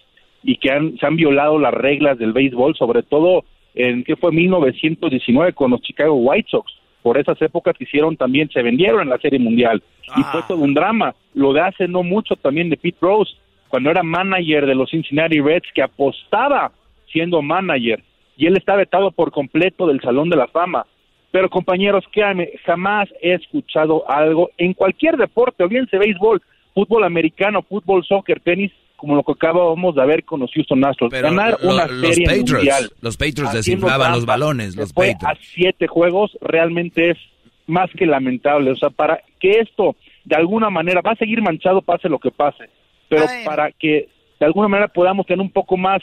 y 0.43 0.57
que 0.57 0.71
han, 0.71 0.97
se 0.99 1.07
han 1.07 1.17
violado 1.17 1.59
las 1.59 1.75
reglas 1.75 2.19
del 2.19 2.33
béisbol, 2.33 2.77
sobre 2.77 3.03
todo 3.03 3.45
en 3.75 4.05
que 4.05 4.17
fue 4.17 4.31
1919 4.31 5.53
con 5.53 5.71
los 5.73 5.81
Chicago 5.83 6.15
White 6.15 6.49
Sox. 6.51 6.73
Por 7.05 7.19
esas 7.19 7.41
épocas 7.43 7.77
que 7.77 7.85
hicieron 7.85 8.17
también, 8.17 8.49
se 8.49 8.63
vendieron 8.63 9.03
en 9.03 9.11
la 9.11 9.19
Serie 9.19 9.39
Mundial. 9.39 9.83
Y 10.17 10.23
fue 10.23 10.41
todo 10.49 10.63
un 10.63 10.73
drama. 10.73 11.15
Lo 11.35 11.53
de 11.53 11.61
hace 11.61 11.87
no 11.87 12.03
mucho 12.03 12.35
también 12.35 12.71
de 12.71 12.79
Pete 12.79 12.97
Rose, 12.99 13.35
cuando 13.69 13.91
era 13.91 14.03
manager 14.03 14.65
de 14.65 14.75
los 14.75 14.89
Cincinnati 14.89 15.39
Reds, 15.39 15.69
que 15.75 15.83
apostaba 15.83 16.73
siendo 17.13 17.43
manager. 17.43 18.03
Y 18.39 18.47
él 18.47 18.57
está 18.57 18.75
vetado 18.75 19.11
por 19.11 19.33
completo 19.33 19.87
del 19.87 20.01
Salón 20.01 20.31
de 20.31 20.37
la 20.37 20.47
Fama. 20.47 20.87
Pero 21.31 21.51
compañeros, 21.51 22.07
créanme, 22.11 22.53
jamás 22.65 23.11
he 23.21 23.35
escuchado 23.35 24.11
algo 24.11 24.49
en 24.57 24.73
cualquier 24.73 25.19
deporte, 25.19 25.63
o 25.63 25.69
bien 25.69 25.87
sea 25.91 26.01
béisbol, 26.01 26.41
fútbol 26.73 27.05
americano, 27.05 27.61
fútbol, 27.61 28.03
soccer, 28.03 28.41
tenis, 28.41 28.73
como 28.97 29.17
lo 29.17 29.23
que 29.23 29.33
acabamos 29.33 29.95
de 29.95 30.07
ver 30.07 30.25
con 30.25 30.41
los 30.41 30.51
Houston 30.53 30.85
Astros. 30.85 31.11
Ganar 31.11 31.59
Lo- 31.63 31.71
una 31.75 31.87
los 31.87 32.15
serie 32.15 32.27
Patriots, 32.27 32.53
mundial. 32.53 32.91
los 33.01 33.17
Patriots 33.17 33.53
desinflaban 33.53 34.13
los 34.13 34.25
balones, 34.27 34.77
los 34.77 34.93
fue 34.93 35.13
Patriots. 35.13 35.39
a 35.41 35.45
siete 35.55 35.87
juegos 35.87 36.37
realmente 36.41 37.11
es 37.11 37.19
más 37.67 37.91
que 37.97 38.07
lamentable. 38.07 38.71
O 38.71 38.77
sea, 38.77 38.91
para 38.91 39.21
que 39.41 39.61
esto 39.61 39.97
de 40.25 40.37
alguna 40.37 40.71
manera 40.71 41.01
va 41.03 41.13
a 41.13 41.17
seguir 41.17 41.43
manchado 41.43 41.83
pase 41.83 42.09
lo 42.09 42.19
que 42.19 42.31
pase, 42.31 42.65
pero 43.09 43.25
para 43.45 43.71
que 43.73 44.09
de 44.41 44.47
alguna 44.47 44.69
manera 44.69 44.89
podamos 44.89 45.27
tener 45.27 45.41
un 45.41 45.51
poco 45.51 45.77
más 45.77 46.01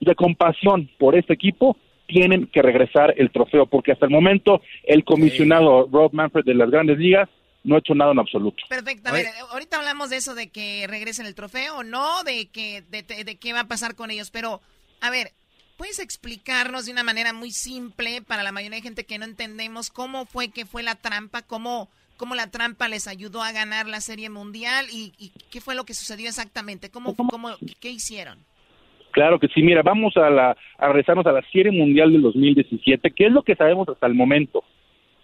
de 0.00 0.14
compasión 0.14 0.88
por 0.98 1.14
este 1.14 1.34
equipo, 1.34 1.76
tienen 2.06 2.46
que 2.46 2.62
regresar 2.62 3.14
el 3.16 3.30
trofeo, 3.30 3.66
porque 3.66 3.92
hasta 3.92 4.06
el 4.06 4.10
momento 4.12 4.62
el 4.84 5.04
comisionado 5.04 5.88
Rob 5.92 6.12
Manfred 6.12 6.44
de 6.44 6.54
las 6.54 6.70
grandes 6.70 6.98
ligas 6.98 7.28
no 7.64 7.76
ha 7.76 7.78
hecho 7.78 7.94
nada 7.94 8.12
en 8.12 8.18
absoluto. 8.18 8.62
Perfecto. 8.68 9.08
A 9.08 9.12
ver, 9.12 9.26
ahorita 9.50 9.76
hablamos 9.78 10.10
de 10.10 10.16
eso, 10.16 10.34
de 10.34 10.48
que 10.48 10.86
regresen 10.88 11.26
el 11.26 11.34
trofeo, 11.34 11.82
no 11.82 12.22
de 12.24 12.46
que 12.48 12.82
de, 12.90 13.02
de- 13.02 13.24
de 13.24 13.36
qué 13.36 13.52
va 13.52 13.60
a 13.60 13.68
pasar 13.68 13.94
con 13.94 14.10
ellos, 14.10 14.30
pero 14.30 14.60
a 15.00 15.10
ver, 15.10 15.32
¿puedes 15.76 15.98
explicarnos 15.98 16.86
de 16.86 16.92
una 16.92 17.02
manera 17.02 17.32
muy 17.32 17.50
simple 17.50 18.22
para 18.22 18.42
la 18.42 18.52
mayoría 18.52 18.76
de 18.78 18.82
gente 18.82 19.04
que 19.04 19.18
no 19.18 19.24
entendemos 19.24 19.90
cómo 19.90 20.26
fue 20.26 20.48
que 20.50 20.64
fue 20.66 20.82
la 20.82 20.94
trampa, 20.94 21.42
cómo, 21.42 21.88
cómo 22.16 22.34
la 22.34 22.50
trampa 22.50 22.88
les 22.88 23.06
ayudó 23.08 23.42
a 23.42 23.52
ganar 23.52 23.86
la 23.86 24.00
Serie 24.00 24.28
Mundial 24.30 24.86
y, 24.92 25.12
y 25.18 25.32
qué 25.50 25.60
fue 25.60 25.74
lo 25.74 25.84
que 25.84 25.94
sucedió 25.94 26.28
exactamente? 26.28 26.90
¿Cómo, 26.90 27.14
cómo, 27.16 27.56
qué 27.80 27.90
hicieron? 27.90 28.38
Claro 29.12 29.40
que 29.40 29.48
sí, 29.48 29.60
mira, 29.62 29.82
vamos 29.82 30.16
a, 30.16 30.30
la, 30.30 30.56
a 30.78 30.86
regresarnos 30.86 31.26
a 31.26 31.32
la 31.32 31.42
Serie 31.50 31.72
Mundial 31.72 32.12
del 32.12 32.22
2017, 32.22 33.10
que 33.10 33.26
es 33.26 33.32
lo 33.32 33.42
que 33.42 33.56
sabemos 33.56 33.88
hasta 33.88 34.06
el 34.06 34.14
momento. 34.14 34.62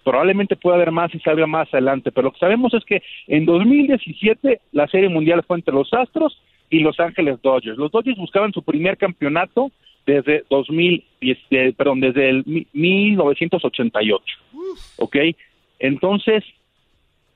Probablemente 0.06 0.54
pueda 0.54 0.76
haber 0.76 0.92
más 0.92 1.12
y 1.12 1.18
salga 1.18 1.48
más 1.48 1.66
adelante, 1.74 2.12
pero 2.12 2.26
lo 2.26 2.32
que 2.32 2.38
sabemos 2.38 2.72
es 2.74 2.84
que 2.84 3.02
en 3.26 3.44
2017 3.44 4.60
la 4.70 4.86
Serie 4.86 5.08
Mundial 5.08 5.42
fue 5.44 5.56
entre 5.56 5.74
los 5.74 5.92
Astros 5.92 6.40
y 6.70 6.78
Los 6.78 7.00
Ángeles 7.00 7.42
Dodgers. 7.42 7.76
Los 7.76 7.90
Dodgers 7.90 8.16
buscaban 8.16 8.52
su 8.52 8.62
primer 8.62 8.96
campeonato 8.98 9.72
desde 10.06 10.44
2010, 10.48 11.38
eh, 11.50 11.72
perdón, 11.76 11.98
desde 11.98 12.28
el 12.30 12.44
mi- 12.46 12.68
1988. 12.72 14.24
¿Ok? 14.98 15.16
Entonces, 15.80 16.44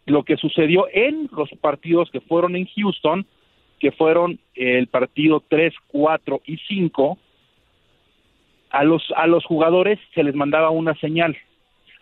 lo 0.07 0.23
que 0.23 0.37
sucedió 0.37 0.87
en 0.93 1.29
los 1.37 1.51
partidos 1.61 2.09
que 2.13 2.21
fueron 2.21 2.55
en 2.55 2.67
Houston, 2.77 3.27
que 3.81 3.91
fueron 3.91 4.39
el 4.55 4.87
partido 4.87 5.43
3, 5.49 5.75
4 5.89 6.41
y 6.47 6.57
5, 6.69 7.19
a 8.71 8.85
los, 8.85 9.03
a 9.17 9.27
los 9.27 9.45
jugadores 9.45 9.99
se 10.15 10.23
les 10.23 10.37
mandaba 10.37 10.71
una 10.71 10.95
señal. 11.01 11.37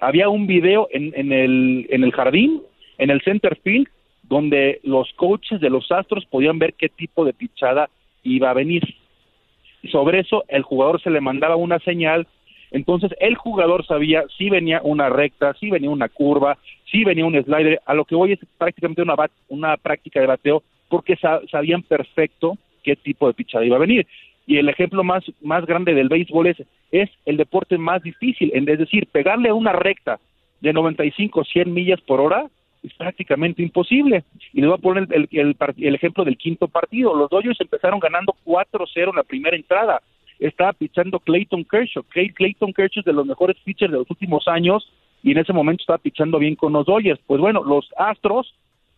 Había 0.00 0.28
un 0.28 0.46
video 0.46 0.88
en, 0.92 1.12
en, 1.16 1.32
el, 1.32 1.86
en 1.90 2.04
el 2.04 2.12
jardín, 2.12 2.62
en 2.98 3.10
el 3.10 3.20
center 3.22 3.56
field, 3.62 3.88
donde 4.22 4.80
los 4.82 5.12
coaches 5.14 5.60
de 5.60 5.70
los 5.70 5.90
Astros 5.90 6.26
podían 6.26 6.58
ver 6.58 6.74
qué 6.74 6.88
tipo 6.88 7.24
de 7.24 7.32
pichada 7.32 7.88
iba 8.22 8.50
a 8.50 8.54
venir. 8.54 8.82
Sobre 9.90 10.20
eso 10.20 10.44
el 10.48 10.62
jugador 10.62 11.00
se 11.00 11.10
le 11.10 11.20
mandaba 11.20 11.56
una 11.56 11.78
señal, 11.80 12.26
entonces 12.70 13.10
el 13.20 13.36
jugador 13.36 13.86
sabía 13.86 14.24
si 14.36 14.50
venía 14.50 14.80
una 14.82 15.08
recta, 15.08 15.54
si 15.54 15.70
venía 15.70 15.88
una 15.90 16.08
curva, 16.08 16.58
si 16.90 17.04
venía 17.04 17.24
un 17.24 17.40
slider, 17.42 17.80
a 17.86 17.94
lo 17.94 18.04
que 18.04 18.14
hoy 18.14 18.32
es 18.32 18.40
prácticamente 18.58 19.02
una, 19.02 19.14
bat- 19.16 19.30
una 19.48 19.76
práctica 19.76 20.20
de 20.20 20.26
bateo 20.26 20.62
porque 20.88 21.16
sa- 21.16 21.40
sabían 21.50 21.82
perfecto 21.82 22.58
qué 22.82 22.96
tipo 22.96 23.26
de 23.28 23.34
pichada 23.34 23.64
iba 23.64 23.76
a 23.76 23.80
venir. 23.80 24.06
Y 24.48 24.56
el 24.56 24.68
ejemplo 24.68 25.04
más, 25.04 25.22
más 25.42 25.64
grande 25.66 25.94
del 25.94 26.08
béisbol 26.08 26.46
es, 26.48 26.56
es 26.90 27.08
el 27.26 27.36
deporte 27.36 27.78
más 27.78 28.02
difícil, 28.02 28.50
es 28.52 28.78
decir, 28.78 29.06
pegarle 29.06 29.50
a 29.50 29.54
una 29.54 29.72
recta 29.72 30.18
de 30.60 30.72
95, 30.72 31.44
100 31.44 31.72
millas 31.72 32.00
por 32.00 32.20
hora 32.20 32.46
es 32.82 32.94
prácticamente 32.94 33.62
imposible. 33.62 34.24
Y 34.54 34.60
les 34.62 34.68
voy 34.70 34.78
a 34.78 34.80
poner 34.80 35.06
el, 35.12 35.28
el, 35.32 35.56
el 35.78 35.94
ejemplo 35.94 36.24
del 36.24 36.38
quinto 36.38 36.66
partido. 36.68 37.14
Los 37.14 37.28
Dodgers 37.28 37.60
empezaron 37.60 38.00
ganando 38.00 38.34
4-0 38.46 39.10
en 39.10 39.16
la 39.16 39.22
primera 39.22 39.54
entrada. 39.56 40.00
Estaba 40.38 40.72
pichando 40.72 41.18
Clayton 41.20 41.64
Kershaw. 41.64 42.04
Clay- 42.04 42.32
Clayton 42.32 42.72
Kershaw 42.72 43.00
es 43.00 43.04
de 43.04 43.12
los 43.12 43.26
mejores 43.26 43.56
pitchers 43.64 43.92
de 43.92 43.98
los 43.98 44.10
últimos 44.10 44.48
años 44.48 44.90
y 45.22 45.32
en 45.32 45.38
ese 45.38 45.52
momento 45.52 45.82
estaba 45.82 45.98
pichando 45.98 46.38
bien 46.38 46.54
con 46.54 46.72
los 46.72 46.86
Dodgers. 46.86 47.20
Pues 47.26 47.40
bueno, 47.40 47.62
los 47.64 47.90
Astros, 47.98 48.54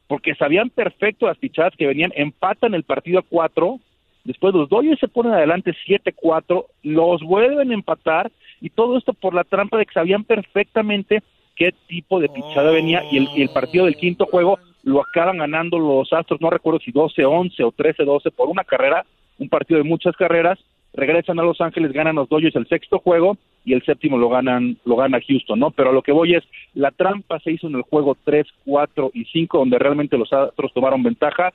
porque 0.07 0.35
sabían 0.35 0.71
perfecto 0.71 1.27
las 1.27 1.39
pichadas 1.39 1.75
que 1.77 1.87
venían, 1.87 2.13
empatan 2.15 2.75
el 2.75 2.85
partido 2.85 3.19
a 3.19 3.23
4. 3.23 3.81
Después 4.25 4.55
los 4.55 4.69
Dodgers 4.69 5.01
se 5.01 5.09
ponen 5.09 5.33
adelante 5.33 5.75
7-4, 5.87 6.67
los 6.83 7.23
vuelven 7.23 7.71
a 7.71 7.75
empatar 7.75 8.31
y 8.61 8.71
todo 8.71 8.99
esto 8.99 9.15
por 9.15 9.35
la 9.35 9.45
trampa 9.45 9.79
de 9.79 9.87
que 9.87 9.95
sabían 9.95 10.25
perfectamente 10.25 11.23
qué 11.57 11.73
tipo 11.89 12.21
de 12.21 12.29
pichada 12.29 12.71
venía 12.71 13.03
y 13.11 13.19
el, 13.19 13.29
y 13.35 13.43
el 13.43 13.51
partido 13.51 13.87
del 13.87 13.97
quinto 13.97 14.27
juego 14.27 14.59
lo 14.83 15.01
acaban 15.01 15.39
ganando 15.39 15.79
los 15.79 16.13
Astros, 16.13 16.41
no 16.41 16.51
recuerdo 16.51 16.81
si 16.81 16.93
12-11 16.93 17.65
o 17.65 17.73
13-12 17.73 18.31
por 18.33 18.49
una 18.49 18.65
carrera, 18.65 19.05
un 19.39 19.49
partido 19.49 19.79
de 19.79 19.89
muchas 19.89 20.17
carreras, 20.17 20.59
regresan 20.93 21.39
a 21.39 21.43
Los 21.43 21.61
Ángeles, 21.61 21.93
ganan 21.93 22.17
los 22.17 22.29
Dodgers 22.29 22.57
el 22.57 22.69
sexto 22.69 22.99
juego 22.99 23.37
y 23.65 23.75
el 23.75 23.83
séptimo 23.85 24.19
lo 24.19 24.29
ganan 24.29 24.79
lo 24.85 24.97
gana 24.97 25.21
Houston, 25.27 25.59
¿no? 25.59 25.71
Pero 25.71 25.91
a 25.91 25.93
lo 25.93 26.03
que 26.03 26.13
voy 26.13 26.35
es, 26.35 26.45
la 26.75 26.91
trampa 26.91 27.39
se 27.41 27.53
hizo 27.53 27.67
en 27.69 27.77
el 27.77 27.83
juego 27.83 28.17
3, 28.25 28.47
4 28.65 29.11
y 29.15 29.25
5 29.27 29.59
donde 29.59 29.79
realmente 29.79 30.19
los 30.19 30.33
Astros 30.33 30.73
tomaron 30.73 31.03
ventaja 31.03 31.53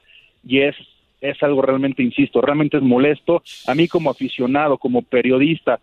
y 0.47 0.59
es 0.59 0.75
es 1.21 1.41
algo 1.41 1.61
realmente, 1.61 2.03
insisto, 2.03 2.41
realmente 2.41 2.77
es 2.77 2.83
molesto. 2.83 3.43
A 3.67 3.75
mí 3.75 3.87
como 3.87 4.09
aficionado, 4.09 4.77
como 4.77 5.01
periodista 5.01 5.79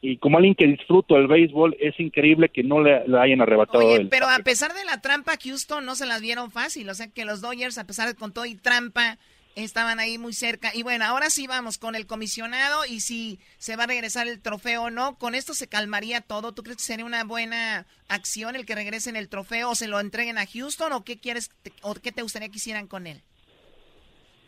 y 0.00 0.18
como 0.18 0.36
alguien 0.36 0.54
que 0.54 0.66
disfruto 0.66 1.16
el 1.16 1.26
béisbol, 1.26 1.76
es 1.80 1.98
increíble 1.98 2.50
que 2.50 2.62
no 2.62 2.80
le, 2.80 3.06
le 3.08 3.18
hayan 3.18 3.40
arrebatado 3.40 3.96
el... 3.96 4.08
Pero 4.08 4.28
a 4.28 4.38
pesar 4.40 4.72
de 4.74 4.84
la 4.84 5.00
trampa, 5.00 5.36
Houston 5.42 5.84
no 5.84 5.94
se 5.94 6.06
las 6.06 6.20
vieron 6.20 6.50
fácil. 6.50 6.88
O 6.88 6.94
sea 6.94 7.08
que 7.08 7.24
los 7.24 7.40
Dodgers, 7.40 7.78
a 7.78 7.86
pesar 7.86 8.06
de 8.06 8.14
con 8.14 8.32
todo 8.32 8.44
y 8.44 8.54
trampa, 8.54 9.18
estaban 9.56 9.98
ahí 9.98 10.18
muy 10.18 10.34
cerca. 10.34 10.70
Y 10.74 10.82
bueno, 10.82 11.04
ahora 11.06 11.30
sí 11.30 11.46
vamos 11.46 11.78
con 11.78 11.96
el 11.96 12.06
comisionado 12.06 12.84
y 12.84 13.00
si 13.00 13.40
se 13.58 13.74
va 13.74 13.84
a 13.84 13.88
regresar 13.88 14.28
el 14.28 14.40
trofeo 14.40 14.84
o 14.84 14.90
no. 14.90 15.16
¿Con 15.16 15.34
esto 15.34 15.54
se 15.54 15.66
calmaría 15.66 16.20
todo? 16.20 16.52
¿Tú 16.52 16.62
crees 16.62 16.76
que 16.76 16.84
sería 16.84 17.06
una 17.06 17.24
buena 17.24 17.86
acción 18.08 18.54
el 18.54 18.66
que 18.66 18.74
regresen 18.74 19.16
el 19.16 19.28
trofeo 19.28 19.70
o 19.70 19.74
se 19.74 19.88
lo 19.88 19.98
entreguen 19.98 20.38
a 20.38 20.46
Houston 20.46 20.92
o 20.92 21.04
qué 21.04 21.18
quieres 21.18 21.50
o 21.80 21.94
qué 21.94 22.12
te 22.12 22.22
gustaría 22.22 22.50
que 22.50 22.58
hicieran 22.58 22.86
con 22.86 23.06
él? 23.06 23.22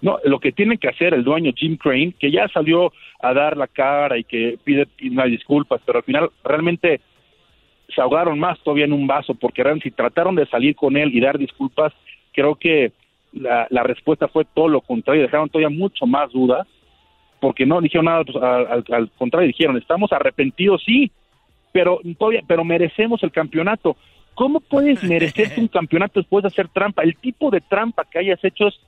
No, 0.00 0.18
lo 0.24 0.38
que 0.38 0.52
tiene 0.52 0.78
que 0.78 0.88
hacer 0.88 1.12
el 1.12 1.24
dueño 1.24 1.52
Jim 1.56 1.76
Crane, 1.76 2.14
que 2.18 2.30
ya 2.30 2.46
salió 2.48 2.92
a 3.20 3.34
dar 3.34 3.56
la 3.56 3.66
cara 3.66 4.16
y 4.16 4.24
que 4.24 4.56
pide 4.62 4.86
unas 5.10 5.26
disculpas, 5.26 5.80
pero 5.84 5.98
al 5.98 6.04
final 6.04 6.30
realmente 6.44 7.00
se 7.88 8.00
ahogaron 8.00 8.38
más 8.38 8.58
todavía 8.60 8.84
en 8.84 8.92
un 8.92 9.06
vaso, 9.06 9.34
porque 9.34 9.62
si 9.82 9.90
trataron 9.90 10.34
de 10.36 10.46
salir 10.46 10.76
con 10.76 10.96
él 10.96 11.10
y 11.14 11.20
dar 11.20 11.36
disculpas, 11.38 11.92
creo 12.32 12.54
que 12.54 12.92
la, 13.32 13.66
la 13.70 13.82
respuesta 13.82 14.28
fue 14.28 14.44
todo 14.44 14.68
lo 14.68 14.80
contrario, 14.82 15.22
dejaron 15.22 15.48
todavía 15.48 15.76
mucho 15.76 16.06
más 16.06 16.30
dudas, 16.30 16.66
porque 17.40 17.66
no 17.66 17.80
dijeron 17.80 18.04
nada, 18.06 18.24
pues, 18.24 18.36
al, 18.36 18.66
al- 18.66 18.84
al 18.90 19.10
contrario, 19.12 19.48
dijeron, 19.48 19.76
estamos 19.78 20.12
arrepentidos, 20.12 20.82
sí, 20.84 21.10
pero 21.72 22.00
todavía, 22.18 22.42
pero 22.46 22.64
merecemos 22.64 23.22
el 23.22 23.32
campeonato. 23.32 23.96
¿Cómo 24.34 24.60
puedes 24.60 25.02
merecerte 25.02 25.60
un 25.60 25.68
campeonato 25.78 26.20
después 26.20 26.42
de 26.42 26.48
hacer 26.48 26.68
trampa? 26.68 27.02
El 27.02 27.16
tipo 27.16 27.50
de 27.50 27.60
trampa 27.60 28.04
que 28.04 28.18
hayas 28.20 28.42
hecho 28.44 28.68
es 28.68 28.78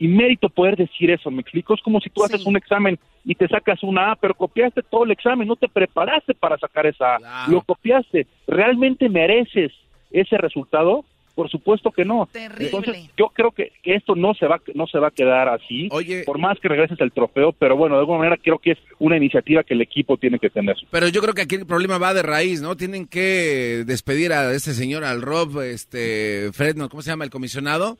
inmérito 0.00 0.48
poder 0.48 0.76
decir 0.76 1.10
eso, 1.10 1.30
¿me 1.30 1.42
explico? 1.42 1.74
Es 1.74 1.82
como 1.82 2.00
si 2.00 2.10
tú 2.10 2.24
haces 2.24 2.44
un 2.44 2.56
examen 2.56 2.98
y 3.24 3.34
te 3.34 3.46
sacas 3.46 3.82
una 3.82 4.12
A, 4.12 4.16
pero 4.16 4.34
copiaste 4.34 4.82
todo 4.82 5.04
el 5.04 5.12
examen, 5.12 5.46
no 5.46 5.56
te 5.56 5.68
preparaste 5.68 6.34
para 6.34 6.58
sacar 6.58 6.86
esa 6.86 7.16
A, 7.16 7.48
lo 7.48 7.60
copiaste. 7.60 8.26
¿Realmente 8.48 9.08
mereces 9.08 9.72
ese 10.10 10.36
resultado? 10.38 11.04
Por 11.34 11.48
supuesto 11.48 11.90
que 11.90 12.04
no. 12.04 12.28
Entonces, 12.58 13.08
yo 13.16 13.28
creo 13.28 13.52
que 13.52 13.72
que 13.82 13.94
esto 13.94 14.14
no 14.14 14.34
se 14.34 14.46
va 14.46 14.60
no 14.74 14.86
se 14.86 14.98
va 14.98 15.08
a 15.08 15.12
quedar 15.12 15.48
así, 15.48 15.88
por 16.26 16.38
más 16.38 16.58
que 16.58 16.68
regreses 16.68 17.00
el 17.00 17.12
trofeo, 17.12 17.52
pero 17.52 17.76
bueno, 17.76 17.94
de 17.94 18.00
alguna 18.00 18.18
manera 18.18 18.36
creo 18.42 18.58
que 18.58 18.72
es 18.72 18.78
una 18.98 19.16
iniciativa 19.16 19.62
que 19.62 19.74
el 19.74 19.80
equipo 19.80 20.16
tiene 20.16 20.38
que 20.38 20.50
tener. 20.50 20.76
Pero 20.90 21.08
yo 21.08 21.22
creo 21.22 21.32
que 21.32 21.42
aquí 21.42 21.54
el 21.54 21.66
problema 21.66 21.98
va 21.98 22.14
de 22.14 22.22
raíz, 22.22 22.60
¿no? 22.60 22.76
Tienen 22.76 23.06
que 23.06 23.84
despedir 23.86 24.32
a 24.32 24.52
este 24.52 24.72
señor, 24.72 25.04
al 25.04 25.22
Rob, 25.22 25.60
este, 25.62 26.50
Fred, 26.52 26.76
¿no? 26.76 26.88
¿cómo 26.88 27.02
se 27.02 27.10
llama? 27.10 27.24
El 27.24 27.30
comisionado. 27.30 27.96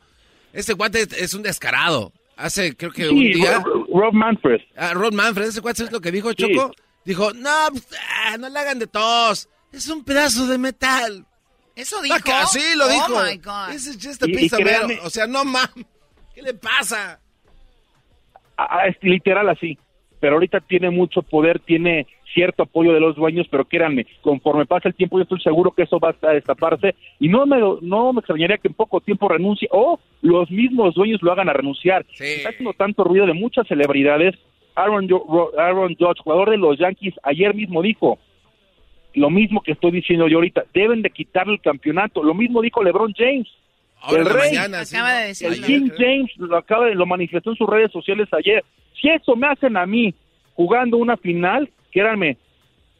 Ese 0.53 0.73
guante 0.73 1.01
es, 1.17 1.33
un 1.33 1.43
descarado. 1.43 2.11
Hace, 2.35 2.75
creo 2.75 2.91
que 2.91 3.03
Sí, 3.03 3.09
un 3.09 3.19
día... 3.41 3.59
Rob- 3.59 3.87
Rob 3.93 4.13
Manfred. 4.13 4.61
Ah, 4.75 4.93
Rob 4.93 5.13
Manfred, 5.13 5.47
ese 5.47 5.59
guante 5.61 5.83
es 5.83 5.91
lo 5.91 6.01
que 6.01 6.11
dijo 6.11 6.29
Sí. 6.31 6.35
Choco. 6.37 6.71
Dijo, 7.05 7.33
no, 7.33 7.49
pues, 7.71 7.87
ah, 8.25 8.37
no 8.37 8.49
le 8.49 8.59
hagan 8.59 8.79
de 8.79 8.87
tos. 8.87 9.47
Es 9.71 9.87
un 9.89 10.03
pedazo 10.03 10.45
de 10.47 10.57
metal. 10.57 11.25
¿Eso 11.75 12.01
dijo? 12.01 12.15
Acá, 12.15 12.45
sí, 12.47 12.59
lo 12.75 12.85
Oh, 12.85 12.89
dijo. 12.89 13.23
my 13.23 13.37
God. 13.37 13.69
Ese 13.73 13.91
es 13.91 13.97
just 14.01 14.21
a 14.23 14.27
Y- 14.27 14.31
y 14.31 14.37
piece 14.37 14.55
of 14.55 14.61
metal. 14.63 14.87
créanme- 14.87 14.99
O 15.03 15.09
sea, 15.09 15.25
no 15.27 15.43
mames. 15.45 15.85
¿Qué 16.35 16.41
le 16.41 16.53
pasa? 16.53 17.19
Ah, 18.57 18.87
es 18.87 18.95
literal 19.01 19.49
así. 19.49 19.77
Pero 20.19 20.33
ahorita 20.33 20.59
tiene 20.61 20.89
mucho 20.91 21.21
poder, 21.23 21.59
tiene 21.59 22.05
cierto 22.33 22.63
apoyo 22.63 22.93
de 22.93 22.99
los 22.99 23.15
dueños, 23.15 23.47
pero 23.49 23.65
créanme, 23.65 24.05
conforme 24.21 24.65
pasa 24.65 24.89
el 24.89 24.95
tiempo 24.95 25.17
yo 25.17 25.23
estoy 25.23 25.41
seguro 25.41 25.71
que 25.71 25.83
eso 25.83 25.99
va 25.99 26.15
a 26.21 26.33
destaparse 26.33 26.95
y 27.19 27.29
no 27.29 27.45
me 27.45 27.59
no 27.81 28.13
me 28.13 28.19
extrañaría 28.19 28.57
que 28.57 28.67
en 28.67 28.73
poco 28.73 29.01
tiempo 29.01 29.27
renuncie 29.27 29.67
o 29.71 29.99
los 30.21 30.49
mismos 30.49 30.95
dueños 30.95 31.21
lo 31.21 31.31
hagan 31.31 31.49
a 31.49 31.53
renunciar. 31.53 32.05
Está 32.19 32.49
haciendo 32.49 32.73
tanto 32.73 33.03
ruido 33.03 33.25
de 33.25 33.33
muchas 33.33 33.67
celebridades. 33.67 34.35
Aaron, 34.75 35.07
Aaron 35.57 35.95
Judge, 35.95 36.21
jugador 36.23 36.49
de 36.49 36.57
los 36.57 36.77
Yankees, 36.77 37.13
ayer 37.23 37.53
mismo 37.53 37.81
dijo 37.81 38.17
lo 39.13 39.29
mismo 39.29 39.61
que 39.61 39.73
estoy 39.73 39.91
diciendo 39.91 40.27
yo 40.27 40.37
ahorita, 40.37 40.65
deben 40.73 41.01
de 41.01 41.09
quitarle 41.09 41.53
el 41.53 41.61
campeonato. 41.61 42.23
Lo 42.23 42.33
mismo 42.33 42.61
dijo 42.61 42.83
LeBron 42.83 43.13
James. 43.15 43.47
Ahora 44.01 44.21
el 44.21 44.29
rey, 44.29 44.49
mañana, 44.51 44.85
sí, 44.85 44.95
Acaba 44.95 45.13
¿no? 45.13 45.19
de 45.19 45.27
decir. 45.27 45.47
el 45.47 45.63
King 45.63 45.89
James 45.97 46.31
lo 46.37 46.57
acaba 46.57 46.85
de, 46.85 46.95
lo 46.95 47.05
manifestó 47.05 47.51
en 47.51 47.55
sus 47.55 47.69
redes 47.69 47.91
sociales 47.91 48.27
ayer. 48.31 48.63
Si 48.99 49.09
eso 49.09 49.35
me 49.35 49.47
hacen 49.47 49.77
a 49.77 49.85
mí 49.85 50.13
jugando 50.55 50.97
una 50.97 51.17
final, 51.17 51.69
créanme, 51.91 52.37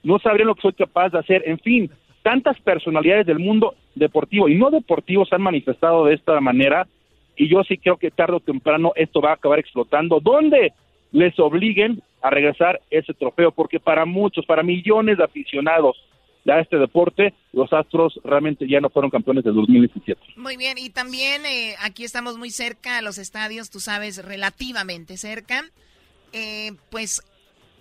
no 0.04 0.20
sabrían 0.20 0.48
lo 0.48 0.56
que 0.56 0.62
soy 0.62 0.74
capaz 0.74 1.10
de 1.10 1.20
hacer. 1.20 1.44
En 1.46 1.60
fin, 1.60 1.90
tantas 2.24 2.60
personalidades 2.62 3.26
del 3.26 3.40
mundo 3.40 3.76
deportivo 3.96 4.48
y 4.48 4.56
no 4.56 4.70
deportivo 4.70 5.26
se 5.26 5.36
han 5.36 5.42
manifestado 5.42 6.06
de 6.06 6.16
esta 6.16 6.40
manera 6.40 6.88
y 7.36 7.50
yo 7.50 7.64
sí 7.64 7.78
creo 7.78 7.98
que 7.98 8.12
tarde 8.12 8.36
o 8.36 8.40
temprano 8.40 8.92
esto 8.96 9.22
va 9.22 9.32
a 9.32 9.36
acabar 9.36 9.60
explotando. 9.60 10.20
¿Dónde 10.20 10.74
les 11.12 11.38
obliguen 11.40 12.02
a 12.22 12.30
regresar 12.30 12.82
ese 12.90 13.14
trofeo? 13.14 13.52
Porque 13.52 13.80
para 13.80 14.06
muchos, 14.06 14.46
para 14.46 14.64
millones 14.64 15.18
de 15.18 15.24
aficionados 15.24 15.98
a 16.48 16.60
este 16.60 16.78
deporte, 16.78 17.34
los 17.54 17.72
Astros 17.72 18.20
realmente 18.24 18.68
ya 18.68 18.80
no 18.80 18.90
fueron 18.90 19.12
campeones 19.12 19.44
del 19.44 19.56
2017. 19.56 20.20
Muy 20.38 20.58
bien, 20.58 20.78
y 20.78 20.90
también 20.90 21.46
eh, 21.46 21.76
aquí 21.82 22.04
estamos 22.04 22.38
muy 22.38 22.50
cerca 22.50 22.98
a 22.98 23.02
los 23.02 23.18
estadios, 23.18 23.70
tú 23.70 23.80
sabes, 23.80 24.24
relativamente 24.26 25.18
cerca. 25.18 25.64
Eh, 26.34 26.72
pues 26.90 27.22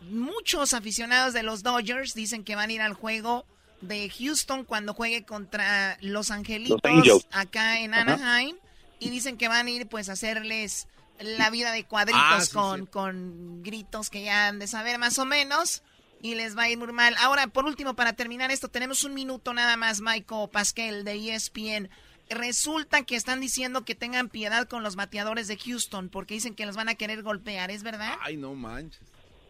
muchos 0.03 0.75
aficionados 0.75 1.33
de 1.35 1.43
los 1.43 1.63
Dodgers 1.63 2.15
dicen 2.15 2.45
que 2.45 2.57
van 2.57 2.71
a 2.71 2.73
ir 2.73 2.81
al 2.81 2.95
juego 2.95 3.47
de 3.81 4.11
Houston 4.11 4.65
cuando 4.65 4.95
juegue 4.95 5.25
contra 5.25 5.97
Los 6.01 6.31
Angelitos 6.31 6.81
Los 6.85 7.27
acá 7.31 7.81
en 7.81 7.95
Ajá. 7.95 8.03
Anaheim 8.15 8.57
y 8.99 9.11
dicen 9.11 9.37
que 9.39 9.49
van 9.49 9.67
a 9.67 9.71
ir 9.71 9.87
pues 9.87 10.09
a 10.09 10.13
hacerles 10.13 10.87
la 11.19 11.51
vida 11.51 11.73
de 11.73 11.85
cuadritos 11.85 12.21
Ah, 12.23 12.41
sí, 12.41 12.53
con, 12.53 12.81
sí. 12.81 12.87
con 12.91 13.63
gritos 13.63 14.11
que 14.11 14.23
ya 14.23 14.49
han 14.49 14.59
de 14.59 14.67
saber 14.67 14.99
más 14.99 15.19
o 15.19 15.25
menos 15.25 15.83
y 16.23 16.35
les 16.35 16.57
va 16.57 16.63
a 16.65 16.69
ir 16.71 16.77
muy 16.77 16.93
mal. 16.93 17.15
Ahora, 17.21 17.47
por 17.47 17.65
último, 17.65 17.95
para 17.95 18.13
terminar 18.13 18.51
esto, 18.51 18.69
tenemos 18.69 19.05
un 19.05 19.15
minuto 19.15 19.55
nada 19.55 19.77
más, 19.79 20.03
Michael 20.03 20.51
Pascal 20.51 21.03
de 21.05 21.35
ESPN. 21.35 21.89
Resulta 22.29 23.03
que 23.05 23.17
están 23.17 23.41
diciendo 23.41 23.85
que 23.87 23.95
tengan 23.95 24.29
piedad 24.29 24.69
con 24.69 24.83
los 24.83 24.97
bateadores 24.97 25.49
de 25.49 25.57
Houston 25.57 26.11
porque 26.11 26.35
dicen 26.35 26.55
que 26.55 26.67
los 26.67 26.77
van 26.77 26.89
a 26.91 26.95
querer 26.95 27.23
golpear, 27.23 27.71
¿es 27.71 27.83
verdad? 27.83 28.15
Ay, 28.21 28.37
no 28.37 28.55
manches. 28.55 29.01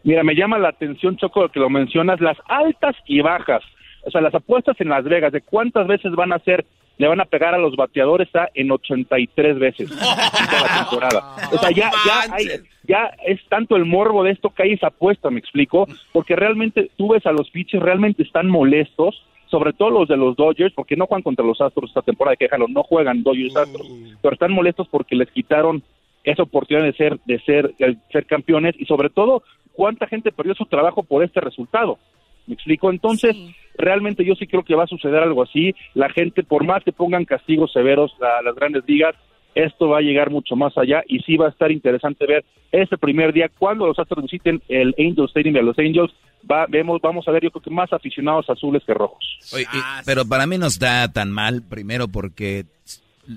Mira, 0.03 0.23
me 0.23 0.35
llama 0.35 0.59
la 0.59 0.69
atención, 0.69 1.17
Choco, 1.17 1.49
que 1.49 1.61
lo 1.61 1.71
mencionas, 1.71 2.21
las 2.21 2.39
altas 2.47 2.97
y 3.07 3.21
bajas. 3.21 3.63
O 4.03 4.11
sea, 4.11 4.21
las 4.21 4.35
apuestas 4.35 4.81
en 4.81 4.89
Las 4.89 5.05
Vegas 5.05 5.33
de 5.33 5.43
cuántas 5.43 5.87
veces 5.87 6.13
van 6.13 6.33
a 6.33 6.37
hacer, 6.37 6.65
le 6.97 7.07
van 7.07 7.21
a 7.21 7.27
pegar 7.27 7.55
a 7.55 7.59
los 7.59 7.77
bateadores 7.77 8.27
está 8.29 8.49
en 8.55 8.71
83 8.71 9.59
veces 9.59 9.91
toda 9.91 10.63
la 10.63 10.85
temporada. 10.85 11.37
O 11.53 11.59
sea, 11.59 11.71
ya, 11.71 11.91
ya, 12.07 12.35
hay, 12.35 12.47
ya 12.85 13.11
es 13.27 13.41
tanto 13.49 13.77
el 13.77 13.85
morbo 13.85 14.25
de 14.25 14.33
esto 14.33 14.51
que 14.51 14.63
hay 14.63 14.73
esa 14.73 14.89
apuesta, 14.89 15.31
me 15.31 15.39
explico, 15.39 15.87
porque 16.13 16.37
realmente 16.37 16.91
tú 16.97 17.09
ves 17.09 17.27
a 17.27 17.33
los 17.33 17.51
pitchers, 17.51 17.83
realmente 17.83 18.23
están 18.23 18.49
molestos, 18.49 19.23
sobre 19.51 19.73
todo 19.73 19.91
los 19.91 20.09
de 20.09 20.17
los 20.17 20.37
Dodgers, 20.37 20.73
porque 20.75 20.97
no 20.97 21.07
juegan 21.07 21.23
contra 21.23 21.45
los 21.45 21.61
Astros 21.61 21.91
esta 21.91 22.03
temporada, 22.03 22.37
que 22.37 22.45
déjalo, 22.47 22.69
no 22.69 22.83
juegan 22.83 23.23
Dodgers 23.23 23.57
Astros, 23.57 23.87
pero 24.23 24.35
están 24.35 24.53
molestos 24.53 24.89
porque 24.89 25.17
les 25.17 25.31
quitaron 25.31 25.83
esa 26.25 26.43
oportunidad 26.43 26.85
de 26.85 26.93
ser, 26.93 27.19
de 27.25 27.41
ser, 27.41 27.75
de 27.77 27.97
ser 28.13 28.27
campeones 28.27 28.75
y 28.79 28.85
sobre 28.85 29.11
todo 29.11 29.43
cuánta 29.81 30.07
gente 30.07 30.31
perdió 30.31 30.55
su 30.55 30.67
trabajo 30.67 31.03
por 31.03 31.25
este 31.25 31.41
resultado. 31.41 31.99
¿Me 32.47 32.53
explico? 32.55 32.91
Entonces, 32.91 33.35
realmente 33.79 34.27
yo 34.27 34.35
sí 34.35 34.47
creo 34.47 34.63
que 34.63 34.75
va 34.75 34.85
a 34.85 34.87
suceder 34.87 35.23
algo 35.23 35.43
así. 35.43 35.75
La 35.95 36.11
gente, 36.11 36.43
por 36.43 36.65
más 36.67 36.85
que 36.85 36.93
pongan 36.93 37.25
castigos 37.25 37.73
severos 37.73 38.13
a 38.21 38.43
las 38.43 38.55
grandes 38.55 38.83
ligas, 38.87 39.15
esto 39.55 39.89
va 39.89 39.99
a 39.99 40.03
llegar 40.03 40.29
mucho 40.31 40.55
más 40.55 40.77
allá 40.77 41.03
y 41.09 41.21
sí 41.21 41.39
va 41.39 41.47
a 41.47 41.51
estar 41.51 41.73
interesante 41.73 42.27
ver 42.27 42.45
ese 42.73 42.99
primer 42.99 43.33
día 43.33 43.49
cuando 43.59 43.87
los 43.87 43.99
Astros 43.99 44.23
visiten 44.25 44.61
el 44.69 44.95
Angel 44.99 45.25
Stadium 45.29 45.55
de 45.55 45.63
los 45.63 45.79
Angels. 45.79 46.13
Va, 46.51 46.67
vemos, 46.69 47.01
vamos 47.03 47.27
a 47.27 47.31
ver, 47.31 47.43
yo 47.45 47.51
creo 47.51 47.63
que 47.63 47.71
más 47.71 47.91
aficionados 47.91 48.51
azules 48.51 48.83
que 48.87 48.93
rojos. 48.93 49.25
Oye, 49.55 49.63
y- 49.65 50.05
pero 50.05 50.27
para 50.27 50.47
mí 50.47 50.59
no 50.59 50.67
está 50.67 51.11
tan 51.11 51.31
mal, 51.31 51.63
primero 51.71 52.07
porque 52.09 52.65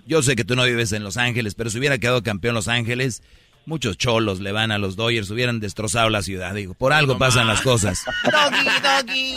yo 0.06 0.22
sé 0.22 0.36
que 0.36 0.44
tú 0.44 0.56
no 0.58 0.66
vives 0.66 0.92
en 0.92 1.04
Los 1.04 1.16
Ángeles, 1.18 1.56
pero 1.56 1.70
si 1.70 1.80
hubiera 1.80 1.98
quedado 2.00 2.22
campeón 2.22 2.54
Los 2.56 2.68
Ángeles, 2.68 3.22
muchos 3.66 3.98
cholos 3.98 4.40
le 4.40 4.52
van 4.52 4.72
a 4.72 4.78
los 4.78 4.96
Dodgers, 4.96 5.30
hubieran 5.32 5.60
destrozado 5.60 6.10
la 6.10 6.22
ciudad. 6.22 6.54
Digo, 6.54 6.74
por 6.74 6.94
algo 6.94 7.18
pasan 7.18 7.48
las 7.48 7.62
cosas. 7.62 8.04
Doggy, 8.24 8.70
doggy. 8.82 9.36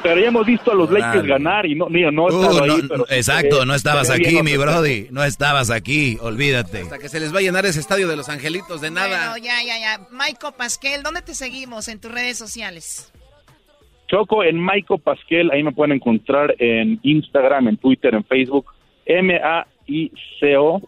Pero 0.00 0.20
ya 0.20 0.28
hemos 0.28 0.46
visto 0.46 0.70
a 0.70 0.74
los 0.76 0.88
Lakers 0.90 1.24
Claro. 1.24 1.28
ganar 1.28 1.66
y 1.66 1.74
no, 1.74 1.86
digo, 1.90 2.12
no 2.12 2.26
Uh, 2.26 2.30
no, 2.30 2.62
ahí, 2.74 2.82
pero 2.88 3.04
exacto, 3.10 3.66
no 3.66 3.74
estabas 3.74 4.10
aquí, 4.10 4.42
mi 4.44 4.56
brody. 4.56 5.08
No 5.10 5.24
estabas 5.24 5.70
aquí, 5.70 6.16
olvídate. 6.20 6.82
Hasta 6.82 6.98
que 7.00 7.08
se 7.08 7.18
les 7.18 7.34
va 7.34 7.38
a 7.40 7.42
llenar 7.42 7.66
ese 7.66 7.80
estadio 7.80 8.06
de 8.06 8.14
los 8.14 8.28
angelitos 8.28 8.80
de 8.80 8.92
nada. 8.92 9.30
Bueno, 9.30 9.44
ya, 9.44 9.60
ya, 9.64 9.76
ya. 9.78 10.00
Michael 10.12 10.54
Pascal, 10.56 11.02
¿dónde 11.02 11.22
te 11.22 11.34
seguimos 11.34 11.88
en 11.88 12.00
tus 12.00 12.12
redes 12.12 12.38
sociales? 12.38 13.12
Choco 14.06 14.44
en 14.44 14.58
Maico 14.60 14.98
Pasquel, 14.98 15.50
ahí 15.50 15.62
me 15.64 15.72
pueden 15.72 15.92
encontrar 15.96 16.54
en 16.60 17.00
Instagram, 17.02 17.66
en 17.68 17.76
Twitter, 17.76 18.14
en 18.14 18.24
Facebook, 18.24 18.66
M-A-I-C-O 19.04 20.80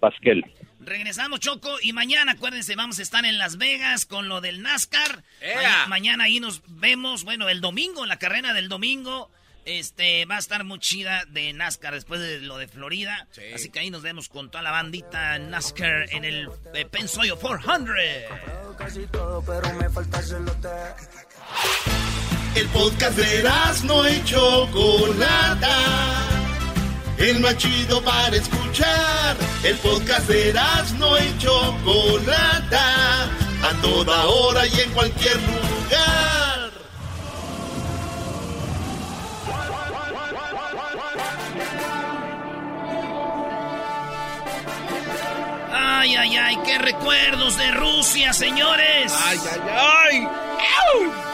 Pasquel. 0.00 0.44
Regresamos, 0.84 1.40
Choco, 1.40 1.76
y 1.82 1.92
mañana, 1.92 2.32
acuérdense, 2.32 2.76
vamos 2.76 2.98
a 2.98 3.02
estar 3.02 3.24
en 3.24 3.38
Las 3.38 3.56
Vegas 3.56 4.04
con 4.06 4.28
lo 4.28 4.40
del 4.40 4.62
NASCAR. 4.62 5.24
Ma- 5.54 5.86
mañana 5.88 6.24
ahí 6.24 6.40
nos 6.40 6.62
vemos, 6.66 7.24
bueno, 7.24 7.48
el 7.48 7.60
domingo, 7.60 8.04
la 8.06 8.18
carrera 8.18 8.52
del 8.52 8.68
domingo, 8.68 9.30
este, 9.64 10.26
va 10.26 10.36
a 10.36 10.38
estar 10.40 10.62
muy 10.64 10.78
chida 10.78 11.24
de 11.30 11.52
NASCAR 11.54 11.94
después 11.94 12.20
de 12.20 12.40
lo 12.40 12.58
de 12.58 12.68
Florida. 12.68 13.26
Así 13.54 13.70
que 13.70 13.78
ahí 13.80 13.90
nos 13.90 14.02
vemos 14.02 14.28
con 14.28 14.50
toda 14.50 14.62
la 14.62 14.70
bandita 14.70 15.38
NASCAR 15.38 16.06
en 16.12 16.24
el 16.24 16.48
eh, 16.74 16.84
Pensoyo 16.84 17.38
400. 17.38 17.94
El 22.56 22.68
podcast 22.68 23.16
de 23.16 23.42
no 23.84 24.08
y 24.08 24.22
Chocolata. 24.24 25.70
El 27.18 27.40
más 27.40 27.56
chido 27.56 28.02
para 28.02 28.36
escuchar. 28.36 29.36
El 29.62 29.76
podcast 29.76 30.28
de 30.28 30.52
no 30.98 31.18
y 31.18 31.38
Chocolata. 31.38 33.24
A 33.62 33.72
toda 33.80 34.26
hora 34.26 34.66
y 34.66 34.80
en 34.80 34.90
cualquier 34.90 35.36
lugar. 35.36 36.70
Ay, 45.72 46.16
ay, 46.16 46.36
ay, 46.36 46.58
qué 46.66 46.78
recuerdos 46.78 47.56
de 47.56 47.70
Rusia, 47.70 48.32
señores. 48.34 49.12
Ay, 49.24 49.38
ay, 49.70 50.28
ay. 51.00 51.33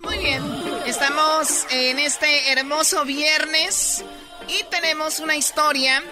Muy 0.00 0.18
bien, 0.18 0.42
estamos 0.86 1.66
en 1.70 1.98
este 1.98 2.50
hermoso 2.52 3.04
viernes 3.04 4.02
y 4.48 4.64
tenemos 4.70 5.20
una 5.20 5.36
historia, 5.36 6.02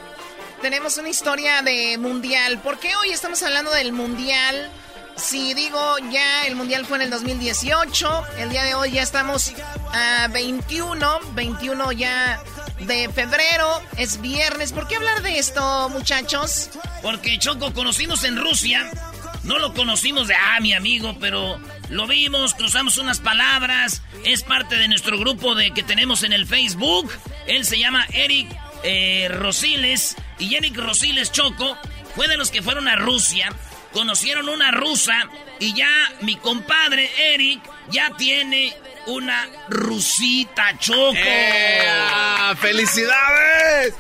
tenemos 0.61 0.99
una 0.99 1.09
historia 1.09 1.63
de 1.63 1.97
mundial. 1.99 2.61
¿Por 2.61 2.79
qué 2.79 2.95
hoy 2.97 3.11
estamos 3.11 3.43
hablando 3.43 3.71
del 3.71 3.93
mundial? 3.93 4.71
Si 5.17 5.55
digo 5.55 5.97
ya 6.11 6.47
el 6.47 6.55
mundial 6.55 6.85
fue 6.85 6.99
en 6.99 7.05
el 7.05 7.11
2018, 7.11 8.27
el 8.39 8.51
día 8.51 8.65
de 8.65 8.75
hoy 8.75 8.93
ya 8.93 9.03
estamos 9.03 9.53
a 9.93 10.29
21, 10.29 11.21
21 11.33 11.93
ya 11.93 12.41
de 12.81 13.09
febrero, 13.09 13.83
es 13.97 14.21
viernes. 14.21 14.73
¿Por 14.73 14.87
qué 14.87 14.97
hablar 14.97 15.23
de 15.23 15.39
esto, 15.39 15.89
muchachos? 15.89 16.71
Porque 17.03 17.39
Choco 17.39 17.73
conocimos 17.73 18.23
en 18.25 18.37
Rusia. 18.37 18.91
No 19.45 19.59
lo 19.59 19.73
conocimos 19.73 20.29
de, 20.29 20.35
ah, 20.35 20.61
mi 20.61 20.75
amigo, 20.75 21.17
pero 21.19 21.59
lo 21.91 22.07
vimos, 22.07 22.55
cruzamos 22.55 22.99
unas 22.99 23.21
palabras. 23.21 24.03
Es 24.25 24.43
parte 24.43 24.77
de 24.77 24.89
nuestro 24.89 25.19
grupo 25.19 25.55
de 25.55 25.73
que 25.73 25.83
tenemos 25.83 26.23
en 26.23 26.33
el 26.33 26.47
Facebook. 26.47 27.11
Él 27.47 27.65
se 27.65 27.79
llama 27.79 28.07
Eric 28.13 28.49
eh, 28.83 29.29
Rosiles. 29.31 30.17
Y 30.39 30.55
Eric 30.55 30.77
Rosiles 30.77 31.33
Choco 31.33 31.79
fue 32.15 32.29
de 32.29 32.37
los 32.37 32.51
que 32.51 32.63
fueron 32.63 32.89
a 32.89 32.97
Rusia. 32.97 33.51
Conocieron 33.93 34.49
una 34.49 34.71
rusa. 34.71 35.29
Y 35.61 35.75
ya 35.75 35.89
mi 36.21 36.37
compadre 36.37 37.11
Eric 37.35 37.61
ya 37.91 38.13
tiene 38.17 38.75
una 39.07 39.47
rusita 39.71 40.79
Choco. 40.79 41.15
¡Ea! 41.15 42.55
¡Felicidades! 42.61 43.95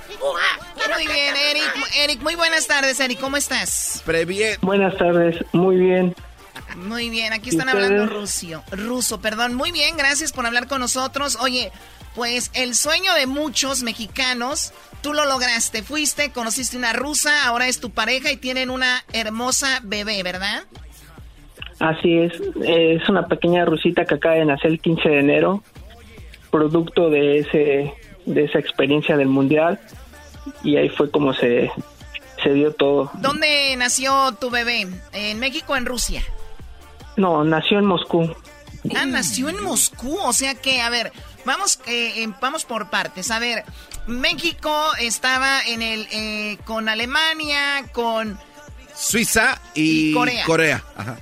Muy 0.94 1.06
bien, 1.06 1.34
Eric. 1.36 1.72
Eric, 1.96 2.20
muy 2.20 2.34
buenas 2.34 2.66
tardes, 2.66 3.00
Eric. 3.00 3.18
¿Cómo 3.18 3.38
estás? 3.38 4.02
Previene. 4.04 4.58
Buenas 4.60 4.96
tardes, 4.98 5.36
muy 5.52 5.76
bien. 5.76 6.14
Muy 6.76 7.10
bien, 7.10 7.32
aquí 7.32 7.50
están 7.50 7.68
hablando 7.68 8.06
rusio. 8.06 8.62
Ruso, 8.70 9.20
perdón. 9.20 9.54
Muy 9.54 9.72
bien, 9.72 9.96
gracias 9.96 10.32
por 10.32 10.46
hablar 10.46 10.66
con 10.68 10.80
nosotros. 10.80 11.38
Oye, 11.40 11.72
pues 12.14 12.50
el 12.54 12.74
sueño 12.74 13.14
de 13.14 13.26
muchos 13.26 13.82
mexicanos, 13.82 14.72
tú 15.02 15.12
lo 15.12 15.24
lograste. 15.24 15.82
Fuiste, 15.82 16.30
conociste 16.30 16.76
una 16.76 16.92
rusa, 16.92 17.46
ahora 17.46 17.68
es 17.68 17.80
tu 17.80 17.90
pareja 17.90 18.30
y 18.32 18.36
tienen 18.36 18.70
una 18.70 19.04
hermosa 19.12 19.80
bebé, 19.82 20.22
¿verdad? 20.22 20.64
Así 21.78 22.18
es, 22.18 22.32
es 22.64 23.08
una 23.08 23.26
pequeña 23.26 23.64
rusita 23.64 24.04
que 24.04 24.14
acaba 24.14 24.34
de 24.34 24.44
nacer 24.44 24.72
el 24.72 24.80
15 24.80 25.08
de 25.08 25.18
enero, 25.20 25.62
producto 26.50 27.08
de 27.08 27.38
ese 27.38 27.94
de 28.26 28.44
esa 28.44 28.58
experiencia 28.58 29.16
del 29.16 29.28
mundial 29.28 29.80
y 30.62 30.76
ahí 30.76 30.88
fue 30.88 31.10
como 31.10 31.32
se, 31.32 31.70
se 32.42 32.52
dio 32.52 32.72
todo. 32.72 33.10
¿Dónde 33.14 33.74
nació 33.76 34.32
tu 34.40 34.50
bebé? 34.50 34.86
¿En 35.12 35.38
México 35.38 35.72
o 35.72 35.76
en 35.76 35.86
Rusia? 35.86 36.22
No, 37.18 37.44
nació 37.44 37.78
en 37.78 37.84
Moscú. 37.84 38.34
Ah, 38.96 39.04
nació 39.04 39.50
en 39.50 39.62
Moscú, 39.62 40.16
o 40.18 40.32
sea 40.32 40.54
que, 40.54 40.80
a 40.80 40.88
ver, 40.88 41.12
Vamos, 41.48 41.80
eh, 41.86 42.24
eh, 42.24 42.28
vamos 42.42 42.66
por 42.66 42.90
partes. 42.90 43.30
A 43.30 43.38
ver, 43.38 43.64
México 44.06 44.70
estaba 45.00 45.62
en 45.62 45.80
el 45.80 46.06
eh, 46.10 46.58
con 46.66 46.90
Alemania, 46.90 47.86
con 47.90 48.38
Suiza 48.94 49.58
y, 49.72 50.12
Corea. 50.12 50.44
Corea. 50.44 50.84
Ajá. 50.94 51.18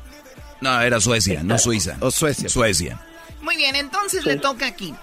No, 0.61 0.81
era 0.81 1.01
Suecia, 1.01 1.45
no 1.45 1.57
Suiza. 1.59 1.97
O 2.01 2.11
Suecia. 2.11 2.49
Suecia. 2.49 3.01
Muy 3.41 3.57
bien, 3.57 3.77
entonces 3.77 4.25
le 4.25 4.35
toca 4.35 4.67
aquí. 4.67 4.97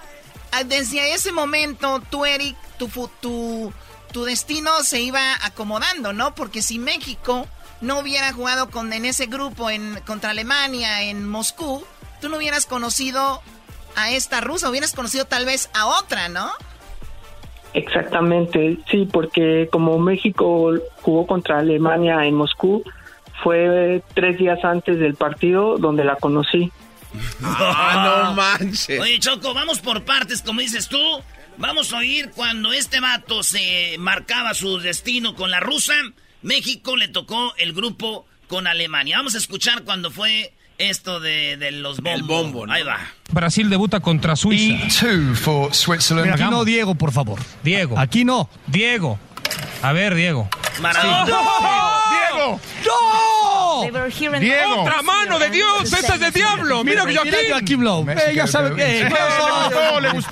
Ah, 0.52 0.62
Desde 0.62 1.14
ese 1.14 1.32
momento, 1.32 2.02
tú, 2.10 2.26
Eric, 2.26 2.54
tu, 2.76 2.88
tu, 3.22 3.72
tu 4.12 4.24
destino 4.24 4.82
se 4.82 5.00
iba 5.00 5.36
acomodando, 5.42 6.12
¿no? 6.12 6.34
Porque 6.34 6.60
si 6.60 6.78
México 6.78 7.48
no 7.84 8.00
hubiera 8.00 8.32
jugado 8.32 8.70
con, 8.70 8.92
en 8.92 9.04
ese 9.04 9.26
grupo 9.26 9.70
en, 9.70 10.00
contra 10.06 10.30
Alemania 10.30 11.02
en 11.02 11.28
Moscú, 11.28 11.84
tú 12.20 12.28
no 12.28 12.38
hubieras 12.38 12.66
conocido 12.66 13.42
a 13.96 14.10
esta 14.10 14.40
rusa, 14.40 14.70
hubieras 14.70 14.92
conocido 14.92 15.24
tal 15.24 15.46
vez 15.46 15.70
a 15.74 15.86
otra, 15.86 16.28
¿no? 16.28 16.50
Exactamente, 17.74 18.78
sí, 18.90 19.08
porque 19.12 19.68
como 19.70 19.98
México 19.98 20.72
jugó 21.02 21.26
contra 21.26 21.58
Alemania 21.58 22.24
en 22.24 22.34
Moscú, 22.34 22.84
fue 23.42 24.02
tres 24.14 24.38
días 24.38 24.64
antes 24.64 24.98
del 24.98 25.14
partido 25.14 25.76
donde 25.78 26.04
la 26.04 26.16
conocí. 26.16 26.70
Ah, 27.42 28.24
no 28.26 28.34
manches. 28.34 29.00
Oye, 29.00 29.18
Choco, 29.18 29.54
vamos 29.54 29.80
por 29.80 30.04
partes, 30.04 30.42
como 30.42 30.60
dices 30.60 30.88
tú. 30.88 30.98
Vamos 31.56 31.92
a 31.92 31.98
oír 31.98 32.30
cuando 32.34 32.72
este 32.72 33.00
vato 33.00 33.42
se 33.42 33.96
marcaba 33.98 34.54
su 34.54 34.78
destino 34.78 35.34
con 35.34 35.50
la 35.50 35.60
rusa. 35.60 35.94
México 36.44 36.96
le 36.96 37.08
tocó 37.08 37.54
el 37.56 37.72
grupo 37.72 38.26
con 38.48 38.66
Alemania. 38.66 39.16
Vamos 39.16 39.34
a 39.34 39.38
escuchar 39.38 39.82
cuando 39.82 40.10
fue 40.10 40.52
esto 40.78 41.18
de, 41.18 41.56
de 41.56 41.72
los 41.72 42.00
bombos. 42.00 42.26
bombo, 42.26 42.66
¿no? 42.66 42.72
Ahí 42.72 42.82
va. 42.82 42.98
Brasil 43.32 43.70
debuta 43.70 44.00
contra 44.00 44.36
Suiza. 44.36 44.86
Aquí 46.32 46.42
no, 46.50 46.64
Diego, 46.64 46.94
por 46.94 47.12
favor. 47.12 47.40
Diego. 47.62 47.98
Aquí 47.98 48.24
no, 48.24 48.48
Diego. 48.66 49.18
A 49.82 49.92
ver, 49.92 50.14
Diego. 50.14 50.48
Maradona. 50.80 51.24
¡Diego! 51.24 52.60
¡No! 52.86 54.40
Diego. 54.40 54.82
¡Otra 54.82 55.02
mano 55.02 55.38
de 55.38 55.50
Dios! 55.50 55.92
¡Esa 55.92 56.14
es 56.14 56.20
de 56.20 56.30
diablo! 56.30 56.82
¡Mira 56.84 57.04
Mira 57.04 57.22
Joaquín! 57.22 57.50
Joaquim 57.50 57.80
Lowe. 57.82 58.12
Eh, 58.12 58.34
ya 58.34 58.46
sabe 58.46 58.74
que... 58.74 59.08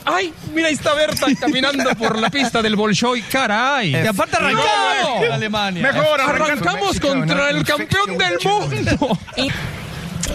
¡Ay! 0.05 0.33
Mira, 0.53 0.69
ahí 0.69 0.75
está 0.75 0.95
Berta 0.95 1.27
caminando 1.41 1.95
por 1.97 2.19
la 2.19 2.31
pista 2.31 2.63
del 2.63 2.77
Bolshoi. 2.77 3.23
¡Caray! 3.23 3.91
Y 3.91 4.07
aparte 4.07 4.37
arrancamos 4.37 5.27
¡No! 5.29 5.35
Alemania. 5.35 5.83
Mejor, 5.83 6.21
Arrancamos 6.21 6.51
arrancamos 6.51 7.01
contra 7.01 7.51
el 7.51 7.65
campeón 7.65 8.19
del 8.19 8.39
mundo. 8.45 9.19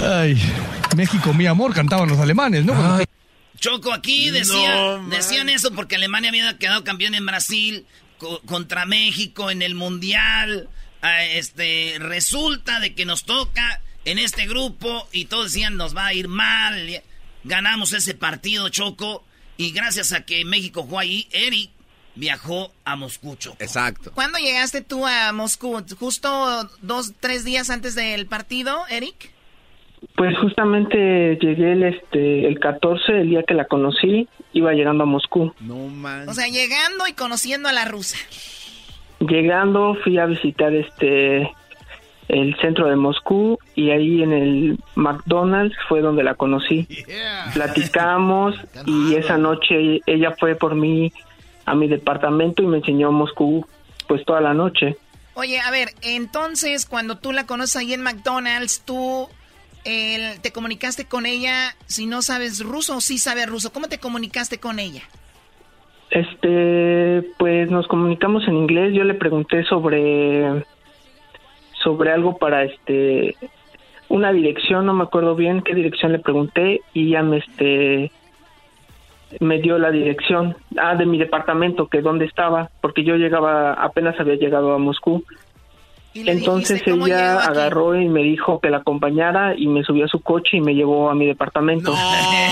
Ay, 0.06 0.40
México, 0.96 1.34
mi 1.34 1.48
amor, 1.48 1.74
cantaban 1.74 2.08
los 2.08 2.20
alemanes, 2.20 2.66
¿no? 2.66 3.00
Choco, 3.60 3.92
aquí 3.92 4.30
decía, 4.30 5.00
decían 5.10 5.50
eso 5.50 5.72
porque 5.72 5.96
Alemania 5.96 6.30
había 6.30 6.58
quedado 6.58 6.84
campeón 6.84 7.16
en 7.16 7.26
Brasil 7.26 7.88
co- 8.18 8.42
contra 8.46 8.86
México 8.86 9.50
en 9.52 9.62
el 9.62 9.76
Mundial. 9.76 10.68
Este, 11.34 11.96
resulta 12.00 12.80
de 12.80 12.94
que 12.96 13.06
nos 13.06 13.24
toca 13.24 13.82
en 14.06 14.20
este 14.20 14.48
grupo 14.48 15.08
y 15.12 15.26
todos 15.26 15.46
decían 15.54 15.78
nos 15.78 15.96
va 15.96 16.08
a 16.08 16.14
ir 16.14 16.28
mal. 16.28 17.02
Ganamos 17.44 17.94
ese 17.94 18.14
partido, 18.16 18.68
Choco, 18.70 19.24
y 19.58 19.72
gracias 19.72 20.12
a 20.14 20.26
que 20.26 20.44
México 20.44 20.84
jugó 20.84 21.00
ahí, 21.00 21.28
Eric 21.32 21.70
viajó 22.16 22.74
a 22.84 22.96
Moscú, 22.96 23.36
Choco. 23.36 23.58
Exacto. 23.60 24.12
¿Cuándo 24.14 24.40
llegaste 24.40 24.82
tú 24.82 25.06
a 25.06 25.32
Moscú? 25.34 25.84
¿Justo 26.00 26.70
dos, 26.82 27.14
tres 27.20 27.46
días 27.46 27.70
antes 27.70 27.94
del 27.96 28.26
partido, 28.26 28.80
Eric? 28.90 29.32
Pues 30.16 30.36
justamente 30.40 31.38
llegué 31.42 31.74
el, 31.74 31.84
este, 31.84 32.48
el 32.48 32.60
14, 32.60 33.22
el 33.22 33.30
día 33.30 33.44
que 33.48 33.54
la 33.54 33.66
conocí, 33.66 34.28
iba 34.58 34.74
llegando 34.74 35.04
a 35.04 35.08
Moscú. 35.08 35.54
No 35.60 35.76
man. 35.88 36.28
O 36.28 36.34
sea, 36.34 36.48
llegando 36.48 37.08
y 37.08 37.14
conociendo 37.14 37.70
a 37.70 37.74
la 37.74 37.86
rusa. 37.86 38.18
Llegando 39.20 39.96
fui 40.04 40.18
a 40.18 40.26
visitar 40.26 40.74
este 40.74 41.52
el 42.28 42.58
centro 42.60 42.88
de 42.88 42.96
Moscú 42.96 43.58
y 43.74 43.92
ahí 43.92 44.22
en 44.22 44.34
el 44.34 44.80
McDonald's 44.96 45.76
fue 45.88 46.02
donde 46.02 46.24
la 46.24 46.36
conocí. 46.36 46.88
Platicamos 47.54 48.56
y 48.86 49.16
esa 49.16 49.38
noche 49.38 50.02
ella 50.06 50.36
fue 50.38 50.56
por 50.56 50.76
mí 50.76 51.12
a 51.66 51.74
mi 51.74 51.88
departamento 51.88 52.64
y 52.64 52.68
me 52.68 52.78
enseñó 52.78 53.12
Moscú 53.12 53.66
pues 54.08 54.26
toda 54.26 54.42
la 54.42 54.54
noche. 54.54 54.98
Oye, 55.36 55.60
a 55.60 55.70
ver, 55.72 55.90
entonces 56.02 56.86
cuando 56.86 57.18
tú 57.18 57.32
la 57.32 57.46
conoces 57.46 57.76
ahí 57.78 57.94
en 57.94 58.02
McDonald's, 58.02 58.82
tú 58.84 59.30
te 60.42 60.52
comunicaste 60.52 61.06
con 61.06 61.26
ella 61.26 61.76
si 61.86 62.06
no 62.06 62.22
sabes 62.22 62.64
ruso 62.64 62.98
o 62.98 63.02
sí 63.02 63.18
sabes 63.18 63.48
ruso. 63.48 63.72
¿Cómo 63.72 63.88
te 63.88 64.00
comunicaste 64.00 64.60
con 64.60 64.80
ella? 64.80 65.04
Este, 66.10 67.24
pues 67.38 67.70
nos 67.70 67.88
comunicamos 67.88 68.48
en 68.48 68.56
inglés. 68.56 68.94
Yo 68.94 69.04
le 69.04 69.14
pregunté 69.14 69.64
sobre 69.64 70.66
sobre 71.84 72.12
algo 72.12 72.38
para 72.38 72.64
este 72.64 73.36
una 74.10 74.32
dirección, 74.32 74.86
no 74.86 74.94
me 74.94 75.04
acuerdo 75.04 75.36
bien 75.36 75.62
qué 75.62 75.76
dirección 75.76 76.12
le 76.12 76.20
pregunté 76.20 76.82
y 76.94 77.10
ella 77.10 77.24
me 77.24 77.38
este 77.38 78.12
me 79.40 79.60
dio 79.60 79.78
la 79.78 79.92
dirección 79.92 80.56
ah 80.78 80.96
de 80.96 81.06
mi 81.06 81.18
departamento 81.18 81.88
que 81.88 82.02
dónde 82.02 82.26
estaba 82.26 82.70
porque 82.82 83.04
yo 83.04 83.16
llegaba 83.16 83.74
apenas 83.74 84.20
había 84.20 84.36
llegado 84.36 84.74
a 84.74 84.78
Moscú. 84.78 85.24
Entonces 86.26 86.70
dijiste, 86.80 86.92
¿cómo 86.92 87.08
ella 87.08 87.40
agarró 87.44 88.00
y 88.00 88.08
me 88.10 88.22
dijo 88.24 88.60
que 88.60 88.70
la 88.70 88.78
acompañara 88.78 89.56
y 89.58 89.68
me 89.68 89.84
subió 89.84 90.06
a 90.06 90.08
su 90.08 90.20
coche 90.22 90.58
y 90.58 90.62
me 90.62 90.74
llevó 90.74 91.10
a 91.10 91.16
mi 91.16 91.26
departamento. 91.26 91.94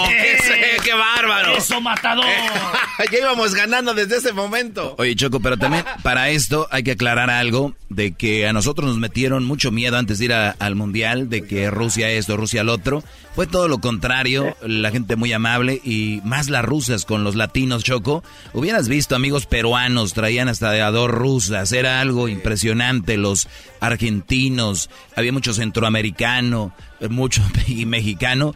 ¡Qué, 0.08 0.38
qué 0.84 0.94
bárbaro! 0.94 1.54
¡Eso, 1.58 1.80
matador! 1.82 2.26
ya 3.12 3.18
íbamos 3.20 3.54
ganando 3.56 3.94
desde 3.94 4.18
ese 4.18 4.34
momento. 4.34 4.96
Oye, 4.98 5.16
Choco, 5.16 5.40
pero 5.40 5.58
también 5.58 5.84
para 6.04 6.30
esto 6.30 6.68
hay 6.72 6.84
que 6.84 6.92
aclarar 6.92 7.30
algo 7.30 7.74
de 7.90 8.14
que 8.14 8.48
a 8.48 8.54
nosotros 8.54 8.88
nos 8.90 8.98
metieron 8.98 9.46
mucho 9.46 9.72
miedo 9.72 9.98
antes 9.98 10.20
de 10.20 10.26
ir 10.26 10.34
a- 10.34 10.52
al 10.52 10.76
Mundial, 10.76 11.30
de 11.30 11.44
que 11.46 11.70
Rusia 11.70 12.10
esto, 12.10 12.36
Rusia 12.38 12.64
lo 12.64 12.74
otro. 12.74 13.04
Fue 13.36 13.48
todo 13.48 13.68
lo 13.68 13.80
contrario, 13.80 14.56
la 14.66 14.92
gente 14.92 15.16
muy 15.18 15.34
amable 15.34 15.82
y 15.84 16.22
más 16.24 16.50
las 16.50 16.64
rusas 16.64 17.04
con 17.06 17.24
los 17.26 17.36
latinos, 17.36 17.84
Choco. 17.84 18.24
Hubieras 18.54 18.88
visto 18.88 19.16
amigos 19.16 19.46
peruanos, 19.46 20.14
traían 20.14 20.48
hasta 20.48 20.72
de 20.72 20.82
a 20.82 20.92
dos 20.92 21.10
rusas, 21.12 21.72
era 21.74 22.00
algo 22.00 22.30
impresionante. 22.30 23.18
Los 23.18 23.48
argentinos, 23.80 24.90
había 25.16 25.32
mucho 25.32 25.54
centroamericano, 25.54 26.74
mucho 27.10 27.42
y 27.68 27.86
mexicano. 27.86 28.54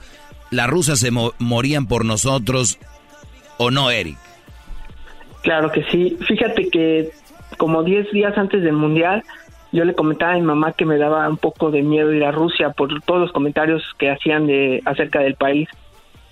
Las 0.51 0.67
rusas 0.69 0.99
se 0.99 1.11
mo- 1.11 1.33
morían 1.37 1.87
por 1.87 2.05
nosotros, 2.05 2.79
¿o 3.57 3.69
no, 3.71 3.91
Eric? 3.91 4.17
Claro 5.43 5.71
que 5.71 5.83
sí. 5.91 6.17
Fíjate 6.27 6.69
que 6.69 7.11
como 7.57 7.83
10 7.83 8.11
días 8.11 8.37
antes 8.37 8.61
del 8.63 8.73
Mundial, 8.73 9.23
yo 9.71 9.85
le 9.85 9.93
comentaba 9.93 10.33
a 10.33 10.35
mi 10.35 10.41
mamá 10.41 10.73
que 10.73 10.85
me 10.85 10.97
daba 10.97 11.27
un 11.29 11.37
poco 11.37 11.69
de 11.71 11.81
miedo 11.83 12.11
ir 12.13 12.23
a 12.23 12.31
Rusia 12.31 12.71
por 12.71 13.01
todos 13.03 13.21
los 13.21 13.31
comentarios 13.31 13.83
que 13.97 14.09
hacían 14.09 14.47
de 14.47 14.81
acerca 14.85 15.19
del 15.19 15.35
país, 15.35 15.69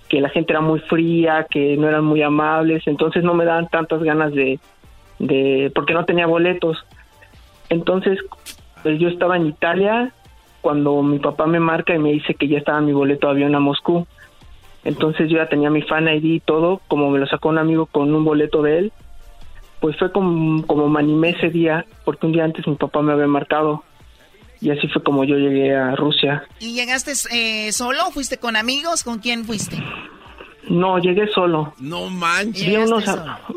que 0.08 0.20
la 0.20 0.28
gente 0.30 0.52
era 0.52 0.60
muy 0.60 0.80
fría, 0.80 1.46
que 1.48 1.76
no 1.76 1.88
eran 1.88 2.04
muy 2.04 2.22
amables, 2.22 2.82
entonces 2.86 3.22
no 3.22 3.34
me 3.34 3.44
daban 3.44 3.68
tantas 3.68 4.02
ganas 4.02 4.32
de, 4.32 4.58
de 5.20 5.70
porque 5.74 5.94
no 5.94 6.04
tenía 6.04 6.26
boletos. 6.26 6.78
Entonces, 7.68 8.18
pues 8.82 8.98
yo 8.98 9.08
estaba 9.08 9.36
en 9.36 9.46
Italia 9.46 10.12
cuando 10.60 11.02
mi 11.02 11.18
papá 11.18 11.46
me 11.46 11.60
marca 11.60 11.94
y 11.94 11.98
me 11.98 12.12
dice 12.12 12.34
que 12.34 12.48
ya 12.48 12.58
estaba 12.58 12.80
mi 12.80 12.92
boleto 12.92 13.26
de 13.28 13.32
avión 13.32 13.54
a 13.54 13.60
Moscú. 13.60 14.06
Entonces 14.84 15.28
yo 15.28 15.36
ya 15.38 15.48
tenía 15.48 15.70
mi 15.70 15.82
fan 15.82 16.08
ID 16.08 16.24
y 16.24 16.40
todo, 16.40 16.80
como 16.88 17.10
me 17.10 17.18
lo 17.18 17.26
sacó 17.26 17.48
un 17.48 17.58
amigo 17.58 17.86
con 17.86 18.14
un 18.14 18.24
boleto 18.24 18.62
de 18.62 18.78
él, 18.78 18.92
pues 19.80 19.96
fue 19.96 20.10
como, 20.12 20.66
como 20.66 20.88
me 20.88 21.00
animé 21.00 21.30
ese 21.30 21.50
día, 21.50 21.84
porque 22.04 22.26
un 22.26 22.32
día 22.32 22.44
antes 22.44 22.66
mi 22.66 22.74
papá 22.74 23.02
me 23.02 23.12
había 23.12 23.26
marcado. 23.26 23.84
Y 24.60 24.70
así 24.70 24.88
fue 24.88 25.02
como 25.02 25.22
yo 25.22 25.36
llegué 25.36 25.74
a 25.76 25.94
Rusia. 25.94 26.44
¿Y 26.58 26.74
llegaste 26.74 27.12
eh, 27.30 27.70
solo? 27.72 28.10
¿Fuiste 28.10 28.38
con 28.38 28.56
amigos? 28.56 29.04
¿Con 29.04 29.20
quién 29.20 29.44
fuiste? 29.44 29.76
No, 30.68 30.98
llegué 30.98 31.28
solo. 31.28 31.74
No 31.78 32.10
manches. 32.10 32.66
Vi 32.66 32.74
a 32.74 32.80
unos, 32.80 33.04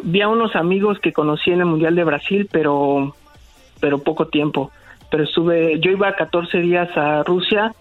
vi 0.03 0.21
a 0.21 0.27
unos 0.27 0.55
amigos 0.55 0.99
que 0.99 1.11
conocí 1.11 1.49
en 1.49 1.59
el 1.59 1.65
Mundial 1.65 1.95
de 1.95 2.03
Brasil, 2.03 2.47
pero, 2.51 3.15
pero 3.79 3.97
poco 3.99 4.27
tiempo. 4.27 4.71
Pero 5.11 5.23
estuve, 5.25 5.79
yo 5.79 5.91
iba 5.91 6.15
14 6.15 6.57
días 6.59 6.89
a 6.95 7.21
Rusia 7.23 7.73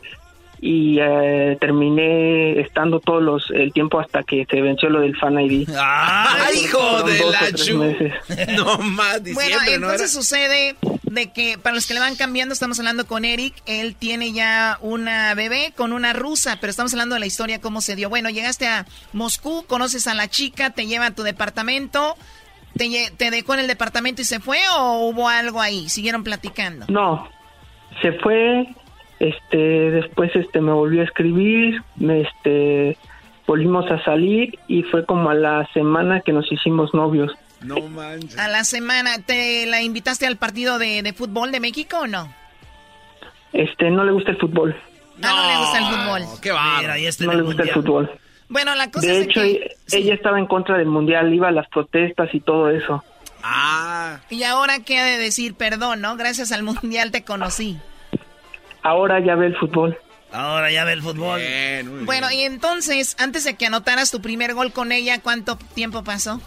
y 0.63 0.99
eh, 1.01 1.57
terminé 1.59 2.61
estando 2.61 3.01
todos 3.01 3.23
los, 3.23 3.51
el 3.51 3.73
tiempo 3.73 3.99
hasta 3.99 4.23
que 4.23 4.47
se 4.49 4.61
venció 4.61 4.91
lo 4.91 5.01
del 5.01 5.17
Fan 5.17 5.41
ID. 5.41 5.69
¡Ay, 5.79 6.65
hijo 6.65 7.03
de 7.03 7.19
la 7.31 7.53
chu! 7.53 7.83
No 8.57 8.77
más, 8.79 9.25
diciembre, 9.25 9.57
Bueno, 9.57 9.79
¿no 9.79 9.93
entonces 9.93 10.13
sucede 10.13 10.77
de 11.03 11.33
que 11.33 11.57
para 11.57 11.75
los 11.75 11.87
que 11.87 11.95
le 11.95 12.01
van 12.01 12.15
cambiando, 12.15 12.53
estamos 12.53 12.79
hablando 12.79 13.07
con 13.07 13.25
Eric, 13.25 13.55
él 13.65 13.97
tiene 13.99 14.33
ya 14.33 14.79
una 14.83 15.35
bebé 15.35 15.73
con 15.77 15.93
una 15.93 16.13
rusa, 16.13 16.59
pero 16.61 16.71
estamos 16.71 16.93
hablando 16.93 17.15
de 17.15 17.21
la 17.21 17.27
historia, 17.27 17.61
cómo 17.61 17.81
se 17.81 17.97
dio. 17.97 18.11
Bueno, 18.11 18.29
llegaste 18.29 18.67
a 18.69 18.87
Moscú, 19.13 19.65
conoces 19.67 20.07
a 20.07 20.15
la 20.15 20.29
chica, 20.29 20.71
te 20.71 20.87
lleva 20.87 21.07
a 21.07 21.15
tu 21.15 21.23
departamento, 21.23 22.17
te, 22.77 23.11
te 23.17 23.31
dejó 23.31 23.55
en 23.55 23.61
el 23.61 23.67
departamento 23.67 24.23
y 24.23 24.25
se 24.25 24.41
fue 24.41 24.59
o 24.77 25.09
hubo 25.09 25.29
algo 25.29 25.61
ahí, 25.61 25.89
siguieron 25.89 26.25
platicando. 26.25 26.87
No, 26.89 27.29
se 28.03 28.13
fue, 28.13 28.67
este, 29.19 29.57
después 29.91 30.31
este 30.35 30.61
me 30.61 30.73
volvió 30.73 31.03
a 31.03 31.05
escribir, 31.05 31.83
me 31.97 32.23
este 32.23 32.97
volvimos 33.47 33.91
a 33.91 34.03
salir 34.05 34.57
y 34.69 34.85
fue 34.85 35.05
como 35.05 35.29
a 35.29 35.35
la 35.35 35.69
semana 35.75 36.21
que 36.21 36.33
nos 36.33 36.51
hicimos 36.53 36.95
novios. 36.95 37.33
No 37.63 37.81
manches. 37.89 38.39
A 38.39 38.49
la 38.49 38.65
semana, 38.65 39.19
¿te 39.27 39.67
la 39.67 39.83
invitaste 39.83 40.27
al 40.27 40.37
partido 40.37 40.79
de, 40.79 41.03
de 41.03 41.13
fútbol 41.13 41.51
de 41.51 41.61
México 41.61 41.99
o 42.01 42.07
no? 42.07 42.33
Este, 43.53 43.91
no 43.91 44.05
le 44.05 44.13
gusta 44.13 44.31
el 44.31 44.39
fútbol. 44.39 44.75
No, 45.19 45.37
no 45.37 45.49
le 45.49 45.57
gusta 45.59 45.79
el 45.79 45.85
fútbol. 45.85 46.41
Qué 46.41 46.53
va. 46.53 46.81
No 47.21 47.35
le 47.35 47.43
gusta 47.43 47.63
el 47.65 47.71
fútbol. 47.71 48.11
Bueno, 48.51 48.75
la 48.75 48.91
cosa 48.91 49.07
De 49.07 49.21
es 49.21 49.27
hecho, 49.27 49.41
que... 49.41 49.47
ella- 49.53 49.67
ella 49.93 50.15
estaba 50.15 50.39
en 50.39 50.47
contra 50.47 50.77
del 50.77 50.89
mundial, 50.89 51.33
iba 51.33 51.49
a 51.49 51.53
las 51.53 51.67
protestas 51.69 52.29
y 52.35 52.41
todo 52.41 52.69
eso. 52.69 53.03
Ah, 53.43 54.19
Y 54.29 54.43
ahora 54.43 54.81
qué 54.81 54.99
ha 54.99 55.05
de 55.07 55.17
decir, 55.17 55.55
perdón, 55.55 56.03
¿no? 56.03 56.17
Gracias 56.17 56.53
al 56.53 56.63
mundial 56.63 57.11
te 57.11 57.25
conocí. 57.25 57.79
Ahora 58.83 59.19
ya 59.21 59.35
ve 59.37 59.47
el 59.47 59.57
fútbol. 59.57 59.97
Ahora 60.33 60.71
ya 60.71 60.85
ve 60.85 60.93
el 60.93 61.03
fútbol. 61.03 61.41
bien, 61.41 61.89
muy 61.97 62.05
Bueno, 62.05 62.29
bien. 62.29 62.41
y 62.41 62.45
entonces, 62.45 63.17
antes 63.19 63.45
de 63.45 63.55
que 63.55 63.67
anotaras 63.67 64.11
tu 64.11 64.21
primer 64.21 64.53
gol 64.55 64.73
con 64.73 64.93
ella, 64.93 65.21
¿cuánto 65.23 65.57
tiempo 65.75 66.05
pasó? 66.05 66.41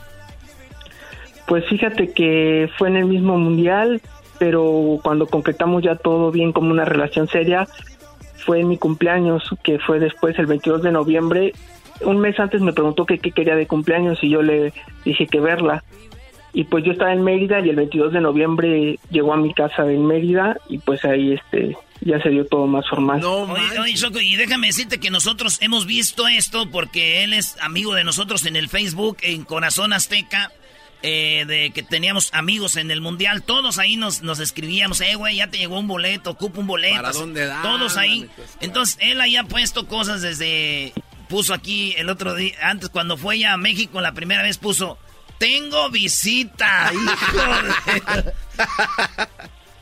Pues 1.47 1.65
fíjate 1.67 2.13
que 2.13 2.69
fue 2.77 2.87
en 2.89 2.97
el 2.97 3.05
mismo 3.05 3.37
mundial, 3.37 4.01
pero 4.39 4.99
cuando 5.03 5.27
concretamos 5.27 5.83
ya 5.83 5.95
todo 5.95 6.31
bien 6.31 6.53
como 6.53 6.71
una 6.71 6.85
relación 6.85 7.27
seria, 7.27 7.67
fue 8.45 8.59
en 8.61 8.69
mi 8.69 8.77
cumpleaños, 8.77 9.43
que 9.63 9.79
fue 9.79 9.99
después 9.99 10.37
el 10.39 10.45
22 10.45 10.81
de 10.83 10.91
noviembre. 10.91 11.53
Un 12.01 12.19
mes 12.19 12.39
antes 12.39 12.61
me 12.61 12.73
preguntó 12.73 13.05
que 13.05 13.19
qué 13.19 13.31
quería 13.31 13.55
de 13.55 13.67
cumpleaños 13.67 14.19
y 14.21 14.29
yo 14.29 14.41
le 14.41 14.73
dije 15.05 15.27
que 15.27 15.39
verla. 15.39 15.83
Y 16.53 16.65
pues 16.65 16.83
yo 16.83 16.91
estaba 16.91 17.13
en 17.13 17.23
Mérida 17.23 17.59
y 17.61 17.69
el 17.69 17.75
22 17.75 18.13
de 18.13 18.21
noviembre 18.21 18.99
llegó 19.09 19.33
a 19.33 19.37
mi 19.37 19.53
casa 19.53 19.91
en 19.91 20.05
Mérida 20.05 20.57
y 20.69 20.77
pues 20.77 21.03
ahí 21.03 21.33
este 21.33 21.75
ya 22.01 22.21
se 22.21 22.29
dio 22.29 22.45
todo 22.45 22.67
más 22.67 22.87
formal. 22.87 23.23
Oye, 23.23 23.79
oye, 23.79 23.93
Choco, 23.93 24.19
y 24.19 24.35
déjame 24.35 24.67
decirte 24.67 24.99
que 24.99 25.09
nosotros 25.09 25.57
hemos 25.61 25.85
visto 25.85 26.27
esto 26.27 26.69
porque 26.69 27.23
él 27.23 27.33
es 27.33 27.55
amigo 27.61 27.95
de 27.95 28.03
nosotros 28.03 28.45
en 28.45 28.55
el 28.55 28.69
Facebook, 28.69 29.17
en 29.21 29.43
Corazón 29.43 29.93
Azteca, 29.93 30.51
eh, 31.01 31.45
de 31.47 31.71
que 31.71 31.83
teníamos 31.83 32.33
amigos 32.33 32.77
en 32.77 32.91
el 32.91 33.01
Mundial. 33.01 33.43
Todos 33.43 33.79
ahí 33.79 33.95
nos, 33.95 34.21
nos 34.21 34.39
escribíamos, 34.39 35.01
eh, 35.01 35.15
güey, 35.15 35.37
ya 35.37 35.47
te 35.47 35.57
llegó 35.57 35.79
un 35.79 35.87
boleto, 35.87 36.31
ocupa 36.31 36.59
un 36.59 36.67
boleto. 36.67 36.95
¿Para 36.95 37.11
dónde 37.11 37.45
dan? 37.45 37.61
Todos 37.61 37.97
ahí. 37.97 38.29
Pues, 38.35 38.57
Entonces, 38.61 38.97
él 39.01 39.19
ahí 39.21 39.35
ha 39.35 39.43
puesto 39.43 39.87
cosas 39.87 40.21
desde... 40.21 40.93
Puso 41.33 41.55
aquí 41.55 41.95
el 41.97 42.09
otro 42.09 42.35
día, 42.35 42.53
antes 42.61 42.89
cuando 42.89 43.17
fue 43.17 43.39
ya 43.39 43.53
a 43.53 43.57
México 43.57 43.99
la 44.01 44.13
primera 44.13 44.43
vez, 44.43 44.59
puso... 44.59 44.99
Tengo 45.39 45.89
visita, 45.89 46.91
hijo 46.93 47.37
de... 48.21 48.33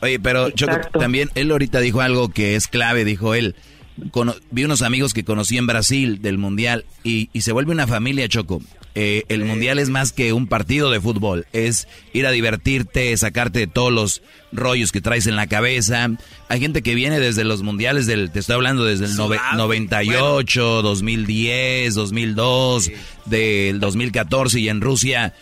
Oye, 0.00 0.18
pero 0.18 0.48
Choco, 0.50 0.78
también 0.98 1.28
él 1.34 1.50
ahorita 1.50 1.80
dijo 1.80 2.00
algo 2.00 2.30
que 2.30 2.56
es 2.56 2.68
clave, 2.68 3.04
dijo 3.04 3.34
él. 3.34 3.54
Cono- 4.12 4.34
vi 4.50 4.64
unos 4.64 4.80
amigos 4.80 5.12
que 5.12 5.24
conocí 5.24 5.58
en 5.58 5.66
Brasil 5.66 6.22
del 6.22 6.38
Mundial 6.38 6.86
y, 7.04 7.28
y 7.34 7.42
se 7.42 7.52
vuelve 7.52 7.72
una 7.72 7.86
familia, 7.86 8.30
Choco. 8.30 8.62
Eh, 8.94 9.24
el 9.28 9.44
Mundial 9.46 9.78
es 9.78 9.88
más 9.88 10.12
que 10.12 10.34
un 10.34 10.46
partido 10.46 10.90
de 10.90 11.00
fútbol, 11.00 11.46
es 11.54 11.88
ir 12.12 12.26
a 12.26 12.30
divertirte, 12.30 13.16
sacarte 13.16 13.60
de 13.60 13.66
todos 13.66 13.90
los 13.90 14.22
rollos 14.52 14.92
que 14.92 15.00
traes 15.00 15.26
en 15.26 15.34
la 15.36 15.46
cabeza. 15.46 16.10
Hay 16.50 16.60
gente 16.60 16.82
que 16.82 16.94
viene 16.94 17.18
desde 17.18 17.44
los 17.44 17.62
Mundiales, 17.62 18.06
del, 18.06 18.30
te 18.30 18.40
estoy 18.40 18.54
hablando 18.56 18.84
desde 18.84 19.06
el 19.06 19.12
nove- 19.16 19.38
98, 19.56 20.82
2010, 20.82 21.94
2002, 21.94 22.90
del 23.26 23.80
2014 23.80 24.60
y 24.60 24.68
en 24.68 24.80
Rusia 24.80 25.34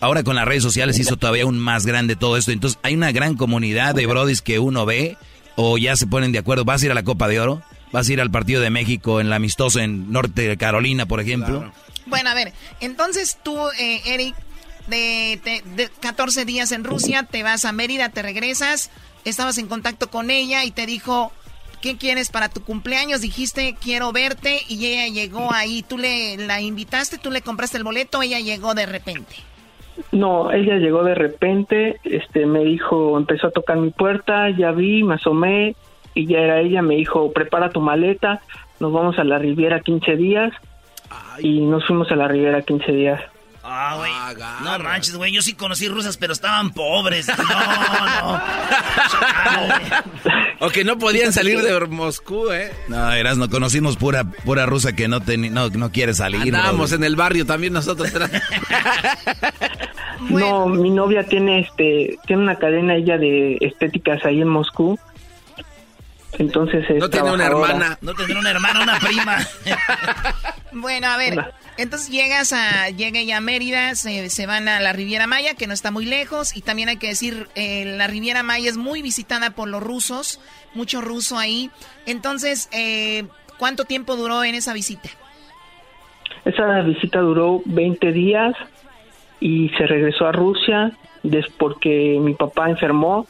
ahora 0.00 0.24
con 0.24 0.34
las 0.34 0.46
redes 0.48 0.64
sociales 0.64 0.98
hizo 0.98 1.16
todavía 1.16 1.44
aún 1.44 1.58
más 1.60 1.86
grande 1.86 2.16
todo 2.16 2.36
esto. 2.36 2.50
Entonces 2.50 2.78
hay 2.82 2.94
una 2.94 3.12
gran 3.12 3.36
comunidad 3.36 3.94
de 3.94 4.06
brodis 4.06 4.42
que 4.42 4.58
uno 4.58 4.84
ve 4.84 5.16
o 5.54 5.78
ya 5.78 5.94
se 5.94 6.08
ponen 6.08 6.32
de 6.32 6.38
acuerdo. 6.38 6.64
¿Vas 6.64 6.82
a 6.82 6.86
ir 6.86 6.90
a 6.90 6.94
la 6.94 7.04
Copa 7.04 7.28
de 7.28 7.38
Oro? 7.38 7.62
¿Vas 7.92 8.08
a 8.08 8.12
ir 8.12 8.20
al 8.20 8.30
partido 8.30 8.60
de 8.60 8.70
México 8.70 9.20
en 9.20 9.30
la 9.30 9.36
amistoso 9.36 9.78
en 9.78 10.10
Norte 10.10 10.48
de 10.48 10.56
Carolina, 10.56 11.06
por 11.06 11.20
ejemplo? 11.20 11.72
Bueno, 12.06 12.30
a 12.30 12.34
ver, 12.34 12.52
entonces 12.80 13.38
tú, 13.42 13.56
eh, 13.78 14.00
Eric, 14.06 14.34
de, 14.88 15.40
de- 15.44 15.62
de 15.76 15.88
14 16.00 16.44
días 16.44 16.72
en 16.72 16.84
Rusia, 16.84 17.22
te 17.22 17.42
vas 17.42 17.64
a 17.64 17.72
Mérida, 17.72 18.08
te 18.08 18.22
regresas, 18.22 18.90
estabas 19.24 19.58
en 19.58 19.68
contacto 19.68 20.10
con 20.10 20.30
ella 20.30 20.64
y 20.64 20.72
te 20.72 20.86
dijo, 20.86 21.30
¿qué 21.80 21.96
quieres 21.96 22.30
para 22.30 22.48
tu 22.48 22.62
cumpleaños? 22.64 23.20
Dijiste, 23.20 23.76
quiero 23.80 24.10
verte 24.12 24.60
y 24.68 24.86
ella 24.86 25.06
llegó 25.12 25.52
ahí. 25.52 25.82
¿Tú 25.82 25.98
le 25.98 26.36
la 26.36 26.60
invitaste, 26.60 27.18
tú 27.18 27.30
le 27.30 27.42
compraste 27.42 27.76
el 27.78 27.84
boleto, 27.84 28.22
ella 28.22 28.40
llegó 28.40 28.74
de 28.74 28.86
repente? 28.86 29.36
No, 30.10 30.50
ella 30.50 30.76
llegó 30.76 31.04
de 31.04 31.14
repente, 31.14 32.00
este, 32.04 32.46
me 32.46 32.64
dijo, 32.64 33.16
empezó 33.18 33.48
a 33.48 33.50
tocar 33.50 33.76
mi 33.76 33.90
puerta, 33.90 34.48
ya 34.50 34.72
vi, 34.72 35.02
me 35.04 35.14
asomé 35.14 35.76
y 36.14 36.26
ya 36.26 36.38
era 36.38 36.60
ella, 36.60 36.82
me 36.82 36.96
dijo, 36.96 37.30
prepara 37.32 37.70
tu 37.70 37.80
maleta, 37.80 38.40
nos 38.80 38.92
vamos 38.92 39.18
a 39.18 39.24
la 39.24 39.38
Riviera 39.38 39.80
15 39.80 40.16
días 40.16 40.52
y 41.38 41.60
nos 41.60 41.86
fuimos 41.86 42.10
a 42.10 42.16
la 42.16 42.28
Riviera 42.28 42.62
15 42.62 42.92
días. 42.92 43.20
Ah, 43.64 43.94
güey. 43.96 44.10
No 44.64 44.78
manches, 44.80 45.16
güey. 45.16 45.32
Yo 45.32 45.40
sí 45.40 45.54
conocí 45.54 45.86
rusas, 45.86 46.16
pero 46.16 46.32
estaban 46.32 46.72
pobres. 46.72 47.28
No, 47.28 47.34
no. 48.32 48.42
O 50.64 50.70
que 50.70 50.84
no 50.84 50.96
podían 50.96 51.32
salir 51.32 51.60
de 51.60 51.86
Moscú, 51.88 52.52
¿eh? 52.52 52.70
No, 52.86 53.10
eras, 53.12 53.36
no 53.36 53.50
conocimos 53.50 53.96
pura 53.96 54.22
pura 54.24 54.64
rusa 54.64 54.94
que 54.94 55.08
no 55.08 55.20
teni- 55.20 55.50
no, 55.50 55.68
no 55.70 55.90
quiere 55.90 56.14
salir. 56.14 56.40
Andábamos 56.40 56.92
en 56.92 57.02
el 57.02 57.16
barrio 57.16 57.44
también 57.44 57.72
nosotros. 57.72 58.12
No, 60.30 60.68
mi 60.68 60.90
novia 60.90 61.24
tiene 61.24 61.60
este 61.60 62.16
tiene 62.26 62.42
una 62.42 62.56
cadena 62.56 62.94
ella 62.94 63.18
de 63.18 63.58
estéticas 63.60 64.24
ahí 64.24 64.40
en 64.40 64.48
Moscú. 64.48 64.96
Entonces 66.38 66.84
es 66.88 66.98
No 66.98 67.10
tiene 67.10 67.30
una 67.30 67.46
hermana. 67.46 67.98
No 68.00 68.14
tendrá 68.14 68.38
una 68.38 68.50
hermana, 68.50 68.82
una 68.82 68.98
prima. 68.98 69.38
Bueno, 70.74 71.06
a 71.08 71.18
ver, 71.18 71.52
entonces 71.76 72.08
llegas 72.08 72.54
a, 72.54 72.88
llega 72.88 73.20
ella 73.20 73.36
a 73.36 73.40
Mérida, 73.42 73.94
se, 73.94 74.30
se 74.30 74.46
van 74.46 74.68
a 74.68 74.80
la 74.80 74.94
Riviera 74.94 75.26
Maya, 75.26 75.54
que 75.54 75.66
no 75.66 75.74
está 75.74 75.90
muy 75.90 76.06
lejos, 76.06 76.56
y 76.56 76.62
también 76.62 76.88
hay 76.88 76.96
que 76.96 77.08
decir, 77.08 77.48
eh, 77.54 77.84
la 77.84 78.06
Riviera 78.06 78.42
Maya 78.42 78.70
es 78.70 78.78
muy 78.78 79.02
visitada 79.02 79.50
por 79.50 79.68
los 79.68 79.82
rusos, 79.82 80.40
mucho 80.72 81.02
ruso 81.02 81.36
ahí. 81.36 81.70
Entonces, 82.06 82.70
eh, 82.72 83.24
¿cuánto 83.58 83.84
tiempo 83.84 84.16
duró 84.16 84.44
en 84.44 84.54
esa 84.54 84.72
visita? 84.72 85.10
Esa 86.46 86.80
visita 86.80 87.20
duró 87.20 87.60
20 87.66 88.10
días 88.10 88.54
y 89.38 89.68
se 89.76 89.86
regresó 89.86 90.26
a 90.26 90.32
Rusia 90.32 90.96
des 91.22 91.46
porque 91.58 92.18
mi 92.20 92.34
papá 92.34 92.70
enfermó. 92.70 93.26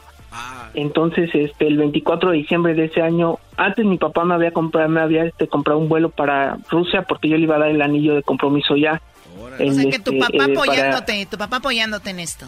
Entonces, 0.75 1.31
este, 1.35 1.67
el 1.67 1.77
24 1.77 2.31
de 2.31 2.39
diciembre 2.39 2.75
de 2.75 2.87
ese 2.87 3.03
año, 3.03 3.39
antes 3.57 3.85
mi 3.85 3.99
papá 3.99 4.25
me 4.25 4.35
había 4.35 4.53
comprado, 4.53 4.89
me 4.89 5.01
había 5.01 5.25
este, 5.25 5.47
comprado 5.47 5.79
un 5.79 5.89
vuelo 5.89 6.11
para 6.11 6.59
Rusia 6.71 7.03
porque 7.03 7.29
yo 7.29 7.37
le 7.37 7.43
iba 7.43 7.57
a 7.57 7.59
dar 7.59 7.69
el 7.69 7.83
anillo 7.83 8.15
de 8.15 8.23
compromiso 8.23 8.77
ya. 8.77 9.03
O 9.37 9.73
sea, 9.73 9.91
que 9.91 9.99
tu 9.99 10.13
este, 10.13 10.19
papá 10.19 10.33
eh, 10.33 10.39
para- 10.39 10.53
apoyándote, 10.53 11.27
tu 11.27 11.37
papá 11.37 11.57
apoyándote 11.57 12.11
en 12.11 12.21
esto. 12.21 12.47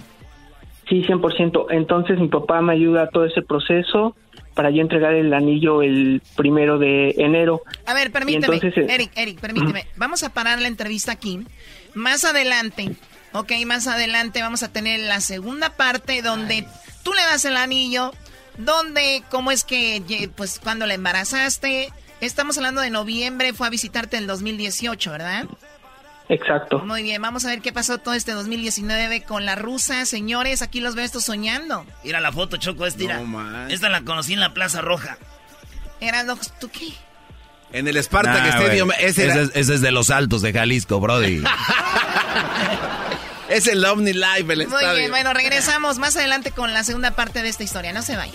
Sí, 0.89 1.02
100%. 1.02 1.66
Entonces 1.70 2.19
mi 2.19 2.28
papá 2.28 2.61
me 2.61 2.73
ayuda 2.73 3.05
a 3.05 3.09
todo 3.09 3.24
ese 3.24 3.43
proceso 3.43 4.16
para 4.55 4.70
yo 4.70 4.82
entregar 4.82 5.12
el 5.15 5.32
anillo 5.35 5.82
el 5.82 6.23
primero 6.36 6.78
de 6.78 7.11
enero. 7.19 7.62
A 7.86 7.94
ver, 7.94 8.12
permíteme, 8.12 8.56
entonces, 8.56 8.77
eh, 8.77 8.86
Eric, 8.89 9.11
Eric, 9.16 9.40
permíteme. 9.40 9.86
Vamos 9.97 10.23
a 10.23 10.32
parar 10.32 10.61
la 10.61 10.69
entrevista 10.69 11.12
aquí. 11.12 11.40
Más 11.94 12.24
adelante, 12.24 12.93
ok, 13.32 13.52
más 13.66 13.86
adelante 13.86 14.43
vamos 14.43 14.62
a 14.62 14.73
tener 14.73 15.01
la 15.01 15.20
segunda 15.20 15.70
parte 15.70 16.23
donde 16.23 16.66
tú 17.05 17.12
le 17.12 17.22
das 17.22 17.44
el 17.44 17.56
anillo, 17.56 18.12
donde, 18.59 19.22
cómo 19.31 19.52
es 19.52 19.62
que, 19.62 20.28
pues, 20.36 20.59
cuando 20.62 20.86
la 20.86 20.94
embarazaste. 20.94 21.93
Estamos 22.20 22.56
hablando 22.56 22.81
de 22.81 22.90
noviembre, 22.90 23.52
fue 23.52 23.66
a 23.66 23.70
visitarte 23.70 24.16
en 24.16 24.26
2018, 24.26 25.10
¿verdad? 25.10 25.44
Exacto. 26.31 26.78
Muy 26.78 27.02
bien, 27.02 27.20
vamos 27.20 27.44
a 27.44 27.48
ver 27.48 27.60
qué 27.60 27.70
pasó 27.72 27.98
todo 27.98 28.14
este 28.14 28.32
2019 28.32 29.24
con 29.24 29.44
la 29.44 29.56
rusa. 29.56 30.06
Señores, 30.06 30.62
aquí 30.62 30.81
los 30.81 30.94
veo 30.94 31.05
estos 31.05 31.24
soñando. 31.24 31.85
Mira 32.02 32.20
la 32.20 32.32
foto, 32.32 32.56
Choco, 32.56 32.86
esta. 32.86 32.98
mira. 33.20 33.66
Esta 33.68 33.90
la 33.90 34.01
conocí 34.02 34.32
en 34.32 34.40
la 34.40 34.55
Plaza 34.55 34.81
Roja. 34.81 35.18
Los, 36.24 36.59
¿tú 36.59 36.70
qué? 36.70 36.94
En 37.72 37.89
el 37.89 38.02
Spartak 38.02 38.43
Nah, 38.43 38.48
Stadium. 38.60 38.89
güey. 38.89 39.05
Ese, 39.05 39.24
era- 39.24 39.35
ese, 39.35 39.43
es, 39.43 39.51
ese 39.55 39.74
es 39.74 39.81
de 39.82 39.90
los 39.90 40.10
altos 40.10 40.40
de 40.43 40.52
Jalisco, 40.52 41.01
Brody. 41.01 41.43
es 43.55 43.66
el 43.68 43.85
Omni 43.85 44.12
Live, 44.12 44.52
el 44.52 44.66
Muy 44.68 44.76
estadio. 44.78 44.94
bien, 44.94 45.10
bueno, 45.10 45.32
regresamos 45.32 45.98
más 45.98 46.16
adelante 46.16 46.51
con 46.51 46.72
la 46.72 46.82
segunda 46.85 47.12
parte 47.12 47.43
de 47.43 47.48
esta 47.48 47.62
historia. 47.62 47.93
No 47.93 48.02
se 48.02 48.16
vaya. 48.16 48.32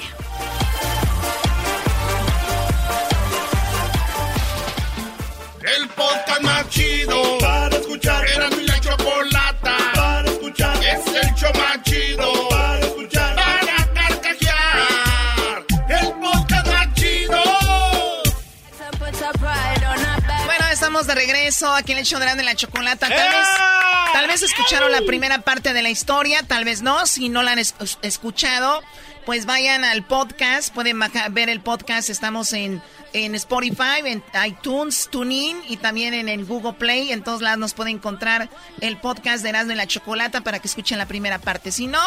El 5.62 5.88
podcast 5.90 6.42
más 6.42 6.70
chido 6.70 7.38
para 7.40 7.76
escuchar. 7.76 8.26
Era 8.28 8.50
mi 8.50 8.64
la 8.64 8.80
chocolata 8.80 9.78
para 9.94 10.30
escuchar. 10.30 10.78
Es 10.78 11.06
el 11.08 11.34
show 11.36 11.52
estamos 21.00 21.16
de 21.16 21.28
regreso 21.28 21.74
aquí 21.74 21.94
en 21.94 22.00
el 22.00 22.06
show 22.06 22.20
de 22.20 22.44
la 22.44 22.56
chocolata. 22.56 23.08
Tal 23.08 23.30
vez, 23.30 23.48
tal 24.12 24.28
vez 24.28 24.42
escucharon 24.42 24.92
la 24.92 25.02
primera 25.02 25.40
parte 25.40 25.72
de 25.72 25.82
la 25.82 25.90
historia, 25.90 26.44
tal 26.44 26.66
vez 26.66 26.82
no. 26.82 27.06
Si 27.06 27.30
no 27.30 27.42
la 27.42 27.54
han 27.54 27.60
escuchado, 27.60 28.82
pues 29.26 29.46
vayan 29.46 29.86
al 29.86 30.04
podcast, 30.06 30.74
pueden 30.74 31.00
ver 31.32 31.48
el 31.48 31.62
podcast. 31.62 32.10
Estamos 32.10 32.52
en, 32.52 32.82
en 33.14 33.34
Spotify, 33.36 34.02
en 34.04 34.22
iTunes, 34.46 35.08
TuneIn 35.10 35.62
y 35.70 35.78
también 35.78 36.14
en 36.14 36.28
el 36.28 36.44
Google 36.44 36.74
Play. 36.74 37.14
En 37.14 37.24
todos 37.24 37.42
lados 37.42 37.60
nos 37.60 37.74
pueden 37.74 37.96
encontrar 37.96 38.50
el 38.82 38.98
podcast 38.98 39.42
de 39.42 39.50
Erasmo 39.50 39.72
y 39.72 39.76
la 39.76 39.88
Chocolata 39.88 40.42
para 40.42 40.60
que 40.60 40.68
escuchen 40.68 40.98
la 40.98 41.06
primera 41.06 41.40
parte. 41.40 41.72
Si 41.72 41.88
no, 41.88 42.02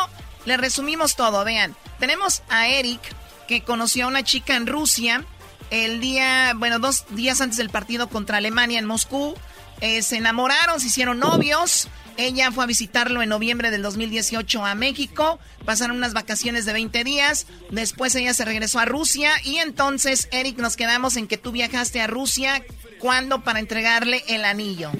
les 0.45 0.59
resumimos 0.59 1.17
todo. 1.17 1.45
Vean, 1.45 1.75
tenemos 1.99 2.43
a 2.51 2.69
Eric 2.69 3.01
que 3.49 3.63
conoció 3.63 4.05
a 4.05 4.09
una 4.09 4.23
chica 4.23 4.55
en 4.55 4.67
Rusia 4.67 5.25
el 5.73 6.01
día, 6.01 6.53
bueno, 6.55 6.79
dos 6.79 7.07
días 7.11 7.41
antes 7.41 7.57
del 7.57 7.71
partido 7.71 8.09
contra 8.09 8.37
Alemania 8.37 8.79
en 8.79 8.85
Moscú. 8.85 9.35
Eh, 9.81 10.03
se 10.03 10.19
enamoraron, 10.19 10.79
se 10.79 10.89
hicieron 10.89 11.19
novios. 11.19 11.89
Ella 12.19 12.53
fue 12.53 12.65
a 12.65 12.67
visitarlo 12.67 13.23
en 13.23 13.31
noviembre 13.31 13.71
del 13.71 13.81
2018 13.81 14.67
a 14.67 14.75
México. 14.75 15.41
Pasaron 15.65 15.97
unas 15.97 16.13
vacaciones 16.13 16.67
de 16.67 16.75
20 16.75 17.05
días. 17.05 17.47
Después 17.71 18.15
ella 18.15 18.35
se 18.35 18.45
regresó 18.45 18.81
a 18.81 18.85
Rusia. 18.85 19.31
Y 19.45 19.57
entonces, 19.57 20.29
Eric, 20.31 20.59
nos 20.59 20.77
quedamos 20.77 21.17
en 21.17 21.27
que 21.27 21.39
tú 21.39 21.53
viajaste 21.53 22.03
a 22.03 22.07
Rusia. 22.07 22.63
¿Cuándo 22.99 23.41
para 23.41 23.59
entregarle 23.59 24.23
el 24.29 24.45
anillo? 24.45 24.91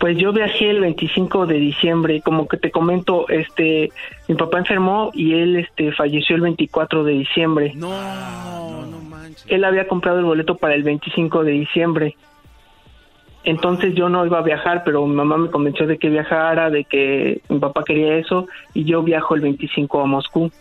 Pues 0.00 0.18
yo 0.18 0.32
viajé 0.32 0.68
el 0.68 0.80
25 0.80 1.46
de 1.46 1.60
diciembre, 1.60 2.22
como 2.22 2.48
que 2.48 2.56
te 2.56 2.72
comento, 2.72 3.28
este, 3.28 3.92
mi 4.26 4.34
papá 4.34 4.58
enfermó 4.58 5.12
y 5.14 5.34
él, 5.34 5.54
este, 5.54 5.92
falleció 5.92 6.34
el 6.34 6.42
24 6.42 7.04
de 7.04 7.12
diciembre. 7.12 7.72
No, 7.76 8.84
no, 8.84 9.01
Él 9.46 9.64
había 9.64 9.88
comprado 9.88 10.18
el 10.18 10.24
boleto 10.24 10.56
para 10.56 10.74
el 10.74 10.82
25 10.82 11.44
de 11.44 11.52
diciembre. 11.52 12.16
Entonces 13.44 13.94
yo 13.94 14.08
no 14.08 14.24
iba 14.24 14.38
a 14.38 14.42
viajar, 14.42 14.82
pero 14.84 15.04
mi 15.06 15.14
mamá 15.14 15.36
me 15.36 15.50
convenció 15.50 15.86
de 15.86 15.98
que 15.98 16.08
viajara, 16.08 16.70
de 16.70 16.84
que 16.84 17.42
mi 17.48 17.58
papá 17.58 17.82
quería 17.84 18.16
eso, 18.16 18.46
y 18.72 18.84
yo 18.84 19.02
viajo 19.02 19.34
el 19.34 19.40
25 19.40 20.00
a 20.00 20.06
Moscú. 20.06 20.52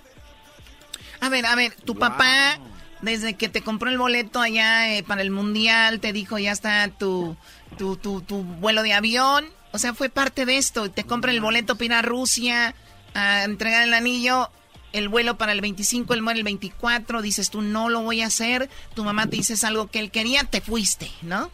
A 1.20 1.30
ver, 1.30 1.46
a 1.46 1.56
ver, 1.56 1.74
tu 1.86 1.96
papá, 1.96 2.58
desde 3.02 3.36
que 3.36 3.50
te 3.50 3.62
compró 3.62 3.92
el 3.92 4.00
boleto 4.00 4.42
allá 4.42 4.96
eh, 4.96 5.04
para 5.04 5.22
el 5.22 5.30
mundial, 5.30 6.00
te 6.00 6.12
dijo 6.12 6.40
ya 6.40 6.52
está 6.52 6.88
tu 6.88 7.36
tu, 7.78 7.98
tu, 7.98 8.22
tu 8.22 8.44
vuelo 8.44 8.84
de 8.84 8.94
avión. 8.94 9.46
O 9.72 9.78
sea, 9.78 9.94
fue 9.94 10.10
parte 10.10 10.46
de 10.46 10.58
esto. 10.58 10.92
Te 10.92 11.04
compra 11.04 11.32
el 11.32 11.42
boleto 11.42 11.76
para 11.76 11.86
ir 11.86 11.94
a 11.94 12.02
Rusia 12.02 12.76
a 13.14 13.44
entregar 13.44 13.88
el 13.88 13.94
anillo. 13.94 14.50
El 14.94 15.10
vuelo 15.10 15.36
para 15.36 15.52
el 15.54 15.62
25, 15.62 16.14
el 16.14 16.22
muere 16.22 16.40
el 16.40 16.46
24. 16.46 17.22
Dices 17.22 17.50
tú, 17.50 17.62
no 17.62 17.90
lo 17.90 18.02
voy 18.02 18.22
a 18.22 18.28
hacer. 18.28 18.70
Tu 18.96 19.04
mamá 19.04 19.28
te 19.28 19.38
dices 19.38 19.64
algo 19.64 19.88
que 19.88 20.00
él 20.00 20.12
quería, 20.12 20.44
te 20.44 20.62
fuiste, 20.62 21.08
¿no? 21.22 21.50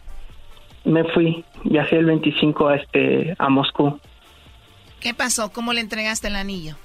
Me 0.86 1.04
fui. 1.04 1.44
Viajé 1.64 1.98
el 1.98 2.06
25 2.06 2.68
a, 2.68 2.76
este, 2.76 3.36
a 3.38 3.50
Moscú. 3.50 4.00
¿Qué 5.00 5.14
pasó? 5.14 5.52
¿Cómo 5.52 5.74
le 5.74 5.82
entregaste 5.82 6.28
el 6.28 6.36
anillo? 6.36 6.76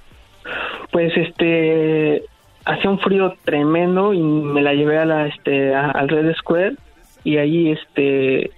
Pues 0.91 1.16
este 1.16 2.24
hacía 2.65 2.91
un 2.91 2.99
frío 3.01 3.35
tremendo 3.45 4.12
y 4.12 4.20
me 4.20 4.62
la 4.62 4.74
llevé 4.74 4.99
a 4.99 5.05
la 5.05 5.27
este 5.27 5.74
al 5.74 6.09
Red 6.09 6.35
Square 6.37 6.77
y 7.24 7.39
ahí 7.39 7.70
este 7.70 8.51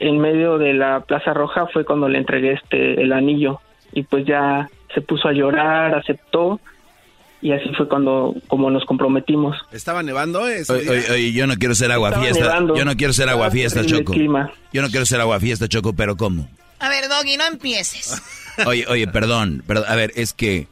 en 0.00 0.18
medio 0.18 0.58
de 0.58 0.74
la 0.74 1.00
Plaza 1.00 1.32
Roja 1.32 1.66
fue 1.66 1.84
cuando 1.84 2.08
le 2.08 2.18
entregué 2.18 2.52
este 2.52 3.00
el 3.00 3.12
anillo 3.12 3.60
y 3.92 4.02
pues 4.02 4.24
ya 4.26 4.68
se 4.94 5.00
puso 5.00 5.28
a 5.28 5.32
llorar, 5.32 5.94
aceptó 5.94 6.60
y 7.40 7.52
así 7.52 7.68
fue 7.76 7.88
cuando 7.88 8.34
como 8.48 8.70
nos 8.70 8.84
comprometimos. 8.84 9.56
Estaba 9.72 10.02
nevando 10.02 10.46
eso. 10.48 10.74
Oye, 10.74 11.32
yo 11.32 11.46
no 11.46 11.56
quiero 11.56 11.74
ser 11.74 11.92
aguafiesta. 11.92 12.58
Yo 12.74 12.84
no 12.84 12.96
quiero 12.96 13.12
ser 13.12 13.28
aguafiesta, 13.28 13.84
Choco. 13.84 14.14
Yo 14.14 14.82
no 14.82 14.88
quiero 14.88 15.06
ser 15.06 15.20
aguafiesta, 15.20 15.68
Choco, 15.68 15.92
pero 15.92 16.16
¿cómo? 16.16 16.48
A 16.80 16.88
ver, 16.88 17.08
Doggy, 17.08 17.36
no 17.36 17.46
empieces. 17.46 18.22
Oye, 18.66 18.86
oye, 18.88 19.06
perdón, 19.06 19.62
perdón, 19.64 19.84
a 19.88 19.94
ver, 19.94 20.12
es 20.16 20.32
que 20.32 20.66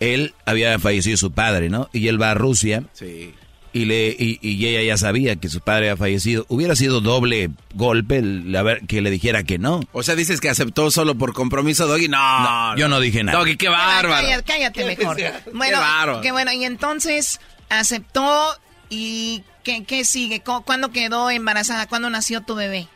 él 0.00 0.32
había 0.46 0.78
fallecido 0.78 1.18
su 1.18 1.30
padre, 1.30 1.68
¿no? 1.68 1.90
Y 1.92 2.08
él 2.08 2.20
va 2.20 2.30
a 2.30 2.34
Rusia. 2.34 2.84
Sí 2.94 3.34
y, 3.72 3.84
le, 3.84 4.16
y, 4.18 4.66
ella 4.66 4.82
ya 4.82 4.96
sabía 4.96 5.36
que 5.36 5.48
su 5.48 5.60
padre 5.60 5.90
había 5.90 5.96
fallecido. 5.96 6.46
Hubiera 6.48 6.74
sido 6.76 7.00
doble 7.00 7.50
golpe 7.74 8.18
el, 8.18 8.56
que 8.86 9.00
le 9.00 9.10
dijera 9.10 9.44
que 9.44 9.58
no. 9.58 9.80
O 9.92 10.02
sea, 10.02 10.14
dices 10.14 10.40
que 10.40 10.48
aceptó 10.48 10.90
solo 10.90 11.16
por 11.16 11.32
compromiso, 11.32 11.86
Doggy. 11.86 12.08
No, 12.08 12.76
yo 12.76 12.88
no 12.88 13.00
dije 13.00 13.22
nada. 13.22 13.38
Doggy, 13.38 13.56
qué 13.56 13.68
bárbaro. 13.68 14.26
Cállate, 14.46 14.84
mejor. 14.96 15.16
Bueno, 15.52 15.78
qué 16.22 16.32
bueno. 16.32 16.52
Y 16.52 16.64
entonces 16.64 17.40
aceptó 17.68 18.56
y 18.88 19.42
¿qué, 19.62 19.84
qué 19.84 20.04
sigue? 20.04 20.42
¿Cuándo 20.64 20.90
quedó 20.90 21.30
embarazada? 21.30 21.86
¿Cuándo 21.86 22.10
nació 22.10 22.40
tu 22.40 22.54
bebé? 22.54 22.88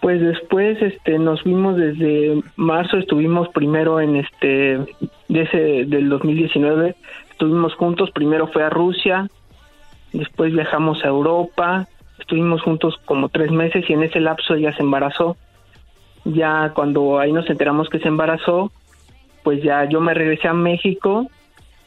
Pues 0.00 0.20
después 0.20 0.82
este 0.82 1.18
nos 1.18 1.42
fuimos 1.42 1.76
desde 1.78 2.42
marzo, 2.56 2.98
estuvimos 2.98 3.48
primero 3.54 4.00
en 4.00 4.16
este 4.16 4.78
de 5.28 5.42
ese 5.42 5.86
del 5.86 6.10
2019, 6.10 6.94
estuvimos 7.30 7.74
juntos, 7.76 8.10
primero 8.10 8.46
fue 8.48 8.64
a 8.64 8.68
Rusia, 8.68 9.30
después 10.14 10.52
viajamos 10.52 11.04
a 11.04 11.08
Europa, 11.08 11.86
estuvimos 12.18 12.62
juntos 12.62 12.98
como 13.04 13.28
tres 13.28 13.50
meses 13.50 13.84
y 13.88 13.92
en 13.92 14.04
ese 14.04 14.20
lapso 14.20 14.54
ella 14.54 14.74
se 14.74 14.82
embarazó. 14.82 15.36
Ya 16.24 16.72
cuando 16.74 17.18
ahí 17.18 17.32
nos 17.32 17.48
enteramos 17.50 17.90
que 17.90 17.98
se 17.98 18.08
embarazó, 18.08 18.72
pues 19.42 19.62
ya 19.62 19.84
yo 19.88 20.00
me 20.00 20.14
regresé 20.14 20.48
a 20.48 20.54
México 20.54 21.28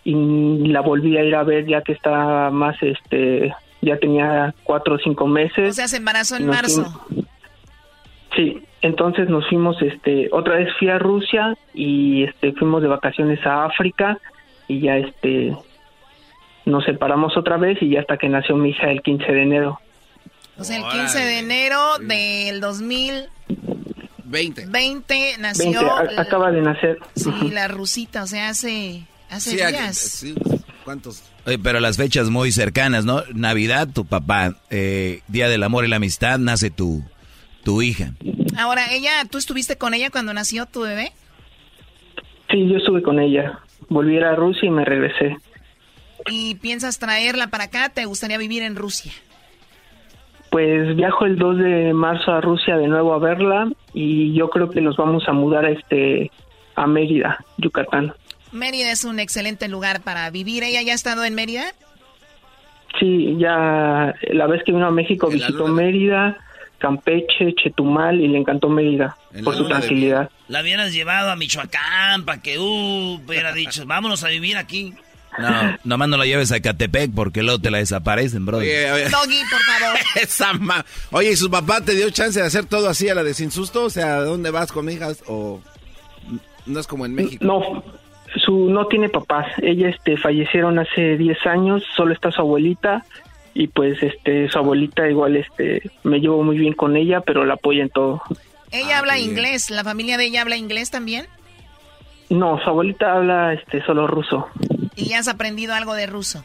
y 0.03 0.67
la 0.67 0.81
volví 0.81 1.17
a 1.17 1.23
ir 1.23 1.35
a 1.35 1.43
ver 1.43 1.65
ya 1.65 1.81
que 1.81 1.93
estaba 1.93 2.51
más, 2.51 2.75
este, 2.81 3.53
ya 3.81 3.97
tenía 3.97 4.53
cuatro 4.63 4.95
o 4.95 4.99
cinco 4.99 5.25
meses. 5.25 5.69
O 5.71 5.73
sea, 5.73 5.87
se 5.87 5.97
embarazó 5.97 6.35
en 6.35 6.47
marzo. 6.47 6.85
sí, 8.35 8.61
entonces 8.81 9.27
nos 9.29 9.47
fuimos, 9.49 9.81
este, 9.81 10.29
otra 10.31 10.57
vez 10.57 10.69
fui 10.77 10.89
a 10.89 10.99
Rusia 10.99 11.57
y 11.73 12.23
este, 12.23 12.53
fuimos 12.53 12.81
de 12.81 12.89
vacaciones 12.89 13.43
a 13.45 13.65
África 13.65 14.19
y 14.67 14.81
ya 14.81 14.97
este, 14.97 15.57
nos 16.67 16.85
separamos 16.85 17.35
otra 17.37 17.57
vez 17.57 17.81
y 17.81 17.89
ya 17.89 18.01
hasta 18.01 18.17
que 18.17 18.29
nació 18.29 18.55
mi 18.55 18.69
hija 18.69 18.91
el 18.91 19.01
15 19.01 19.31
de 19.31 19.41
enero. 19.41 19.79
O 20.57 20.63
sea, 20.63 20.77
el 20.77 20.83
15 20.83 21.19
de 21.19 21.39
enero 21.39 21.79
del 21.99 22.59
2020 22.59 24.65
20 24.67 25.35
nació. 25.39 25.79
acaba 26.17 26.51
de 26.51 26.61
nacer. 26.61 26.99
Sí, 27.15 27.31
la 27.51 27.67
rusita, 27.67 28.23
o 28.23 28.27
sea, 28.27 28.49
hace, 28.49 29.05
hace 29.29 29.55
días. 29.55 30.25
¿Cuántos? 30.83 31.23
Oye, 31.45 31.59
pero 31.59 31.79
las 31.79 31.97
fechas 31.97 32.29
muy 32.29 32.51
cercanas, 32.51 33.05
¿no? 33.05 33.23
Navidad, 33.33 33.87
tu 33.93 34.05
papá. 34.05 34.55
Eh, 34.69 35.21
Día 35.27 35.49
del 35.49 35.63
Amor 35.63 35.85
y 35.85 35.89
la 35.89 35.97
Amistad, 35.97 36.39
nace 36.39 36.69
tu, 36.69 37.03
tu 37.63 37.81
hija. 37.81 38.13
Ahora, 38.57 38.91
ella, 38.91 39.11
¿tú 39.29 39.37
estuviste 39.37 39.77
con 39.77 39.93
ella 39.93 40.09
cuando 40.09 40.33
nació 40.33 40.65
tu 40.65 40.81
bebé? 40.81 41.11
Sí, 42.49 42.67
yo 42.67 42.77
estuve 42.77 43.03
con 43.03 43.19
ella. 43.19 43.59
Volví 43.89 44.17
a 44.17 44.35
Rusia 44.35 44.67
y 44.67 44.71
me 44.71 44.83
regresé 44.83 45.37
y 46.25 46.55
piensas 46.55 46.99
traerla 46.99 47.47
para 47.47 47.65
acá? 47.65 47.89
¿Te 47.89 48.05
gustaría 48.05 48.37
vivir 48.37 48.63
en 48.63 48.75
Rusia? 48.75 49.11
Pues 50.49 50.95
viajo 50.95 51.25
el 51.25 51.37
2 51.37 51.57
de 51.57 51.93
marzo 51.93 52.31
a 52.31 52.41
Rusia 52.41 52.77
de 52.77 52.87
nuevo 52.87 53.13
a 53.13 53.19
verla 53.19 53.69
y 53.93 54.33
yo 54.33 54.49
creo 54.49 54.69
que 54.69 54.81
nos 54.81 54.95
vamos 54.97 55.23
a 55.27 55.33
mudar 55.33 55.65
a 55.65 55.71
este 55.71 56.31
a 56.75 56.87
Mérida, 56.87 57.43
Yucatán. 57.57 58.13
Mérida 58.51 58.91
es 58.91 59.03
un 59.03 59.19
excelente 59.19 59.67
lugar 59.67 60.01
para 60.01 60.29
vivir. 60.29 60.63
¿Ella 60.63 60.81
ya 60.81 60.93
ha 60.93 60.95
estado 60.95 61.25
en 61.25 61.35
Mérida? 61.35 61.65
Sí, 62.99 63.35
ya 63.37 64.15
la 64.31 64.47
vez 64.47 64.63
que 64.63 64.71
vino 64.71 64.87
a 64.87 64.91
México 64.91 65.27
visitó 65.27 65.67
Mérida, 65.67 66.37
Campeche, 66.77 67.53
Chetumal 67.55 68.21
y 68.21 68.27
le 68.27 68.37
encantó 68.37 68.69
Mérida 68.69 69.17
por 69.43 69.55
su 69.55 69.67
tranquilidad. 69.67 70.29
La 70.47 70.61
hubieras 70.61 70.93
llevado 70.93 71.29
a 71.29 71.35
Michoacán 71.35 72.25
para 72.25 72.41
que 72.41 72.57
uh, 72.57 73.15
hubiera 73.15 73.53
dicho, 73.53 73.85
vámonos 73.85 74.23
a 74.23 74.29
vivir 74.29 74.57
aquí. 74.57 74.93
No, 75.37 75.77
nomás 75.83 76.09
no 76.09 76.17
la 76.17 76.25
lleves 76.25 76.51
a 76.51 76.59
Catepec 76.59 77.11
porque 77.13 77.43
luego 77.43 77.59
te 77.59 77.69
la 77.69 77.77
desaparecen, 77.77 78.45
bro. 78.45 78.57
Oye, 78.57 78.91
oye. 78.91 79.09
Doggy, 79.09 79.41
por 79.49 79.61
favor. 79.61 79.99
Esa 80.21 80.51
Oye, 81.11 81.31
¿y 81.31 81.35
su 81.35 81.49
papá 81.49 81.81
te 81.81 81.93
dio 81.93 82.09
chance 82.09 82.39
de 82.39 82.45
hacer 82.45 82.65
todo 82.65 82.89
así 82.89 83.07
a 83.09 83.15
la 83.15 83.23
de 83.23 83.33
sin 83.33 83.51
susto? 83.51 83.83
O 83.83 83.89
sea, 83.89 84.21
¿dónde 84.21 84.49
vas 84.49 84.71
con 84.71 84.89
hijas? 84.89 85.23
¿O 85.27 85.61
no 86.65 86.79
es 86.79 86.87
como 86.87 87.05
en 87.05 87.13
México? 87.13 87.45
No, 87.45 87.83
su 88.43 88.69
no 88.69 88.87
tiene 88.87 89.09
papás. 89.09 89.47
Ella 89.61 89.89
este 89.89 90.17
fallecieron 90.17 90.79
hace 90.79 91.17
10 91.17 91.45
años, 91.45 91.83
solo 91.95 92.13
está 92.13 92.31
su 92.31 92.41
abuelita 92.41 93.05
y 93.53 93.67
pues 93.67 94.01
este 94.03 94.49
su 94.49 94.57
abuelita 94.57 95.09
igual 95.09 95.35
este 95.35 95.81
me 96.03 96.19
llevo 96.19 96.43
muy 96.43 96.57
bien 96.57 96.73
con 96.73 96.95
ella, 96.95 97.21
pero 97.21 97.45
la 97.45 97.55
apoya 97.55 97.83
en 97.83 97.89
todo. 97.89 98.21
Ella 98.71 98.97
ah, 98.97 98.99
habla 98.99 99.17
inglés, 99.17 99.69
la 99.69 99.83
familia 99.83 100.17
de 100.17 100.25
ella 100.25 100.41
habla 100.41 100.57
inglés 100.57 100.91
también? 100.91 101.25
No, 102.29 102.59
su 102.63 102.69
abuelita 102.69 103.13
habla 103.13 103.53
este 103.53 103.83
solo 103.85 104.07
ruso. 104.07 104.47
¿Y 104.95 105.13
has 105.13 105.27
aprendido 105.27 105.73
algo 105.73 105.93
de 105.93 106.07
ruso? 106.07 106.43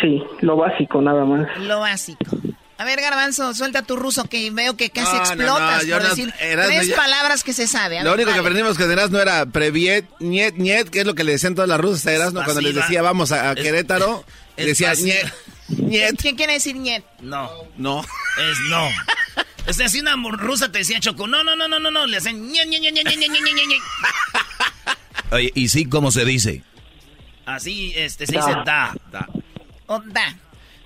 Sí, 0.00 0.22
lo 0.40 0.56
básico 0.56 1.00
nada 1.00 1.24
más. 1.24 1.58
Lo 1.58 1.80
básico. 1.80 2.36
A 2.76 2.84
ver, 2.84 3.00
Garbanzo, 3.00 3.54
suelta 3.54 3.82
tu 3.82 3.94
ruso 3.94 4.24
que 4.24 4.50
veo 4.50 4.76
que 4.76 4.90
casi 4.90 5.16
explotas 5.16 5.84
por 5.84 6.02
decir 6.02 6.34
tres 6.38 6.90
palabras 6.92 7.44
que 7.44 7.52
se 7.52 7.68
sabe. 7.68 8.02
lo 8.02 8.14
único 8.14 8.32
que 8.32 8.38
aprendimos 8.38 8.76
que 8.76 8.86
de 8.86 9.08
no 9.08 9.20
era 9.20 9.46
previet, 9.46 10.06
niet, 10.18 10.56
niet, 10.56 10.88
que 10.90 11.00
es 11.00 11.06
lo 11.06 11.14
que 11.14 11.22
le 11.22 11.32
decían 11.32 11.54
todas 11.54 11.68
las 11.68 11.80
rusas 11.80 12.06
a 12.06 12.12
Erasmo 12.12 12.42
cuando 12.42 12.60
les 12.60 12.74
decía 12.74 13.00
vamos 13.00 13.30
a, 13.30 13.54
Querétaro. 13.54 14.24
decía 14.56 14.94
niet, 14.94 16.18
¿Qué 16.20 16.34
quiere 16.34 16.54
decir 16.54 16.76
niet? 16.76 17.04
No. 17.20 17.48
No. 17.76 18.00
Es 18.00 18.58
no. 18.68 18.88
O 19.66 19.72
sea, 19.72 19.88
si 19.88 20.00
una 20.00 20.14
rusa 20.32 20.70
te 20.70 20.78
decía 20.78 21.00
Choco, 21.00 21.26
no, 21.26 21.42
no, 21.42 21.56
no, 21.56 21.66
no, 21.68 21.78
no, 21.78 21.90
no, 21.90 22.06
le 22.06 22.18
hacen 22.18 22.50
ñe, 22.50 22.66
ñe, 22.66 22.80
ñe, 22.80 22.92
ñe, 22.92 23.02
ñe, 23.02 23.16
ñe, 23.16 23.28
ñe, 23.28 23.66
ñe. 23.66 23.76
Oye, 25.30 25.52
¿y 25.54 25.68
sí 25.68 25.86
cómo 25.86 26.10
se 26.10 26.24
dice? 26.24 26.62
Así, 27.46 27.92
este, 27.96 28.26
se 28.26 28.36
dice 28.36 28.50
da. 28.64 28.94
Da. 29.10 29.28
O 29.86 30.00
da. 30.00 30.36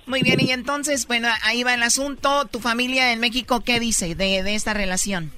Muy 0.05 0.23
bien, 0.23 0.39
y 0.39 0.51
entonces, 0.51 1.05
bueno, 1.07 1.27
ahí 1.43 1.63
va 1.63 1.73
el 1.75 1.83
asunto. 1.83 2.45
¿Tu 2.45 2.59
familia 2.59 3.11
en 3.13 3.19
México 3.19 3.61
qué 3.63 3.79
dice 3.79 4.15
de, 4.15 4.41
de 4.43 4.55
esta 4.55 4.73
relación? 4.73 5.31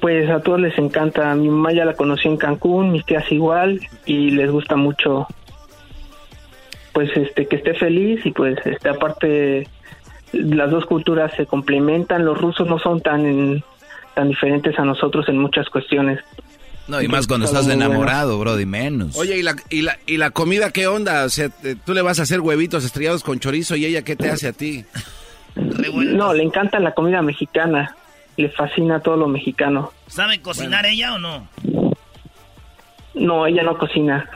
Pues 0.00 0.28
a 0.30 0.40
todos 0.40 0.60
les 0.60 0.76
encanta. 0.78 1.34
Mi 1.34 1.48
mamá 1.48 1.72
ya 1.72 1.84
la 1.84 1.94
conocí 1.94 2.28
en 2.28 2.36
Cancún, 2.36 2.92
mis 2.92 3.04
tías 3.06 3.24
igual, 3.30 3.80
y 4.04 4.30
les 4.30 4.50
gusta 4.50 4.76
mucho, 4.76 5.26
pues, 6.92 7.10
este, 7.16 7.46
que 7.46 7.56
esté 7.56 7.74
feliz 7.74 8.20
y 8.26 8.32
pues, 8.32 8.58
este, 8.64 8.88
aparte, 8.90 9.68
las 10.32 10.70
dos 10.70 10.86
culturas 10.86 11.32
se 11.36 11.46
complementan. 11.46 12.24
Los 12.24 12.40
rusos 12.40 12.66
no 12.68 12.78
son 12.78 13.00
tan, 13.00 13.62
tan 14.14 14.28
diferentes 14.28 14.78
a 14.78 14.84
nosotros 14.84 15.28
en 15.28 15.38
muchas 15.38 15.68
cuestiones. 15.68 16.20
No, 16.88 17.00
y 17.00 17.06
más 17.06 17.28
cuando 17.28 17.46
estás 17.46 17.68
enamorado, 17.68 18.38
bro, 18.38 18.58
y 18.58 18.66
menos. 18.66 19.16
Oye, 19.16 19.38
¿y 19.38 19.42
la, 19.42 19.54
y, 19.68 19.82
la, 19.82 19.98
¿y 20.06 20.16
la 20.16 20.30
comida 20.30 20.72
qué 20.72 20.88
onda? 20.88 21.24
O 21.24 21.28
sea, 21.28 21.48
tú 21.84 21.94
le 21.94 22.02
vas 22.02 22.18
a 22.18 22.22
hacer 22.22 22.40
huevitos 22.40 22.84
estrellados 22.84 23.22
con 23.22 23.38
chorizo 23.38 23.76
y 23.76 23.86
ella 23.86 24.02
qué 24.02 24.16
te 24.16 24.28
hace 24.28 24.48
a 24.48 24.52
ti? 24.52 24.84
No, 25.54 26.32
le 26.32 26.42
encanta 26.42 26.80
la 26.80 26.92
comida 26.92 27.22
mexicana. 27.22 27.94
Le 28.36 28.48
fascina 28.50 29.00
todo 29.00 29.16
lo 29.16 29.28
mexicano. 29.28 29.92
¿Sabe 30.08 30.40
cocinar 30.40 30.86
ella 30.86 31.14
o 31.14 31.18
no? 31.18 31.48
No, 33.14 33.46
ella 33.46 33.62
no 33.62 33.76
cocina. 33.78 34.28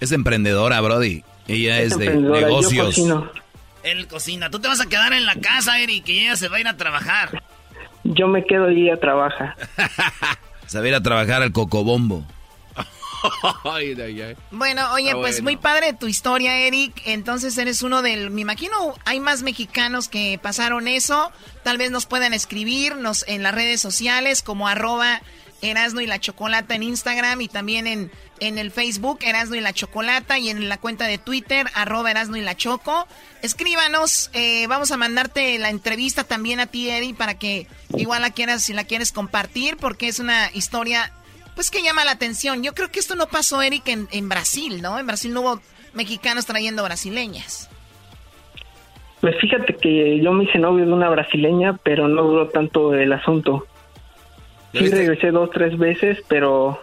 Es 0.00 0.12
emprendedora, 0.12 0.80
Brody. 0.80 1.22
Ella 1.46 1.80
es, 1.80 1.96
de 1.96 2.14
negocios. 2.14 3.00
Él 3.84 4.08
cocina. 4.08 4.50
Tú 4.50 4.58
te 4.58 4.68
vas 4.68 4.80
a 4.80 4.86
quedar 4.86 5.12
en 5.12 5.26
la 5.26 5.36
casa, 5.36 5.78
Eric, 5.78 6.08
y 6.08 6.20
ella 6.20 6.36
se 6.36 6.48
va 6.48 6.56
a 6.56 6.60
ir 6.60 6.68
a 6.68 6.76
trabajar. 6.76 7.42
Yo 8.02 8.26
me 8.26 8.44
quedo 8.44 8.70
y 8.70 8.88
ella 8.88 8.98
trabaja. 8.98 9.56
Saber 10.66 10.94
a 10.94 11.02
trabajar 11.02 11.42
al 11.42 11.52
cocobombo. 11.52 12.24
bueno, 14.50 14.92
oye, 14.92 15.14
pues 15.14 15.42
muy 15.42 15.56
padre 15.56 15.92
tu 15.92 16.06
historia, 16.06 16.58
Eric. 16.58 17.02
Entonces 17.06 17.56
eres 17.58 17.82
uno 17.82 18.02
del... 18.02 18.30
Me 18.30 18.42
imagino 18.42 18.94
hay 19.04 19.20
más 19.20 19.42
mexicanos 19.42 20.08
que 20.08 20.38
pasaron 20.42 20.88
eso. 20.88 21.32
Tal 21.62 21.78
vez 21.78 21.90
nos 21.90 22.06
puedan 22.06 22.34
escribirnos 22.34 23.24
en 23.28 23.42
las 23.42 23.54
redes 23.54 23.80
sociales 23.80 24.42
como 24.42 24.68
arroba 24.68 25.22
Erasno 25.64 26.00
y 26.00 26.06
la 26.06 26.18
Chocolata 26.18 26.74
en 26.74 26.82
Instagram 26.82 27.40
y 27.40 27.48
también 27.48 27.86
en, 27.86 28.10
en 28.40 28.58
el 28.58 28.70
Facebook 28.70 29.18
Erasno 29.22 29.56
y 29.56 29.60
la 29.60 29.72
Chocolata 29.72 30.38
y 30.38 30.50
en 30.50 30.68
la 30.68 30.78
cuenta 30.78 31.06
de 31.06 31.18
Twitter 31.18 31.66
arroba 31.74 32.10
Erasno 32.10 32.36
y 32.36 32.42
la 32.42 32.56
Choco. 32.56 33.06
Escríbanos, 33.42 34.30
eh, 34.34 34.66
vamos 34.68 34.90
a 34.92 34.96
mandarte 34.96 35.58
la 35.58 35.70
entrevista 35.70 36.24
también 36.24 36.60
a 36.60 36.66
ti, 36.66 36.90
Eric, 36.90 37.16
para 37.16 37.38
que 37.38 37.66
igual 37.96 38.22
la 38.22 38.30
quieras, 38.30 38.62
si 38.62 38.72
la 38.72 38.84
quieres 38.84 39.12
compartir, 39.12 39.76
porque 39.76 40.08
es 40.08 40.18
una 40.18 40.50
historia 40.52 41.12
pues 41.54 41.70
que 41.70 41.82
llama 41.82 42.04
la 42.04 42.12
atención. 42.12 42.62
Yo 42.62 42.74
creo 42.74 42.90
que 42.90 43.00
esto 43.00 43.14
no 43.14 43.26
pasó, 43.26 43.62
Eric, 43.62 43.88
en, 43.88 44.08
en 44.10 44.28
Brasil, 44.28 44.82
¿no? 44.82 44.98
En 44.98 45.06
Brasil 45.06 45.32
no 45.32 45.40
hubo 45.40 45.60
mexicanos 45.92 46.46
trayendo 46.46 46.82
brasileñas. 46.82 47.70
Pues 49.20 49.36
fíjate 49.40 49.76
que 49.76 50.20
yo 50.20 50.32
me 50.32 50.44
hice 50.44 50.58
novio 50.58 50.84
de 50.84 50.92
una 50.92 51.08
brasileña, 51.08 51.78
pero 51.82 52.08
no 52.08 52.22
duró 52.24 52.48
tanto 52.48 52.92
el 52.94 53.10
asunto. 53.12 53.66
Sí 54.74 54.88
regresé 54.88 55.30
dos, 55.30 55.50
tres 55.50 55.78
veces, 55.78 56.18
pero 56.28 56.78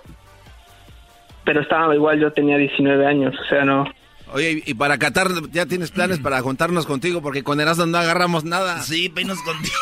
pero 1.44 1.62
estaba 1.62 1.94
igual, 1.96 2.20
yo 2.20 2.32
tenía 2.32 2.58
19 2.58 3.06
años, 3.06 3.36
o 3.40 3.46
sea, 3.50 3.66
no. 3.66 3.86
Oye, 4.34 4.64
y 4.66 4.74
para 4.76 4.98
Qatar 4.98 5.28
ya 5.52 5.66
tienes 5.66 5.92
planes 5.92 6.20
para 6.20 6.40
juntarnos 6.42 6.86
contigo, 6.86 7.22
porque 7.22 7.44
con 7.44 7.60
Erasmo 7.60 7.86
no 7.86 7.98
agarramos 7.98 8.46
nada. 8.46 8.80
Sí, 8.82 9.10
penos 9.10 9.40
contigo. 9.42 9.76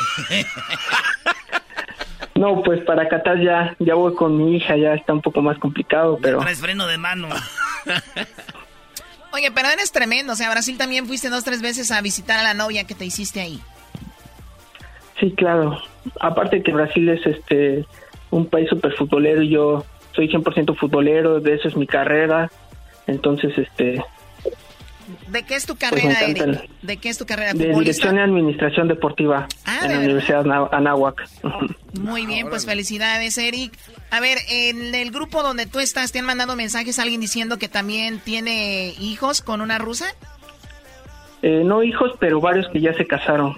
no, 2.36 2.64
pues 2.64 2.82
para 2.86 3.08
Qatar 3.08 3.40
ya, 3.44 3.76
ya 3.78 3.94
voy 3.94 4.16
con 4.16 4.38
mi 4.38 4.56
hija, 4.56 4.76
ya 4.76 4.96
está 4.96 5.14
un 5.14 5.22
poco 5.22 5.42
más 5.42 5.60
complicado, 5.60 6.18
pero... 6.22 6.40
Traes 6.40 6.60
freno 6.60 6.88
de 6.88 6.98
mano. 6.98 7.30
Oye, 9.32 9.52
pero 9.52 9.70
eres 9.70 9.92
tremendo, 9.92 10.34
o 10.34 10.36
sea, 10.36 10.50
Brasil 10.50 10.78
también 10.78 11.06
fuiste 11.06 11.30
dos, 11.30 11.44
tres 11.44 11.62
veces 11.62 11.92
a 11.92 12.02
visitar 12.02 12.40
a 12.40 12.44
la 12.44 12.56
novia 12.56 12.86
que 12.86 12.96
te 12.96 13.06
hiciste 13.06 13.42
ahí. 13.42 13.62
Sí, 15.20 15.32
claro. 15.38 15.80
Aparte 16.20 16.62
que 16.64 16.72
Brasil 16.72 17.10
es 17.10 17.26
este 17.26 17.86
un 18.32 18.46
país 18.48 18.70
súper 18.70 18.94
futbolero 18.94 19.42
y 19.42 19.50
yo 19.50 19.86
soy 20.16 20.28
100% 20.28 20.76
futbolero, 20.78 21.40
de 21.40 21.56
eso 21.56 21.68
es 21.68 21.76
mi 21.76 21.88
carrera. 21.88 22.52
Entonces, 23.08 23.58
este... 23.58 24.04
¿De 25.28 25.44
qué 25.44 25.56
es 25.56 25.66
tu 25.66 25.76
pues 25.76 25.90
carrera, 25.90 26.22
Eric? 26.22 26.70
¿De 26.84 26.98
qué 26.98 27.10
es 27.10 27.18
tu 27.18 27.26
carrera? 27.26 27.54
De 27.54 27.74
Dirección 27.74 28.18
y 28.18 28.20
Administración 28.20 28.88
Deportiva 28.88 29.48
ah, 29.66 29.80
en 29.84 29.92
la 29.92 30.00
Universidad 30.00 30.46
Anáhuac. 30.72 31.28
Muy 32.00 32.28
bien, 32.28 32.48
pues 32.50 32.68
felicidades, 32.68 33.38
Eric. 33.40 33.74
A 34.12 34.20
ver, 34.20 34.38
en 34.50 34.94
el 34.94 35.10
grupo 35.10 35.42
donde 35.42 35.66
tú 35.66 35.80
estás, 35.80 36.12
¿te 36.12 36.20
han 36.20 36.26
mandado 36.26 36.56
mensajes 36.56 37.00
a 37.00 37.04
alguien 37.04 37.22
diciendo 37.22 37.58
que 37.58 37.68
también 37.68 38.20
tiene 38.20 38.94
hijos 39.00 39.42
con 39.42 39.62
una 39.62 39.80
rusa? 39.80 40.06
Eh, 41.42 41.64
no 41.66 41.82
hijos, 41.82 42.12
pero 42.20 42.40
varios 42.40 42.68
que 42.72 42.80
ya 42.80 42.94
se 42.94 43.08
casaron. 43.08 43.58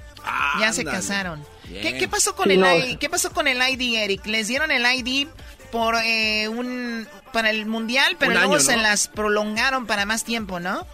ya 0.60 0.72
se 0.72 0.86
casaron. 0.86 1.41
¿Qué, 1.80 2.07
pasó 2.10 2.35
con 2.35 2.52
el 2.52 2.60
ID? 2.60 2.98
¿Qué 2.98 3.10
pasó 3.10 3.31
con 3.31 3.48
el 3.48 3.57
ID, 3.57 3.95
Eric? 3.95 4.26
Les 4.26 4.48
dieron 4.48 4.72
el 4.72 4.84
ID 4.84 5.27
por 5.72 5.95
eh, 6.03 6.48
un 6.48 7.07
para 7.31 7.49
el 7.49 7.65
mundial, 7.65 8.18
pero 8.19 8.34
luego 8.34 8.60
se 8.60 8.77
las 8.77 9.07
prolongaron 9.07 9.85
para 9.88 10.06
más 10.06 10.23
tiempo, 10.23 10.60
¿no? 10.60 10.85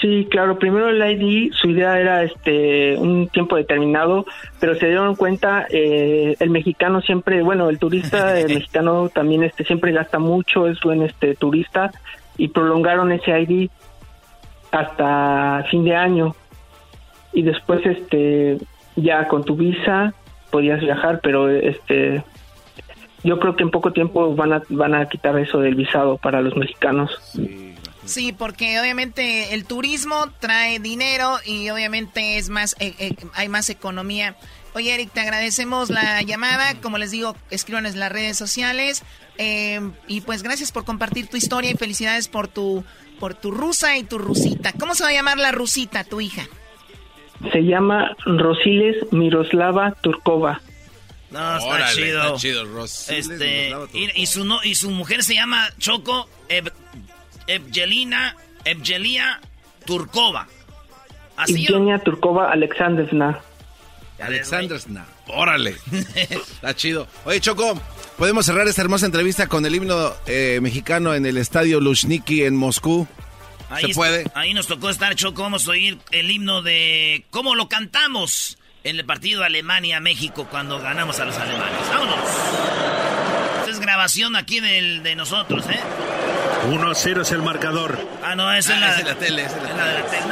Sí, 0.00 0.26
claro. 0.30 0.58
Primero 0.58 0.88
el 0.88 0.98
ID, 0.98 1.52
su 1.52 1.70
idea 1.70 1.98
era 2.00 2.24
este 2.24 2.96
un 2.96 3.28
tiempo 3.28 3.56
determinado, 3.56 4.26
pero 4.58 4.74
se 4.74 4.86
dieron 4.86 5.14
cuenta 5.14 5.66
eh, 5.70 6.34
el 6.40 6.50
mexicano 6.50 7.00
siempre, 7.02 7.42
bueno, 7.42 7.68
el 7.68 7.78
turista 7.78 8.38
el 8.40 8.54
mexicano 8.54 9.08
también 9.10 9.44
este 9.44 9.64
siempre 9.64 9.92
gasta 9.92 10.18
mucho, 10.18 10.66
es 10.66 10.80
buen 10.80 11.02
este 11.02 11.36
turista 11.36 11.92
y 12.36 12.48
prolongaron 12.48 13.12
ese 13.12 13.38
ID 13.40 13.70
hasta 14.72 15.64
fin 15.70 15.84
de 15.84 15.94
año 15.94 16.34
y 17.32 17.42
después 17.42 17.84
este 17.84 18.58
ya 18.96 19.28
con 19.28 19.44
tu 19.44 19.56
visa 19.56 20.14
podías 20.50 20.80
viajar, 20.80 21.20
pero 21.22 21.48
este 21.48 22.22
yo 23.24 23.38
creo 23.38 23.56
que 23.56 23.62
en 23.62 23.70
poco 23.70 23.92
tiempo 23.92 24.34
van 24.34 24.52
a 24.52 24.62
van 24.68 24.94
a 24.94 25.08
quitar 25.08 25.38
eso 25.38 25.58
del 25.58 25.74
visado 25.74 26.18
para 26.18 26.40
los 26.40 26.56
mexicanos. 26.56 27.10
Sí. 28.04 28.32
porque 28.32 28.80
obviamente 28.80 29.54
el 29.54 29.64
turismo 29.64 30.26
trae 30.40 30.80
dinero 30.80 31.36
y 31.44 31.70
obviamente 31.70 32.36
es 32.36 32.48
más 32.48 32.74
eh, 32.80 32.94
eh, 32.98 33.14
hay 33.34 33.48
más 33.48 33.70
economía. 33.70 34.36
Oye, 34.74 34.94
Eric, 34.94 35.10
te 35.12 35.20
agradecemos 35.20 35.90
la 35.90 36.22
llamada. 36.22 36.74
Como 36.80 36.96
les 36.96 37.10
digo, 37.10 37.36
escríbanos 37.50 37.92
en 37.92 38.00
las 38.00 38.10
redes 38.10 38.38
sociales. 38.38 39.02
Eh, 39.36 39.80
y 40.06 40.22
pues 40.22 40.42
gracias 40.42 40.72
por 40.72 40.84
compartir 40.84 41.28
tu 41.28 41.36
historia 41.36 41.70
y 41.70 41.74
felicidades 41.74 42.28
por 42.28 42.48
tu, 42.48 42.82
por 43.20 43.34
tu 43.34 43.50
rusa 43.50 43.98
y 43.98 44.02
tu 44.02 44.18
rusita. 44.18 44.72
¿Cómo 44.72 44.94
se 44.94 45.04
va 45.04 45.10
a 45.10 45.12
llamar 45.12 45.38
la 45.38 45.52
rusita, 45.52 46.04
tu 46.04 46.22
hija? 46.22 46.48
Se 47.50 47.60
llama 47.64 48.16
Rosiles 48.24 48.96
Miroslava 49.10 49.92
Turkova. 50.00 50.60
No, 51.30 51.56
está 51.56 51.92
chido. 51.92 52.22
Está 52.22 52.36
chido, 52.36 52.64
Rosiles 52.66 53.30
este, 53.30 53.74
y, 54.14 54.26
su 54.26 54.44
no, 54.44 54.62
y 54.62 54.74
su 54.74 54.90
mujer 54.90 55.24
se 55.24 55.34
llama 55.34 55.68
Choco 55.78 56.28
Evgelina 57.46 58.36
Evgelia 58.64 59.40
Turkova. 59.86 60.46
¿Así 61.36 61.64
Evgenia 61.64 61.98
Turkova 61.98 62.52
Alexandrovna. 62.52 63.40
Alexandrovna. 64.20 65.06
Órale. 65.28 65.76
está 66.14 66.74
chido. 66.74 67.08
Oye, 67.24 67.40
Choco, 67.40 67.80
podemos 68.18 68.46
cerrar 68.46 68.68
esta 68.68 68.82
hermosa 68.82 69.06
entrevista 69.06 69.46
con 69.48 69.66
el 69.66 69.74
himno 69.74 70.12
eh, 70.26 70.60
mexicano 70.62 71.14
en 71.14 71.26
el 71.26 71.38
estadio 71.38 71.80
Lushniki 71.80 72.44
en 72.44 72.56
Moscú. 72.56 73.08
Ahí 73.72 73.88
¿Se 73.88 73.94
puede? 73.94 74.24
Ahí 74.34 74.54
nos 74.54 74.66
tocó 74.66 74.90
estar, 74.90 75.14
Choco. 75.14 75.42
Vamos 75.42 75.66
a 75.66 75.70
oír 75.72 75.98
el 76.10 76.30
himno 76.30 76.62
de 76.62 77.24
cómo 77.30 77.54
lo 77.54 77.68
cantamos 77.68 78.58
en 78.84 78.96
el 78.98 79.04
partido 79.04 79.44
Alemania-México 79.44 80.46
cuando 80.50 80.78
ganamos 80.80 81.18
a 81.20 81.24
los 81.24 81.36
alemanes. 81.36 81.88
¡Vámonos! 81.88 82.28
Esta 83.60 83.70
es 83.70 83.80
grabación 83.80 84.36
aquí 84.36 84.60
del, 84.60 85.02
de 85.02 85.14
nosotros, 85.14 85.64
¿eh? 85.70 85.80
1 86.70 86.90
a 86.90 86.94
0 86.94 87.22
es 87.22 87.32
el 87.32 87.42
marcador. 87.42 87.98
Ah, 88.22 88.34
no, 88.36 88.52
es, 88.52 88.68
ah, 88.70 88.76
la, 88.78 88.98
es 88.98 89.04
la 89.04 89.14
tele. 89.16 89.44
Es 89.44 89.52
la, 89.52 89.86
de 89.86 89.94
la 90.00 90.06
tele. 90.06 90.22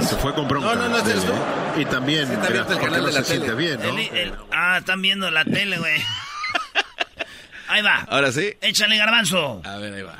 No, 0.00 0.06
Se 0.08 0.16
fue 0.16 0.32
a 0.32 0.34
comprar 0.34 0.58
un 0.58 0.64
No, 0.64 0.74
no, 0.74 0.88
no 0.88 0.98
es 0.98 1.06
esto. 1.06 1.34
Y 1.76 1.84
también, 1.84 2.26
Sí, 2.26 2.32
mira, 2.36 2.48
el 2.60 2.64
porque 2.66 2.84
canal 2.84 3.00
no 3.02 3.06
de 3.06 3.12
la 3.12 3.22
se 3.22 3.32
tele. 3.34 3.44
siente 3.46 3.54
bien, 3.56 3.80
¿no? 3.80 3.98
El- 3.98 4.16
el- 4.18 4.34
ah, 4.52 4.78
están 4.78 5.00
viendo 5.02 5.30
la 5.30 5.44
tele, 5.44 5.78
güey. 5.78 6.00
ahí 7.68 7.82
va. 7.82 8.06
Ahora 8.08 8.32
sí. 8.32 8.52
Échale 8.60 8.96
garbanzo. 8.96 9.62
A 9.64 9.76
ver, 9.76 9.94
ahí 9.94 10.02
va. 10.02 10.18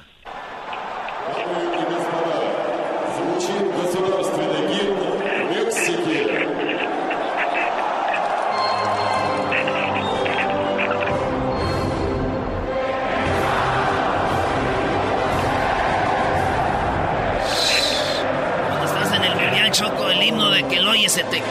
De 20.52 20.66
que 20.66 20.80
lo 20.80 20.92
oyes, 20.92 21.12
se 21.12 21.24
te... 21.24 21.42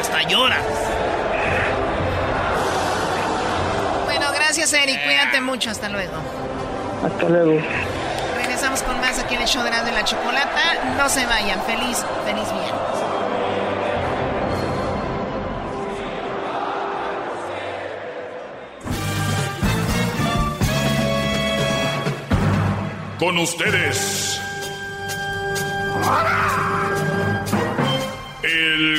hasta 0.00 0.22
lloras. 0.28 0.62
Gracias, 4.56 4.72
Eric. 4.74 5.02
Cuídate 5.02 5.40
mucho. 5.40 5.70
Hasta 5.70 5.88
luego. 5.88 6.12
Hasta 7.04 7.28
luego. 7.28 7.60
Regresamos 8.36 8.82
con 8.84 9.00
más 9.00 9.18
aquí 9.18 9.34
en 9.34 9.42
el 9.42 9.48
show 9.48 9.64
de 9.64 9.70
la, 9.70 9.82
de 9.82 9.90
la 9.90 10.04
chocolata. 10.04 10.94
No 10.96 11.08
se 11.08 11.26
vayan. 11.26 11.60
Feliz, 11.64 12.04
feliz 12.24 12.52
viernes. 12.52 12.80
Con 23.18 23.38
ustedes. 23.38 24.40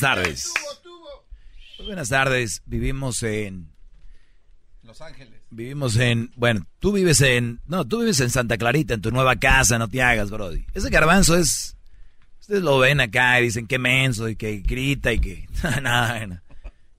buenas 0.00 0.16
tardes. 0.16 0.54
Muy 1.78 1.86
buenas 1.86 2.08
tardes. 2.08 2.62
Vivimos 2.66 3.22
en. 3.22 3.70
Los 4.82 5.00
Ángeles. 5.00 5.40
Vivimos 5.50 5.96
en. 5.96 6.30
Bueno, 6.36 6.66
tú 6.78 6.92
vives 6.92 7.20
en. 7.20 7.60
No, 7.66 7.86
tú 7.86 8.00
vives 8.00 8.20
en 8.20 8.30
Santa 8.30 8.56
Clarita, 8.56 8.94
en 8.94 9.02
tu 9.02 9.10
nueva 9.10 9.36
casa, 9.36 9.78
no 9.78 9.88
te 9.88 10.02
hagas, 10.02 10.30
Brody. 10.30 10.66
Ese 10.74 10.90
garbanzo 10.90 11.36
es. 11.36 11.76
Ustedes 12.40 12.62
lo 12.62 12.78
ven 12.78 13.00
acá 13.00 13.40
y 13.40 13.44
dicen 13.44 13.66
que 13.66 13.78
menso 13.78 14.28
y 14.28 14.36
que 14.36 14.58
grita 14.58 15.12
y 15.12 15.20
que. 15.20 15.48
Nada, 15.82 16.26
no. 16.26 16.40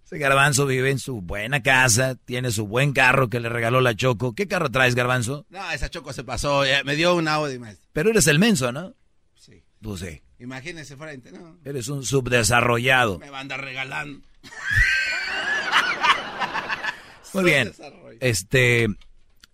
Ese 0.05 0.17
garbanzo 0.17 0.65
vive 0.65 0.91
en 0.91 0.99
su 0.99 1.21
buena 1.21 1.63
casa, 1.63 2.15
tiene 2.15 2.51
su 2.51 2.67
buen 2.67 2.91
carro 2.91 3.29
que 3.29 3.39
le 3.39 3.49
regaló 3.49 3.81
la 3.81 3.95
Choco. 3.95 4.35
¿Qué 4.35 4.47
carro 4.47 4.69
traes, 4.69 4.93
garbanzo? 4.93 5.45
No, 5.49 5.71
esa 5.71 5.89
choco 5.89 6.11
se 6.11 6.23
pasó. 6.23 6.65
ya 6.65 6.83
me 6.83 6.95
dio 6.95 7.15
un 7.15 7.27
Audi, 7.27 7.57
maestro. 7.57 7.89
Pero 7.93 8.09
eres 8.09 8.27
el 8.27 8.37
menso, 8.37 8.71
¿no? 8.71 8.93
Sí. 9.35 9.63
Pues 9.81 10.01
sí. 10.01 10.21
Imagínese 10.41 10.97
frente, 10.97 11.31
¿no? 11.31 11.59
Eres 11.63 11.87
un 11.87 12.03
subdesarrollado. 12.03 13.19
Me 13.19 13.29
va 13.29 13.37
a 13.37 13.41
andar 13.41 13.61
regalando. 13.61 14.21
Muy 17.33 17.43
bien. 17.43 17.71
Este, 18.19 18.87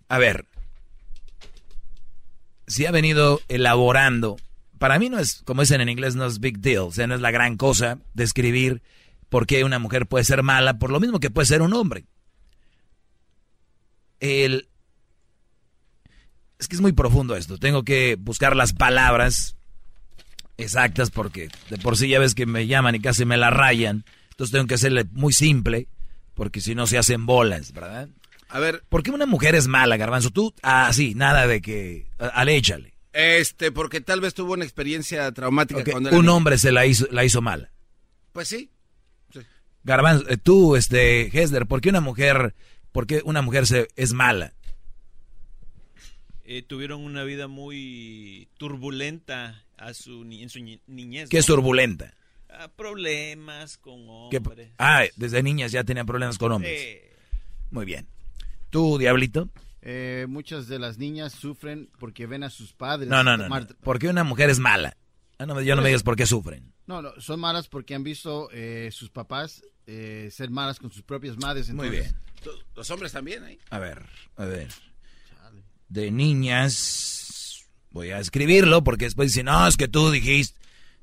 a 0.07 0.18
ver, 0.18 0.45
si 2.68 2.85
ha 2.85 2.91
venido 2.91 3.41
elaborando, 3.49 4.38
para 4.77 4.97
mí 4.97 5.09
no 5.09 5.19
es, 5.19 5.41
como 5.43 5.61
dicen 5.61 5.81
en 5.81 5.89
inglés, 5.89 6.15
no 6.15 6.26
es 6.26 6.39
big 6.39 6.59
deal, 6.59 6.84
o 6.84 6.91
sea, 6.93 7.05
no 7.05 7.15
es 7.15 7.22
la 7.22 7.31
gran 7.31 7.57
cosa 7.57 7.99
describir 8.14 8.81
por 9.27 9.45
qué 9.45 9.65
una 9.65 9.80
mujer 9.80 10.07
puede 10.07 10.23
ser 10.23 10.41
mala, 10.41 10.80
por 10.80 10.89
lo 10.89 11.01
mismo 11.01 11.19
que 11.19 11.30
puede 11.30 11.47
ser 11.47 11.61
un 11.61 11.73
hombre. 11.73 12.05
El, 14.22 14.69
es 16.59 16.69
que 16.69 16.77
es 16.77 16.81
muy 16.81 16.93
profundo 16.93 17.35
esto, 17.35 17.57
tengo 17.57 17.84
que 17.84 18.15
buscar 18.18 18.55
las 18.55 18.72
palabras 18.72 19.56
exactas 20.57 21.11
porque 21.11 21.49
de 21.69 21.77
por 21.77 21.97
sí 21.97 22.09
ya 22.09 22.19
ves 22.19 22.35
que 22.35 22.45
me 22.45 22.67
llaman 22.67 22.95
y 22.95 22.99
casi 22.99 23.25
me 23.25 23.38
la 23.38 23.49
rayan, 23.49 24.03
entonces 24.31 24.51
tengo 24.51 24.67
que 24.67 24.75
hacerle 24.75 25.05
muy 25.11 25.34
simple 25.34 25.88
porque 26.34 26.61
si 26.61 26.75
no 26.75 26.88
se 26.88 26.97
hacen 26.97 27.25
bolas, 27.25 27.71
¿verdad? 27.73 28.09
A 28.49 28.59
ver. 28.59 28.84
¿Por 28.89 29.03
qué 29.03 29.11
una 29.11 29.25
mujer 29.25 29.55
es 29.55 29.67
mala, 29.67 29.97
Garbanzo? 29.97 30.29
Tú, 30.29 30.53
ah, 30.63 30.89
sí, 30.93 31.15
nada 31.15 31.47
de 31.47 31.61
que. 31.61 32.05
Al 32.17 32.47
échale. 32.49 32.93
Este, 33.11 33.71
porque 33.71 33.99
tal 33.99 34.21
vez 34.21 34.34
tuvo 34.34 34.53
una 34.53 34.63
experiencia 34.63 35.31
traumática 35.31 35.84
cuando 35.84 36.09
era 36.09 36.17
Un 36.17 36.25
niño. 36.25 36.35
hombre 36.35 36.57
se 36.57 36.71
la 36.71 36.85
hizo, 36.85 37.07
la 37.11 37.25
hizo 37.25 37.41
mala. 37.41 37.71
Pues 38.31 38.47
sí. 38.47 38.69
Garbanzo, 39.84 40.29
eh, 40.29 40.38
tú, 40.38 40.75
este, 40.75 41.27
Hesler, 41.38 41.65
¿por 41.65 41.81
qué 41.81 41.89
una 41.89 42.01
mujer, 42.01 42.53
por 42.91 43.07
qué 43.07 43.21
una 43.25 43.41
mujer 43.41 43.65
se, 43.65 43.88
es 43.95 44.13
mala? 44.13 44.53
Eh, 46.43 46.61
tuvieron 46.61 47.01
una 47.01 47.23
vida 47.23 47.47
muy 47.47 48.47
turbulenta 48.57 49.63
a 49.77 49.93
su, 49.93 50.23
ni- 50.23 50.43
en 50.43 50.49
su 50.49 50.59
ni- 50.59 50.81
niñez. 50.87 51.29
¿Qué 51.29 51.37
es 51.39 51.45
turbulenta? 51.45 52.13
Problemas 52.75 53.77
con 53.77 54.29
¿Qué- 54.29 54.37
hombres. 54.37 54.71
ah, 54.79 55.03
desde 55.15 55.43
niñas 55.43 55.71
ya 55.71 55.83
tenían 55.83 56.05
problemas 56.05 56.37
con 56.37 56.51
hombres. 56.51 56.73
Eh, 56.81 57.13
Muy 57.71 57.85
bien. 57.85 58.07
¿Tú, 58.69 58.97
Diablito? 58.97 59.49
Eh, 59.81 60.25
muchas 60.27 60.67
de 60.67 60.79
las 60.79 60.97
niñas 60.97 61.33
sufren 61.33 61.89
porque 61.99 62.25
ven 62.25 62.43
a 62.43 62.49
sus 62.49 62.73
padres. 62.73 63.09
No, 63.09 63.23
no, 63.23 63.37
no. 63.37 63.47
no. 63.47 63.67
¿Por 63.81 63.99
qué 63.99 64.07
una 64.07 64.23
mujer 64.23 64.49
es 64.49 64.59
mala? 64.59 64.97
Ah, 65.37 65.45
no, 65.45 65.55
me- 65.55 65.65
yo 65.65 65.75
no 65.75 65.81
me 65.81 65.89
digas 65.89 66.03
por 66.03 66.15
qué 66.15 66.25
sufren. 66.25 66.73
No, 66.87 67.01
no, 67.01 67.11
son 67.19 67.39
malas 67.39 67.67
porque 67.67 67.93
han 67.95 68.03
visto 68.03 68.49
eh, 68.51 68.89
sus 68.91 69.09
papás 69.09 69.61
eh, 69.85 70.29
ser 70.31 70.49
malas 70.49 70.79
con 70.79 70.91
sus 70.91 71.03
propias 71.03 71.37
madres. 71.37 71.69
Muy 71.71 71.87
entonces- 71.87 72.13
Los 72.75 72.89
hombres 72.91 73.11
también 73.11 73.43
ahí. 73.43 73.57
A 73.69 73.79
ver, 73.79 74.03
a 74.35 74.45
ver. 74.45 74.67
De 75.89 76.11
niñas. 76.11 77.46
Voy 77.91 78.11
a 78.11 78.19
escribirlo 78.19 78.84
porque 78.84 79.05
después 79.05 79.30
dicen, 79.30 79.45
no, 79.45 79.68
es 79.68 79.77
que 79.77 79.88
tú 79.88 80.11
dijiste. 80.11 80.59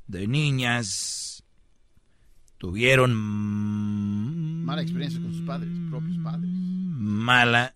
De 0.06 0.26
niñas. 0.26 1.42
Tuvieron 2.58 3.14
Mala 4.64 4.82
experiencia 4.82 5.20
con 5.20 5.32
sus 5.32 5.46
padres, 5.46 5.68
propios 5.90 6.18
padres. 6.22 6.48
mala 6.48 7.74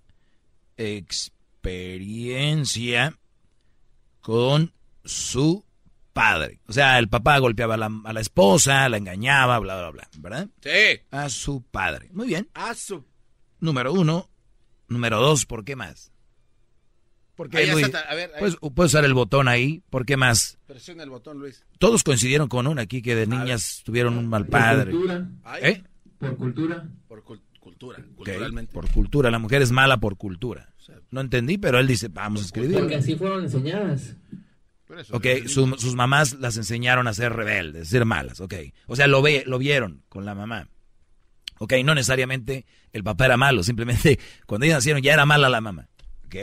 experiencia 0.77 3.15
con 4.21 4.73
su 5.05 5.65
padre. 6.13 6.61
O 6.67 6.73
sea, 6.73 6.99
el 6.99 7.09
papá 7.09 7.39
golpeaba 7.39 7.75
a 7.75 7.79
la, 7.79 7.91
a 8.05 8.13
la 8.13 8.21
esposa, 8.21 8.89
la 8.89 8.97
engañaba, 8.97 9.59
bla, 9.59 9.77
bla, 9.79 9.91
bla, 9.91 10.09
¿verdad? 10.19 10.49
Sí. 10.63 11.01
A 11.11 11.29
su 11.29 11.63
padre. 11.63 12.09
Muy 12.13 12.29
bien. 12.29 12.49
A 12.55 12.75
su. 12.75 13.05
Número 13.61 13.93
uno. 13.93 14.29
Número 14.89 15.21
dos, 15.21 15.45
¿por 15.45 15.65
qué 15.65 15.77
más? 15.77 16.13
¿Por 17.39 17.49
qué, 17.49 17.59
Ahí 17.59 17.67
ya 17.69 17.73
Luis? 17.75 17.87
está, 17.87 18.01
a 18.01 18.15
ver, 18.17 18.33
ahí. 18.35 18.41
Puedes, 18.41 18.57
puedes 18.75 18.93
usar 18.93 19.05
el 19.05 19.15
botón 19.15 19.47
ahí. 19.47 19.81
¿Por 19.91 20.05
qué 20.05 20.17
más? 20.17 20.59
Presiona 20.67 21.05
el 21.05 21.11
botón, 21.11 21.39
Luis. 21.39 21.65
Todos 21.79 22.03
coincidieron 22.03 22.49
con 22.49 22.67
una 22.67 22.83
aquí 22.83 23.01
que 23.01 23.15
de 23.15 23.29
niñas 23.29 23.83
tuvieron 23.85 24.19
un 24.19 24.27
mal 24.27 24.45
padre. 24.47 24.93
Ay. 25.45 25.63
¿Eh? 25.63 25.85
Por 26.19 26.37
cultura. 26.37 26.87
Por 27.07 27.23
cul- 27.25 27.41
cultura. 27.61 27.99
Por 28.73 28.91
cultura. 28.91 29.31
La 29.31 29.39
mujer 29.39 29.63
es 29.63 29.71
mala 29.71 29.99
por 29.99 30.17
cultura. 30.17 30.69
No 31.13 31.21
entendí, 31.21 31.59
pero 31.59 31.79
él 31.79 31.87
dice, 31.87 32.09
vamos 32.09 32.43
a 32.43 32.45
escribir. 32.47 32.77
Porque 32.77 32.97
así 32.97 33.15
fueron 33.15 33.45
enseñadas. 33.45 34.17
Ok, 35.13 35.27
su- 35.47 35.77
sus 35.79 35.95
mamás 35.95 36.35
las 36.41 36.57
enseñaron 36.57 37.07
a 37.07 37.15
ser 37.15 37.33
rebeldes, 37.35 37.83
a 37.87 37.91
ser 37.91 38.05
malas, 38.05 38.41
ok. 38.41 38.55
O 38.89 38.97
sea, 38.97 39.07
lo, 39.07 39.23
ve, 39.23 39.45
lo 39.47 39.59
vieron 39.59 40.03
con 40.09 40.25
la 40.25 40.35
mamá. 40.35 40.69
Ok, 41.59 41.75
no 41.85 41.95
necesariamente 41.95 42.67
el 42.93 43.05
papá 43.05 43.27
era 43.27 43.37
malo, 43.37 43.63
simplemente 43.63 44.19
cuando 44.47 44.65
ellos 44.65 44.79
nacieron 44.79 45.03
ya 45.03 45.13
era 45.13 45.25
mala 45.25 45.49
la 45.49 45.61
mamá. 45.61 45.89
Ok, 46.27 46.35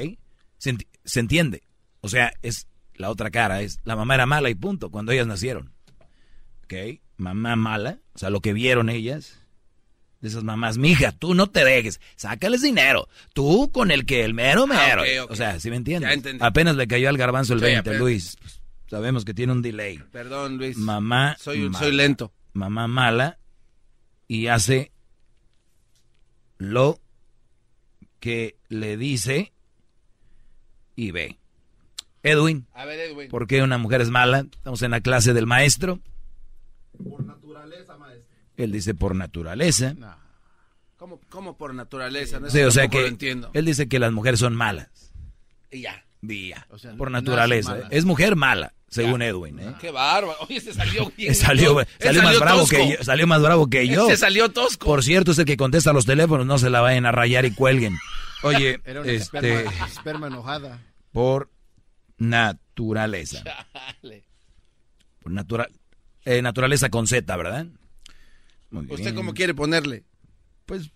se, 0.66 0.74
enti- 0.74 0.88
se 1.04 1.20
entiende. 1.20 1.62
O 2.02 2.10
sea, 2.10 2.34
es 2.42 2.68
la 2.96 3.10
otra 3.12 3.30
cara, 3.30 3.62
es 3.62 3.80
la 3.84 3.96
mamá 3.96 4.16
era 4.16 4.26
mala 4.26 4.50
y 4.50 4.56
punto, 4.56 4.90
cuando 4.90 5.12
ellas 5.12 5.28
nacieron. 5.28 5.74
Ok, 6.64 6.74
mamá 7.18 7.56
mala, 7.56 8.00
o 8.14 8.18
sea, 8.20 8.30
lo 8.32 8.42
que 8.42 8.54
vieron 8.54 8.90
ellas, 8.90 9.40
de 10.22 10.30
esas 10.30 10.44
mamás, 10.44 10.78
mija, 10.80 11.12
tú 11.12 11.36
no 11.36 11.48
te 11.48 11.64
dejes, 11.64 12.00
sácales 12.16 12.62
dinero, 12.64 13.08
tú 13.34 13.70
con 13.72 13.92
el 13.92 14.06
que 14.08 14.24
el 14.24 14.34
mero 14.34 14.66
mero. 14.66 15.04
Ah, 15.04 15.24
ok. 15.26 15.32
O 15.32 15.36
sea, 15.36 15.60
¿sí 15.60 15.70
me 15.70 15.76
entiendes? 15.76 16.20
Apenas 16.42 16.76
le 16.76 16.88
cayó 16.88 17.10
al 17.10 17.18
garbanzo 17.18 17.54
el 17.54 17.60
Sí, 17.60 17.66
20, 17.66 17.80
apenas. 17.82 18.00
Luis. 18.00 18.38
Pues, 18.42 18.62
sabemos 18.90 19.24
que 19.26 19.34
tiene 19.36 19.52
un 19.54 19.62
delay. 19.62 20.00
Perdón, 20.12 20.58
Luis. 20.58 20.78
Mamá. 20.78 21.36
Soy, 21.40 21.60
mala. 21.70 21.78
soy 21.80 21.92
lento. 21.96 22.34
Mamá 22.54 22.88
mala 22.88 23.38
y 24.28 24.48
hace 24.48 24.92
lo 26.58 27.00
que 28.20 28.58
le 28.70 28.98
dice 28.98 29.52
y 30.96 31.12
ve. 31.12 31.38
Edwin, 32.24 32.66
A 32.74 32.86
ver, 32.86 33.00
Edwin. 33.00 33.30
¿por 33.30 33.46
qué 33.48 33.62
una 33.62 33.78
mujer 33.78 34.02
es 34.02 34.10
mala? 34.10 34.40
Estamos 34.52 34.82
en 34.82 34.92
la 34.92 35.02
clase 35.02 35.34
del 35.34 35.46
maestro. 35.46 36.00
Por 37.08 37.24
naturaleza, 37.24 37.98
maestro. 37.98 38.26
Él 38.58 38.72
dice 38.72 38.96
por 38.96 39.16
naturaleza. 39.16 39.94
¿Cómo, 40.98 41.20
cómo 41.30 41.56
por 41.58 41.74
naturaleza? 41.76 42.40
No, 42.40 42.50
Sí, 42.50 42.62
o 42.62 42.72
sea 42.72 42.88
que 42.88 43.02
lo 43.02 43.08
entiendo. 43.08 43.52
él 43.54 43.66
dice 43.66 43.88
que 43.88 44.00
las 44.00 44.12
mujeres 44.12 44.40
son 44.40 44.56
malas. 44.56 44.90
Y 45.72 45.82
ya. 45.82 46.04
Ya. 46.22 46.66
O 46.72 46.80
sea, 46.80 46.96
por 46.96 47.12
naturaleza. 47.12 47.72
malas. 47.76 47.88
Es 47.92 48.06
mujer 48.06 48.36
mala, 48.36 48.74
según 48.88 49.22
Edwin. 49.22 49.60
¿eh? 49.60 49.76
Qué 49.80 49.92
bárbaro. 49.92 50.40
Oye, 50.50 50.60
se 50.62 50.74
salió 50.74 51.12
bien. 51.18 51.36
Salió, 51.36 51.78
salió 52.00 52.24
más 52.24 52.40
bravo 52.40 52.66
que 52.66 52.90
yo, 52.98 53.04
salió 53.04 53.28
más 53.28 53.42
bravo 53.44 53.70
que 53.70 53.88
yo. 53.88 54.08
Se 54.08 54.18
salió 54.18 54.50
tosco. 54.50 54.88
Por 54.88 55.04
cierto, 55.04 55.34
es 55.34 55.38
el 55.38 55.46
que 55.46 55.58
contesta 55.58 55.94
los 55.94 56.08
teléfonos, 56.08 56.48
no 56.48 56.58
se 56.58 56.72
la 56.72 56.82
vayan 56.82 57.06
a 57.06 57.12
rayar 57.12 57.46
y 57.46 57.52
cuelguen. 57.52 57.96
Oye, 58.46 58.80
Era 58.86 59.02
una 59.02 59.12
este... 59.12 59.40
esperma, 59.40 59.88
esperma 59.88 60.28
enojada. 60.28 60.80
Por 61.12 61.50
naturaleza. 62.18 63.44
Por 65.22 65.32
natural, 65.32 65.72
eh, 66.24 66.42
naturaleza 66.42 66.90
con 66.90 67.08
Z, 67.08 67.36
¿verdad? 67.36 67.66
Muy 68.70 68.86
¿Usted 68.86 68.98
bien. 68.98 69.16
cómo 69.16 69.34
quiere 69.34 69.54
ponerle? 69.54 70.04
Pues 70.66 70.92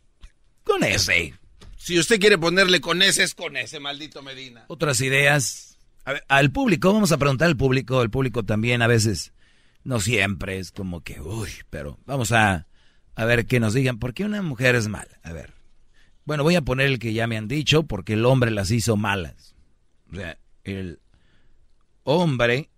con 0.63 0.83
ese. 0.83 1.33
Si 1.77 1.97
usted 1.97 2.19
quiere 2.19 2.37
ponerle 2.37 2.81
con 2.81 3.01
ese, 3.01 3.23
es 3.23 3.33
con 3.33 3.57
ese, 3.57 3.79
maldito 3.79 4.21
Medina. 4.21 4.65
Otras 4.67 5.01
ideas. 5.01 5.77
A 6.05 6.13
ver, 6.13 6.25
al 6.27 6.51
público, 6.51 6.93
vamos 6.93 7.11
a 7.11 7.17
preguntar 7.17 7.47
al 7.47 7.57
público. 7.57 8.01
El 8.01 8.09
público 8.09 8.43
también 8.43 8.81
a 8.81 8.87
veces, 8.87 9.33
no 9.83 9.99
siempre, 9.99 10.59
es 10.59 10.71
como 10.71 11.01
que, 11.01 11.19
uy, 11.21 11.49
pero 11.69 11.97
vamos 12.05 12.31
a, 12.31 12.67
a 13.15 13.25
ver 13.25 13.47
que 13.47 13.59
nos 13.59 13.73
digan, 13.73 13.97
¿por 13.97 14.13
qué 14.13 14.25
una 14.25 14.41
mujer 14.41 14.75
es 14.75 14.87
mala? 14.87 15.19
A 15.23 15.33
ver. 15.33 15.58
Bueno, 16.29 16.43
voy 16.43 16.53
a 16.55 16.61
poner 16.61 16.85
el 16.85 16.99
que 16.99 17.11
ya 17.11 17.25
me 17.25 17.37
han 17.37 17.47
dicho, 17.47 17.81
porque 17.81 18.13
el 18.13 18.23
hombre 18.23 18.51
las 18.51 18.69
hizo 18.69 18.95
malas. 18.95 19.55
O 20.11 20.15
sea, 20.15 20.37
el 20.63 20.99
hombre 22.03 22.69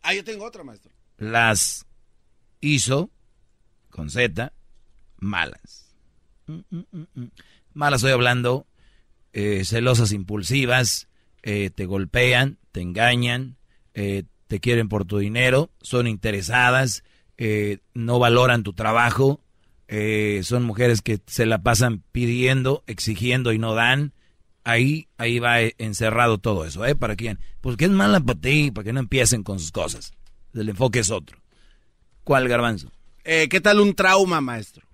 Ah, 0.00 0.14
yo 0.14 0.24
tengo 0.24 0.46
otra, 0.46 0.64
maestro. 0.64 0.90
las 1.18 1.84
hizo, 2.62 3.10
con 3.90 4.08
Z, 4.08 4.54
malas. 5.18 5.94
Mm, 6.46 6.60
mm, 6.70 6.84
mm, 6.90 7.06
mm. 7.16 7.30
Malas 7.74 8.00
estoy 8.00 8.12
hablando, 8.12 8.66
eh, 9.34 9.66
celosas 9.66 10.12
impulsivas, 10.12 11.08
eh, 11.42 11.68
te 11.68 11.84
golpean, 11.84 12.56
te 12.72 12.80
engañan, 12.80 13.58
eh, 13.92 14.22
te 14.46 14.58
quieren 14.58 14.88
por 14.88 15.04
tu 15.04 15.18
dinero, 15.18 15.70
son 15.82 16.06
interesadas, 16.06 17.04
no 17.92 18.18
valoran 18.18 18.62
tu 18.62 18.72
trabajo, 18.72 19.43
eh, 19.88 20.40
son 20.44 20.62
mujeres 20.62 21.02
que 21.02 21.20
se 21.26 21.46
la 21.46 21.62
pasan 21.62 22.02
pidiendo, 22.12 22.82
exigiendo 22.86 23.52
y 23.52 23.58
no 23.58 23.74
dan. 23.74 24.12
Ahí, 24.64 25.08
ahí 25.18 25.38
va 25.38 25.60
eh, 25.60 25.74
encerrado 25.78 26.38
todo 26.38 26.64
eso, 26.64 26.86
¿eh? 26.86 26.94
¿Para 26.94 27.16
quién? 27.16 27.38
Porque 27.60 27.84
es 27.84 27.90
mala 27.90 28.20
para 28.20 28.40
ti, 28.40 28.70
para 28.70 28.84
que 28.84 28.92
no 28.94 29.00
empiecen 29.00 29.42
con 29.42 29.58
sus 29.58 29.72
cosas. 29.72 30.12
El 30.54 30.68
enfoque 30.68 31.00
es 31.00 31.10
otro. 31.10 31.38
¿Cuál 32.22 32.48
garbanzo? 32.48 32.90
Eh, 33.24 33.48
¿Qué 33.50 33.60
tal 33.60 33.80
un 33.80 33.94
trauma, 33.94 34.40
maestro? 34.40 34.86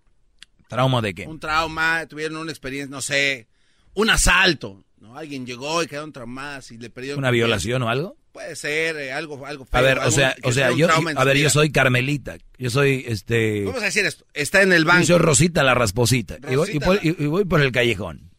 ¿Trauma 0.69 1.01
de 1.01 1.15
qué? 1.15 1.27
Un 1.27 1.39
trauma, 1.39 2.07
tuvieron 2.07 2.39
una 2.39 2.51
experiencia, 2.51 2.91
no 2.91 3.01
sé, 3.01 3.49
un 3.95 4.11
asalto, 4.11 4.85
¿no? 4.99 5.17
Alguien 5.17 5.47
llegó 5.47 5.83
y 5.83 5.87
quedaron 5.87 6.13
traumadas 6.13 6.71
y 6.73 6.79
le 6.79 6.91
perdieron... 6.91 7.19
¿Una 7.19 7.31
violación 7.31 7.83
o 7.83 7.89
algo? 7.89 8.17
Puede 8.33 8.55
ser, 8.55 8.97
eh, 8.97 9.13
algo, 9.13 9.45
algo 9.45 9.65
feo. 9.65 9.79
A 9.79 9.83
ver, 9.83 9.99
o 9.99 10.03
algún- 10.03 10.15
sea, 10.15 10.37
o 10.45 10.53
sea, 10.53 10.67
sea 10.67 10.73
un 10.73 10.79
yo, 10.79 10.89
a 11.17 11.25
ver, 11.25 11.37
yo 11.37 11.51
soy 11.51 11.73
Carmelita, 11.73 12.39
yo 12.59 12.71
soy, 12.71 13.05
este... 13.09 13.65
Vamos 13.65 13.83
a 13.83 13.87
decir 13.87 14.05
esto, 14.07 14.25
está 14.35 14.63
en 14.63 14.73
el 14.73 14.85
banco. 14.85 15.01
Yo 15.03 15.17
soy 15.17 15.19
Rosita 15.19 15.63
la 15.65 15.75
rasposita. 15.75 16.37
y, 16.49 16.55
voy, 16.55 16.69
y 16.71 16.79
Rosita 16.79 16.87
voy- 16.87 16.99
y- 17.03 17.25
y 17.25 17.27
voy 17.27 17.45
por 17.45 17.61
el 17.61 17.73
callejón. 17.73 18.31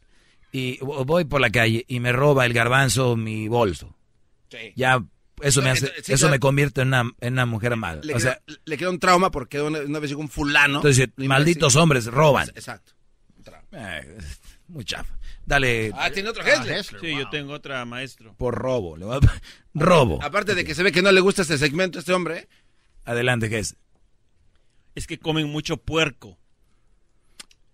Y 0.54 0.78
voy 0.82 1.26
por 1.26 1.40
la 1.42 1.50
calle 1.50 1.86
y 1.88 2.00
me 2.00 2.12
roba 2.12 2.46
el 2.46 2.54
garbanzo 2.54 3.16
mi 3.18 3.48
bolso. 3.48 3.96
Sí. 4.50 4.58
Ya, 4.76 5.02
eso 5.42 5.62
me 5.62 5.70
hace, 5.72 5.86
Entonces, 5.86 6.06
sí, 6.06 6.14
eso 6.14 6.22
claro. 6.24 6.36
me 6.36 6.40
convierte 6.40 6.82
en 6.82 6.88
una, 6.90 7.12
en 7.22 7.34
una 7.34 7.46
mujer 7.46 7.76
mala. 7.78 8.02
Le, 8.04 8.14
o 8.16 8.20
sea, 8.20 8.42
queda, 8.46 8.58
le 8.66 8.78
queda 8.78 8.90
un 8.90 9.00
trauma 9.00 9.32
porque 9.32 9.62
una, 9.62 9.80
una 9.80 10.00
vez 10.00 10.10
llegó 10.10 10.22
un 10.22 10.30
fulano. 10.30 10.78
entonces, 10.80 11.08
malditos 11.18 11.76
hombres 11.78 12.06
roban. 12.06 12.50
Exacto. 12.50 12.94
Eh, 13.74 14.18
muy 14.68 14.84
chafa. 14.86 15.14
Dale. 15.46 15.92
Ah, 15.96 16.10
tiene 16.12 16.30
otro 16.30 16.44
Hessler. 16.44 16.84
Sí, 16.86 17.16
yo 17.18 17.30
tengo 17.30 17.54
otra, 17.54 17.84
maestro. 17.86 18.34
Por 18.38 18.56
robo. 18.56 18.96
le 18.98 19.06
voy 19.06 19.18
a- 19.18 19.42
Robo. 19.74 20.22
Aparte 20.24 20.56
de 20.56 20.64
que 20.64 20.76
se 20.76 20.84
ve 20.84 20.92
que 20.92 21.02
no 21.02 21.12
le 21.12 21.20
gusta 21.22 21.42
este 21.42 21.58
segmento 21.58 21.98
a 21.98 22.02
este 22.02 22.14
hombre. 22.14 22.48
Adelante, 23.06 23.50
¿qué 23.50 23.60
es? 23.60 23.76
Es 24.96 25.08
que 25.08 25.18
comen 25.18 25.48
mucho 25.50 25.78
puerco. 25.78 26.38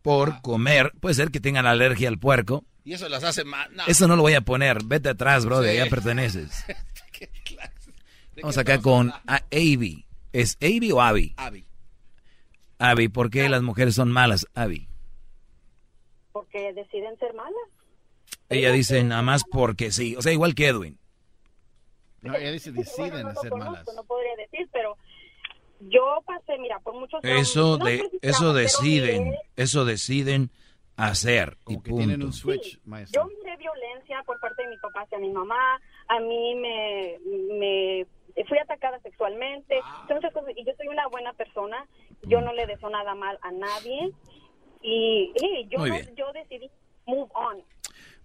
Por 0.02 0.42
comer. 0.42 0.94
Puede 1.00 1.16
ser 1.16 1.32
que 1.32 1.40
tengan 1.40 1.66
alergia 1.66 2.08
al 2.08 2.18
puerco. 2.18 2.64
Y 2.84 2.94
eso 2.94 3.10
las 3.10 3.24
hace 3.24 3.44
mal. 3.44 3.70
No. 3.76 3.84
Eso 3.88 4.08
no 4.08 4.16
lo 4.16 4.22
voy 4.22 4.34
a 4.36 4.42
poner. 4.42 4.84
Vete 4.86 5.10
atrás, 5.10 5.46
bro. 5.46 5.60
De 5.62 5.74
Sí. 5.74 5.78
allá 5.80 5.90
perteneces. 5.90 6.64
¿Qué 7.12 7.28
clase? 7.44 7.92
¿De 8.36 8.42
Vamos 8.42 8.58
acá 8.58 8.80
con 8.80 9.12
a- 9.28 9.44
Avi. 9.52 10.06
¿Es 10.32 10.58
Avi 10.62 10.92
o 10.92 11.02
Avi? 11.02 11.34
Abby. 11.38 11.66
Avi, 12.80 13.08
¿por 13.10 13.30
qué 13.32 13.50
las 13.50 13.64
mujeres 13.64 13.96
son 13.96 14.12
malas, 14.12 14.46
Avi? 14.54 14.87
Porque 16.38 16.74
deciden 16.74 17.18
ser 17.18 17.34
malas. 17.34 17.54
Ella 18.50 18.72
dice 18.72 19.04
nada 19.04 19.22
más 19.22 19.44
porque 19.44 19.92
sí. 19.92 20.16
O 20.16 20.22
sea, 20.22 20.32
igual 20.32 20.56
que 20.56 20.68
Edwin. 20.68 20.98
No, 22.22 22.36
ella 22.36 22.52
dice 22.52 22.72
deciden 22.72 23.24
no 23.24 23.34
lo 23.34 23.42
ser 23.42 23.50
conozco, 23.52 23.72
malas. 23.72 23.96
no 23.96 24.04
podría 24.04 24.36
decir, 24.36 24.68
pero 24.72 24.98
yo 25.82 26.24
pasé, 26.26 26.58
mira, 26.58 26.80
por 26.80 26.94
muchos 26.96 27.24
años. 27.24 27.42
Eso 27.42 27.78
no 27.78 27.86
de 27.86 28.10
eso 28.22 28.54
deciden, 28.54 29.36
eso 29.56 29.86
deciden 29.86 30.50
hacer 30.96 31.58
y 31.68 31.80
que 31.82 31.92
tienen 31.92 32.20
punto. 32.20 32.26
un 32.28 32.34
switch, 32.34 32.80
maestro. 32.86 33.22
Yo 33.24 33.30
miré 33.38 33.56
violencia 33.58 34.24
por 34.26 34.40
parte 34.40 34.64
de 34.64 34.70
mi 34.70 34.78
papá 34.78 35.02
hacia 35.02 35.20
mi 35.20 35.30
mamá. 35.32 35.80
A 36.08 36.20
mí 36.20 36.56
me, 36.56 37.18
me 37.60 38.06
fui 38.48 38.58
atacada 38.58 39.00
sexualmente. 39.02 39.80
Entonces, 40.02 40.32
pues, 40.34 40.58
y 40.58 40.64
yo 40.66 40.74
soy 40.78 40.88
una 40.88 41.08
buena 41.08 41.34
persona. 41.34 41.86
Yo 42.24 42.42
no 42.42 42.52
le 42.54 42.66
deseo 42.66 42.90
nada 42.90 43.14
mal 43.16 43.38
a 43.42 43.52
nadie. 43.52 44.12
Y, 44.82 45.32
y 45.42 45.68
yo, 45.70 45.80
Muy 45.80 45.90
no- 45.90 45.96
bien. 45.96 46.16
yo 46.18 46.26
decidí 46.34 46.70
move 47.06 47.30
on. 47.34 47.58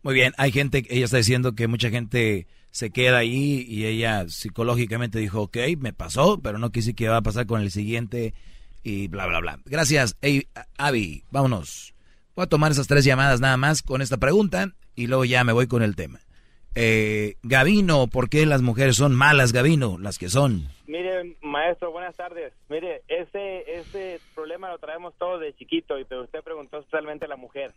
Muy 0.02 0.14
bien, 0.14 0.32
hay 0.36 0.50
gente, 0.50 0.84
ella 0.90 1.04
está 1.04 1.18
diciendo 1.18 1.54
que 1.54 1.68
mucha 1.68 1.88
gente 1.90 2.46
se 2.70 2.90
queda 2.90 3.18
ahí 3.18 3.64
y 3.68 3.86
ella 3.86 4.28
psicológicamente 4.28 5.18
dijo, 5.18 5.42
ok, 5.42 5.56
me 5.78 5.92
pasó, 5.92 6.40
pero 6.40 6.58
no 6.58 6.70
quise 6.72 6.94
que 6.94 7.08
va 7.08 7.18
a 7.18 7.22
pasar 7.22 7.46
con 7.46 7.60
el 7.60 7.70
siguiente 7.70 8.34
y 8.82 9.06
bla, 9.08 9.26
bla, 9.26 9.40
bla. 9.40 9.60
Gracias, 9.66 10.16
Ey, 10.22 10.48
Avi, 10.78 11.22
vámonos. 11.30 11.94
Voy 12.34 12.44
a 12.44 12.48
tomar 12.48 12.72
esas 12.72 12.88
tres 12.88 13.04
llamadas 13.04 13.40
nada 13.40 13.56
más 13.56 13.82
con 13.82 14.02
esta 14.02 14.16
pregunta 14.16 14.72
y 14.96 15.06
luego 15.06 15.24
ya 15.24 15.44
me 15.44 15.52
voy 15.52 15.66
con 15.68 15.82
el 15.82 15.94
tema. 15.94 16.18
Eh, 16.74 17.34
Gavino, 17.42 18.06
¿por 18.06 18.30
qué 18.30 18.46
las 18.46 18.62
mujeres 18.62 18.96
son 18.96 19.14
malas, 19.14 19.52
Gavino? 19.52 19.98
Las 19.98 20.18
que 20.18 20.28
son. 20.28 20.68
Mire, 20.86 21.36
maestro, 21.42 21.92
buenas 21.92 22.16
tardes. 22.16 22.54
Mire, 22.68 23.02
ese, 23.08 23.78
ese 23.78 24.20
problema 24.34 24.70
lo 24.70 24.78
traemos 24.78 25.14
todos 25.18 25.40
de 25.40 25.54
chiquito, 25.54 25.98
y 25.98 26.04
pero 26.04 26.22
usted 26.22 26.42
preguntó 26.42 26.78
especialmente 26.78 27.26
a 27.26 27.28
la 27.28 27.36
mujer. 27.36 27.74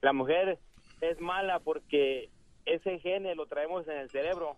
La 0.00 0.12
mujer 0.12 0.58
es 1.00 1.20
mala 1.20 1.60
porque 1.60 2.30
ese 2.64 2.98
gene 2.98 3.34
lo 3.34 3.46
traemos 3.46 3.86
en 3.86 3.98
el 3.98 4.10
cerebro 4.10 4.56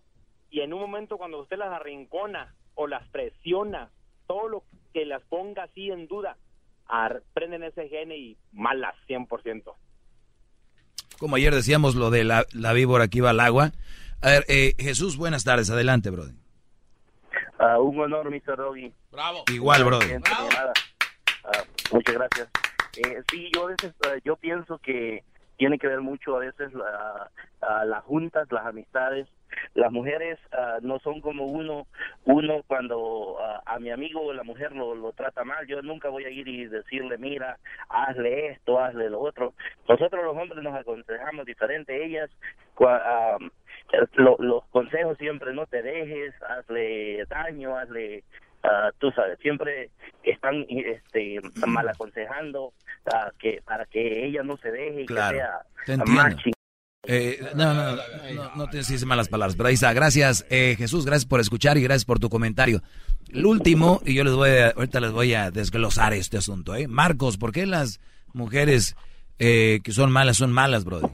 y 0.49 0.61
en 0.61 0.73
un 0.73 0.79
momento 0.79 1.17
cuando 1.17 1.41
usted 1.41 1.57
las 1.57 1.71
arrincona 1.71 2.55
o 2.75 2.87
las 2.87 3.07
presiona, 3.09 3.91
todo 4.27 4.47
lo 4.47 4.63
que 4.93 5.05
las 5.05 5.23
ponga 5.23 5.63
así 5.63 5.91
en 5.91 6.07
duda, 6.07 6.37
prenden 7.33 7.63
ese 7.63 7.87
gene 7.89 8.17
y 8.17 8.37
malas 8.51 8.95
100%. 9.07 9.73
Como 11.19 11.35
ayer 11.35 11.53
decíamos 11.53 11.95
lo 11.95 12.09
de 12.09 12.23
la, 12.23 12.45
la 12.53 12.73
víbora 12.73 13.07
que 13.07 13.19
iba 13.19 13.29
al 13.29 13.39
agua. 13.39 13.71
A 14.21 14.29
ver, 14.29 14.45
eh, 14.47 14.73
Jesús, 14.79 15.17
buenas 15.17 15.43
tardes, 15.43 15.69
adelante, 15.69 16.09
brother. 16.09 16.33
Ah, 17.59 17.79
un 17.79 17.99
honor, 17.99 18.29
Mr. 18.29 18.57
Doggy. 18.57 18.93
Bravo. 19.11 19.43
Igual, 19.51 19.83
brother. 19.83 20.07
Gente, 20.09 20.29
nada. 20.29 20.73
Ah, 21.43 21.63
muchas 21.91 22.15
gracias. 22.15 22.49
Eh, 22.97 23.23
sí, 23.31 23.49
yo 23.53 23.65
a 23.65 23.67
veces, 23.67 23.93
eh, 24.07 24.21
yo 24.23 24.35
pienso 24.35 24.77
que 24.79 25.23
tiene 25.57 25.77
que 25.77 25.87
ver 25.87 26.01
mucho 26.01 26.35
a 26.35 26.39
veces 26.39 26.73
la, 26.73 27.31
a 27.61 27.85
las 27.85 28.03
juntas, 28.03 28.47
las 28.51 28.65
amistades. 28.65 29.27
Las 29.73 29.91
mujeres 29.91 30.39
ah, 30.51 30.77
no 30.81 30.99
son 30.99 31.21
como 31.21 31.45
uno, 31.45 31.87
uno 32.25 32.63
cuando 32.67 33.37
ah, 33.41 33.61
a 33.65 33.79
mi 33.79 33.91
amigo 33.91 34.33
la 34.33 34.43
mujer 34.43 34.71
lo, 34.73 34.95
lo 34.95 35.11
trata 35.13 35.43
mal, 35.43 35.65
yo 35.67 35.81
nunca 35.81 36.09
voy 36.09 36.25
a 36.25 36.29
ir 36.29 36.47
y 36.47 36.65
decirle, 36.65 37.17
mira, 37.17 37.57
hazle 37.89 38.47
esto, 38.47 38.79
hazle 38.79 39.09
lo 39.09 39.19
otro. 39.21 39.53
Nosotros 39.87 40.23
los 40.23 40.35
hombres 40.37 40.63
nos 40.63 40.75
aconsejamos 40.75 41.45
diferente, 41.45 42.05
ellas, 42.05 42.29
ah, 42.81 43.37
lo- 44.13 44.37
los 44.39 44.63
consejos 44.67 45.17
siempre 45.17 45.53
no 45.53 45.65
te 45.65 45.81
dejes, 45.81 46.33
hazle 46.43 47.25
daño, 47.25 47.77
hazle 47.77 48.23
ah, 48.63 48.91
tú 48.97 49.11
sabes, 49.11 49.37
siempre 49.39 49.89
están 50.23 50.65
este, 50.69 51.39
mal 51.67 51.87
aconsejando 51.87 52.73
que 53.37 53.61
para 53.63 53.85
que 53.85 54.25
ella 54.25 54.41
no 54.41 54.57
se 54.57 54.71
deje 54.71 55.01
y 55.01 55.05
Claro, 55.05 55.37
que 55.85 55.85
sea 55.85 55.97
más 56.05 56.35
Eh, 57.07 57.39
no, 57.55 57.73
no, 57.73 57.95
no, 57.95 58.55
no 58.55 58.65
decís 58.67 59.05
malas 59.05 59.29
palabras, 59.29 59.55
pero 59.55 59.67
ahí 59.67 59.75
está. 59.75 59.93
Gracias, 59.93 60.45
eh, 60.49 60.75
Jesús, 60.77 61.05
gracias 61.05 61.25
por 61.25 61.39
escuchar 61.39 61.77
y 61.77 61.81
gracias 61.81 62.05
por 62.05 62.19
tu 62.19 62.29
comentario. 62.29 62.81
El 63.31 63.45
último, 63.45 64.01
y 64.05 64.15
yo 64.15 64.23
les 64.23 64.33
voy 64.33 64.49
a, 64.49 64.69
ahorita 64.69 64.99
les 64.99 65.11
voy 65.11 65.33
a 65.33 65.51
desglosar 65.51 66.13
este 66.13 66.37
asunto, 66.37 66.75
¿eh? 66.75 66.87
Marcos, 66.87 67.37
¿por 67.37 67.51
qué 67.51 67.65
las 67.65 67.99
mujeres 68.33 68.95
eh, 69.39 69.81
que 69.83 69.91
son 69.91 70.11
malas 70.11 70.37
son 70.37 70.51
malas, 70.51 70.85
brother? 70.85 71.09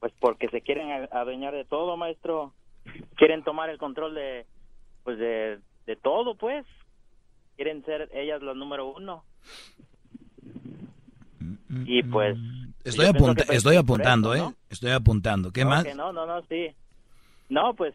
Pues 0.00 0.12
porque 0.20 0.48
se 0.48 0.60
quieren 0.60 1.08
adueñar 1.12 1.54
de 1.54 1.64
todo, 1.64 1.96
maestro. 1.96 2.52
Quieren 3.16 3.42
tomar 3.42 3.68
el 3.70 3.78
control 3.78 4.14
de, 4.14 4.46
pues 5.04 5.18
de, 5.18 5.58
de 5.86 5.96
todo, 5.96 6.36
pues. 6.36 6.64
Quieren 7.56 7.84
ser 7.84 8.08
ellas 8.12 8.40
las 8.42 8.54
número 8.54 8.86
uno. 8.86 9.24
Y 11.84 12.02
pues... 12.02 12.36
Estoy, 12.84 13.06
apunta- 13.06 13.42
que 13.42 13.46
pues 13.46 13.58
estoy 13.58 13.76
apuntando, 13.76 14.34
eso, 14.34 14.44
¿eh? 14.44 14.48
¿no? 14.48 14.54
Estoy 14.70 14.90
apuntando. 14.92 15.52
¿Qué 15.52 15.64
No, 15.64 15.70
más? 15.70 15.96
no, 15.96 16.12
no, 16.12 16.26
no, 16.26 16.42
sí. 16.42 16.68
No, 17.48 17.74
pues, 17.74 17.94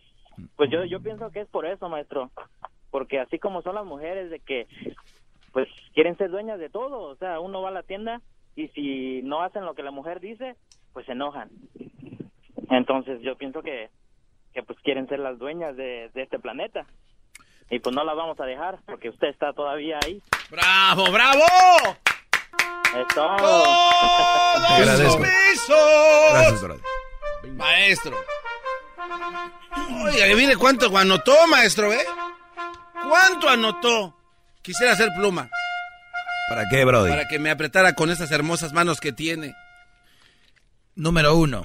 pues 0.55 0.69
yo, 0.71 0.83
yo 0.85 1.01
pienso 1.01 1.29
que 1.31 1.41
es 1.41 1.47
por 1.47 1.65
eso, 1.65 1.89
maestro. 1.89 2.31
Porque 2.91 3.19
así 3.19 3.39
como 3.39 3.61
son 3.61 3.75
las 3.75 3.85
mujeres 3.85 4.29
de 4.29 4.39
que, 4.39 4.67
pues, 5.51 5.67
quieren 5.93 6.17
ser 6.17 6.29
dueñas 6.31 6.59
de 6.59 6.69
todo. 6.69 6.99
O 7.01 7.15
sea, 7.15 7.39
uno 7.39 7.61
va 7.61 7.69
a 7.69 7.73
la 7.73 7.83
tienda 7.83 8.21
y 8.55 8.67
si 8.69 9.21
no 9.23 9.41
hacen 9.41 9.65
lo 9.65 9.73
que 9.73 9.83
la 9.83 9.91
mujer 9.91 10.19
dice, 10.19 10.55
pues 10.93 11.05
se 11.07 11.13
enojan. 11.13 11.49
Entonces 12.69 13.21
yo 13.21 13.35
pienso 13.35 13.61
que, 13.61 13.89
que 14.53 14.63
pues 14.63 14.79
quieren 14.81 15.07
ser 15.07 15.19
las 15.19 15.37
dueñas 15.39 15.75
de, 15.75 16.09
de 16.13 16.21
este 16.23 16.39
planeta. 16.39 16.85
Y 17.69 17.79
pues 17.79 17.95
no 17.95 18.03
las 18.03 18.15
vamos 18.15 18.39
a 18.39 18.45
dejar 18.45 18.79
porque 18.85 19.09
usted 19.09 19.27
está 19.29 19.53
todavía 19.53 19.97
ahí. 20.05 20.21
¡Bravo, 20.51 21.11
bravo! 21.11 21.41
Eso. 25.53 25.77
Gracias, 26.31 26.61
brother. 26.61 26.81
Maestro. 27.55 28.17
Oiga, 30.05 30.35
mire 30.35 30.55
cuánto 30.55 30.95
anotó, 30.97 31.47
maestro, 31.47 31.91
¿eh? 31.91 32.05
¿Cuánto 33.07 33.49
anotó? 33.49 34.15
Quisiera 34.61 34.93
hacer 34.93 35.09
pluma. 35.15 35.49
¿Para 36.49 36.65
qué, 36.69 36.85
Brody? 36.85 37.09
Para 37.09 37.27
que 37.27 37.39
me 37.39 37.49
apretara 37.49 37.93
con 37.93 38.09
esas 38.09 38.31
hermosas 38.31 38.73
manos 38.73 38.99
que 38.99 39.11
tiene. 39.11 39.55
Número 40.95 41.35
uno. 41.35 41.63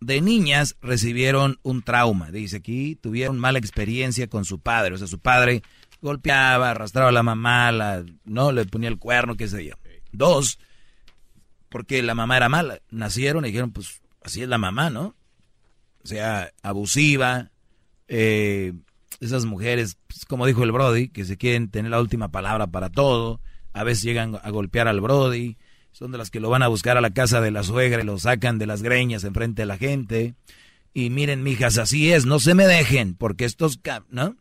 De 0.00 0.20
niñas 0.20 0.76
recibieron 0.80 1.58
un 1.62 1.82
trauma. 1.82 2.30
Dice 2.30 2.58
aquí, 2.58 2.94
tuvieron 2.94 3.38
mala 3.38 3.58
experiencia 3.58 4.28
con 4.28 4.44
su 4.44 4.60
padre. 4.60 4.94
O 4.94 4.98
sea, 4.98 5.06
su 5.08 5.18
padre 5.18 5.62
golpeaba, 6.00 6.70
arrastraba 6.70 7.08
a 7.08 7.12
la 7.12 7.22
mamá, 7.22 7.72
la, 7.72 8.04
no 8.24 8.52
le 8.52 8.64
ponía 8.66 8.88
el 8.88 8.98
cuerno, 8.98 9.36
qué 9.36 9.48
sé 9.48 9.64
yo. 9.64 9.74
Dos, 10.12 10.58
porque 11.68 12.02
la 12.02 12.14
mamá 12.14 12.36
era 12.36 12.48
mala. 12.48 12.80
Nacieron 12.90 13.44
y 13.44 13.48
dijeron, 13.48 13.72
pues 13.72 14.00
así 14.22 14.42
es 14.42 14.48
la 14.48 14.58
mamá, 14.58 14.90
¿no? 14.90 15.14
O 16.02 16.06
sea, 16.06 16.52
abusiva. 16.62 17.50
eh, 18.08 18.72
esas 19.20 19.44
mujeres, 19.46 19.98
pues, 20.06 20.24
como 20.24 20.46
dijo 20.46 20.62
el 20.62 20.72
Brody, 20.72 21.08
que 21.08 21.24
se 21.24 21.36
quieren 21.36 21.70
tener 21.70 21.90
la 21.90 22.00
última 22.00 22.30
palabra 22.30 22.68
para 22.68 22.88
todo. 22.90 23.40
A 23.72 23.84
veces 23.84 24.04
llegan 24.04 24.38
a 24.42 24.50
golpear 24.50 24.88
al 24.88 25.00
Brody. 25.00 25.56
Son 25.92 26.12
de 26.12 26.18
las 26.18 26.30
que 26.30 26.40
lo 26.40 26.50
van 26.50 26.62
a 26.62 26.68
buscar 26.68 26.96
a 26.96 27.00
la 27.00 27.10
casa 27.10 27.40
de 27.40 27.50
la 27.50 27.62
suegra 27.62 28.02
y 28.02 28.04
lo 28.06 28.18
sacan 28.18 28.58
de 28.58 28.66
las 28.66 28.82
greñas 28.82 29.24
enfrente 29.24 29.62
de 29.62 29.66
la 29.66 29.76
gente. 29.76 30.34
Y 30.94 31.10
miren, 31.10 31.42
mijas, 31.42 31.78
así 31.78 32.12
es, 32.12 32.26
no 32.26 32.38
se 32.38 32.54
me 32.54 32.66
dejen, 32.66 33.14
porque 33.14 33.44
estos, 33.44 33.80
¿no? 34.10 34.36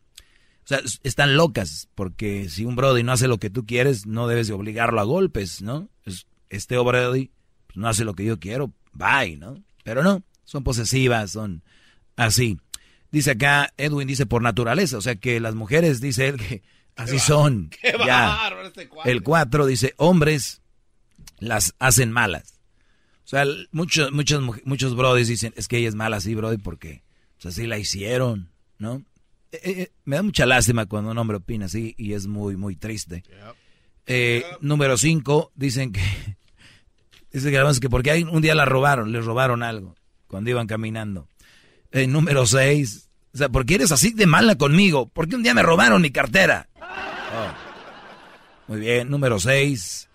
O 0.67 0.69
sea, 0.69 0.81
están 1.03 1.37
locas, 1.37 1.87
porque 1.95 2.49
si 2.49 2.65
un 2.65 2.75
Brody 2.75 3.01
no 3.03 3.13
hace 3.13 3.29
lo 3.29 3.37
que 3.37 3.49
tú 3.49 3.65
quieres, 3.65 4.05
no 4.05 4.27
debes 4.27 4.47
de 4.47 4.53
obligarlo 4.53 4.99
a 4.99 5.05
golpes, 5.05 5.61
¿no? 5.61 5.89
Es- 6.03 6.27
Este 6.49 6.77
Brody 6.77 7.31
pues, 7.67 7.77
no 7.77 7.87
hace 7.87 8.03
lo 8.03 8.13
que 8.15 8.25
yo 8.25 8.37
quiero, 8.39 8.73
bye, 8.91 9.37
¿no? 9.37 9.63
Pero 9.85 10.03
no, 10.03 10.23
son 10.43 10.63
posesivas, 10.65 11.31
son 11.31 11.63
así. 12.17 12.59
Dice 13.11 13.31
acá, 13.31 13.73
Edwin 13.77 14.07
dice 14.07 14.25
por 14.25 14.41
naturaleza, 14.41 14.97
o 14.97 15.01
sea 15.01 15.15
que 15.15 15.39
las 15.39 15.55
mujeres, 15.55 16.01
dice 16.01 16.27
él, 16.27 16.37
que 16.37 16.63
así 16.97 17.17
son. 17.19 17.69
¡Qué 17.81 17.93
Ya. 18.05 18.49
este 18.65 18.89
cuate! 18.89 19.09
El 19.11 19.23
4 19.23 19.65
dice, 19.67 19.93
hombres 19.97 20.61
las 21.39 21.75
hacen 21.79 22.11
malas. 22.11 22.59
O 23.23 23.27
sea, 23.29 23.45
muchos, 23.71 24.11
muchos, 24.11 24.41
muchos 24.65 24.95
brodis 24.95 25.27
dicen, 25.29 25.53
es 25.55 25.67
que 25.69 25.77
ella 25.77 25.87
es 25.89 25.95
mala 25.95 26.17
así, 26.17 26.35
brody, 26.35 26.57
porque 26.57 27.03
pues, 27.41 27.53
así 27.55 27.67
la 27.67 27.77
hicieron, 27.77 28.51
¿no? 28.79 29.03
Eh, 29.63 29.81
eh, 29.81 29.91
me 30.05 30.15
da 30.15 30.23
mucha 30.23 30.45
lástima 30.45 30.85
cuando 30.85 31.11
un 31.11 31.17
hombre 31.17 31.37
opina 31.37 31.65
así 31.65 31.95
y 31.97 32.13
es 32.13 32.27
muy, 32.27 32.55
muy 32.55 32.75
triste. 32.75 33.23
Eh, 34.05 34.43
Número 34.61 34.97
5, 34.97 35.51
dicen 35.55 35.91
que, 35.91 36.01
dice 37.31 37.51
que, 37.51 37.79
que 37.81 37.89
porque 37.89 38.11
hay, 38.11 38.23
un 38.23 38.41
día 38.41 38.55
la 38.55 38.65
robaron, 38.65 39.11
les 39.11 39.25
robaron 39.25 39.63
algo 39.63 39.95
cuando 40.27 40.49
iban 40.49 40.67
caminando. 40.67 41.27
Eh, 41.91 42.05
número 42.05 42.45
6, 42.45 43.09
o 43.33 43.37
sea, 43.37 43.49
¿por 43.49 43.65
qué 43.65 43.75
eres 43.75 43.91
así 43.91 44.11
de 44.11 44.27
mala 44.27 44.55
conmigo? 44.55 45.09
Porque 45.09 45.35
un 45.35 45.43
día 45.43 45.53
me 45.53 45.63
robaron 45.63 46.01
mi 46.01 46.11
cartera. 46.11 46.67
Oh. 46.81 47.53
Muy 48.67 48.81
bien, 48.81 49.09
número 49.09 49.39
6. 49.39 50.09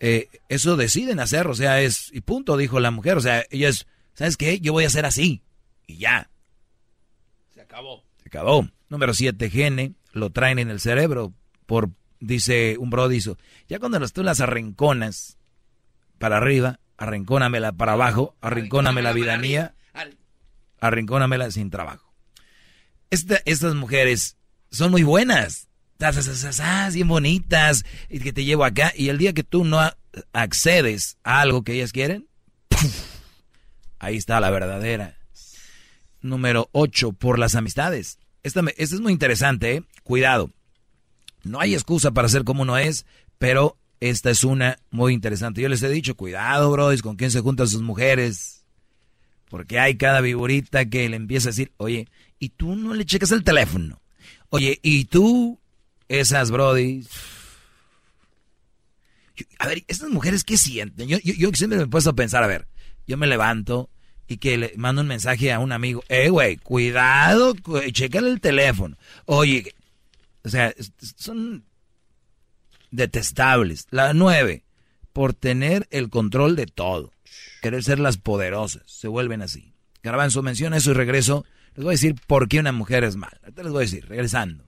eso 0.00 0.76
deciden 0.76 1.20
hacer, 1.20 1.46
o 1.46 1.54
sea, 1.54 1.82
es, 1.82 2.10
y 2.12 2.22
punto, 2.22 2.56
dijo 2.56 2.80
la 2.80 2.90
mujer, 2.90 3.18
o 3.18 3.20
sea, 3.20 3.44
ella 3.50 3.68
es, 3.68 3.86
¿sabes 4.14 4.38
qué? 4.38 4.58
Yo 4.60 4.72
voy 4.72 4.84
a 4.84 4.88
hacer 4.88 5.04
así, 5.04 5.42
y 5.86 5.98
ya, 5.98 6.30
Se 7.54 7.60
acabó. 7.60 8.02
se 8.22 8.28
acabó. 8.28 8.66
Número 8.88 9.12
7, 9.14 9.50
gene, 9.50 9.94
lo 10.12 10.30
traen 10.30 10.58
en 10.58 10.70
el 10.70 10.80
cerebro, 10.80 11.32
por, 11.66 11.90
dice 12.20 12.76
un 12.78 12.90
brodizo, 12.90 13.36
ya 13.68 13.78
cuando 13.78 13.98
tú 14.08 14.22
las 14.22 14.40
arrinconas 14.40 15.36
para 16.18 16.38
arriba, 16.38 16.80
arrincónamela 16.96 17.72
para 17.72 17.92
abajo, 17.92 18.34
arrincóname 18.40 19.02
la 19.02 19.12
vida 19.12 19.36
mía, 19.38 19.74
arrincónamela 20.80 21.50
sin 21.50 21.70
trabajo. 21.70 22.12
Esta- 23.10 23.40
estas 23.44 23.74
mujeres 23.74 24.36
son 24.70 24.90
muy 24.90 25.02
buenas, 25.02 25.68
bien 26.94 27.08
bonitas, 27.08 27.84
y 28.08 28.20
que 28.20 28.32
te 28.32 28.44
llevo 28.44 28.64
acá, 28.64 28.92
y 28.96 29.08
el 29.10 29.18
día 29.18 29.32
que 29.32 29.44
tú 29.44 29.64
no 29.64 29.80
accedes 30.32 31.18
a 31.24 31.40
algo 31.40 31.62
que 31.62 31.74
ellas 31.74 31.92
quieren, 31.92 32.26
ahí 33.98 34.16
está 34.16 34.40
la 34.40 34.50
verdadera. 34.50 35.16
Número 36.20 36.68
8, 36.72 37.12
por 37.12 37.38
las 37.38 37.54
amistades. 37.54 38.17
Esta, 38.42 38.62
me- 38.62 38.74
es 38.76 38.98
muy 39.00 39.12
interesante, 39.12 39.74
¿eh? 39.76 39.82
cuidado. 40.02 40.50
No 41.44 41.60
hay 41.60 41.74
excusa 41.74 42.10
para 42.12 42.28
ser 42.28 42.44
como 42.44 42.62
uno 42.62 42.76
es, 42.78 43.06
pero 43.38 43.76
esta 44.00 44.30
es 44.30 44.44
una 44.44 44.78
muy 44.90 45.12
interesante. 45.12 45.60
Yo 45.60 45.68
les 45.68 45.82
he 45.82 45.88
dicho, 45.88 46.14
cuidado, 46.16 46.70
bros, 46.70 47.02
con 47.02 47.16
quién 47.16 47.30
se 47.30 47.40
juntan 47.40 47.68
sus 47.68 47.82
mujeres. 47.82 48.64
Porque 49.48 49.78
hay 49.78 49.96
cada 49.96 50.20
viborita 50.20 50.84
que 50.86 51.08
le 51.08 51.16
empieza 51.16 51.48
a 51.48 51.52
decir, 51.52 51.72
oye, 51.78 52.06
¿y 52.38 52.50
tú 52.50 52.76
no 52.76 52.94
le 52.94 53.04
checas 53.06 53.32
el 53.32 53.44
teléfono? 53.44 54.00
Oye, 54.50 54.78
¿y 54.82 55.06
tú? 55.06 55.58
Esas, 56.08 56.50
brody. 56.50 57.04
Yo- 59.36 59.46
A 59.58 59.66
ver, 59.68 59.84
estas 59.88 60.10
mujeres, 60.10 60.44
¿qué 60.44 60.56
sienten? 60.58 61.08
Yo, 61.08 61.18
yo, 61.22 61.34
yo 61.34 61.50
siempre 61.54 61.78
me 61.78 61.84
he 61.84 61.88
puesto 61.88 62.10
a 62.10 62.14
pensar, 62.16 62.42
a 62.42 62.46
ver, 62.48 62.66
yo 63.06 63.16
me 63.16 63.26
levanto 63.26 63.88
y 64.28 64.36
que 64.36 64.56
le 64.58 64.72
mando 64.76 65.00
un 65.02 65.08
mensaje 65.08 65.52
a 65.52 65.58
un 65.58 65.72
amigo, 65.72 66.04
eh, 66.08 66.28
güey, 66.28 66.56
cuidado, 66.58 67.54
cu- 67.62 67.80
chécale 67.90 68.28
el 68.30 68.40
teléfono. 68.40 68.96
Oye, 69.24 69.74
o 70.44 70.48
sea, 70.50 70.72
son 71.16 71.64
detestables. 72.90 73.86
La 73.90 74.12
nueve, 74.14 74.64
por 75.12 75.34
tener 75.34 75.86
el 75.90 76.10
control 76.10 76.56
de 76.56 76.66
todo. 76.66 77.12
Querer 77.62 77.82
ser 77.82 77.98
las 77.98 78.18
poderosas. 78.18 78.82
Se 78.86 79.08
vuelven 79.08 79.42
así. 79.42 79.72
Garbanzo 80.02 80.42
menciona 80.42 80.76
eso 80.76 80.90
y 80.92 80.94
regreso. 80.94 81.44
Les 81.74 81.84
voy 81.84 81.92
a 81.92 81.96
decir 81.96 82.14
por 82.26 82.48
qué 82.48 82.58
una 82.60 82.72
mujer 82.72 83.04
es 83.04 83.16
mala. 83.16 83.36
Ahorita 83.42 83.62
les 83.62 83.72
voy 83.72 83.78
a 83.82 83.86
decir, 83.86 84.06
regresando. 84.08 84.64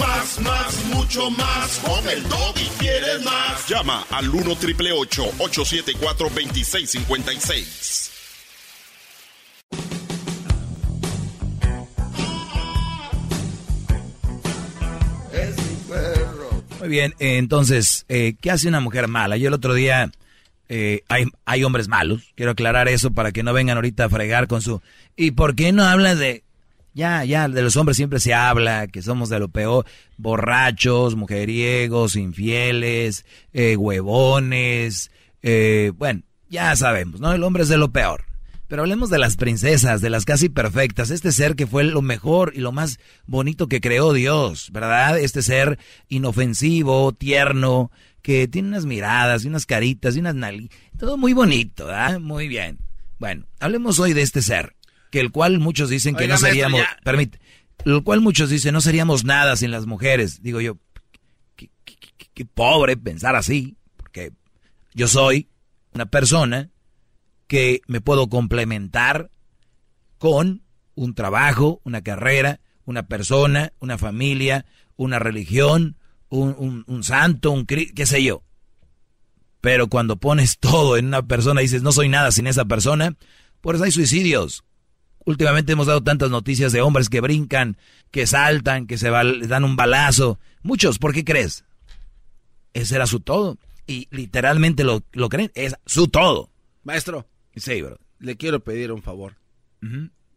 Más, 0.00 0.40
más, 0.40 0.84
mucho 0.86 1.30
más. 1.30 1.78
Con 1.84 2.08
el 2.08 2.20
y 2.20 2.68
quieres 2.78 3.22
más. 3.24 3.68
Llama 3.68 4.04
al 4.10 4.28
1 4.28 4.56
triple 4.56 4.92
874 4.92 6.28
2656. 6.30 8.10
Muy 16.84 16.90
bien, 16.90 17.14
eh, 17.18 17.38
entonces, 17.38 18.04
eh, 18.10 18.34
¿qué 18.42 18.50
hace 18.50 18.68
una 18.68 18.78
mujer 18.78 19.08
mala? 19.08 19.38
Yo 19.38 19.48
el 19.48 19.54
otro 19.54 19.72
día, 19.72 20.12
eh, 20.68 21.00
hay, 21.08 21.24
hay 21.46 21.64
hombres 21.64 21.88
malos, 21.88 22.34
quiero 22.34 22.52
aclarar 22.52 22.88
eso 22.88 23.10
para 23.10 23.32
que 23.32 23.42
no 23.42 23.54
vengan 23.54 23.78
ahorita 23.78 24.04
a 24.04 24.08
fregar 24.10 24.48
con 24.48 24.60
su... 24.60 24.82
¿Y 25.16 25.30
por 25.30 25.54
qué 25.54 25.72
no 25.72 25.82
hablas 25.82 26.18
de...? 26.18 26.44
Ya, 26.92 27.24
ya, 27.24 27.48
de 27.48 27.62
los 27.62 27.78
hombres 27.78 27.96
siempre 27.96 28.20
se 28.20 28.34
habla, 28.34 28.86
que 28.86 29.00
somos 29.00 29.30
de 29.30 29.38
lo 29.38 29.48
peor, 29.48 29.86
borrachos, 30.18 31.16
mujeriegos, 31.16 32.16
infieles, 32.16 33.24
eh, 33.54 33.76
huevones, 33.76 35.10
eh, 35.42 35.90
bueno, 35.96 36.20
ya 36.50 36.76
sabemos, 36.76 37.18
¿no? 37.18 37.32
El 37.32 37.44
hombre 37.44 37.62
es 37.62 37.70
de 37.70 37.78
lo 37.78 37.92
peor. 37.92 38.26
Pero 38.74 38.82
hablemos 38.82 39.08
de 39.08 39.20
las 39.20 39.36
princesas, 39.36 40.00
de 40.00 40.10
las 40.10 40.24
casi 40.24 40.48
perfectas, 40.48 41.10
este 41.12 41.30
ser 41.30 41.54
que 41.54 41.64
fue 41.64 41.84
lo 41.84 42.02
mejor 42.02 42.50
y 42.56 42.58
lo 42.58 42.72
más 42.72 42.98
bonito 43.24 43.68
que 43.68 43.80
creó 43.80 44.12
Dios, 44.12 44.70
¿verdad? 44.72 45.16
Este 45.16 45.42
ser 45.42 45.78
inofensivo, 46.08 47.12
tierno, 47.12 47.92
que 48.20 48.48
tiene 48.48 48.66
unas 48.66 48.84
miradas 48.84 49.44
y 49.44 49.46
unas 49.46 49.64
caritas 49.64 50.16
y 50.16 50.18
unas 50.18 50.34
nali... 50.34 50.72
Todo 50.98 51.16
muy 51.16 51.32
bonito, 51.34 51.86
¿verdad? 51.86 52.18
Muy 52.18 52.48
bien. 52.48 52.78
Bueno, 53.20 53.46
hablemos 53.60 54.00
hoy 54.00 54.12
de 54.12 54.22
este 54.22 54.42
ser, 54.42 54.74
que 55.12 55.20
el 55.20 55.30
cual 55.30 55.60
muchos 55.60 55.88
dicen 55.88 56.16
que 56.16 56.24
Oiga, 56.24 56.34
no 56.34 56.40
seríamos... 56.40 56.80
Permite. 57.04 57.38
El 57.84 58.02
cual 58.02 58.22
muchos 58.22 58.50
dicen 58.50 58.74
no 58.74 58.80
seríamos 58.80 59.22
nada 59.24 59.54
sin 59.54 59.70
las 59.70 59.86
mujeres. 59.86 60.42
Digo 60.42 60.60
yo, 60.60 60.78
qué, 61.54 61.70
qué- 61.84 61.94
qué- 61.96 62.26
qué 62.34 62.44
pobre 62.44 62.96
pensar 62.96 63.36
así, 63.36 63.76
porque 63.96 64.32
yo 64.94 65.06
soy 65.06 65.48
una 65.92 66.06
persona 66.06 66.70
que 67.46 67.80
me 67.86 68.00
puedo 68.00 68.28
complementar 68.28 69.30
con 70.18 70.62
un 70.94 71.14
trabajo, 71.14 71.80
una 71.84 72.02
carrera, 72.02 72.60
una 72.84 73.06
persona, 73.06 73.72
una 73.80 73.98
familia, 73.98 74.64
una 74.96 75.18
religión, 75.18 75.96
un, 76.28 76.54
un- 76.58 76.84
un 76.86 77.02
santo, 77.04 77.50
un 77.50 77.66
qué 77.66 78.06
sé 78.06 78.22
yo. 78.22 78.42
Pero 79.60 79.88
cuando 79.88 80.16
pones 80.16 80.58
todo 80.60 80.96
en 80.96 81.06
una 81.06 81.22
persona 81.26 81.60
y 81.60 81.64
dices 81.64 81.82
no 81.82 81.92
soy 81.92 82.08
nada 82.08 82.30
sin 82.32 82.46
esa 82.46 82.64
persona, 82.64 83.14
por 83.60 83.74
eso 83.74 83.84
hay 83.84 83.92
suicidios. 83.92 84.64
Últimamente 85.26 85.72
hemos 85.72 85.86
dado 85.86 86.02
tantas 86.02 86.30
noticias 86.30 86.72
de 86.72 86.82
hombres 86.82 87.08
que 87.08 87.22
brincan, 87.22 87.78
que 88.10 88.26
saltan, 88.26 88.86
que 88.86 88.98
se 88.98 89.08
dan 89.08 89.64
un 89.64 89.74
balazo. 89.74 90.38
Muchos, 90.62 90.98
¿por 90.98 91.14
qué 91.14 91.24
crees? 91.24 91.64
Ese 92.74 92.96
era 92.96 93.06
su 93.06 93.20
todo. 93.20 93.56
y 93.86 94.08
literalmente 94.10 94.84
lo, 94.84 95.02
lo 95.12 95.28
creen. 95.30 95.50
Es 95.54 95.74
su 95.86 96.08
todo. 96.08 96.50
Maestro. 96.82 97.26
Sí, 97.56 97.82
bro. 97.82 97.98
Le 98.18 98.36
quiero 98.36 98.60
pedir 98.60 98.92
un 98.92 99.02
favor. 99.02 99.34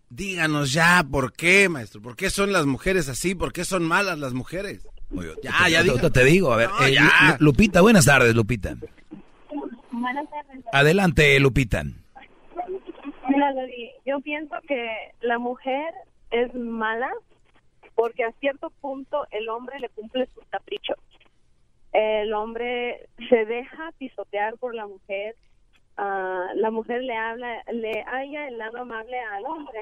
Díganos 0.09 0.71
ya 0.73 1.05
por 1.09 1.33
qué, 1.33 1.69
maestro. 1.69 2.01
¿Por 2.01 2.15
qué 2.15 2.29
son 2.29 2.51
las 2.53 2.65
mujeres 2.65 3.09
así? 3.09 3.35
¿Por 3.35 3.51
qué 3.53 3.65
son 3.65 3.83
malas 3.83 4.19
las 4.19 4.33
mujeres? 4.33 4.87
Ya, 5.41 5.69
ya 5.69 5.83
digo. 5.83 6.11
Te 6.11 6.23
digo, 6.25 6.51
a 6.53 6.57
ver. 6.57 6.69
No, 6.69 6.85
eh, 6.85 6.93
ya. 6.93 7.37
Lu- 7.39 7.45
Lupita, 7.47 7.81
buenas 7.81 8.05
tardes, 8.05 8.35
Lupita. 8.35 8.75
Buenas 9.91 10.29
tardes. 10.29 10.63
Adelante, 10.73 11.39
Lupita. 11.39 11.83
Mira, 13.29 13.51
Lori, 13.53 13.91
yo 14.05 14.19
pienso 14.21 14.55
que 14.67 14.87
la 15.21 15.37
mujer 15.39 15.93
es 16.31 16.53
mala 16.55 17.09
porque 17.95 18.23
a 18.23 18.31
cierto 18.39 18.69
punto 18.81 19.25
el 19.31 19.49
hombre 19.49 19.79
le 19.79 19.89
cumple 19.89 20.27
sus 20.33 20.43
caprichos. 20.49 20.97
El 21.93 22.33
hombre 22.33 23.09
se 23.29 23.45
deja 23.45 23.91
pisotear 23.97 24.57
por 24.57 24.75
la 24.75 24.87
mujer. 24.87 25.35
La 25.97 26.71
mujer 26.71 27.03
le 27.03 27.15
habla, 27.15 27.63
le 27.71 28.03
haya 28.07 28.47
el 28.47 28.57
lado 28.57 28.79
amable 28.79 29.19
al 29.19 29.45
hombre 29.45 29.79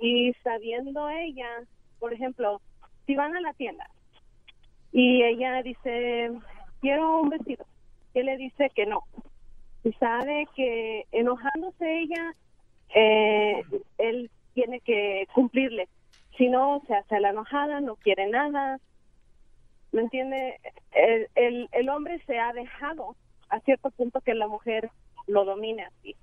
y 0.00 0.32
sabiendo 0.44 1.08
ella, 1.08 1.48
por 1.98 2.12
ejemplo, 2.12 2.60
si 3.06 3.14
van 3.14 3.36
a 3.36 3.40
la 3.40 3.52
tienda 3.54 3.88
y 4.92 5.22
ella 5.22 5.62
dice, 5.62 6.30
quiero 6.80 7.20
un 7.20 7.30
vestido, 7.30 7.64
él 8.14 8.26
le 8.26 8.36
dice 8.36 8.70
que 8.74 8.86
no. 8.86 9.04
Y 9.84 9.92
sabe 9.94 10.46
que 10.54 11.06
enojándose 11.10 12.00
ella, 12.00 12.34
eh, 12.94 13.64
él 13.98 14.30
tiene 14.54 14.80
que 14.80 15.26
cumplirle. 15.34 15.88
Si 16.36 16.48
no, 16.48 16.82
se 16.86 16.94
hace 16.94 17.20
la 17.20 17.30
enojada, 17.30 17.80
no 17.80 17.96
quiere 17.96 18.28
nada. 18.28 18.78
¿Me 19.90 20.02
entiende? 20.02 20.60
El, 20.92 21.28
el, 21.34 21.68
el 21.72 21.88
hombre 21.88 22.22
se 22.26 22.38
ha 22.38 22.52
dejado 22.52 23.16
a 23.48 23.60
cierto 23.60 23.90
punto 23.90 24.20
que 24.20 24.34
la 24.34 24.46
mujer 24.46 24.90
lo 25.26 25.44
domine 25.44 25.84
así. 25.84 26.16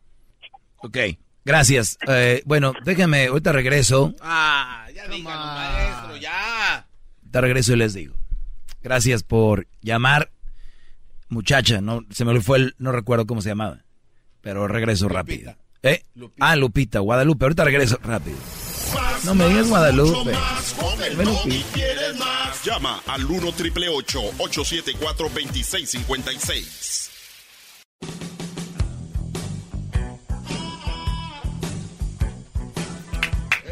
Ok, 0.78 0.98
gracias. 1.46 1.98
Eh, 2.08 2.42
bueno, 2.46 2.74
déjame, 2.84 3.28
ahorita 3.28 3.52
regreso. 3.52 4.14
Ah, 4.22 4.88
ya 4.94 5.08
díganos, 5.08 5.46
maestro, 5.46 6.18
ya. 6.18 6.88
Te 7.32 7.42
regreso 7.42 7.74
y 7.74 7.78
les 7.78 7.94
digo. 7.94 8.16
Gracias 8.82 9.24
por 9.24 9.68
llamar. 9.82 10.32
Muchacha, 11.28 11.82
no 11.82 12.06
se 12.10 12.26
me 12.26 12.40
fue 12.42 12.58
el, 12.58 12.76
no 12.80 12.92
recuerdo 12.92 13.28
cómo 13.28 13.42
se 13.42 13.50
llamaba. 13.50 13.84
Pero 14.42 14.68
regreso 14.68 15.10
rápido. 15.10 15.56
¿Eh? 15.84 16.04
Ah, 16.40 16.56
Lupita, 16.56 17.00
Guadalupe. 17.00 17.46
Ahorita 17.46 17.64
regreso 17.66 18.00
rápido. 18.04 18.38
No 19.26 19.36
me 19.36 19.48
digas 19.50 19.68
Guadalupe. 19.70 20.32
No 20.32 21.24
Lupita. 21.24 21.56
y 21.56 21.64
quieres 21.74 22.18
más. 22.18 22.64
Llama 22.66 23.02
al 23.08 23.26
1 23.26 23.52
triple 23.54 23.90
874 23.90 25.30
2656. 25.30 27.12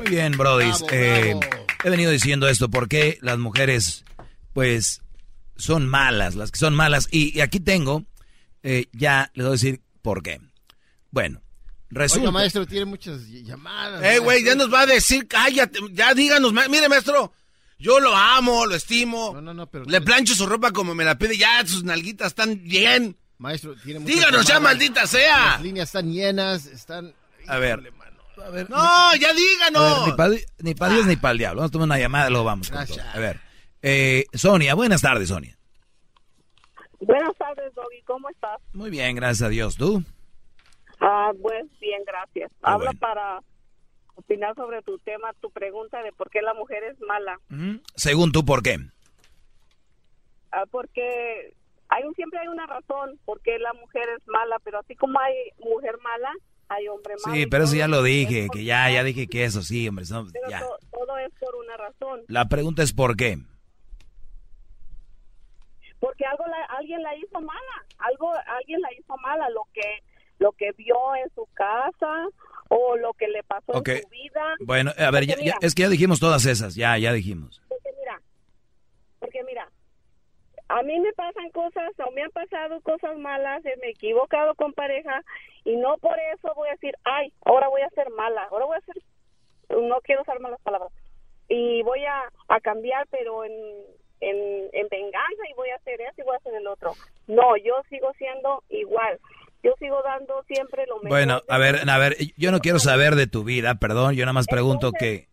Muy 0.08 0.16
bien, 0.16 0.38
Brody. 0.38 0.72
Eh, 0.92 1.36
he 1.84 1.90
venido 1.90 2.12
diciendo 2.12 2.48
esto 2.48 2.70
porque 2.70 3.18
las 3.22 3.38
mujeres, 3.38 4.06
pues, 4.54 5.02
son 5.58 5.88
malas, 5.88 6.36
las 6.36 6.52
que 6.52 6.60
son 6.60 6.74
malas. 6.74 7.10
Y, 7.12 7.38
y 7.38 7.42
aquí 7.42 7.60
tengo, 7.60 8.06
eh, 8.64 8.88
ya 8.94 9.32
les 9.34 9.46
voy 9.46 9.52
a 9.52 9.58
decir 9.58 9.82
por 10.02 10.24
qué. 10.24 10.40
Bueno, 11.12 11.42
resulta. 11.90 12.22
Oiga, 12.30 12.32
maestro, 12.32 12.66
tiene 12.66 12.86
muchas 12.86 13.28
llamadas. 13.28 14.02
Eh, 14.02 14.20
güey, 14.20 14.46
ya 14.46 14.56
nos 14.56 14.74
va 14.74 14.82
a 14.82 14.86
decir, 14.86 15.28
cállate, 15.28 15.80
ya 15.92 16.14
díganos, 16.14 16.54
ma- 16.54 16.70
mire, 16.70 16.88
maestro, 16.88 17.34
yo 17.78 18.00
lo 18.00 18.16
amo, 18.16 18.66
lo 18.66 18.76
estimo. 18.76 19.34
No, 19.34 19.42
no, 19.42 19.54
no, 19.54 19.68
pero... 19.68 19.84
Le 19.86 20.00
plancho 20.00 20.36
su 20.36 20.46
ropa 20.46 20.72
como 20.72 20.96
me 20.96 21.04
la 21.04 21.18
pide, 21.18 21.38
ya 21.38 21.66
sus 21.68 21.84
nalguitas 21.84 22.28
están 22.28 22.64
bien. 22.64 23.18
Maestro, 23.40 23.76
tiene 23.76 24.00
muchas 24.00 24.16
Díganos 24.16 24.46
ya, 24.48 24.60
maldita 24.62 25.06
sea. 25.06 25.48
Las 25.56 25.62
líneas 25.64 25.90
están 25.90 26.14
llenas, 26.14 26.66
están... 26.66 27.14
A 27.48 27.58
ver. 27.58 27.94
A 28.45 28.49
ver, 28.49 28.69
No, 28.69 28.77
ya 29.15 29.30
A 29.30 29.34
ver, 29.34 29.35
díganos. 29.35 30.07
ni 30.07 30.14
para 30.14 30.30
ni 30.59 30.76
pa 30.76 30.89
Dios 30.89 31.05
ni 31.07 31.15
para 31.15 31.31
el 31.34 31.38
diablo. 31.38 31.59
Vamos 31.61 31.72
a 31.72 31.73
tomar 31.73 31.85
una 31.88 31.99
llamada, 31.99 32.30
luego 32.30 32.45
vamos. 32.45 32.69
con 32.69 32.85
todo. 32.85 32.97
A 33.14 33.19
ver. 33.19 33.39
Eh, 33.81 34.26
Sonia, 34.34 34.73
buenas 34.76 35.01
tardes, 35.01 35.30
Sonia. 35.30 35.57
Buenas 36.99 37.35
tardes, 37.38 37.73
Doggy. 37.76 38.01
¿Cómo 38.05 38.30
estás? 38.30 38.57
Muy 38.73 38.89
bien, 38.89 39.15
gracias 39.15 39.41
a 39.43 39.49
Dios. 39.49 39.76
¿Tú? 39.77 40.03
Ah, 40.99 41.31
pues 41.41 41.65
bien, 41.80 42.01
gracias. 42.05 42.51
Qué 42.51 42.57
Habla 42.64 42.88
bueno. 42.91 42.99
para 42.99 43.39
opinar 44.15 44.55
sobre 44.55 44.81
tu 44.81 44.97
tema, 44.99 45.31
tu 45.41 45.51
pregunta 45.51 46.01
de 46.01 46.11
por 46.11 46.30
qué 46.31 46.41
la 46.41 46.53
mujer 46.55 46.84
es 46.84 46.99
mala. 47.01 47.39
Según 47.95 48.31
tú, 48.31 48.43
¿por 48.45 48.64
qué? 48.64 48.77
Ah, 50.51 50.64
porque 50.72 51.53
hay 51.89 52.03
un, 52.03 52.15
siempre 52.15 52.39
hay 52.39 52.47
una 52.47 52.65
razón 52.65 53.19
por 53.26 53.41
qué 53.41 53.59
la 53.59 53.73
mujer 53.73 54.09
es 54.18 54.27
mala, 54.27 54.57
pero 54.64 54.80
así 54.80 54.95
como 54.95 55.19
hay 55.19 55.34
mujer 55.59 55.97
mala, 56.01 56.31
hay 56.69 56.88
hombre 56.88 57.15
malo. 57.23 57.35
Sí, 57.38 57.45
pero 57.48 57.64
eso 57.64 57.76
ya 57.76 57.88
lo 57.88 58.03
dije, 58.03 58.48
que 58.52 58.64
ya, 58.64 58.89
ya 58.89 59.03
dije 59.03 59.27
que 59.27 59.44
eso, 59.45 59.61
sí, 59.64 59.88
hombre. 59.88 60.06
son- 60.06 60.31
pero 60.31 60.49
ya. 60.49 60.60
to- 60.60 60.77
todo 60.91 61.18
es 61.19 61.31
por 61.39 61.56
una 61.56 61.77
razón. 61.77 62.22
La 62.27 62.45
pregunta 62.49 62.84
es 62.84 62.94
¿por 62.94 63.15
qué? 63.15 63.38
Porque 65.99 66.26
algo 66.26 66.45
la- 66.48 66.65
alguien 66.77 67.02
la 67.02 67.15
hizo 67.15 67.41
mala, 67.41 67.85
algo 67.98 68.31
alguien 68.60 68.81
la 68.81 68.89
hizo 68.94 69.18
mala, 69.18 69.49
lo 69.49 69.64
que 69.73 70.03
lo 70.39 70.52
que 70.52 70.72
vio 70.73 70.95
en 71.15 71.34
su 71.34 71.48
casa 71.56 72.27
o 72.69 72.95
lo 72.98 73.14
que 73.14 73.27
le 73.27 73.41
pasó 73.44 73.73
en 73.84 74.02
su 74.03 74.10
vida. 74.10 74.56
Bueno, 74.60 74.91
a 74.95 75.10
ver, 75.10 75.26
ya, 75.26 75.35
es 75.61 75.73
que 75.73 75.81
ya 75.81 75.89
dijimos 75.89 76.19
todas 76.19 76.45
esas, 76.45 76.76
ya, 76.76 76.95
ya 76.99 77.11
dijimos. 77.11 77.60
Porque 77.68 77.89
mira, 77.99 78.22
porque 79.19 79.44
mira, 79.45 79.68
a 80.69 80.84
mí 80.84 80.99
me 80.99 81.14
pasan 81.14 81.49
cosas 81.52 81.91
o 82.06 82.11
me 82.11 82.23
han 82.23 82.31
pasado 82.31 82.81
cosas 82.81 83.18
malas, 83.18 83.65
eh, 83.65 83.76
me 83.81 83.88
he 83.88 83.91
equivocado 83.91 84.56
con 84.56 84.73
pareja 84.73 85.23
y 85.64 85.76
no 85.76 85.98
por 85.98 86.18
eso 86.34 86.53
voy 86.56 86.69
a 86.69 86.73
decir, 86.73 86.95
ay, 87.03 87.31
ahora 87.45 87.68
voy 87.69 87.81
a 87.81 87.89
ser 87.89 88.10
mala, 88.11 88.44
ahora 88.52 88.65
voy 88.65 88.77
a 88.77 88.81
ser, 88.81 88.95
no 89.69 89.99
quiero 90.02 90.22
usar 90.22 90.39
malas 90.39 90.61
palabras, 90.61 90.91
y 91.48 91.81
voy 91.84 92.03
a, 92.06 92.23
a 92.49 92.60
cambiar, 92.60 93.07
pero 93.10 93.45
en, 93.45 93.53
en, 94.22 94.69
en 94.73 94.88
venganza 94.89 95.44
y 95.49 95.53
voy 95.53 95.69
a 95.69 95.76
hacer 95.76 96.02
eso 96.02 96.14
y 96.18 96.23
voy 96.23 96.35
a 96.35 96.38
hacer 96.38 96.53
el 96.56 96.68
otro. 96.68 96.94
No, 97.27 97.56
yo 97.57 97.76
sigo 97.89 98.11
siendo 98.18 98.64
igual. 98.69 99.19
Yo 99.64 99.73
sigo 99.80 100.02
dando 100.03 100.44
siempre 100.44 100.85
lo 100.85 100.98
mejor. 100.98 101.10
Bueno, 101.10 101.41
a 101.49 101.57
ver, 101.57 101.89
a 101.89 101.98
ver, 101.98 102.15
yo 102.38 102.52
no 102.52 102.60
quiero 102.60 102.80
saber 102.80 103.15
de 103.15 103.27
tu 103.27 103.44
vida, 103.44 103.76
perdón, 103.76 104.14
yo 104.15 104.23
nada 104.23 104.34
más 104.34 104.48
pregunto 104.48 104.91
que... 104.91 105.27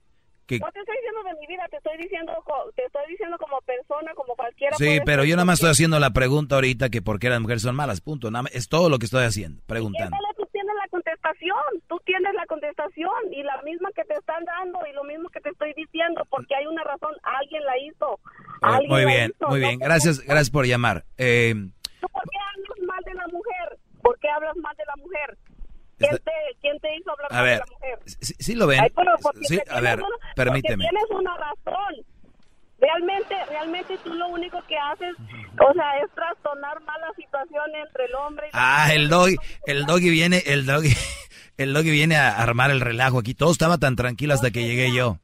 que 0.46 0.58
No 0.58 0.72
te 0.72 0.80
estoy 0.80 0.96
diciendo 0.96 1.03
de 1.34 1.40
mi 1.40 1.46
vida, 1.46 1.62
te 1.70 1.76
estoy 1.76 1.96
diciendo, 1.98 2.32
co- 2.44 2.70
te 2.76 2.84
estoy 2.84 3.02
diciendo 3.08 3.36
como 3.38 3.60
persona, 3.62 4.12
como 4.14 4.34
cualquiera. 4.34 4.76
sí, 4.76 4.98
pero 5.04 5.24
yo 5.24 5.36
nada 5.36 5.44
más 5.44 5.54
estoy 5.58 5.70
haciendo 5.70 5.98
la 5.98 6.10
pregunta 6.10 6.54
ahorita 6.56 6.88
que 6.90 7.02
por 7.02 7.18
qué 7.18 7.28
las 7.28 7.40
mujeres 7.40 7.62
son 7.62 7.74
malas, 7.76 8.00
punto. 8.00 8.30
Nada 8.30 8.44
más, 8.44 8.54
es 8.54 8.68
todo 8.68 8.88
lo 8.88 8.98
que 8.98 9.06
estoy 9.06 9.24
haciendo, 9.24 9.62
preguntando. 9.66 10.16
Tú 10.36 10.46
tienes 10.52 10.74
la 10.82 10.88
contestación, 10.88 11.56
tú 11.88 12.00
tienes 12.04 12.32
la 12.34 12.46
contestación 12.46 13.12
y 13.32 13.42
la 13.42 13.60
misma 13.62 13.90
que 13.94 14.04
te 14.04 14.14
están 14.14 14.44
dando 14.44 14.78
y 14.88 14.92
lo 14.92 15.04
mismo 15.04 15.28
que 15.30 15.40
te 15.40 15.50
estoy 15.50 15.72
diciendo 15.74 16.24
porque 16.30 16.54
hay 16.54 16.66
una 16.66 16.82
razón, 16.84 17.12
alguien 17.22 17.64
la 17.64 17.78
hizo. 17.78 18.20
Muy- 18.62 18.72
alguien 18.74 18.90
Muy 18.90 19.04
bien, 19.04 19.32
hizo, 19.36 19.48
muy 19.48 19.60
bien, 19.60 19.78
gracias, 19.78 20.20
gracias 20.20 20.50
por 20.50 20.66
llamar. 20.66 21.04
Eh, 21.18 21.54
¿Tú 22.00 22.08
¿Por 22.08 22.22
qué 22.30 22.38
hablas 22.38 22.86
mal 22.86 23.02
de 23.04 23.14
la 23.14 23.26
mujer? 23.28 23.78
¿Por 24.02 24.18
qué 24.18 24.28
hablas 24.28 24.56
mal 24.56 24.76
de 24.76 24.84
la 24.86 24.96
mujer? 25.02 25.38
¿Quién 25.98 26.10
te, 26.18 26.32
quién 26.60 26.78
te 26.80 26.96
hizo 26.96 27.10
hablar 27.12 27.32
a 27.32 27.42
ver, 27.42 27.52
de 27.52 27.58
la 27.58 27.72
mujer? 27.72 27.98
sí, 28.20 28.34
sí 28.38 28.54
lo 28.54 28.66
ven. 28.66 28.80
Ay, 28.80 28.90
Sí, 29.42 29.58
a 29.70 29.80
ver, 29.80 30.00
permíteme. 30.36 30.84
tienes 30.88 31.04
una 31.10 31.36
razón. 31.36 31.94
Realmente, 32.78 33.34
realmente 33.48 33.96
tú 34.04 34.12
lo 34.14 34.28
único 34.28 34.60
que 34.68 34.76
haces, 34.76 35.14
o 35.18 35.72
sea, 35.72 35.96
es 36.04 36.10
trastornar 36.14 36.80
más 36.82 36.96
la 37.00 37.14
situación 37.16 37.62
entre 37.82 38.04
el 38.06 38.14
hombre 38.14 38.46
y 38.48 38.50
Ah, 38.52 38.88
el 38.92 39.08
doggy, 39.08 39.36
el 39.66 39.86
doggy 39.86 40.10
viene, 40.10 40.42
el 40.44 40.66
doggy, 40.66 40.90
el 41.56 41.72
doggy 41.72 41.90
viene 41.90 42.16
a 42.16 42.36
armar 42.36 42.70
el 42.70 42.80
relajo 42.80 43.20
aquí. 43.20 43.32
Todo 43.34 43.52
estaba 43.52 43.78
tan 43.78 43.96
tranquilo 43.96 44.34
hasta 44.34 44.50
que 44.50 44.64
llegué 44.66 44.92
yo. 44.92 45.18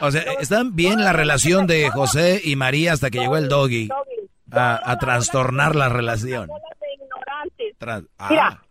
O 0.00 0.10
sea, 0.12 0.22
está 0.40 0.62
bien 0.64 1.02
la 1.04 1.12
relación 1.12 1.66
de 1.66 1.90
José 1.90 2.40
y 2.42 2.54
María 2.56 2.92
hasta 2.92 3.10
que 3.10 3.18
llegó 3.18 3.36
el 3.36 3.48
doggy 3.48 3.88
a, 4.52 4.90
a 4.90 4.96
trastornar 4.98 5.74
la 5.74 5.88
relación. 5.88 6.48
Tras- 7.78 8.04
ah, 8.18 8.28
Mira, 8.30 8.62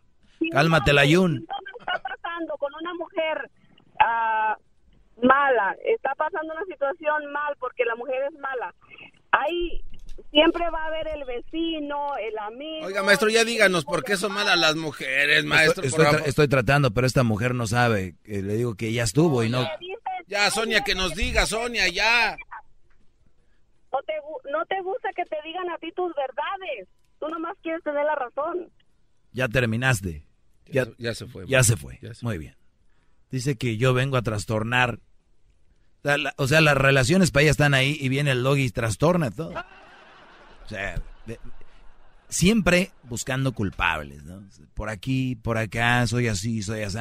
cálmate, 0.51 0.93
la 0.93 1.05
Yun. 1.05 1.45
está 1.79 1.99
pasando 1.99 2.55
con 2.57 2.71
una 2.81 2.93
mujer 2.95 3.49
ah, 3.99 4.57
mala, 5.21 5.75
está 5.85 6.13
pasando 6.15 6.53
una 6.53 6.65
situación 6.65 7.31
mal 7.31 7.55
porque 7.59 7.85
la 7.85 7.95
mujer 7.95 8.23
es 8.31 8.39
mala. 8.39 8.73
Ahí 9.31 9.81
siempre 10.31 10.69
va 10.69 10.83
a 10.83 10.87
haber 10.87 11.07
el 11.09 11.25
vecino, 11.25 12.15
el 12.17 12.37
amigo. 12.37 12.87
Oiga, 12.87 13.03
maestro, 13.03 13.29
ya 13.29 13.43
díganos 13.43 13.85
por 13.85 14.03
qué 14.03 14.17
son 14.17 14.33
malas 14.33 14.57
las 14.57 14.75
mujeres, 14.75 15.45
maestro. 15.45 15.83
Estoy, 15.83 15.87
estoy 15.87 16.05
tra- 16.05 16.11
favor. 16.11 16.27
estoy 16.29 16.47
tratando, 16.47 16.91
pero 16.91 17.07
esta 17.07 17.23
mujer 17.23 17.53
no 17.55 17.67
sabe. 17.67 18.15
Eh, 18.25 18.41
le 18.41 18.53
digo 18.55 18.75
que 18.75 18.91
ya 18.93 19.03
estuvo 19.03 19.43
y 19.43 19.49
no. 19.49 19.67
Ya, 20.27 20.49
Sonia, 20.51 20.83
que 20.83 20.93
nos 20.95 21.13
diga, 21.15 21.45
Sonia, 21.45 21.87
ya. 21.87 22.35
No 23.91 23.99
te, 24.05 24.13
no 24.51 24.65
te 24.65 24.81
gusta 24.81 25.09
que 25.15 25.23
te 25.25 25.37
digan 25.45 25.69
a 25.69 25.77
ti 25.77 25.91
tus 25.93 26.13
verdades. 26.15 26.87
Tú 27.19 27.27
nomás 27.29 27.55
quieres 27.63 27.81
tener 27.83 28.03
la 28.05 28.15
razón. 28.15 28.69
Ya 29.31 29.47
terminaste. 29.47 30.23
Ya, 30.71 30.87
ya 30.97 31.13
se 31.13 31.25
fue. 31.27 31.45
Ya 31.47 31.63
se 31.63 31.75
fue. 31.77 31.99
Muy 32.21 32.37
bien. 32.37 32.55
Dice 33.31 33.55
que 33.57 33.77
yo 33.77 33.93
vengo 33.93 34.17
a 34.17 34.21
trastornar. 34.21 34.99
O 35.99 36.01
sea, 36.03 36.17
la- 36.17 36.33
O 36.37 36.47
sea, 36.47 36.61
las 36.61 36.77
relaciones 36.77 37.31
para 37.31 37.43
ella 37.43 37.51
están 37.51 37.73
ahí 37.73 37.97
y 37.99 38.09
viene 38.09 38.31
el 38.31 38.43
doggy 38.43 38.63
y 38.63 38.69
trastorna 38.69 39.31
todo. 39.31 39.51
O 39.51 40.69
sea, 40.69 41.01
de- 41.25 41.39
siempre 42.29 42.91
buscando 43.03 43.51
culpables, 43.53 44.23
¿no? 44.23 44.43
Por 44.73 44.89
aquí, 44.89 45.35
por 45.35 45.57
acá, 45.57 46.05
soy 46.07 46.27
así, 46.27 46.61
soy 46.61 46.81
así. 46.83 46.99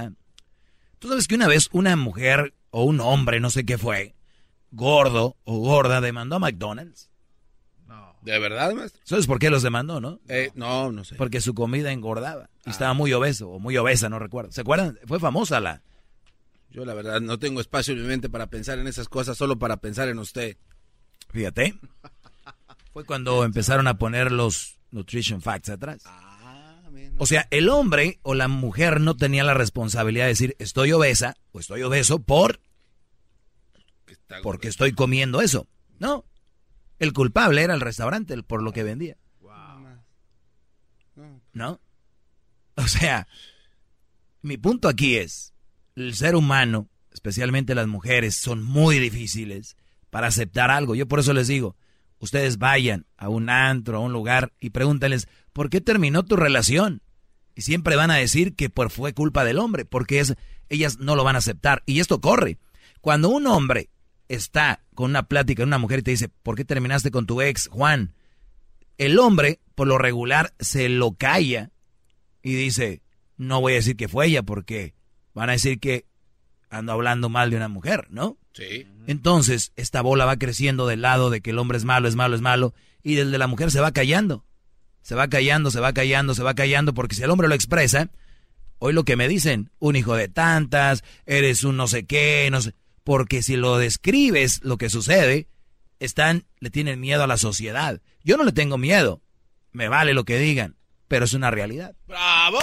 Tú 0.99 1.09
sabes 1.09 1.29
que 1.29 1.35
una 1.35 1.47
vez 1.49 1.69
una 1.73 1.95
mujer 1.97 2.55
o 2.71 2.85
un 2.85 3.01
hombre, 3.01 3.39
no 3.41 3.51
sé 3.51 3.65
qué 3.65 3.77
fue, 3.79 4.15
gordo 4.71 5.37
o 5.45 5.59
gorda, 5.59 6.01
demandó 6.01 6.37
a 6.37 6.41
McDonald's. 6.41 7.11
¿De 8.27 8.41
verdad, 8.41 8.73
maestro? 8.73 9.01
¿Sabes 9.05 9.29
por 9.29 9.39
qué 9.39 9.51
los 9.51 9.63
demandó, 9.63 10.01
no? 10.01 10.19
Eh, 10.27 10.51
no, 10.57 10.91
no 10.91 11.05
sé. 11.05 11.15
Porque 11.15 11.41
su 11.41 11.55
comida 11.55 11.93
engordaba. 11.93 12.51
Y 12.67 12.71
estaba 12.71 12.93
muy 12.93 13.13
obeso 13.13 13.49
o 13.49 13.61
muy 13.61 13.77
obesa, 13.77 14.09
no 14.09 14.19
recuerdo. 14.19 14.51
¿Se 14.51 14.63
acuerdan? 14.63 14.99
Fue 15.07 15.21
famosa 15.21 15.61
la. 15.61 15.81
Yo 16.71 16.85
la 16.85 16.93
verdad 16.95 17.21
no 17.21 17.39
tengo 17.39 17.61
espacio 17.61 17.95
en 17.95 18.03
mi 18.03 18.09
mente 18.09 18.29
para 18.29 18.49
pensar 18.49 18.81
en 18.81 18.89
esas 18.89 19.09
cosas, 19.09 19.39
solo 19.39 19.61
para 19.61 19.77
pensar 19.77 20.09
en 20.09 20.19
usted. 20.19 20.57
Fíjate. 21.31 21.79
Fue 22.93 23.05
cuando 23.05 23.45
empezaron 23.45 23.87
a 23.87 23.97
poner 23.97 24.33
los 24.33 24.81
nutrition 24.91 25.41
facts 25.41 25.69
atrás. 25.69 26.03
O 27.19 27.27
sea, 27.27 27.47
el 27.53 27.69
hombre 27.69 28.19
o 28.23 28.35
la 28.35 28.49
mujer 28.49 29.01
no 29.01 29.17
tenía 29.17 29.45
la 29.45 29.55
responsabilidad 29.55 30.25
de 30.25 30.31
decir 30.31 30.57
estoy 30.59 30.91
obesa 30.91 31.37
o 31.53 31.61
estoy 31.61 31.83
obeso 31.83 32.19
por 32.19 32.59
porque 34.43 34.67
estoy 34.67 34.91
comiendo 34.91 35.41
eso. 35.41 35.69
No. 36.01 36.25
El 36.99 37.13
culpable 37.13 37.63
era 37.63 37.75
el 37.75 37.81
restaurante 37.81 38.43
por 38.43 38.63
lo 38.63 38.73
que 38.73 38.83
vendía. 38.83 39.17
¿No? 41.53 41.81
O 42.75 42.87
sea, 42.87 43.27
mi 44.43 44.59
punto 44.59 44.89
aquí 44.89 45.17
es, 45.17 45.55
el 45.95 46.15
ser 46.15 46.37
humano, 46.37 46.89
especialmente 47.11 47.75
las 47.75 47.87
mujeres, 47.87 48.37
son 48.37 48.63
muy 48.63 48.99
difíciles 48.99 49.77
para 50.11 50.27
aceptar 50.27 50.71
algo. 50.71 50.95
Yo 50.95 51.09
por 51.09 51.19
eso 51.19 51.33
les 51.33 51.49
digo, 51.49 51.77
ustedes 52.19 52.59
vayan 52.59 53.07
a 53.17 53.29
un 53.31 53.49
antro, 53.49 53.97
a 53.97 54.01
un 54.01 54.13
lugar 54.13 54.53
y 54.61 54.71
pregúntenles, 54.71 55.29
¿por 55.53 55.71
qué 55.71 55.81
terminó 55.81 56.25
tu 56.25 56.37
relación? 56.37 57.03
Y 57.55 57.63
siempre 57.63 57.97
van 57.97 58.11
a 58.11 58.17
decir 58.17 58.55
que 58.55 58.69
por, 58.69 58.91
fue 58.91 59.15
culpa 59.15 59.43
del 59.43 59.59
hombre, 59.59 59.87
porque 59.87 60.21
es, 60.21 60.35
ellas 60.69 60.99
no 60.99 61.17
lo 61.17 61.25
van 61.25 61.37
a 61.37 61.39
aceptar. 61.39 61.83
Y 61.87 62.01
esto 62.01 62.21
corre. 62.21 62.59
Cuando 63.01 63.31
un 63.31 63.47
hombre 63.47 63.89
está 64.29 64.83
con 64.95 65.11
una 65.11 65.29
plática 65.29 65.63
de 65.63 65.67
una 65.67 65.79
mujer 65.79 66.01
y 66.01 66.03
te 66.03 66.11
dice, 66.11 66.29
¿por 66.29 66.57
qué 66.57 66.65
terminaste 66.65 67.11
con 67.11 67.27
tu 67.27 67.41
ex, 67.41 67.69
Juan? 67.69 68.15
El 68.99 69.19
hombre, 69.19 69.61
por 69.75 69.87
lo 69.87 69.99
regular, 69.99 70.55
se 70.59 70.89
lo 70.89 71.13
calla 71.13 71.71
y 72.43 72.55
dice, 72.55 73.03
no 73.37 73.61
voy 73.61 73.73
a 73.73 73.77
decir 73.77 73.97
que 73.97 74.09
fue 74.09 74.27
ella 74.27 74.43
porque 74.43 74.95
van 75.35 75.51
a 75.51 75.53
decir 75.53 75.79
que 75.79 76.07
ando 76.71 76.93
hablando 76.93 77.29
mal 77.29 77.51
de 77.51 77.57
una 77.57 77.69
mujer, 77.69 78.07
¿no? 78.11 78.39
Sí. 78.53 78.87
Entonces, 79.07 79.73
esta 79.77 80.01
bola 80.01 80.25
va 80.25 80.39
creciendo 80.39 80.87
del 80.87 81.03
lado 81.03 81.31
de 81.31 81.41
que 81.41 81.51
el 81.51 81.59
hombre 81.59 81.79
es 81.79 81.85
malo, 81.85 82.09
es 82.09 82.17
malo, 82.17 82.35
es 82.35 82.41
malo, 82.41 82.75
y 83.03 83.19
el 83.19 83.31
de 83.31 83.39
la 83.39 83.47
mujer 83.47 83.71
se 83.71 83.81
va 83.81 83.93
callando. 83.93 84.45
Se 85.03 85.15
va 85.15 85.29
callando, 85.29 85.71
se 85.71 85.79
va 85.79 85.93
callando, 85.93 86.35
se 86.35 86.43
va 86.43 86.55
callando, 86.55 86.95
porque 86.95 87.15
si 87.15 87.23
el 87.23 87.31
hombre 87.31 87.49
lo 87.49 87.55
expresa, 87.55 88.11
hoy 88.79 88.93
lo 88.93 89.05
que 89.05 89.17
me 89.17 89.29
dicen, 89.29 89.71
un 89.79 89.95
hijo 89.95 90.17
de 90.17 90.29
tantas, 90.29 91.05
eres 91.27 91.65
un 91.65 91.77
no 91.77 91.87
sé 91.87 92.07
qué, 92.07 92.49
no 92.51 92.61
sé, 92.61 92.75
porque 93.07 93.41
si 93.45 93.57
lo 93.57 93.79
describes 93.79 94.63
lo 94.65 94.79
que 94.79 94.91
sucede, 94.91 95.47
están, 96.01 96.45
le 96.59 96.71
tienen 96.71 96.99
miedo 96.99 97.23
a 97.23 97.29
la 97.29 97.37
sociedad. 97.37 98.01
Yo 98.25 98.37
no 98.37 98.43
le 98.43 98.51
tengo 98.51 98.79
miedo, 98.79 99.23
me 99.71 99.89
vale 99.89 100.13
lo 100.13 100.25
que 100.25 100.39
digan, 100.39 100.75
pero 101.07 101.25
es 101.25 101.33
una 101.33 101.53
realidad. 101.53 101.95
¡Bravo! 102.09 102.59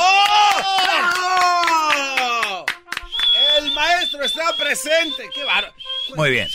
¡Bravo! 0.84 2.65
El 3.57 3.74
maestro 3.74 4.22
está 4.22 4.53
presente. 4.60 5.30
¡Qué 5.34 5.45
bárbaro! 5.45 5.74
Muy 6.18 6.32
bien. 6.32 6.49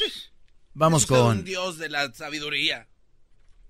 Vamos 0.75 1.07
con 1.07 1.39
un 1.39 1.45
dios 1.45 1.79
de 1.79 1.89
la 1.89 2.13
sabiduría. 2.13 2.89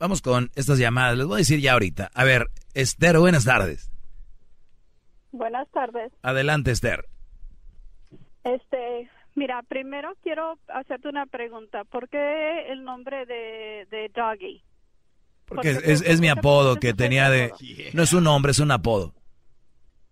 Vamos 0.00 0.20
con 0.20 0.50
estas 0.56 0.80
llamadas. 0.80 1.16
Les 1.16 1.28
voy 1.28 1.36
a 1.36 1.38
decir 1.38 1.60
ya 1.60 1.74
ahorita. 1.74 2.10
A 2.12 2.24
ver, 2.24 2.50
Esther, 2.74 3.18
buenas 3.18 3.44
tardes. 3.44 3.92
Buenas 5.30 5.68
tardes. 5.70 6.10
Adelante, 6.22 6.72
Esther. 6.72 7.08
Este, 8.42 9.08
mira, 9.38 9.62
primero 9.62 10.14
quiero 10.22 10.58
hacerte 10.68 11.08
una 11.08 11.26
pregunta. 11.26 11.84
¿Por 11.84 12.08
qué 12.08 12.70
el 12.70 12.84
nombre 12.84 13.24
de, 13.26 13.86
de 13.90 14.10
Doggy? 14.14 14.62
Porque 15.46 15.70
es, 15.70 15.82
es- 15.82 16.02
es 16.02 16.20
mi 16.20 16.28
apodo 16.28 16.76
que 16.76 16.92
tenía 16.92 17.30
de... 17.30 17.52
No 17.94 18.02
es 18.02 18.12
un 18.12 18.24
nombre, 18.24 18.52
es 18.52 18.58
un 18.58 18.70
apodo. 18.70 19.14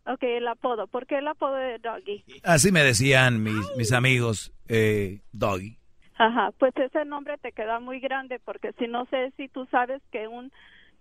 Ok, 0.06 0.22
el 0.22 0.46
apodo. 0.48 0.86
¿Por 0.86 1.06
qué 1.06 1.18
el 1.18 1.28
apodo 1.28 1.54
de 1.56 1.78
Doggy? 1.78 2.24
Así 2.44 2.70
me 2.72 2.82
decían 2.84 3.42
mis, 3.42 3.66
mis 3.76 3.92
amigos, 3.92 4.52
eh, 4.68 5.20
Doggy. 5.32 5.76
Ajá, 6.18 6.50
pues 6.58 6.72
ese 6.76 7.04
nombre 7.04 7.36
te 7.38 7.52
queda 7.52 7.78
muy 7.80 8.00
grande 8.00 8.38
porque 8.38 8.72
si 8.78 8.86
no 8.86 9.04
sé 9.06 9.32
si 9.36 9.48
tú 9.48 9.66
sabes 9.70 10.00
que 10.12 10.28
un 10.28 10.50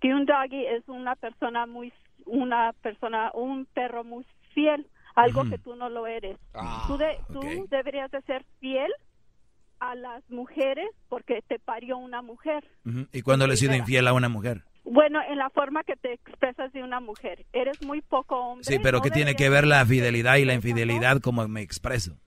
que 0.02 0.14
un 0.14 0.26
doggy 0.26 0.66
es 0.66 0.84
una 0.90 1.16
persona 1.16 1.66
muy 1.66 1.94
una 2.26 2.74
persona 2.82 3.32
un 3.34 3.66
perro 3.66 4.04
muy 4.04 4.26
fiel, 4.54 4.86
algo 5.16 5.46
que 5.50 5.58
tú 5.58 5.76
no 5.76 5.90
lo 5.90 6.08
eres. 6.08 6.38
Ah, 6.54 6.86
tú 6.88 6.98
de- 6.98 7.18
tú 7.32 7.40
ok. 7.40 7.70
deberías 7.70 8.12
de 8.12 8.22
ser 8.24 8.46
fiel 8.60 8.92
a 9.80 9.96
las 9.96 10.24
mujeres 10.30 10.88
porque 11.10 11.42
te 11.48 11.60
parió 11.60 11.98
una 11.98 12.22
mujer. 12.22 12.64
¿Y 13.12 13.22
cuándo 13.22 13.48
le 13.48 13.54
he 13.56 13.58
sido 13.58 13.76
infiel 13.76 14.08
a 14.08 14.14
una 14.14 14.30
mujer? 14.30 14.64
Bueno, 14.84 15.20
en 15.28 15.38
la 15.40 15.50
forma 15.50 15.84
que 15.84 15.96
te 15.96 16.14
expresas 16.14 16.72
de 16.72 16.84
una 16.84 17.00
mujer, 17.00 17.46
eres 17.54 17.82
muy 17.82 18.02
poco 18.02 18.36
hombre. 18.38 18.64
Sí, 18.66 18.78
pero 18.82 19.00
no 19.00 19.04
¿qué 19.04 19.10
tiene 19.12 19.36
que 19.36 19.50
ver 19.50 19.66
la 19.66 19.84
fidelidad 19.86 20.36
y 20.36 20.46
la 20.46 20.54
infidelidad 20.54 21.20
como 21.22 21.48
me 21.48 21.62
expreso? 21.62 22.18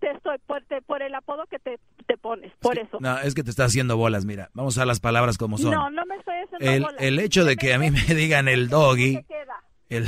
te 0.00 0.10
estoy 0.10 0.36
por, 0.46 0.62
te- 0.66 0.82
por 0.82 1.00
el 1.00 1.14
apodo 1.14 1.46
que 1.46 1.58
te, 1.58 1.78
te 2.06 2.18
pones, 2.18 2.52
por 2.60 2.78
eso. 2.78 2.98
No, 3.00 3.18
es 3.20 3.34
que 3.34 3.42
te 3.42 3.48
está 3.48 3.64
haciendo 3.64 3.96
bolas, 3.96 4.26
mira. 4.26 4.50
Vamos 4.52 4.76
a 4.76 4.84
las 4.84 5.00
palabras 5.00 5.38
como 5.38 5.56
son. 5.56 5.70
No, 5.70 5.88
no 5.90 6.04
me 6.04 6.16
estoy 6.16 6.34
haciendo 6.34 6.70
el, 6.70 6.82
bolas. 6.82 7.02
el 7.02 7.18
hecho 7.18 7.44
de 7.46 7.56
que 7.56 7.72
a 7.72 7.78
mí 7.78 7.90
me 7.90 8.02
digan 8.14 8.46
el 8.46 8.68
doggy, 8.68 9.22
queda. 9.24 9.56
el... 9.88 10.06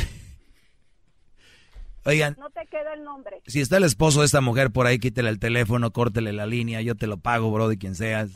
Oigan, 2.08 2.36
No 2.38 2.48
te 2.50 2.66
queda 2.66 2.94
el 2.94 3.04
nombre. 3.04 3.40
si 3.46 3.60
está 3.60 3.76
el 3.76 3.84
esposo 3.84 4.20
de 4.20 4.26
esta 4.26 4.40
mujer 4.40 4.70
por 4.70 4.86
ahí, 4.86 4.98
quítele 4.98 5.28
el 5.28 5.38
teléfono, 5.38 5.90
córtele 5.90 6.32
la 6.32 6.46
línea, 6.46 6.80
yo 6.80 6.94
te 6.94 7.06
lo 7.06 7.18
pago, 7.18 7.50
bro, 7.52 7.68
de 7.68 7.76
quien 7.78 7.94
seas. 7.94 8.30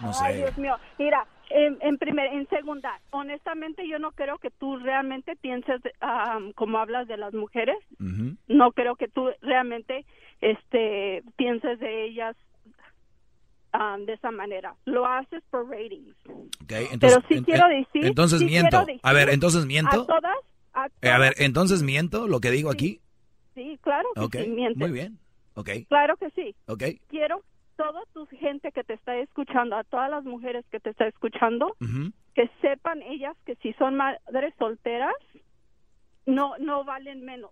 No 0.00 0.10
Ay, 0.20 0.34
sé. 0.34 0.38
Dios 0.38 0.58
mío. 0.58 0.76
Mira, 0.98 1.26
en, 1.50 1.78
en 1.80 1.96
primer, 1.98 2.26
en 2.32 2.48
segunda, 2.48 3.00
honestamente 3.10 3.88
yo 3.88 3.98
no 4.00 4.10
creo 4.12 4.38
que 4.38 4.50
tú 4.50 4.76
realmente 4.78 5.36
pienses 5.36 5.80
como 6.56 6.78
hablas 6.78 7.06
de 7.08 7.16
las 7.16 7.32
mujeres. 7.32 7.76
No 8.48 8.72
creo 8.72 8.96
que 8.96 9.08
tú 9.08 9.30
realmente 9.40 10.04
este 10.40 11.22
pienses 11.36 11.78
de 11.78 12.04
ellas 12.06 12.36
de 14.06 14.12
esa 14.14 14.30
manera. 14.30 14.74
Lo 14.86 15.06
haces 15.06 15.42
por 15.50 15.68
ratings. 15.68 16.16
Ok, 16.26 16.72
entonces, 16.92 16.98
Pero 17.00 17.22
sí 17.28 17.34
en- 17.34 17.44
quiero 17.44 17.68
decir. 17.68 18.06
Entonces 18.06 18.38
sí 18.40 18.46
miento. 18.46 18.84
A 19.02 19.12
ver, 19.12 19.28
entonces 19.28 19.64
A 19.64 19.66
miento. 19.66 20.06
todas. 20.06 20.36
A 20.76 20.86
Eh, 21.02 21.10
a 21.10 21.18
ver, 21.18 21.34
entonces 21.38 21.82
miento 21.82 22.28
lo 22.28 22.38
que 22.40 22.50
digo 22.52 22.70
aquí. 22.70 23.00
Sí, 23.54 23.78
claro 23.82 24.08
que 24.14 24.20
Ok, 24.20 24.36
sí, 24.44 24.48
mientes. 24.50 24.76
muy 24.76 24.92
bien. 24.92 25.18
Ok, 25.54 25.70
Claro 25.88 26.16
que 26.18 26.30
sí. 26.30 26.54
ok. 26.66 26.82
Quiero 27.08 27.42
toda 27.76 28.02
tu 28.12 28.26
gente 28.26 28.70
que 28.72 28.84
te 28.84 28.92
está 28.94 29.16
escuchando, 29.16 29.74
a 29.76 29.84
todas 29.84 30.10
las 30.10 30.24
mujeres 30.24 30.64
que 30.70 30.78
te 30.80 30.90
está 30.90 31.06
escuchando, 31.08 31.74
que 32.34 32.50
sepan 32.60 33.00
ellas 33.02 33.34
que 33.46 33.56
si 33.56 33.72
son 33.74 33.96
madres 33.96 34.54
solteras, 34.58 35.14
no 36.26 36.52
no 36.58 36.84
valen 36.84 37.24
menos. 37.24 37.50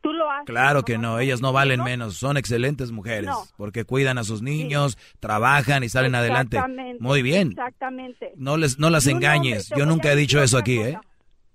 Tú 0.00 0.12
lo 0.12 0.30
haces. 0.30 0.46
Claro 0.46 0.82
que 0.84 0.96
no, 0.96 1.18
ellas 1.18 1.40
no 1.42 1.52
valen 1.52 1.82
menos, 1.82 2.14
son 2.16 2.36
excelentes 2.36 2.92
mujeres, 2.92 3.26
No. 3.26 3.42
porque 3.56 3.84
cuidan 3.84 4.16
a 4.16 4.24
sus 4.24 4.42
niños, 4.42 4.96
trabajan 5.20 5.82
y 5.84 5.88
salen 5.88 6.14
adelante. 6.14 6.58
Muy 7.00 7.20
bien. 7.22 7.48
Exactamente. 7.50 8.32
No 8.36 8.56
les 8.56 8.78
no 8.78 8.90
las 8.90 9.06
engañes. 9.06 9.70
Yo 9.76 9.86
nunca 9.86 10.12
he 10.12 10.16
dicho 10.16 10.42
eso 10.42 10.56
aquí, 10.58 10.78
¿eh? 10.78 10.98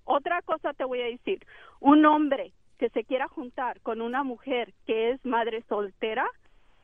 Otra 0.06 0.42
cosa 0.42 0.74
te 0.74 0.86
voy 0.86 1.02
a 1.02 1.06
decir. 1.06 1.46
Un 1.80 2.06
hombre 2.06 2.54
que 2.78 2.90
se 2.90 3.04
quiera 3.04 3.28
juntar 3.28 3.80
con 3.82 4.02
una 4.02 4.24
mujer 4.24 4.74
que 4.86 5.12
es 5.12 5.26
madre 5.26 5.64
soltera, 5.70 6.26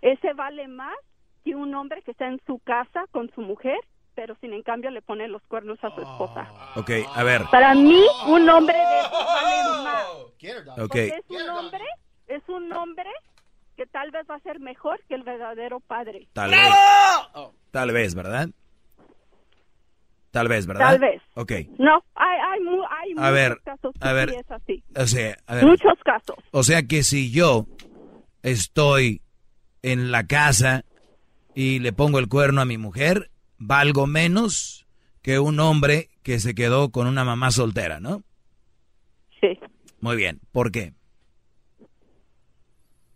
ese 0.02 0.34
vale 0.34 0.68
más 0.68 0.96
que 1.44 1.56
un 1.56 1.74
hombre 1.76 2.02
que 2.04 2.12
está 2.12 2.28
en 2.28 2.42
su 2.46 2.60
casa 2.60 3.06
con 3.12 3.30
su 3.32 3.42
mujer, 3.42 3.80
pero 4.16 4.36
sin 4.42 4.54
en 4.54 4.64
cambio 4.64 4.92
le 4.92 5.02
pone 5.02 5.28
los 5.28 5.42
cuernos 5.44 5.78
a 5.84 5.94
su 5.96 6.02
esposa. 6.02 6.48
Ok, 6.76 6.92
a 7.16 7.24
ver. 7.24 7.44
Para 7.52 7.74
mí, 7.74 8.04
un 8.28 8.50
hombre 8.50 8.78
de 8.78 9.00
esos 9.00 9.26
vale 9.26 9.84
más. 9.84 10.06
Ok. 10.08 10.76
Porque 10.78 11.08
es 11.08 11.30
un 11.30 11.50
hombre, 11.50 11.86
es 12.28 12.50
un 12.50 12.74
hombre 12.74 13.10
que 13.76 13.86
tal 13.86 14.12
vez 14.12 14.26
va 14.30 14.36
a 14.36 14.40
ser 14.40 14.60
mejor 14.60 15.02
que 15.08 15.16
el 15.16 15.24
verdadero 15.24 15.80
padre. 15.80 16.28
Tal 16.34 16.52
vez. 16.52 16.70
Tal 17.72 17.92
vez, 17.92 18.16
¿verdad? 18.16 18.50
Tal 20.32 20.48
vez, 20.48 20.68
¿verdad? 20.68 20.90
Tal 20.92 21.00
vez. 21.00 21.22
Ok. 21.34 21.52
No, 21.80 22.04
hay, 22.16 22.38
hay, 22.40 22.60
hay 22.90 23.12
A 23.12 23.16
muchos 23.16 23.34
ver, 23.34 23.62
casos 23.66 23.94
que 24.00 24.08
a 24.08 24.14
ver. 24.14 24.30
sí 24.30 24.36
es 24.36 24.52
así. 24.52 24.84
O 24.96 25.06
sea, 25.08 25.38
a 25.48 25.56
ver. 25.56 25.66
Muchos 25.66 25.94
casos. 26.06 26.36
O 26.52 26.64
sea 26.64 26.84
que 26.84 27.04
si 27.04 27.32
yo 27.32 27.66
estoy 28.44 29.22
en 29.82 30.12
la 30.12 30.28
casa 30.28 30.86
y 31.56 31.80
le 31.80 31.94
pongo 31.94 32.20
el 32.20 32.28
cuerno 32.30 32.62
a 32.62 32.66
mi 32.66 32.78
mujer, 32.78 33.32
valgo 33.58 34.06
menos 34.08 34.86
que 35.22 35.40
un 35.40 35.60
hombre 35.60 36.10
que 36.24 36.40
se 36.40 36.54
quedó 36.54 36.92
con 36.92 37.08
una 37.08 37.24
mamá 37.26 37.50
soltera, 37.52 38.00
¿no? 38.00 38.24
Sí. 39.42 39.58
Muy 40.00 40.16
bien. 40.16 40.40
¿Por 40.52 40.72
qué? 40.72 40.94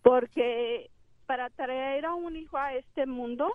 Porque 0.01 0.89
para 1.25 1.49
traer 1.51 2.05
a 2.05 2.13
un 2.13 2.35
hijo 2.35 2.57
a 2.57 2.73
este 2.73 3.05
mundo 3.05 3.53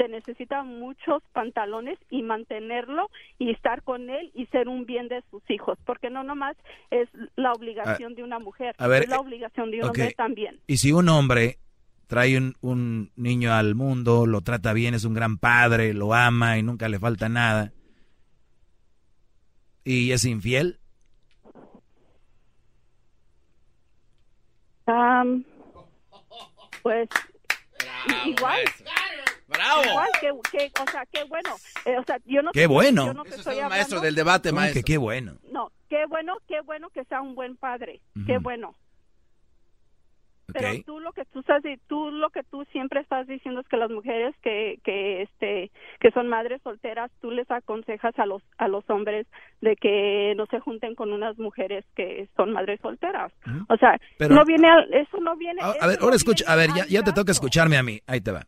se 0.00 0.08
necesitan 0.08 0.66
muchos 0.78 1.22
pantalones 1.34 1.98
y 2.08 2.22
mantenerlo 2.22 3.10
y 3.38 3.50
estar 3.50 3.82
con 3.82 4.08
él 4.08 4.30
y 4.34 4.46
ser 4.46 4.66
un 4.66 4.86
bien 4.86 5.08
de 5.08 5.22
sus 5.30 5.42
hijos, 5.50 5.76
porque 5.84 6.08
no 6.08 6.24
nomás 6.24 6.56
es 6.90 7.06
la 7.36 7.52
obligación 7.52 8.12
Ah, 8.12 8.14
de 8.16 8.22
una 8.22 8.38
mujer, 8.38 8.74
a 8.78 8.86
ver, 8.86 9.02
es 9.02 9.10
la 9.10 9.20
obligación 9.20 9.70
de 9.70 9.80
un 9.80 9.88
hombre 9.88 10.14
también. 10.16 10.58
Y 10.66 10.78
si 10.78 10.92
un 10.92 11.10
hombre 11.10 11.58
trae 12.06 12.38
un, 12.38 12.54
un 12.62 13.10
niño 13.14 13.52
al 13.52 13.74
mundo, 13.74 14.24
lo 14.24 14.40
trata 14.40 14.72
bien, 14.72 14.94
es 14.94 15.04
un 15.04 15.12
gran 15.12 15.36
padre, 15.36 15.92
lo 15.92 16.14
ama 16.14 16.56
y 16.56 16.62
nunca 16.62 16.88
le 16.88 16.98
falta 16.98 17.28
nada, 17.28 17.72
y 19.84 20.12
es 20.12 20.24
infiel, 20.24 20.78
pues 26.82 27.08
igual. 28.24 28.60
¡Bravo! 29.50 29.82
Igual 29.84 30.08
que, 30.20 30.32
que- 30.50 30.82
o 30.82 30.90
sea, 30.90 31.04
qué 31.12 31.24
bueno. 31.24 31.50
Eh, 31.84 31.96
o 31.98 32.04
sea, 32.04 32.18
yo 32.24 32.42
no 32.42 32.52
¡Qué 32.52 32.60
te- 32.62 32.66
bueno! 32.66 33.06
yo 33.06 33.14
no 33.14 33.22
te 33.24 33.34
Eso 33.34 33.50
es 33.50 33.68
maestro 33.68 34.00
del 34.00 34.14
debate, 34.14 34.48
¿Cómo 34.50 34.60
maestro. 34.60 34.80
que 34.80 34.92
qué 34.92 34.98
bueno. 34.98 35.34
No, 35.52 35.70
qué 35.88 36.04
bueno, 36.06 36.36
qué 36.48 36.60
bueno 36.62 36.88
que 36.90 37.04
sea 37.04 37.20
un 37.20 37.34
buen 37.34 37.56
padre. 37.56 38.00
Qué 38.26 38.34
Ujú. 38.34 38.42
bueno. 38.42 38.74
Pero 40.52 40.82
tú 40.84 40.98
lo 40.98 41.12
que 41.12 41.24
tú 41.26 41.38
estás 41.40 41.62
tú 41.86 42.10
lo 42.10 42.28
que 42.30 42.42
tú 42.42 42.64
siempre 42.72 42.98
estás 43.00 43.24
diciendo 43.28 43.60
es 43.60 43.68
que 43.68 43.76
las 43.76 43.88
mujeres 43.88 44.34
que 44.42 44.80
que 44.82 45.22
este 45.22 45.70
que 46.00 46.10
son 46.10 46.26
madres 46.26 46.60
solteras, 46.64 47.08
tú 47.20 47.30
les 47.30 47.48
aconsejas 47.52 48.18
a 48.18 48.26
los 48.26 48.42
a 48.58 48.66
los 48.66 48.82
hombres 48.90 49.28
de 49.60 49.76
que 49.76 50.34
no 50.36 50.46
se 50.46 50.58
junten 50.58 50.96
con 50.96 51.12
unas 51.12 51.38
mujeres 51.38 51.84
que 51.94 52.28
son 52.36 52.52
madres 52.52 52.80
solteras. 52.82 53.32
O 53.68 53.76
sea, 53.76 53.96
Pero- 54.18 54.34
no 54.34 54.44
viene 54.44 54.68
al- 54.68 54.92
eso 54.92 55.18
no 55.20 55.36
viene 55.36 55.62
A, 55.62 55.70
a 55.70 55.86
ver, 55.86 55.98
no 56.00 56.04
ahora 56.06 56.16
escucha, 56.16 56.44
a 56.52 56.56
ver, 56.56 56.70
ya, 56.74 56.84
ya 56.86 57.04
te 57.04 57.12
toca 57.12 57.30
escucharme 57.30 57.76
a 57.76 57.84
mí, 57.84 58.00
ahí 58.08 58.20
te 58.20 58.32
va. 58.32 58.44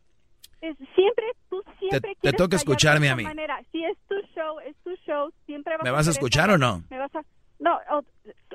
Es- 0.62 0.76
siempre 0.94 1.24
tú 1.50 1.62
siempre 1.78 2.00
te 2.00 2.16
quieres 2.20 2.38
toca 2.38 2.48
callar 2.48 2.50
de 2.50 2.56
escucharme 2.56 3.10
a 3.10 3.16
mí. 3.16 3.24
manera. 3.24 3.60
Si 3.70 3.84
es 3.84 3.98
tu 4.08 4.14
show, 4.34 4.58
es 4.60 4.74
tu 4.82 4.94
show, 5.04 5.30
siempre 5.44 5.76
vas 5.76 5.84
¿Me 5.84 5.90
vas 5.90 6.06
a 6.08 6.10
escuchar 6.12 6.50
o 6.50 6.56
no? 6.56 6.82
Me 6.88 6.98
vas 6.98 7.14
a 7.14 7.22
No, 7.58 7.78
o- 7.90 7.98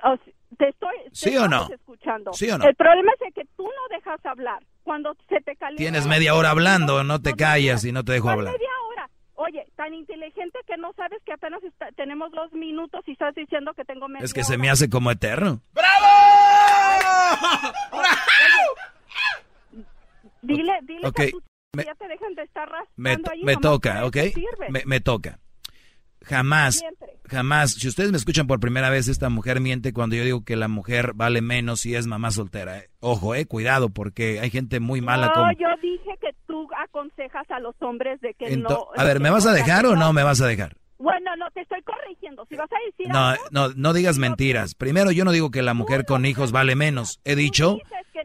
o- 0.09 0.17
te 0.57 0.67
estoy 0.69 0.95
te 1.05 1.09
¿Sí 1.15 1.37
o 1.37 1.47
no? 1.47 1.67
escuchando. 1.71 2.33
¿Sí 2.33 2.49
o 2.49 2.57
no? 2.57 2.65
El 2.65 2.75
problema 2.75 3.11
es 3.25 3.33
que 3.33 3.45
tú 3.55 3.63
no 3.63 3.95
dejas 3.95 4.25
hablar. 4.25 4.61
Cuando 4.83 5.13
se 5.29 5.39
te 5.41 5.55
calienta 5.55 5.77
Tienes 5.83 6.07
media 6.07 6.33
hora 6.35 6.49
hablando, 6.49 7.03
no 7.05 7.21
te 7.21 7.33
callas 7.35 7.85
y 7.85 7.91
no 7.91 8.03
te 8.03 8.13
dejo 8.13 8.23
¿Cuál 8.25 8.39
hablar. 8.39 8.53
media 8.53 8.69
hora? 8.89 9.09
Oye, 9.35 9.65
tan 9.75 9.93
inteligente 9.93 10.59
que 10.65 10.75
no 10.77 10.91
sabes 10.93 11.21
que 11.23 11.31
apenas 11.33 11.61
está- 11.63 11.91
tenemos 11.93 12.31
dos 12.31 12.51
minutos 12.53 13.01
y 13.07 13.11
estás 13.11 13.35
diciendo 13.35 13.73
que 13.75 13.85
tengo 13.85 14.07
media 14.07 14.25
Es 14.25 14.33
que 14.33 14.43
se 14.43 14.57
me 14.57 14.69
hace 14.69 14.89
como 14.89 15.11
eterno. 15.11 15.61
Dile, 20.41 20.79
dile 20.83 21.07
Ok, 21.07 21.15
que 21.15 21.31
tú- 21.31 21.41
me- 21.77 21.85
ya 21.85 21.95
te 21.95 22.07
dejan 22.07 22.35
de 22.35 22.43
estar 22.43 22.69
Me, 22.95 23.11
ahí, 23.11 23.43
me 23.43 23.55
toca, 23.57 24.05
¿ok? 24.05 24.17
Me, 24.69 24.83
me 24.85 24.99
toca. 24.99 25.39
Jamás, 26.25 26.79
Siempre. 26.79 27.07
jamás, 27.29 27.71
si 27.73 27.87
ustedes 27.87 28.11
me 28.11 28.17
escuchan 28.17 28.47
por 28.47 28.59
primera 28.59 28.89
vez, 28.89 29.07
esta 29.07 29.29
mujer 29.29 29.61
miente 29.61 29.93
cuando 29.93 30.15
yo 30.17 30.23
digo 30.25 30.43
que 30.43 30.55
la 30.57 30.67
mujer 30.67 31.13
vale 31.15 31.41
menos 31.41 31.81
si 31.81 31.95
es 31.95 32.05
mamá 32.07 32.31
soltera. 32.31 32.79
eh. 32.79 32.89
Ojo, 32.99 33.33
eh, 33.35 33.45
cuidado, 33.45 33.89
porque 33.89 34.39
hay 34.41 34.49
gente 34.49 34.79
muy 34.81 34.99
mala 34.99 35.27
no, 35.27 35.33
como... 35.33 35.51
yo 35.53 35.67
dije 35.81 36.11
que 36.19 36.35
tú 36.45 36.67
aconsejas 36.83 37.49
a 37.49 37.59
los 37.59 37.75
hombres 37.81 38.19
de 38.21 38.33
que 38.33 38.47
Ento- 38.47 38.69
no... 38.69 38.87
a 38.95 39.03
ver, 39.05 39.19
¿me 39.21 39.29
vas 39.29 39.45
a 39.45 39.53
dejar 39.53 39.85
o 39.85 39.95
no 39.95 40.11
me 40.11 40.23
vas 40.23 40.41
a 40.41 40.47
dejar? 40.47 40.75
Bueno, 40.99 41.35
no, 41.37 41.49
te 41.51 41.61
estoy 41.61 41.81
corrigiendo. 41.83 42.45
Si 42.49 42.55
vas 42.55 42.69
a 42.71 42.75
decir 42.89 43.07
No, 43.07 43.27
algo, 43.29 43.43
no, 43.51 43.69
no 43.69 43.93
digas 43.93 44.17
mentiras. 44.17 44.73
Primero, 44.73 45.11
yo 45.11 45.25
no 45.25 45.31
digo 45.31 45.51
que 45.51 45.61
la 45.61 45.73
mujer 45.75 46.05
con 46.05 46.25
hijos 46.25 46.51
vale 46.51 46.75
menos. 46.75 47.19
He 47.23 47.35
dicho 47.35 47.77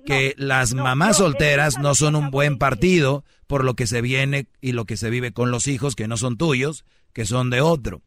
que 0.07 0.35
las 0.39 0.73
mamás 0.75 1.19
solteras 1.19 1.79
no 1.79 1.95
son 1.95 2.17
un 2.17 2.31
buen 2.31 2.59
partido 2.59 3.25
por 3.47 3.65
lo 3.65 3.75
que 3.75 3.87
se 3.87 4.01
viene 4.01 4.47
y 4.63 4.73
lo 4.73 4.87
que 4.87 4.97
se 4.97 5.11
vive 5.11 5.33
con 5.33 5.51
los 5.51 5.67
hijos 5.67 5.95
que 5.95 6.09
no 6.09 6.17
son 6.17 6.39
tuyos, 6.39 6.85
que 7.13 7.27
son 7.27 7.51
de 7.51 7.61
otro. 7.61 8.01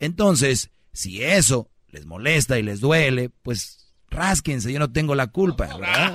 Entonces, 0.00 0.70
si 0.92 1.22
eso 1.22 1.68
les 1.88 2.04
molesta 2.04 2.58
y 2.58 2.62
les 2.62 2.80
duele, 2.80 3.30
pues 3.42 3.94
rásquense, 4.10 4.72
yo 4.72 4.78
no 4.80 4.90
tengo 4.92 5.14
la 5.14 5.28
culpa, 5.28 5.66
¿verdad? 5.66 6.14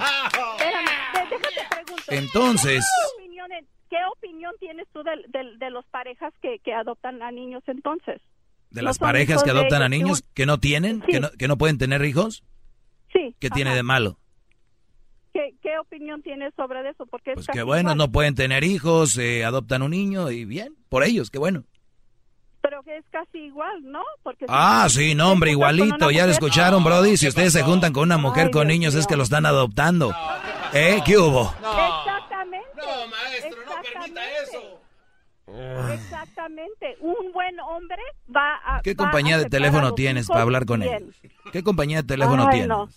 espérame, 0.58 1.30
déjate. 1.30 2.16
Entonces- 2.18 2.86
¿Qué 3.94 3.99
opinión, 4.11 4.52
tienes 4.60 4.88
tú 4.91 5.03
de, 5.03 5.11
de- 5.28 5.56
de 5.57 5.70
los 5.70 5.86
parejas 5.86 6.34
que, 6.41 6.57
que 6.64 6.74
adoptan 6.74 7.22
a 7.22 7.30
niños 7.32 7.61
entonces? 7.68 8.20
De 8.72 8.82
No 8.82 8.88
las 8.88 8.98
son 8.98 9.06
parejas 9.07 9.44
que 9.44 9.52
de 9.53 9.60
adoptan 9.60 9.84
a 9.84 9.90
niños 9.90 10.24
tú- 10.24 10.30
que 10.34 10.45
no 10.48 10.57
tienen, 10.60 11.02
Sí. 11.06 11.11
que, 11.11 11.20
no, 11.20 11.30
que 11.38 11.48
no 11.48 11.57
pueden 11.60 11.78
tener 11.78 12.03
hijos, 12.03 12.44
Sí. 13.11 13.36
¿qué 13.40 13.52
tiene 13.52 13.76
de 13.76 13.84
malo? 13.84 14.18
¿Qué, 15.32 15.53
qué 15.61 15.78
opinión 15.78 16.24
tienes 16.24 16.53
sobre 16.56 16.90
eso? 16.90 17.06
Porque 17.06 17.32
es 17.32 17.36
Pues 17.36 17.48
qué 17.53 17.61
bueno, 17.61 17.91
igual. 17.91 17.98
no 17.98 18.11
pueden 18.11 18.34
tener 18.34 18.64
hijos, 18.64 19.15
eh, 19.20 19.45
adoptan 19.45 19.84
un 19.84 19.91
niño 19.91 20.32
y 20.32 20.45
bien, 20.45 20.76
por 20.90 21.03
ellos, 21.03 21.30
qué 21.30 21.38
bueno. 21.38 21.64
Pero 22.61 22.82
que 22.82 22.98
es 22.98 23.06
casi 23.11 23.38
igual, 23.40 23.84
¿no? 23.84 24.02
Porque 24.24 24.45
si 24.45 24.52
Ah, 24.56 24.86
tú 24.88 24.94
sí, 24.95 25.14
no, 25.15 25.32
hombre, 25.34 25.52
igualito, 25.52 26.10
ya 26.10 26.26
lo 26.26 26.32
escucharon, 26.32 26.84
Brody. 26.84 27.18
Si 27.18 27.28
ustedes 27.28 27.52
se 27.53 27.61
juntan 27.61 27.94
con 27.94 28.03
una 28.03 28.18
mujer 28.18 28.45
Ay, 28.45 28.52
con 28.52 28.68
Dios 28.68 28.78
niños, 28.80 28.94
es 28.95 29.02
mío. 29.02 29.07
que 29.10 29.18
lo 29.18 29.24
están 29.24 29.45
adoptando. 29.45 30.15
¿Eh? 30.74 31.02
¿Qué 31.06 31.18
hubo? 31.18 31.52
Exactamente. 31.52 32.68
No, 32.78 33.07
maestro, 33.07 33.62
eso. 34.08 34.82
Exactamente. 35.94 36.98
Un 37.02 37.32
buen 37.34 37.60
hombre 37.60 38.02
va 38.34 38.56
a. 38.64 38.82
¿Qué 38.82 38.94
va 38.94 39.04
a 39.04 39.08
compañía 39.08 39.38
de 39.38 39.46
teléfono 39.46 39.94
tienes 39.94 40.28
para 40.28 40.42
hablar 40.42 40.66
con 40.66 40.84
ellos? 40.84 41.16
¿Qué 41.52 41.64
compañía 41.64 41.98
de 42.02 42.08
teléfono 42.08 42.44
Ay, 42.48 42.52
tienes? 42.52 42.68
no. 42.70 42.90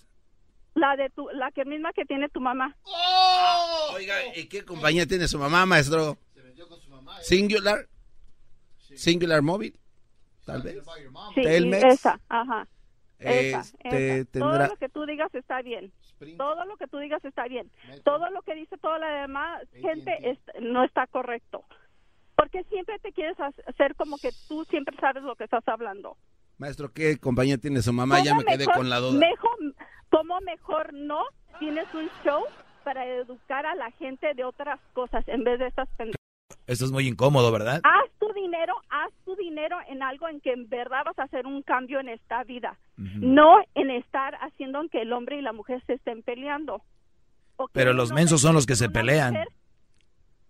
La 0.75 0.95
de 0.95 1.09
tu, 1.11 1.29
la 1.31 1.51
que 1.53 1.65
misma 1.65 1.93
que 1.95 2.05
tiene 2.05 2.29
tu 2.29 2.41
mamá. 2.41 2.77
Oiga, 3.95 4.15
¿y 4.37 4.47
qué 4.47 4.63
compañía 4.65 5.07
tiene 5.07 5.27
su 5.27 5.39
mamá, 5.39 5.65
maestro? 5.65 6.19
Singular. 7.23 7.87
Singular 8.95 9.43
Móvil. 9.43 9.79
Tal 10.45 10.63
vez. 10.63 10.77
Sí, 11.35 11.43
Telmex. 11.43 11.85
esa, 11.85 12.21
ajá. 12.29 12.69
Esa, 13.19 13.61
Este, 13.61 14.19
esa. 14.19 14.25
tendrá- 14.31 14.59
Todo 14.59 14.67
lo 14.69 14.77
que 14.77 14.89
tú 14.91 15.07
digas 15.07 15.35
está 15.35 15.63
bien. 15.63 15.91
Todo 16.39 16.65
lo 16.65 16.77
que 16.77 16.87
tú 16.87 16.99
digas 16.99 17.25
está 17.25 17.45
bien. 17.49 17.71
Todo 18.05 18.31
lo 18.31 18.43
que 18.43 18.55
dice 18.55 18.77
toda 18.79 18.99
la 18.99 19.23
demás 19.23 19.63
gente 19.73 20.31
es- 20.31 20.39
no 20.63 20.85
está 20.85 21.07
correcto. 21.07 21.65
Porque 22.37 22.65
siempre 22.65 22.99
te 22.99 23.13
quieres 23.13 23.37
hacer 23.41 23.95
como 23.97 24.19
que 24.19 24.31
tú 24.49 24.65
siempre 24.67 24.97
sabes 25.01 25.23
lo 25.23 25.37
que 25.37 25.45
estás 25.45 25.67
hablando. 25.69 26.17
Maestro, 26.59 26.91
¿qué 26.93 27.19
compañía 27.19 27.59
tiene 27.59 27.83
su 27.83 27.93
mamá? 27.93 28.23
Ya 28.23 28.31
¿Cómo 28.31 28.43
me 28.43 28.57
quedé 28.57 28.65
con 28.67 28.89
la 28.89 28.99
duda. 28.99 29.19
Mejor, 29.19 29.57
¿Cómo 30.11 30.41
mejor 30.43 30.93
no 30.95 31.25
tienes 31.59 31.87
un 31.95 32.09
show 32.25 32.45
para 32.85 33.05
educar 33.07 33.67
a 33.67 33.75
la 33.75 33.91
gente 33.93 34.33
de 34.35 34.45
otras 34.45 34.81
cosas 34.93 35.27
en 35.29 35.45
vez 35.45 35.59
de 35.59 35.67
estas 35.67 35.89
pendejadas? 35.97 36.17
Esto 36.67 36.85
es 36.85 36.93
muy 36.93 37.07
incómodo, 37.07 37.51
¿verdad? 37.53 37.81
Haz 37.85 38.11
tu 38.19 38.33
dinero, 38.33 38.75
haz 38.89 39.13
tu 39.25 39.35
dinero 39.57 39.79
en 39.89 40.03
algo 40.03 40.29
en 40.29 40.41
que 40.41 40.53
en 40.53 40.69
verdad 40.69 41.03
vas 41.05 41.19
a 41.19 41.23
hacer 41.25 41.47
un 41.47 41.63
cambio 41.63 41.99
en 42.01 42.09
esta 42.11 42.45
vida. 42.45 42.79
No 42.97 43.57
en 43.75 43.91
estar 43.91 44.35
haciendo 44.43 44.83
que 44.91 45.03
el 45.03 45.13
hombre 45.13 45.39
y 45.39 45.43
la 45.43 45.53
mujer 45.53 45.83
se 45.87 45.95
estén 45.95 46.23
peleando. 46.23 46.83
Que 47.59 47.65
Pero 47.73 47.93
los 47.95 48.13
mensos 48.13 48.43
son 48.43 48.55
los 48.55 48.67
que 48.67 48.77
se 48.77 48.91
pelean. 48.91 49.33
mujer, 49.33 49.49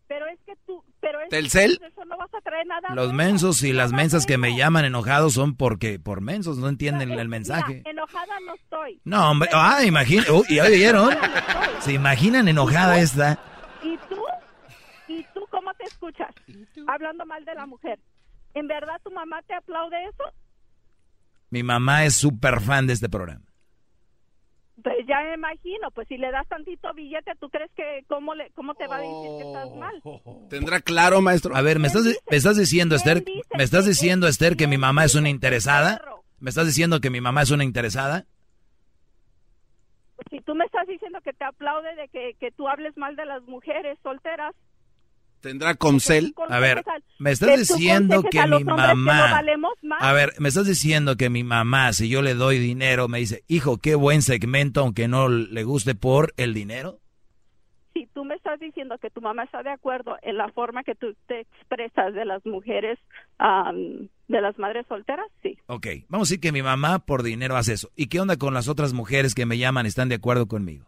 Pero 0.08 0.26
es 0.26 0.40
que 0.44 0.54
tú, 0.66 0.82
pero 1.00 1.20
es 1.20 1.24
que 1.26 1.36
¿Telcel? 1.36 1.78
eso 1.86 2.04
no 2.04 2.16
vas 2.16 2.32
a 2.34 2.40
traer 2.40 2.66
nada 2.66 2.94
Los 2.94 3.12
mensos 3.12 3.62
y 3.62 3.72
las 3.72 3.92
mensas 3.92 4.26
que 4.26 4.38
me 4.38 4.56
llaman 4.56 4.84
enojados 4.84 5.34
son 5.34 5.56
porque 5.56 6.00
por 6.00 6.20
mensos 6.20 6.58
no 6.58 6.68
entienden 6.68 7.10
el 7.10 7.16
Mira, 7.16 7.28
mensaje. 7.28 7.82
enojada 7.84 8.40
no 8.44 8.54
estoy. 8.54 9.00
No, 9.04 9.30
hombre, 9.30 9.48
ah, 9.52 9.84
imagina, 9.84 10.24
uy, 10.32 10.56
¿ya 10.56 10.64
oyeron? 10.64 11.10
¿Se 11.78 11.92
imaginan 11.92 12.48
enojada 12.48 12.98
esta? 12.98 13.38
¿Y 13.84 13.96
tú? 14.08 14.20
¿Y 15.08 15.22
tú 15.32 15.46
cómo 15.50 15.72
te 15.74 15.84
escuchas? 15.84 16.34
Hablando 16.88 17.24
mal 17.24 17.44
de 17.44 17.54
la 17.54 17.66
mujer. 17.66 18.00
¿En 18.56 18.66
verdad 18.66 18.98
tu 19.04 19.10
mamá 19.10 19.42
te 19.42 19.54
aplaude 19.54 20.02
eso? 20.04 20.24
Mi 21.50 21.62
mamá 21.62 22.06
es 22.06 22.16
súper 22.16 22.62
fan 22.62 22.86
de 22.86 22.94
este 22.94 23.06
programa. 23.06 23.44
Pues 24.82 24.96
ya 25.06 25.20
me 25.24 25.34
imagino, 25.34 25.90
pues 25.90 26.08
si 26.08 26.16
le 26.16 26.30
das 26.30 26.48
tantito 26.48 26.92
billete, 26.94 27.32
¿tú 27.38 27.50
crees 27.50 27.70
que 27.76 28.02
cómo, 28.08 28.34
le, 28.34 28.50
cómo 28.52 28.74
te 28.74 28.86
va 28.86 28.96
a 28.96 29.00
decir 29.00 29.28
que 29.38 29.46
estás 29.46 29.70
mal? 29.76 30.02
¿Tendrá 30.48 30.80
claro, 30.80 31.20
maestro? 31.20 31.54
A 31.54 31.60
ver, 31.60 31.78
¿me 31.78 31.88
estás, 31.88 32.04
me 32.04 32.36
estás 32.36 32.56
diciendo, 32.56 32.96
Esther, 32.96 33.24
me 33.58 33.62
estás 33.62 33.84
diciendo, 33.84 34.26
Esther, 34.26 34.56
que 34.56 34.66
mi 34.66 34.78
mamá 34.78 35.04
es 35.04 35.14
una 35.14 35.28
interesada? 35.28 36.00
¿Me 36.40 36.48
estás 36.48 36.66
diciendo 36.66 37.02
que 37.02 37.10
mi 37.10 37.20
mamá 37.20 37.42
es 37.42 37.50
una 37.50 37.64
interesada? 37.64 38.24
Si 40.30 40.40
tú 40.40 40.54
me 40.54 40.64
estás 40.64 40.86
diciendo 40.86 41.20
que 41.20 41.34
te 41.34 41.44
aplaude 41.44 41.94
de 41.94 42.08
que, 42.08 42.34
que 42.40 42.52
tú 42.52 42.68
hables 42.68 42.96
mal 42.96 43.16
de 43.16 43.26
las 43.26 43.42
mujeres 43.42 43.98
solteras, 44.02 44.54
¿Tendrá 45.46 45.76
Comcel? 45.76 46.34
A 46.48 46.58
ver, 46.58 46.82
me 47.20 47.30
estás 47.30 47.56
diciendo 47.56 48.24
que 48.24 48.38
mi 48.38 48.54
hombres 48.54 48.58
que 48.58 48.64
no 48.64 48.76
mamá... 48.76 49.30
valemos 49.30 49.74
más. 49.82 50.02
A 50.02 50.12
ver, 50.12 50.32
me 50.40 50.48
estás 50.48 50.66
diciendo 50.66 51.16
que 51.16 51.30
mi 51.30 51.44
mamá, 51.44 51.92
si 51.92 52.08
yo 52.08 52.20
le 52.20 52.34
doy 52.34 52.58
dinero, 52.58 53.06
me 53.06 53.18
dice, 53.18 53.44
hijo, 53.46 53.78
qué 53.78 53.94
buen 53.94 54.22
segmento, 54.22 54.80
aunque 54.80 55.06
no 55.06 55.28
le 55.28 55.62
guste 55.62 55.94
por 55.94 56.34
el 56.36 56.52
dinero. 56.52 56.98
si 57.94 58.06
tú 58.08 58.24
me 58.24 58.34
estás 58.34 58.58
diciendo 58.58 58.98
que 58.98 59.08
tu 59.08 59.20
mamá 59.20 59.44
está 59.44 59.62
de 59.62 59.70
acuerdo 59.70 60.16
en 60.22 60.36
la 60.36 60.48
forma 60.50 60.82
que 60.82 60.96
tú 60.96 61.14
te 61.28 61.40
expresas 61.42 62.12
de 62.12 62.24
las 62.24 62.44
mujeres, 62.44 62.98
am, 63.38 64.08
de 64.26 64.40
las 64.40 64.58
madres 64.58 64.84
solteras, 64.88 65.28
sí. 65.44 65.56
Ok, 65.66 65.86
vamos 66.08 66.28
a 66.28 66.30
decir 66.30 66.40
que 66.40 66.50
mi 66.50 66.62
mamá 66.62 66.98
por 66.98 67.22
dinero 67.22 67.56
hace 67.56 67.74
eso. 67.74 67.90
¿Y 67.94 68.08
qué 68.08 68.18
onda 68.18 68.36
con 68.36 68.52
las 68.52 68.66
otras 68.66 68.92
mujeres 68.92 69.32
que 69.34 69.46
me 69.46 69.58
llaman 69.58 69.86
están 69.86 70.08
de 70.08 70.16
acuerdo 70.16 70.46
conmigo? 70.48 70.86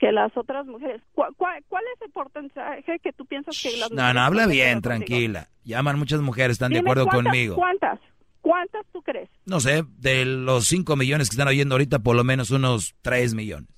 Que 0.00 0.10
las 0.10 0.34
otras 0.36 0.66
mujeres. 0.66 1.00
¿Cuál, 1.12 1.32
cuál, 1.36 1.62
cuál 1.68 1.84
es 1.94 2.02
el 2.02 2.10
porcentaje 2.10 2.98
que 3.00 3.12
tú 3.12 3.24
piensas 3.26 3.56
que 3.62 3.70
las 3.76 3.90
No, 3.90 3.96
mujeres 3.96 4.14
no, 4.14 4.20
habla 4.22 4.40
están 4.42 4.48
de 4.50 4.54
bien, 4.56 4.68
acuerdo 4.78 4.88
contigo? 4.98 5.06
tranquila. 5.18 5.48
Llaman 5.64 5.98
muchas 5.98 6.20
mujeres, 6.22 6.52
están 6.52 6.72
de 6.72 6.78
Dime 6.78 6.88
acuerdo 6.90 7.04
cuántas- 7.04 7.24
conmigo. 7.24 7.54
¿Cuántas? 7.54 8.00
¿Cuántas 8.40 8.86
tú 8.92 9.02
crees? 9.02 9.28
No 9.44 9.60
sé, 9.60 9.84
de 9.98 10.24
los 10.24 10.66
5 10.66 10.96
millones 10.96 11.28
que 11.28 11.34
están 11.34 11.46
oyendo 11.48 11.74
ahorita, 11.74 11.98
por 11.98 12.16
lo 12.16 12.24
menos 12.24 12.50
unos 12.50 12.94
3 13.02 13.34
millones. 13.34 13.68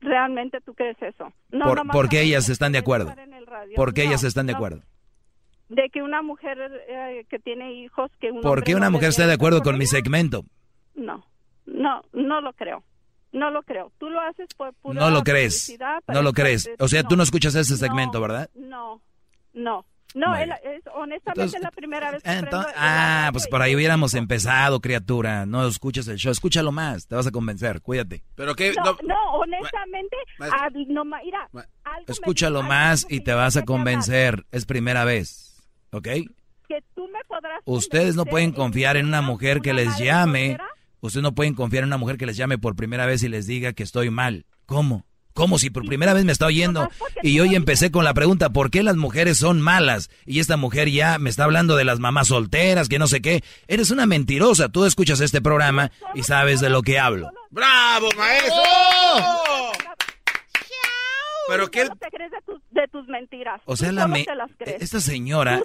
¿Realmente 0.00 0.60
tú 0.60 0.74
crees 0.74 0.96
eso? 1.00 1.32
No, 1.50 1.64
por, 1.66 1.78
nomás 1.78 1.94
porque 1.94 2.22
ellas 2.22 2.48
están 2.48 2.72
de 2.72 2.78
acuerdo. 2.78 3.14
Porque 3.76 4.02
No, 4.04 4.08
ellas 4.10 4.24
están 4.24 4.46
de 4.46 4.52
no. 4.52 4.58
acuerdo. 4.58 4.82
De 5.68 5.88
que 5.90 6.02
una 6.02 6.22
mujer 6.22 6.58
eh, 6.88 7.24
que 7.30 7.38
tiene 7.38 7.72
hijos, 7.74 8.10
que 8.20 8.30
un 8.30 8.40
¿Por 8.40 8.62
qué 8.64 8.72
no 8.72 8.78
una 8.78 8.90
mujer 8.90 9.10
debería 9.10 9.10
está 9.10 9.26
de 9.26 9.34
acuerdo 9.34 9.62
con 9.62 9.78
mi 9.78 9.86
segmento? 9.86 10.44
No, 10.94 11.24
no, 11.66 12.02
no 12.12 12.40
lo 12.40 12.52
creo. 12.52 12.82
No 13.32 13.50
lo 13.50 13.62
creo. 13.62 13.90
Tú 13.98 14.10
lo 14.10 14.20
haces 14.20 14.48
por 14.56 14.72
pura 14.74 15.00
No 15.00 15.10
lo 15.10 15.22
crees. 15.22 15.76
No 16.08 16.22
lo 16.22 16.32
crees. 16.32 16.68
O 16.78 16.88
sea, 16.88 17.02
tú 17.02 17.16
no 17.16 17.22
escuchas 17.22 17.54
ese 17.54 17.76
segmento, 17.76 18.20
¿verdad? 18.20 18.50
No, 18.54 19.00
no. 19.54 19.84
No, 20.14 20.36
es, 20.36 20.50
honestamente 20.94 21.22
Entonces- 21.40 21.54
es 21.54 21.62
la 21.62 21.70
primera 21.70 22.10
vez 22.10 22.22
que 22.22 22.28
Ah, 22.28 22.38
entonces- 22.38 22.72
el 22.72 22.78
ah, 22.78 23.28
pues 23.32 23.48
por 23.48 23.62
ahí 23.62 23.74
hubiéramos 23.74 24.12
empezado, 24.12 24.78
criatura. 24.80 25.46
No 25.46 25.66
escuchas 25.66 26.06
el 26.08 26.18
show. 26.18 26.30
Escúchalo 26.32 26.70
más. 26.70 27.06
Te 27.06 27.14
vas 27.14 27.26
a 27.26 27.30
convencer. 27.30 27.80
Cuídate. 27.80 28.22
Pero 28.34 28.54
qué. 28.54 28.74
No, 28.74 28.94
no, 29.04 29.30
honestamente, 29.36 30.14
Maestra. 30.38 30.68
no, 30.88 31.04
ma- 31.06 31.20
mira, 31.24 31.48
algo 31.84 32.04
Escúchalo 32.08 32.58
dijo- 32.58 32.68
más 32.68 33.06
y 33.08 33.20
te 33.20 33.32
vas 33.32 33.56
a 33.56 33.64
convencer. 33.64 34.44
Es 34.50 34.66
primera 34.66 35.04
vez. 35.06 35.62
¿Ok? 35.92 36.08
que 36.68 36.82
tú 36.94 37.06
me 37.08 37.22
podrás 37.28 37.60
Ustedes 37.66 38.14
no 38.16 38.24
pueden 38.24 38.52
confiar 38.52 38.96
en 38.96 39.06
una 39.06 39.20
mujer 39.20 39.60
que 39.60 39.74
les 39.74 39.98
llame. 39.98 40.56
Ustedes 41.02 41.22
no 41.22 41.34
pueden 41.34 41.54
confiar 41.54 41.82
en 41.82 41.88
una 41.88 41.98
mujer 41.98 42.16
que 42.16 42.26
les 42.26 42.36
llame 42.36 42.58
por 42.58 42.76
primera 42.76 43.04
vez 43.06 43.22
y 43.22 43.28
les 43.28 43.46
diga 43.46 43.72
que 43.74 43.82
estoy 43.82 44.08
mal. 44.10 44.46
¿Cómo? 44.66 45.04
¿Cómo 45.34 45.58
si 45.58 45.70
por 45.70 45.84
primera 45.86 46.12
vez 46.14 46.24
me 46.24 46.32
está 46.32 46.46
oyendo? 46.46 46.88
Y 47.22 47.40
hoy 47.40 47.54
empecé 47.56 47.90
con 47.90 48.04
la 48.04 48.12
pregunta, 48.14 48.50
¿por 48.50 48.70
qué 48.70 48.82
las 48.82 48.96
mujeres 48.96 49.38
son 49.38 49.60
malas? 49.62 50.10
Y 50.26 50.40
esta 50.40 50.56
mujer 50.56 50.90
ya 50.90 51.18
me 51.18 51.30
está 51.30 51.44
hablando 51.44 51.74
de 51.74 51.84
las 51.84 51.98
mamás 52.00 52.28
solteras, 52.28 52.88
que 52.88 52.98
no 52.98 53.06
sé 53.06 53.20
qué. 53.22 53.42
Eres 53.66 53.90
una 53.90 54.06
mentirosa. 54.06 54.68
Tú 54.68 54.84
escuchas 54.84 55.20
este 55.20 55.40
programa 55.40 55.90
y 56.14 56.22
sabes 56.22 56.60
de 56.60 56.68
lo 56.70 56.82
que 56.82 56.98
hablo. 56.98 57.30
¡Bravo, 57.50 58.08
maestro! 58.16 58.54
¡Oh! 58.56 59.72
Pero 61.48 61.70
qué. 61.70 61.82
¿Cómo 61.88 61.96
te 61.96 62.08
crees 62.10 62.30
de 62.30 62.38
tus, 62.46 62.60
de 62.70 62.88
tus 62.88 63.08
mentiras? 63.08 63.60
O 63.64 63.76
sea, 63.76 63.90
la 63.92 64.06
me- 64.06 64.24
te 64.24 64.34
las 64.34 64.50
crees. 64.56 64.80
esta 64.82 65.00
señora 65.00 65.60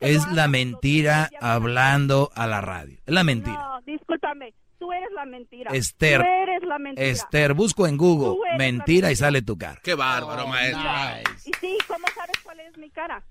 que 0.00 0.14
es 0.14 0.26
la 0.32 0.46
mentira 0.48 1.28
hablando 1.40 2.30
a 2.34 2.46
la 2.46 2.60
radio. 2.60 2.98
Es 3.04 3.12
la 3.14 3.24
mentira. 3.24 3.56
No, 3.58 3.80
discúlpame. 3.84 4.54
Tú 4.78 4.92
eres 4.92 5.08
la 5.14 5.24
mentira. 5.24 5.70
Esther. 5.72 6.20
Tú 6.20 6.26
eres 6.26 6.62
la 6.62 6.78
mentira. 6.78 7.06
Esther, 7.08 7.54
busco 7.54 7.86
en 7.86 7.96
Google 7.96 8.36
mentira 8.56 9.10
y 9.10 9.16
sale 9.16 9.42
tu 9.42 9.58
cara. 9.58 9.80
Qué 9.82 9.94
bárbaro, 9.94 10.44
Oh, 10.44 10.48
maestro. 10.48 10.82
Y 11.44 11.52
sí, 11.60 11.78
¿cómo 11.86 12.06
sabes 12.14 12.38
cuál 12.44 12.60
es 12.60 12.76
mi 12.78 12.90
cara? 12.90 13.24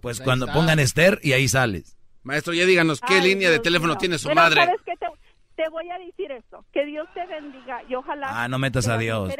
Pues 0.00 0.20
cuando 0.20 0.46
pongan 0.52 0.78
Esther 0.80 1.20
y 1.22 1.32
ahí 1.32 1.46
sales. 1.48 1.96
Maestro, 2.24 2.52
ya 2.52 2.64
díganos 2.66 3.00
qué 3.00 3.14
Ay, 3.14 3.22
línea 3.28 3.50
de 3.50 3.58
teléfono 3.60 3.92
mío. 3.94 3.98
tiene 3.98 4.18
su 4.18 4.28
Pero, 4.28 4.40
madre. 4.40 4.64
¿sabes 4.64 4.80
qué? 4.84 4.96
Te, 4.96 5.06
te 5.56 5.68
voy 5.68 5.88
a 5.90 5.98
decir 5.98 6.30
esto. 6.32 6.64
Que 6.72 6.84
Dios 6.86 7.06
te 7.14 7.26
bendiga 7.26 7.82
y 7.88 7.94
ojalá... 7.94 8.28
Ah, 8.30 8.48
no 8.48 8.58
metas 8.58 8.88
a 8.88 8.96
Dios. 8.98 9.32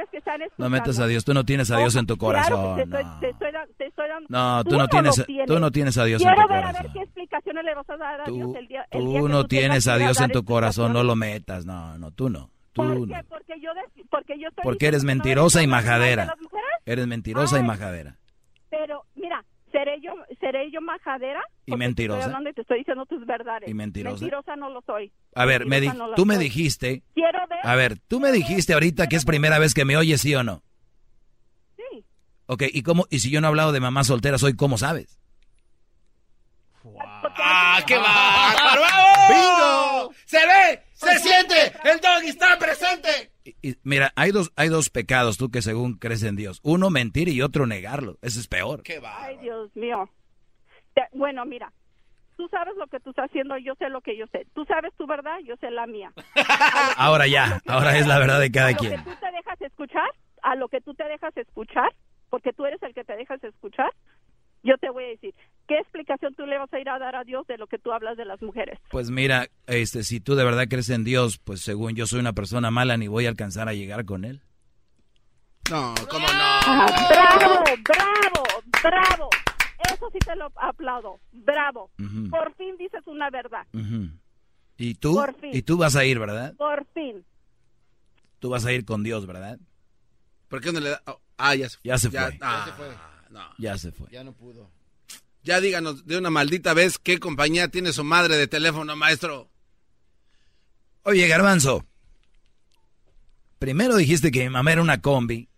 No 0.59 0.69
metas 0.71 0.99
a 0.99 1.07
Dios. 1.07 1.25
Tú 1.25 1.33
no 1.35 1.45
tienes 1.45 1.71
a 1.71 1.79
Dios 1.79 1.95
en 1.97 2.07
tu 2.07 2.17
Claro 2.17 2.45
que 2.45 2.51
corazón. 2.51 2.91
no. 2.91 3.21
te 3.21 3.93
dando- 4.09 4.29
No, 4.29 4.65
tú 4.65 4.77
no 4.77 4.89
tienes- 4.89 5.19
lo 5.19 5.45
tú 5.47 5.59
no 5.59 5.71
tienes 5.71 5.97
a 5.99 6.05
Dios 6.05 6.23
en 6.23 6.29
Quiero 6.29 6.43
tu 6.43 6.49
ver 6.49 6.59
a 6.59 6.67
corazón. 6.67 6.83
ver 6.85 6.93
qué 6.93 7.03
explicaciones 7.03 7.65
le 7.65 7.75
vas 7.75 7.91
a 7.91 7.97
dar 7.97 8.21
a 8.21 8.25
Dios 8.25 8.55
el 8.57 8.69
día, 8.69 8.87
el 8.91 9.07
día 9.07 9.21
Tú 9.21 9.27
que 9.27 9.33
no 9.33 9.43
tú 9.43 9.49
tienes 9.49 9.89
a 9.89 9.97
Dios 9.97 10.21
en 10.21 10.31
tu 10.31 10.45
corazón. 10.45 10.93
No 10.93 11.03
lo 11.03 11.17
metas. 11.17 11.65
No, 11.67 11.97
no, 11.99 12.11
tú 12.11 12.29
no. 12.31 12.51
Tú 12.73 12.83
¿Por 12.83 12.87
no. 13.01 13.07
qué? 13.07 13.23
Porque 13.29 13.61
yo, 13.61 13.75
de- 13.75 14.05
porque 14.11 14.39
yo 14.39 14.49
estoy 14.49 14.63
Porque 14.65 14.87
eres 14.87 15.05
no 15.05 15.09
mentirosa 15.09 15.63
y 15.63 15.67
majadera. 15.67 16.35
Eres 16.87 17.07
mentirosa 17.07 17.57
y 17.57 17.61
Ay. 17.61 17.67
majadera. 17.67 18.17
Pero, 18.71 19.05
mira, 19.15 19.45
¿seré 19.73 20.01
yo, 20.01 20.13
seré 20.39 20.71
yo 20.71 20.81
majadera? 20.81 21.43
Y 21.67 21.75
mentirosa. 21.77 22.21
Estoy 22.21 22.31
hablando 22.31 22.51
y 22.51 22.53
te 22.53 22.61
estoy 22.61 22.79
diciendo 22.79 23.07
tus 23.07 23.27
verdades. 23.27 23.69
Y 23.69 23.75
mentirosa. 23.75 24.21
Mentirosa 24.21 24.57
no 24.57 24.71
lo 24.71 24.83
soy. 24.83 25.13
A 25.35 25.45
ver, 25.45 25.67
me 25.67 25.81
no 25.81 26.15
tú 26.15 26.25
me 26.27 26.35
soy. 26.37 26.45
dijiste. 26.45 27.03
Quiero 27.15 27.39
ver. 27.49 27.59
A 27.65 27.75
ver, 27.75 27.99
tú 28.07 28.21
me 28.21 28.31
dijiste 28.31 28.75
ahorita 28.75 29.09
que 29.09 29.17
es 29.17 29.25
primera 29.25 29.59
vez 29.59 29.75
que 29.75 29.85
me 29.85 29.97
oyes, 29.97 30.21
¿sí 30.21 30.35
o 30.35 30.45
no? 30.45 30.63
Sí. 31.77 32.05
Ok, 32.47 32.65
¿y 32.73 32.83
cómo? 32.83 33.07
Y 33.11 33.19
si 33.19 33.31
yo 33.31 33.41
no 33.41 33.49
he 33.49 33.51
hablado 33.51 33.73
de 33.73 33.81
mamás 33.81 34.07
solteras 34.07 34.43
hoy, 34.43 34.55
¿cómo 34.55 34.79
sabes? 34.79 35.19
¡Ah, 37.37 37.81
qué 37.87 37.97
bárbaro! 37.97 38.83
¡Bingo! 39.29 40.15
¡Se 40.27 40.39
ve! 40.39 40.83
¡Se 40.93 41.19
siente! 41.19 41.73
¡El 41.85 42.01
doggy 42.01 42.29
está 42.29 42.59
presente! 42.59 43.32
Y- 43.45 43.77
mira, 43.83 44.13
hay 44.17 44.31
dos, 44.31 44.53
hay 44.57 44.69
dos 44.69 44.91
pecados, 44.91 45.37
tú 45.39 45.51
que 45.51 45.63
según 45.63 45.95
crees 45.95 46.23
en 46.23 46.37
Dios. 46.37 46.61
Uno, 46.63 46.91
mentir 46.91 47.29
y 47.29 47.43
otro, 47.43 47.67
negarlo. 47.67 48.19
Eso 48.23 48.39
es 48.41 48.47
peor. 48.49 48.83
Ay, 49.05 49.37
Dios 49.39 49.75
mío. 49.77 50.09
Te- 50.95 51.09
bueno, 51.13 51.45
mira, 51.45 51.73
tú 52.37 52.49
sabes 52.49 52.75
lo 52.77 52.87
que 52.87 53.01
tú 53.01 53.11
estás 53.11 53.31
haciendo, 53.31 53.57
yo 53.59 53.75
sé 53.77 53.89
lo 53.89 54.01
que 54.01 54.17
yo 54.17 54.27
sé. 54.29 54.47
Tú 54.55 54.65
sabes 54.67 54.93
tu 54.97 55.07
verdad, 55.07 55.39
yo 55.45 55.57
sé 55.57 55.71
la 55.71 55.87
mía. 55.87 56.13
Ahora 56.97 57.27
ya, 57.27 57.61
ahora 57.67 57.97
es 57.99 58.07
la 58.07 58.19
verdad 58.19 58.39
de 58.41 58.47
a 58.47 58.51
cada 58.53 58.71
lo 58.73 58.77
quien. 58.79 58.93
que 58.93 59.11
tú 59.11 59.17
te 59.21 59.31
dejas 59.33 59.61
escuchar, 59.61 60.11
a 60.43 60.55
lo 60.57 60.69
que 60.69 60.81
tú 60.81 60.95
te 60.95 61.05
dejas 61.05 61.37
escuchar, 61.37 61.93
porque 62.31 62.53
tú 62.53 62.65
eres 62.67 62.83
el 62.83 62.95
que 62.95 63.05
te 63.05 63.17
dejas 63.17 63.43
escuchar, 63.45 63.93
yo 64.63 64.77
te 64.79 64.91
voy 64.91 65.05
a 65.05 65.09
decir, 65.09 65.35
¿qué 65.35 65.45
explicación 66.13 66.35
tú 66.35 66.47
le 66.47 66.59
vas 66.59 66.73
a 66.73 66.81
ir 66.81 66.89
a 66.89 66.99
dar 66.99 67.17
a 67.17 67.25
Dios 67.25 67.47
de 67.47 67.59
lo 67.59 67.67
que 67.67 67.79
tú 67.79 67.93
hablas 67.93 68.17
de 68.17 68.25
las 68.25 68.41
mujeres? 68.43 68.79
Pues 68.91 69.11
mira, 69.11 69.49
este, 69.67 70.03
si 70.03 70.21
tú 70.21 70.35
de 70.35 70.45
verdad 70.45 70.67
crees 70.69 70.91
en 70.91 71.05
Dios, 71.05 71.39
pues 71.39 71.61
según 71.61 71.95
yo 71.95 72.07
soy 72.07 72.21
una 72.21 72.33
persona 72.33 72.71
mala, 72.71 72.97
ni 72.97 73.09
voy 73.09 73.27
a 73.27 73.31
alcanzar 73.31 73.69
a 73.69 73.75
llegar 73.75 74.05
con 74.05 74.25
él. 74.25 74.43
No, 75.71 75.95
¿cómo 76.11 76.27
Ajá, 76.27 76.87
¡Bravo, 77.09 77.65
bravo, 77.85 78.45
bravo! 78.83 79.31
Eso 79.93 80.09
sí 80.13 80.19
te 80.19 80.37
lo 80.37 80.51
aplaudo. 80.57 81.21
Bravo. 81.33 81.91
Ujú. 81.99 82.31
Por 82.31 82.55
fin 82.57 82.77
dices 82.77 83.03
una 83.07 83.31
verdad. 83.31 83.67
Ujú. 83.73 84.11
¿Y 84.77 84.95
tú? 84.95 85.15
Por 85.15 85.35
fin. 85.39 85.51
¿Y 85.53 85.63
tú 85.63 85.77
vas 85.77 85.97
a 85.97 86.05
ir, 86.05 86.19
verdad? 86.19 86.55
Por 86.57 86.87
fin. 86.93 87.25
Tú 88.39 88.51
vas 88.51 88.65
a 88.67 88.73
ir 88.73 88.85
con 88.85 89.03
Dios, 89.03 89.27
¿verdad? 89.27 89.59
¿Por 90.49 90.61
qué 90.61 90.73
no 90.73 90.81
le 90.81 90.91
da? 90.91 91.03
oh, 91.07 91.21
ah, 91.39 91.55
ya 91.55 91.69
se 91.69 91.79
fue. 91.79 91.89
Ya 91.89 91.99
se 91.99 92.11
fue. 92.11 92.39
ah, 92.43 92.65
se 92.67 92.73
fue. 92.73 92.87
no. 93.31 93.41
Ya 93.59 93.79
se 93.79 93.93
fue. 93.93 94.09
Ya 94.11 94.25
no 94.25 94.33
pudo. 94.33 94.69
Ya 95.43 95.61
díganos 95.61 96.07
de 96.07 96.19
una 96.19 96.31
maldita 96.31 96.73
vez 96.73 96.99
qué 96.99 97.19
compañía 97.19 97.69
tiene 97.69 97.93
su 97.93 98.05
madre 98.05 98.37
de 98.37 98.47
teléfono, 98.47 98.95
maestro. 98.95 99.51
Oye, 101.03 101.27
Garbanzo. 101.27 101.85
Primero 103.59 103.97
dijiste 103.97 104.31
que 104.31 104.45
mi 104.45 104.51
mamá 104.51 104.73
era 104.73 104.83
una 104.83 105.01
combi. 105.01 105.49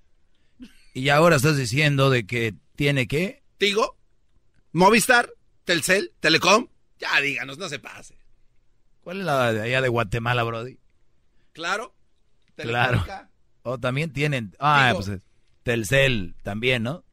Y 0.94 1.08
ahora 1.10 1.36
estás 1.36 1.56
diciendo 1.56 2.08
de 2.08 2.26
que 2.26 2.54
tiene 2.76 3.06
que... 3.06 3.42
¿Tigo? 3.58 3.96
¿Movistar? 4.72 5.30
¿Telcel? 5.64 6.12
¿Telecom? 6.20 6.68
Ya 6.98 7.20
díganos, 7.20 7.58
no 7.58 7.68
se 7.68 7.78
pase. 7.78 8.16
¿Cuál 9.02 9.20
es 9.20 9.26
la 9.26 9.52
de 9.52 9.62
allá 9.62 9.82
de 9.82 9.88
Guatemala, 9.88 10.44
Brody? 10.44 10.78
¿Claro? 11.52 11.94
Claro. 12.56 13.02
¿Telefónica? 13.02 13.30
O 13.62 13.78
también 13.78 14.12
tienen... 14.12 14.54
Ah, 14.58 14.92
Tigo. 14.92 15.04
pues 15.04 15.20
Telcel 15.62 16.36
también, 16.42 16.82
¿no? 16.82 17.04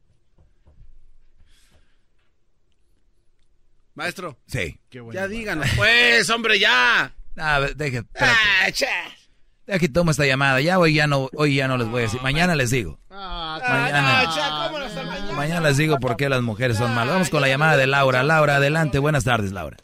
Maestro. 3.94 4.38
Sí. 4.46 4.80
Ya 5.12 5.28
díganos, 5.28 5.66
pues, 5.76 6.28
hombre, 6.30 6.58
ya. 6.58 7.14
Ah, 7.36 7.60
deje, 7.74 7.98
espérate. 7.98 8.38
Ah, 8.64 8.70
cha. 8.72 9.88
Tomo 9.92 10.10
esta 10.10 10.26
llamada. 10.26 10.60
Ya 10.60 10.78
hoy 10.78 10.94
ya 10.94 11.06
no, 11.06 11.30
hoy 11.34 11.56
ya 11.56 11.68
no 11.68 11.76
les 11.76 11.88
voy 11.88 12.00
a 12.00 12.02
decir. 12.02 12.20
Mañana 12.20 12.54
les 12.54 12.70
digo. 12.70 12.98
Mañana. 13.08 14.20
Ah, 14.20 14.32
cha, 14.34 14.66
¿cómo 14.66 14.78
no 14.78 14.86
está 14.86 15.02
mañana? 15.02 15.32
Mañana 15.32 15.60
les 15.68 15.76
digo 15.76 15.98
por 15.98 16.16
qué 16.16 16.28
las 16.28 16.42
mujeres 16.42 16.76
son 16.76 16.94
malas. 16.94 17.14
Vamos 17.14 17.30
con 17.30 17.40
la 17.40 17.48
llamada 17.48 17.76
de 17.76 17.86
Laura. 17.86 18.22
Laura, 18.22 18.56
adelante. 18.56 18.98
Buenas 18.98 19.24
tardes, 19.24 19.52
Laura. 19.52 19.76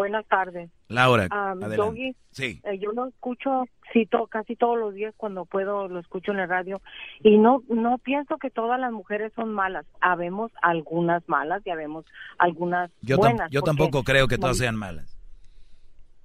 Buenas 0.00 0.26
tardes. 0.28 0.70
Laura, 0.88 1.26
adelante. 1.30 1.76
Doggy, 1.76 2.16
Sí. 2.30 2.60
eh, 2.64 2.78
yo 2.78 2.92
lo 2.92 3.06
escucho 3.08 3.64
sí, 3.92 4.06
to- 4.06 4.28
casi 4.28 4.56
todos 4.56 4.78
los 4.78 4.94
días 4.94 5.12
cuando 5.16 5.44
puedo, 5.44 5.88
lo 5.88 6.00
escucho 6.00 6.30
en 6.30 6.38
la 6.38 6.46
radio 6.46 6.80
y 7.22 7.36
no 7.36 7.62
no 7.68 7.98
pienso 7.98 8.38
que 8.38 8.48
todas 8.50 8.80
las 8.80 8.92
mujeres 8.92 9.30
son 9.36 9.52
malas. 9.52 9.84
Habemos 10.00 10.50
algunas 10.62 11.22
malas 11.28 11.60
y 11.66 11.70
habemos 11.70 12.06
algunas 12.38 12.90
Yo, 13.02 13.16
tam- 13.16 13.20
buenas. 13.20 13.50
yo 13.50 13.60
tampoco 13.60 14.02
creo 14.02 14.26
que 14.26 14.38
todas 14.38 14.56
sean 14.56 14.76
malas. 14.76 15.18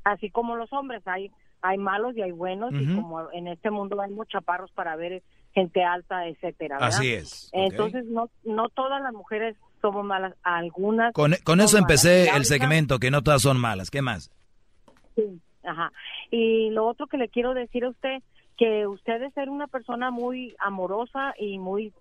Así 0.05 0.29
como 0.29 0.55
los 0.55 0.71
hombres, 0.71 1.05
hay 1.07 1.31
hay 1.61 1.77
malos 1.79 2.15
y 2.15 2.21
hay 2.21 2.31
buenos 2.31 2.71
y 2.73 2.95
como 2.95 3.31
en 3.31 3.47
este 3.47 3.71
mundo 3.71 3.99
hay 3.99 4.11
muchos 4.11 4.33
chaparros 4.33 4.71
para 4.71 4.95
ver 4.95 5.23
gente 5.53 5.83
alta, 5.83 6.27
etcétera. 6.27 6.75
¿verdad? 6.75 6.89
Así 6.89 7.11
es. 7.13 7.49
Entonces 7.53 8.05
no 8.05 8.29
no 8.43 8.69
todas 8.69 9.01
las 9.01 9.13
mujeres 9.13 9.57
somos 9.85 10.03
malas, 10.03 10.33
algunas. 10.41 11.13
Con, 11.13 11.35
con 11.43 11.61
eso 11.61 11.77
empecé 11.77 12.29
el 12.35 12.45
segmento, 12.45 12.97
que 12.97 13.11
no 13.11 13.21
todas 13.21 13.43
son 13.43 13.59
malas. 13.59 13.91
¿Qué 13.91 14.01
más? 14.01 14.31
Sí, 15.15 15.39
ajá. 15.63 15.91
Y 16.31 16.71
lo 16.71 16.87
otro 16.87 17.05
que 17.05 17.17
le 17.17 17.29
quiero 17.29 17.53
decir 17.53 17.85
a 17.85 17.89
usted, 17.89 18.23
que 18.57 18.87
usted 18.87 19.21
es 19.21 19.33
ser 19.35 19.49
una 19.49 19.67
persona 19.67 20.09
muy 20.09 20.55
amorosa 20.57 21.35
y 21.37 21.59
muy 21.59 21.93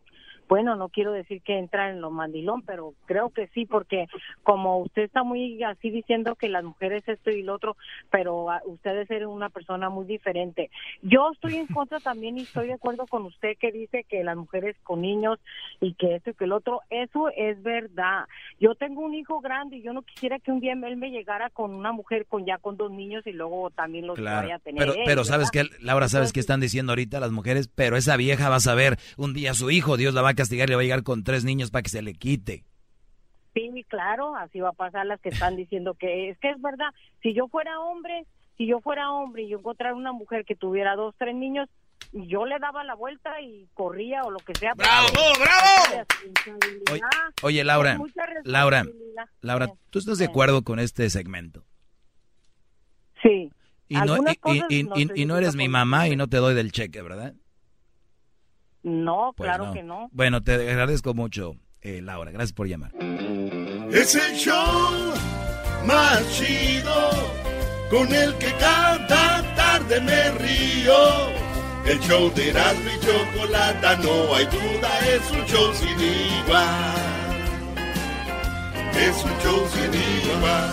bueno, 0.48 0.76
no 0.76 0.88
quiero 0.88 1.12
decir 1.12 1.42
que 1.42 1.58
entra 1.58 1.90
en 1.90 2.00
lo 2.00 2.10
mandilón, 2.10 2.62
pero 2.62 2.94
creo 3.06 3.30
que 3.30 3.48
sí, 3.48 3.66
porque 3.66 4.06
como 4.42 4.78
usted 4.78 5.02
está 5.02 5.22
muy 5.22 5.62
así 5.62 5.90
diciendo 5.90 6.34
que 6.34 6.48
las 6.48 6.64
mujeres 6.64 7.02
esto 7.06 7.30
y 7.30 7.42
lo 7.42 7.54
otro, 7.54 7.76
pero 8.10 8.50
ah, 8.50 8.60
usted 8.66 8.96
es 8.98 9.08
ser 9.08 9.26
una 9.26 9.48
persona 9.48 9.88
muy 9.90 10.06
diferente. 10.06 10.70
Yo 11.02 11.30
estoy 11.32 11.56
en 11.56 11.66
contra 11.66 12.00
también 12.00 12.38
y 12.38 12.42
estoy 12.42 12.68
de 12.68 12.74
acuerdo 12.74 13.06
con 13.06 13.24
usted 13.24 13.56
que 13.58 13.72
dice 13.72 14.04
que 14.08 14.24
las 14.24 14.36
mujeres 14.36 14.76
con 14.82 15.00
niños 15.00 15.38
y 15.80 15.94
que 15.94 16.16
esto 16.16 16.30
y 16.30 16.34
que 16.34 16.44
el 16.44 16.52
otro, 16.52 16.80
eso 16.90 17.28
es 17.36 17.62
verdad. 17.62 18.24
Yo 18.60 18.74
tengo 18.74 19.02
un 19.02 19.14
hijo 19.14 19.40
grande 19.40 19.76
y 19.76 19.82
yo 19.82 19.92
no 19.92 20.02
quisiera 20.02 20.38
que 20.38 20.50
un 20.50 20.60
día 20.60 20.72
él 20.72 20.96
me 20.96 21.10
llegara 21.10 21.50
con 21.50 21.72
una 21.72 21.92
mujer 21.92 22.26
con 22.26 22.44
ya 22.44 22.58
con 22.58 22.76
dos 22.76 22.90
niños 22.90 23.26
y 23.26 23.32
luego 23.32 23.70
también 23.70 24.06
los 24.06 24.20
vaya 24.20 24.56
a 24.56 24.58
tener. 24.58 24.80
Pero, 24.80 24.94
él, 24.94 25.02
pero 25.04 25.24
sabes 25.24 25.50
que, 25.50 25.64
Laura, 25.80 26.08
¿sabes 26.08 26.32
qué 26.32 26.40
están 26.40 26.60
diciendo 26.60 26.92
ahorita 26.92 27.20
las 27.20 27.30
mujeres? 27.30 27.68
Pero 27.74 27.96
esa 27.96 28.16
vieja 28.16 28.48
va 28.48 28.56
a 28.56 28.60
saber 28.60 28.98
un 29.16 29.32
día 29.32 29.54
su 29.54 29.70
hijo, 29.70 29.96
Dios 29.96 30.14
la 30.14 30.22
va 30.22 30.30
a 30.30 30.33
castigar 30.34 30.68
y 30.68 30.70
le 30.70 30.76
va 30.76 30.80
a 30.80 30.84
llegar 30.84 31.02
con 31.02 31.24
tres 31.24 31.44
niños 31.44 31.70
para 31.70 31.82
que 31.82 31.88
se 31.90 32.02
le 32.02 32.14
quite. 32.14 32.64
Sí, 33.54 33.84
claro, 33.88 34.34
así 34.36 34.60
va 34.60 34.70
a 34.70 34.72
pasar 34.72 35.06
las 35.06 35.20
que 35.20 35.28
están 35.28 35.54
diciendo 35.56 35.94
que 35.94 36.30
es 36.30 36.38
que 36.38 36.50
es 36.50 36.60
verdad. 36.60 36.88
Si 37.22 37.34
yo 37.34 37.46
fuera 37.48 37.78
hombre, 37.80 38.26
si 38.56 38.66
yo 38.66 38.80
fuera 38.80 39.10
hombre 39.12 39.42
y 39.44 39.48
yo 39.48 39.58
encontrara 39.58 39.94
una 39.94 40.12
mujer 40.12 40.44
que 40.44 40.56
tuviera 40.56 40.96
dos, 40.96 41.14
tres 41.18 41.34
niños, 41.36 41.68
yo 42.12 42.46
le 42.46 42.58
daba 42.58 42.82
la 42.84 42.94
vuelta 42.94 43.40
y 43.40 43.68
corría 43.74 44.22
o 44.24 44.30
lo 44.30 44.38
que 44.40 44.54
sea. 44.56 44.74
¡Bravo, 44.74 45.06
bravo! 45.40 46.04
Oye, 46.92 47.00
oye, 47.42 47.64
Laura, 47.64 47.98
Laura. 48.44 48.84
Laura, 49.40 49.68
¿tú 49.90 49.98
estás 50.00 50.18
de 50.18 50.24
acuerdo 50.26 50.62
con 50.62 50.78
este 50.80 51.08
segmento? 51.10 51.64
Sí. 53.22 53.50
Y 53.88 53.94
no, 53.96 54.16
y, 54.46 54.62
y- 54.68 54.82
no 54.84 54.96
y- 54.96 55.10
y 55.22 55.24
no 55.26 55.36
eres 55.38 55.54
mi 55.56 55.68
mamá 55.68 56.08
y 56.08 56.16
no 56.16 56.26
te 56.28 56.38
doy 56.38 56.54
del 56.54 56.72
cheque, 56.72 57.02
¿verdad? 57.02 57.34
No, 58.84 59.32
Pues 59.36 59.48
claro 59.48 59.66
no. 59.66 59.72
que 59.72 59.82
no. 59.82 60.08
Bueno, 60.12 60.42
te 60.42 60.52
agradezco 60.70 61.14
mucho, 61.14 61.56
eh, 61.80 62.00
Laura. 62.02 62.30
Gracias 62.30 62.52
por 62.52 62.68
llamar. 62.68 62.92
Es 63.90 64.14
el 64.14 64.36
show 64.36 65.12
más 65.86 66.22
chido 66.30 67.10
con 67.90 68.12
el 68.14 68.34
que 68.36 68.52
cada 68.60 69.06
tarde 69.56 70.00
me 70.02 70.30
río. 70.32 70.94
El 71.86 71.98
show 72.00 72.32
de 72.34 72.50
Erasmo 72.50 72.90
y 72.94 73.00
Chocolata, 73.04 73.96
no 73.96 74.34
hay 74.34 74.44
duda, 74.46 74.98
es 75.14 75.30
un 75.32 75.44
show 75.46 75.72
sin 75.74 76.00
igual. 76.00 76.94
Es 78.96 79.24
un 79.24 79.30
show 79.42 79.66
sin 79.68 79.94
igual. 80.38 80.70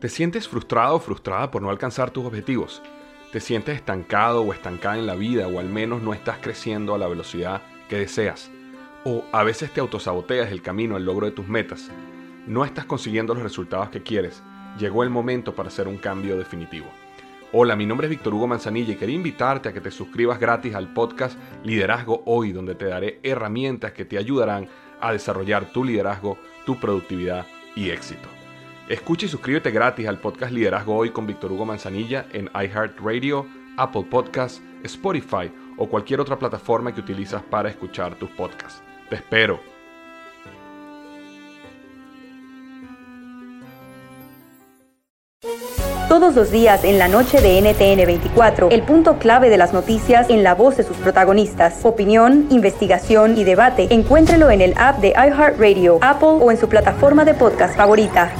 ¿Te 0.00 0.08
sientes 0.08 0.48
frustrado 0.48 0.96
o 0.96 1.00
frustrada 1.00 1.50
por 1.50 1.62
no 1.62 1.70
alcanzar 1.70 2.10
tus 2.10 2.24
objetivos? 2.24 2.82
¿Te 3.32 3.40
sientes 3.40 3.74
estancado 3.74 4.42
o 4.42 4.52
estancada 4.52 4.96
en 4.98 5.06
la 5.06 5.16
vida 5.16 5.48
o 5.48 5.58
al 5.58 5.68
menos 5.68 6.00
no 6.00 6.14
estás 6.14 6.38
creciendo 6.40 6.94
a 6.94 6.98
la 6.98 7.08
velocidad 7.08 7.62
que 7.88 7.98
deseas? 7.98 8.52
¿O 9.04 9.24
a 9.32 9.42
veces 9.42 9.72
te 9.72 9.80
autosaboteas 9.80 10.52
el 10.52 10.62
camino 10.62 10.94
al 10.94 11.04
logro 11.04 11.26
de 11.26 11.32
tus 11.32 11.48
metas? 11.48 11.90
¿No 12.46 12.64
estás 12.64 12.84
consiguiendo 12.84 13.34
los 13.34 13.42
resultados 13.42 13.90
que 13.90 14.02
quieres? 14.02 14.44
Llegó 14.78 15.02
el 15.02 15.10
momento 15.10 15.56
para 15.56 15.68
hacer 15.68 15.88
un 15.88 15.98
cambio 15.98 16.36
definitivo. 16.36 16.86
Hola, 17.52 17.74
mi 17.74 17.84
nombre 17.84 18.06
es 18.06 18.10
Víctor 18.10 18.34
Hugo 18.34 18.46
Manzanilla 18.46 18.92
y 18.92 18.96
quería 18.96 19.16
invitarte 19.16 19.68
a 19.68 19.72
que 19.72 19.80
te 19.80 19.90
suscribas 19.90 20.38
gratis 20.38 20.74
al 20.74 20.92
podcast 20.92 21.36
Liderazgo 21.64 22.22
Hoy, 22.26 22.52
donde 22.52 22.76
te 22.76 22.86
daré 22.86 23.18
herramientas 23.24 23.92
que 23.92 24.04
te 24.04 24.18
ayudarán 24.18 24.68
a 25.00 25.12
desarrollar 25.12 25.72
tu 25.72 25.82
liderazgo, 25.82 26.38
tu 26.64 26.78
productividad 26.78 27.44
y 27.74 27.90
éxito. 27.90 28.35
Escucha 28.88 29.26
y 29.26 29.28
suscríbete 29.28 29.72
gratis 29.72 30.06
al 30.06 30.20
podcast 30.20 30.52
Liderazgo 30.52 30.94
Hoy 30.94 31.10
con 31.10 31.26
Víctor 31.26 31.50
Hugo 31.50 31.64
Manzanilla 31.64 32.26
en 32.32 32.48
iHeartRadio, 32.54 33.44
Apple 33.76 34.06
Podcasts, 34.08 34.62
Spotify 34.84 35.50
o 35.76 35.88
cualquier 35.88 36.20
otra 36.20 36.38
plataforma 36.38 36.94
que 36.94 37.00
utilizas 37.00 37.42
para 37.42 37.68
escuchar 37.68 38.14
tus 38.14 38.30
podcasts. 38.30 38.80
Te 39.10 39.16
espero. 39.16 39.58
Todos 46.08 46.36
los 46.36 46.52
días 46.52 46.84
en 46.84 47.00
la 47.00 47.08
noche 47.08 47.40
de 47.40 47.60
NTN 47.60 48.06
24, 48.06 48.70
el 48.70 48.82
punto 48.82 49.18
clave 49.18 49.50
de 49.50 49.58
las 49.58 49.72
noticias 49.72 50.30
en 50.30 50.44
la 50.44 50.54
voz 50.54 50.76
de 50.76 50.84
sus 50.84 50.96
protagonistas. 50.98 51.84
Opinión, 51.84 52.46
investigación 52.50 53.36
y 53.36 53.42
debate. 53.42 53.88
Encuéntrelo 53.90 54.48
en 54.50 54.60
el 54.60 54.74
app 54.76 54.98
de 55.00 55.08
iHeartRadio, 55.08 55.98
Apple 56.02 56.38
o 56.40 56.52
en 56.52 56.56
su 56.56 56.68
plataforma 56.68 57.24
de 57.24 57.34
podcast 57.34 57.76
favorita. 57.76 58.30